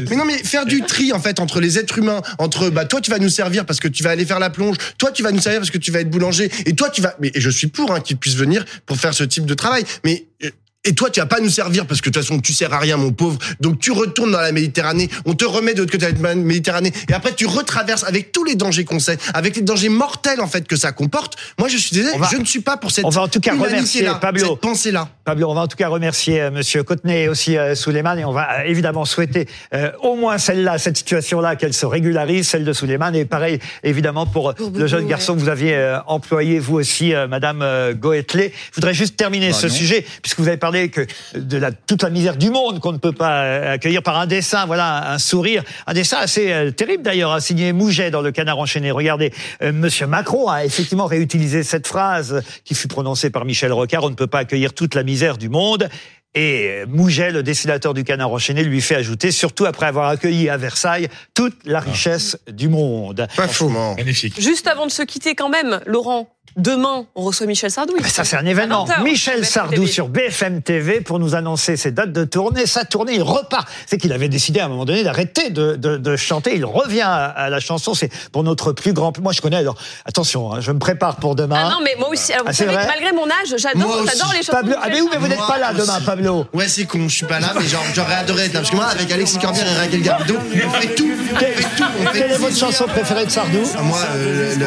Mais 0.10 0.16
non, 0.16 0.26
mais 0.26 0.38
faire 0.38 0.66
du 0.66 0.82
tri 0.82 1.12
en 1.14 1.20
fait 1.20 1.40
entre 1.40 1.60
les 1.60 1.78
êtres 1.78 1.98
humains, 1.98 2.22
entre 2.38 2.70
bah 2.70 2.86
toi 2.86 3.02
tu 3.02 3.12
vas 3.12 3.20
nous 3.20 3.30
servir 3.30 3.66
parce 3.66 3.80
que 3.80 3.88
tu 3.88 4.04
vas 4.04 4.12
aller 4.12 4.26
faire 4.26 4.40
la 4.40 4.50
plonge, 4.50 4.78
toi 4.98 5.12
tu 5.12 5.24
vas 5.24 5.32
nous 5.32 5.42
servir 5.42 5.60
parce 5.60 5.72
que 5.72 5.78
tu 5.78 5.92
vas 5.92 6.00
être 6.02 6.10
boulanger, 6.10 6.50
et 6.66 6.74
toi 6.76 6.90
tu 6.90 7.02
vas. 7.02 7.16
Mais 7.20 7.32
et 7.34 7.42
je 7.42 7.50
suis 7.50 7.68
pour 7.68 7.94
hein, 7.94 8.00
qu'ils 8.00 8.18
puissent 8.18 8.36
venir 8.36 8.66
pour 8.86 8.98
faire 8.98 9.14
ce 9.14 9.24
type 9.24 9.46
de 9.46 9.54
travail, 9.54 9.84
mais 10.04 10.26
euh, 10.44 10.50
et 10.84 10.94
toi 10.96 11.10
tu 11.10 11.20
vas 11.20 11.26
pas 11.26 11.40
nous 11.40 11.50
servir 11.50 11.86
parce 11.86 12.02
que 12.02 12.10
de 12.10 12.14
toute 12.14 12.24
façon 12.24 12.40
tu 12.40 12.54
sers 12.54 12.72
à 12.74 12.80
rien 12.80 12.98
mon 12.98 13.12
pauvre. 13.12 13.38
Donc 13.60 13.80
tu 13.80 13.92
retournes 13.92 14.32
dans 14.32 14.40
la 14.40 14.52
Méditerranée, 14.52 15.10
on 15.26 15.34
te 15.34 15.44
remet 15.46 15.74
de 15.74 15.80
l'autre 15.80 15.92
côté 15.92 16.12
de 16.12 16.24
la 16.24 16.36
Méditerranée 16.36 16.94
et 17.10 17.14
après 17.14 17.34
tu 17.34 17.46
retraverses 17.46 18.04
avec 18.04 18.32
tous 18.32 18.44
les 18.44 18.56
dangers 18.56 18.86
qu'on 18.86 19.00
sait, 19.00 19.18
avec 19.34 19.56
les 19.56 19.62
dangers 19.62 19.90
mortels 19.90 20.40
en 20.42 20.48
fait 20.48 20.68
que 20.68 20.76
ça 20.76 20.92
comporte. 20.92 21.36
Moi 21.60 21.68
je 21.68 21.78
suis 21.78 21.96
désolé, 21.96 22.18
va- 22.18 22.30
je 22.32 22.38
ne 22.38 22.46
suis 22.46 22.62
pas 22.62 22.78
pour 22.78 22.92
cette 22.92 23.06
On 23.06 23.10
va 23.10 23.22
en 23.24 23.28
tout 23.28 23.40
cas 23.40 23.54
remercier 23.56 24.08
Pablo. 24.22 24.48
cette 24.52 24.60
pensée-là. 24.62 25.10
Pablo, 25.26 25.50
on 25.50 25.54
va 25.56 25.62
en 25.62 25.68
tout 25.68 25.76
cas 25.76 25.90
remercier 25.90 26.40
euh, 26.42 26.52
Monsieur 26.52 26.84
Cotenay 26.84 27.24
et 27.24 27.30
aussi 27.30 27.58
euh, 27.58 27.76
Souleymane 27.76 28.20
et 28.20 28.26
on 28.26 28.32
va 28.32 28.60
euh, 28.60 28.64
évidemment 28.66 29.04
souhaiter 29.04 29.48
euh, 29.74 29.92
au 30.02 30.16
moins 30.16 30.38
celle-là, 30.38 30.78
cette 30.78 30.96
situation-là, 30.98 31.58
qu'elle 31.58 31.74
se 31.74 31.86
régularise, 31.86 32.48
celle 32.48 32.64
de 32.64 32.72
Souleymane 32.72 33.16
et 33.16 33.26
pareil 33.26 33.60
évidemment 33.84 34.26
pour, 34.26 34.54
le 34.74 34.88
jeune 34.88 35.06
garçon 35.08 35.34
que 35.36 35.40
vous 35.40 35.50
aviez 35.50 35.76
euh, 35.76 36.00
employé 36.08 36.60
vous 36.60 36.76
aussi, 36.76 37.14
euh, 37.14 37.28
Madame 37.28 37.62
euh, 37.62 37.94
Goetley. 37.94 38.54
Je 38.72 38.76
voudrais 38.76 38.94
juste 38.94 39.18
terminer 39.18 39.50
Bah 39.50 39.54
ce 39.60 39.68
non. 39.68 39.74
sujet 39.74 40.06
puisque 40.22 40.40
vous 40.40 40.48
avez 40.48 40.56
parlé 40.58 40.77
que 40.86 41.06
de 41.36 41.58
la 41.58 41.72
toute 41.72 42.04
la 42.04 42.10
misère 42.10 42.38
du 42.38 42.50
monde 42.50 42.80
qu'on 42.80 42.92
ne 42.92 42.98
peut 42.98 43.12
pas 43.12 43.44
euh, 43.44 43.74
accueillir 43.74 44.04
par 44.04 44.18
un 44.18 44.28
dessin, 44.28 44.66
voilà 44.66 45.12
un 45.12 45.18
sourire, 45.18 45.64
un 45.88 45.94
dessin 45.94 46.18
assez 46.18 46.52
euh, 46.52 46.72
terrible 46.72 47.04
d'ailleurs, 47.04 47.32
hein, 47.32 47.40
signé 47.40 47.74
Mouget 47.74 48.12
dans 48.12 48.22
le 48.22 48.32
Canard 48.32 48.60
enchaîné. 48.60 48.92
Regardez, 48.92 49.34
euh, 49.62 49.72
Monsieur 49.74 50.08
Macron 50.08 50.48
a 50.48 50.66
effectivement 50.66 51.08
réutilisé 51.08 51.64
cette 51.64 51.88
phrase 51.88 52.44
qui 52.64 52.76
fut 52.76 52.88
prononcée 52.88 53.30
par 53.30 53.46
Michel 53.46 53.74
Rocard 53.74 54.04
on 54.04 54.10
ne 54.10 54.16
peut 54.16 54.28
pas 54.28 54.40
accueillir 54.40 54.74
toute 54.74 54.96
la 54.96 55.04
misère 55.04 55.38
du 55.38 55.50
monde. 55.50 55.90
Et 56.36 56.84
Mouget, 56.88 57.32
le 57.32 57.42
dessinateur 57.42 57.96
du 57.96 58.04
Canard 58.04 58.32
enchaîné, 58.32 58.64
lui 58.64 58.82
fait 58.82 58.94
ajouter, 58.94 59.32
surtout 59.32 59.66
après 59.66 59.88
avoir 59.88 60.08
accueilli 60.10 60.50
à 60.50 60.58
Versailles 60.58 61.08
toute 61.34 61.56
la 61.66 61.80
richesse 61.80 62.38
du 62.48 62.68
monde. 62.68 63.28
Pas 63.36 63.48
faux. 63.48 63.70
Magnifique. 63.70 64.40
Juste 64.40 64.68
avant 64.68 64.86
de 64.86 64.92
se 64.92 65.02
quitter 65.02 65.34
quand 65.34 65.50
même, 65.50 65.80
Laurent, 65.88 66.30
demain, 66.56 67.06
on 67.16 67.24
reçoit 67.24 67.46
Michel 67.48 67.70
Sardou. 67.72 67.94
Mais 68.02 68.08
ça, 68.10 68.24
c'est 68.24 68.38
un 68.38 68.46
événement. 68.46 68.84
À 68.84 68.88
20 68.88 68.94
heures, 68.94 69.04
Michel 69.04 69.46
Sardou 69.46 69.86
sur 69.88 70.08
BFM 70.08 70.62
TV 70.62 71.02
pour 71.02 71.20
nous 71.20 71.36
annoncer 71.36 71.78
ses 71.78 71.92
dates 71.92 72.12
de 72.14 72.24
tournée. 72.24 72.66
Sa 72.66 72.86
tournée, 72.86 73.16
il 73.16 73.22
repart. 73.24 73.68
C'est 73.86 73.98
qu'il 73.98 74.12
avait 74.14 74.30
décidé 74.30 74.60
à 74.60 74.66
un 74.66 74.70
moment 74.70 74.86
donné 74.86 75.04
d'arrêter 75.04 75.50
de, 75.50 75.76
de, 75.76 75.98
de 75.98 76.16
chanter. 76.16 76.56
Il 76.56 76.66
revient 76.66 77.02
à, 77.02 77.26
à 77.26 77.50
la 77.50 77.60
chanson. 77.60 77.94
C'est 77.94 78.10
pour 78.32 78.44
notre 78.44 78.72
plus 78.72 78.94
grand. 78.94 79.18
Moi, 79.20 79.34
je 79.34 79.42
connais. 79.42 79.58
Alors, 79.58 79.76
attention, 80.06 80.54
hein, 80.54 80.62
je 80.62 80.72
me 80.72 80.80
prépare 80.80 81.18
pour 81.18 81.36
demain. 81.36 81.64
Ah 81.68 81.70
non, 81.72 81.80
mais 81.84 81.96
moi 82.00 82.10
aussi. 82.10 82.32
Alors, 82.34 82.46
vous 82.46 82.52
Ah, 82.52 82.54
savez 82.54 82.72
que 82.72 82.88
malgré 82.88 83.12
mon 83.14 83.26
âge, 83.28 83.54
j'adore, 83.58 84.04
les 84.04 84.10
chansons. 84.44 84.52
Pablo, 84.52 84.74
ah 84.78 84.82
mais 84.86 84.90
Michel 84.92 85.04
oui, 85.04 85.10
mais 85.14 85.18
vous 85.20 85.28
n'êtes 85.28 85.48
pas 85.48 85.58
là 85.58 85.74
demain. 85.74 86.00
Pablo. 86.06 86.46
Ouais, 86.54 86.68
c'est 86.68 86.86
con, 86.86 87.08
je 87.08 87.14
suis 87.16 87.26
pas 87.26 87.40
là, 87.40 87.54
mais 87.60 87.66
genre, 87.68 87.84
j'aurais 87.94 88.16
adoré 88.16 88.46
être 88.46 88.54
là. 88.54 88.60
Parce 88.60 88.72
que 88.72 88.76
moi, 88.76 88.86
avec 88.86 89.12
Alexis 89.12 89.38
Corbière 89.40 89.66
et 89.72 89.76
Raquel 89.78 90.02
Garrido, 90.02 90.36
on 90.38 90.70
fait 90.72 90.96
tout. 90.96 91.08
On 91.34 91.36
fait 91.38 91.64
tout. 91.76 91.84
On 92.02 92.06
fait 92.12 92.20
Quelle 92.20 92.32
est 92.32 92.38
votre 92.38 92.56
chanson 92.58 92.86
préférée 92.86 93.26
de 93.26 93.32
Sardou 93.32 93.60
Ah, 93.78 93.82
Moi, 93.82 93.98
euh, 94.16 94.56
le- 94.56 94.66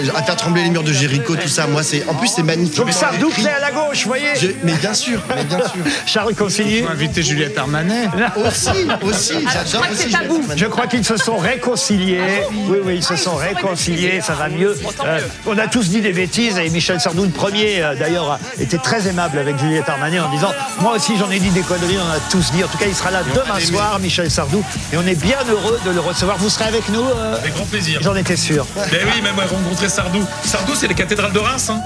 le- 0.00 0.02
le- 0.06 0.16
à 0.16 0.22
faire 0.22 0.36
trembler 0.36 0.64
les 0.64 0.70
murs 0.70 0.82
de 0.82 0.91
Jéricho, 0.92 1.36
tout 1.36 1.48
ça, 1.48 1.66
moi, 1.66 1.82
c'est. 1.82 2.06
En 2.08 2.14
plus, 2.14 2.28
c'est 2.28 2.42
magnifique. 2.42 2.76
Donc 2.76 2.92
Sardou, 2.92 3.28
clé 3.30 3.48
à 3.48 3.58
la 3.60 3.70
gauche, 3.70 4.02
vous 4.02 4.08
voyez 4.08 4.28
Je- 4.40 4.48
mais 4.62 4.72
bien 4.74 4.94
sûr, 4.94 5.20
mais 5.34 5.44
bien 5.44 5.58
sûr. 5.58 5.84
Charles 6.06 6.34
Consigny. 6.34 6.82
Faut 6.82 6.88
inviter 6.90 7.22
Juliette 7.22 7.56
Armanet. 7.58 8.08
Aussi, 8.36 8.68
aussi, 9.02 9.34
je 9.40 9.52
j'adore 9.52 9.86
aussi. 9.92 10.10
tabou. 10.10 10.42
Je 10.56 10.66
crois 10.66 10.86
qu'ils 10.86 11.04
se 11.04 11.16
sont 11.16 11.36
réconciliés. 11.36 12.20
Oui, 12.68 12.78
oui, 12.84 12.94
ils 12.96 13.04
se 13.04 13.16
sont 13.16 13.34
réconciliés. 13.36 14.20
Ça 14.20 14.34
va 14.34 14.48
mieux. 14.48 14.76
Euh, 15.04 15.20
on 15.46 15.58
a 15.58 15.66
tous 15.68 15.88
dit 15.88 16.00
des 16.00 16.12
bêtises 16.12 16.58
et 16.58 16.68
Michel 16.70 17.00
Sardou, 17.00 17.24
le 17.24 17.30
premier, 17.30 17.82
euh, 17.82 17.94
d'ailleurs, 17.94 18.32
a 18.32 18.38
été 18.60 18.78
très 18.78 19.06
aimable 19.08 19.38
avec 19.38 19.58
Juliette 19.58 19.88
Armanet 19.88 20.20
en 20.20 20.30
disant 20.30 20.50
Moi 20.80 20.96
aussi, 20.96 21.16
j'en 21.18 21.30
ai 21.30 21.38
dit 21.38 21.50
des 21.50 21.60
conneries, 21.62 21.98
on 21.98 22.10
en 22.10 22.16
a 22.16 22.20
tous 22.30 22.50
dit. 22.52 22.62
En 22.64 22.68
tout 22.68 22.78
cas, 22.78 22.86
il 22.88 22.94
sera 22.94 23.10
là 23.10 23.22
demain 23.34 23.60
soir, 23.60 23.98
Michel 24.00 24.30
Sardou, 24.30 24.64
et 24.92 24.96
on 24.96 25.06
est 25.06 25.14
bien 25.20 25.38
heureux 25.48 25.78
de 25.84 25.90
le 25.90 26.00
recevoir. 26.00 26.38
Vous 26.38 26.48
serez 26.50 26.64
avec 26.66 26.88
nous 26.88 27.02
euh, 27.04 27.36
Avec 27.36 27.54
grand 27.54 27.66
plaisir. 27.66 28.00
J'en 28.02 28.16
étais 28.16 28.36
sûr. 28.36 28.66
Ben 28.76 28.86
oui, 29.14 29.22
même 29.22 29.38
rencontrer 29.38 29.88
Sardou. 29.88 30.24
Sardou, 30.44 30.74
c'est 30.82 30.88
les 30.88 30.94
cathédrales 30.94 31.32
de 31.32 31.38
Reims. 31.38 31.70
Hein. 31.70 31.80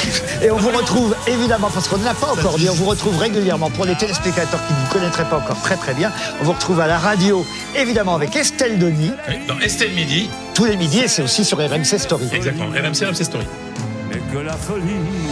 Et 0.42 0.50
on 0.50 0.56
vous 0.56 0.76
retrouve 0.76 1.14
évidemment, 1.28 1.70
parce 1.72 1.86
qu'on 1.86 1.98
ne 1.98 2.04
l'a 2.04 2.14
pas 2.14 2.32
encore 2.32 2.58
dit, 2.58 2.68
on 2.68 2.74
vous 2.74 2.86
retrouve 2.86 3.16
régulièrement 3.16 3.70
pour 3.70 3.84
les 3.84 3.94
téléspectateurs 3.94 4.58
qui 4.66 4.72
ne 4.72 4.78
vous 4.80 4.92
connaîtraient 4.92 5.28
pas 5.28 5.36
encore 5.36 5.60
très 5.60 5.76
très 5.76 5.94
bien. 5.94 6.10
On 6.40 6.44
vous 6.44 6.52
retrouve 6.52 6.80
à 6.80 6.88
la 6.88 6.98
radio, 6.98 7.46
évidemment, 7.76 8.16
avec 8.16 8.34
Estelle 8.34 8.80
Denis, 8.80 9.12
Dans 9.46 9.60
Estelle 9.60 9.92
Midi. 9.92 10.30
tous 10.52 10.64
les 10.64 10.76
midis, 10.76 10.98
et 10.98 11.06
c'est 11.06 11.22
aussi 11.22 11.44
sur 11.44 11.58
RMC 11.58 11.96
Story. 11.96 12.28
Exactement. 12.32 12.70
RMC, 12.70 13.06
RMC 13.06 13.22
Story. 13.22 13.46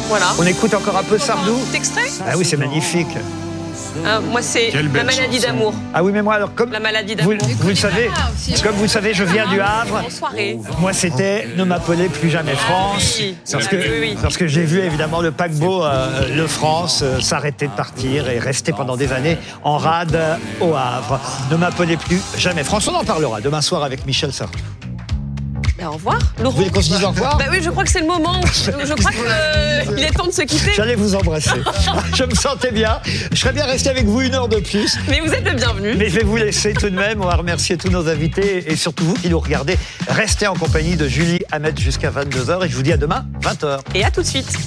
Voilà. 0.07 0.27
On 0.39 0.47
écoute 0.47 0.73
encore 0.75 0.97
un 0.97 1.03
peu 1.03 1.19
Sardou 1.19 1.57
Petit 1.57 1.77
extrait 1.77 2.11
Ah 2.25 2.37
oui, 2.37 2.45
c'est 2.45 2.57
magnifique. 2.57 3.09
Hein, 4.07 4.20
Moi, 4.30 4.43
c'est 4.43 4.70
La 4.70 5.05
maladie 5.05 5.41
d'amour. 5.41 5.74
Ah 5.95 6.03
oui, 6.03 6.12
mais 6.12 6.22
moi, 6.22 6.34
alors, 6.34 6.55
comme 6.55 6.72
La 6.72 6.80
maladie 6.80 7.14
vous, 7.20 7.34
d'amour. 7.34 7.49
vous 7.61 7.68
le 7.68 7.74
savez, 7.74 8.11
comme 8.62 8.74
vous 8.76 8.82
le 8.82 8.89
savez, 8.89 9.14
je 9.14 9.24
viens 9.24 9.47
du 9.49 9.61
Havre. 9.61 10.03
En 10.07 10.11
soirée. 10.11 10.59
Moi, 10.78 10.93
c'était 10.93 11.49
Ne 11.57 11.64
m'appelez 11.64 12.09
plus 12.09 12.30
jamais 12.30 12.55
France. 12.55 13.16
oui. 13.18 13.36
Parce 13.51 13.64
Ah 13.66 13.70
que, 13.70 13.76
oui, 13.76 14.16
oui, 14.22 14.34
que 14.39 14.47
j'ai 14.47 14.64
vu 14.64 14.80
évidemment 14.80 15.20
le 15.20 15.30
paquebot 15.32 15.84
euh, 15.84 16.28
Le 16.34 16.47
France 16.47 17.01
euh, 17.03 17.20
s'arrêter 17.20 17.66
de 17.66 17.72
partir 17.72 18.28
et 18.28 18.39
rester 18.39 18.72
pendant 18.72 18.97
des 18.97 19.12
années 19.12 19.36
en 19.64 19.76
rade 19.78 20.14
euh, 20.14 20.36
au 20.61 20.74
Havre. 20.74 21.20
Ne 21.51 21.57
m'appelez 21.57 21.97
plus 21.97 22.20
jamais 22.36 22.64
France. 22.64 22.89
On 22.89 22.95
en 22.95 23.05
parlera 23.05 23.41
demain 23.41 23.61
soir 23.61 23.82
avec 23.82 24.07
Michel 24.07 24.32
Sardou. 24.32 24.59
Ben, 25.79 25.87
au 25.87 25.93
revoir, 25.93 26.18
Laurent. 26.39 26.51
Vous 26.51 26.57
voulez 26.57 26.70
qu'on 26.70 26.83
se 26.83 26.89
dise 26.93 27.05
au 27.05 27.09
revoir 27.11 27.39
Bah 27.39 27.45
oui, 27.51 27.59
je 27.62 27.70
crois 27.70 27.85
que 27.85 27.91
c'est 27.91 28.01
le 28.01 28.07
moment. 28.07 28.41
Je 28.64 28.95
crois 28.95 29.12
qu'il 29.12 30.05
est 30.05 30.11
temps 30.11 30.26
de 30.26 30.33
se 30.33 30.43
quitter. 30.43 30.72
J'allais 30.74 30.97
vous 30.97 31.14
embrasser. 31.14 31.51
je 32.16 32.24
me 32.24 32.35
sentais 32.35 32.72
bien. 32.72 33.01
Je 33.31 33.37
serais 33.37 33.53
bien 33.53 33.64
resté 33.64 33.89
avec 33.89 34.05
vous 34.05 34.20
une 34.20 34.35
heure 34.35 34.49
de 34.49 34.59
plus. 34.59 34.99
Mais 35.09 35.20
vous 35.20 35.33
êtes 35.33 35.45
le 35.45 35.55
bienvenu. 35.55 35.95
Mais 35.95 36.09
je 36.09 36.16
vais 36.16 36.24
vous 36.24 36.37
laisser 36.37 36.72
tout 36.72 36.91
de 36.91 36.97
même. 36.97 37.20
On 37.20 37.26
va 37.26 37.37
remercier 37.37 37.76
tous 37.76 37.91
nos 37.91 38.09
invités 38.09 38.64
et 38.66 38.74
surtout 38.74 39.05
vous 39.05 39.14
qui 39.14 39.29
nous 39.29 39.39
regardez. 39.39 39.79
Restez 40.09 40.49
en 40.49 40.55
compagnie 40.55 40.97
de 40.97 41.07
Julie 41.07 41.43
Hamet 41.53 41.76
jusqu'à 41.79 42.11
22h 42.11 42.64
et 42.66 42.68
je 42.68 42.74
vous 42.74 42.83
dis 42.83 42.93
à 42.93 42.97
demain, 42.97 43.26
20h. 43.43 43.79
Et 43.95 44.05
à 44.05 44.11
tout 44.11 44.22
de 44.22 44.26
suite. 44.26 44.59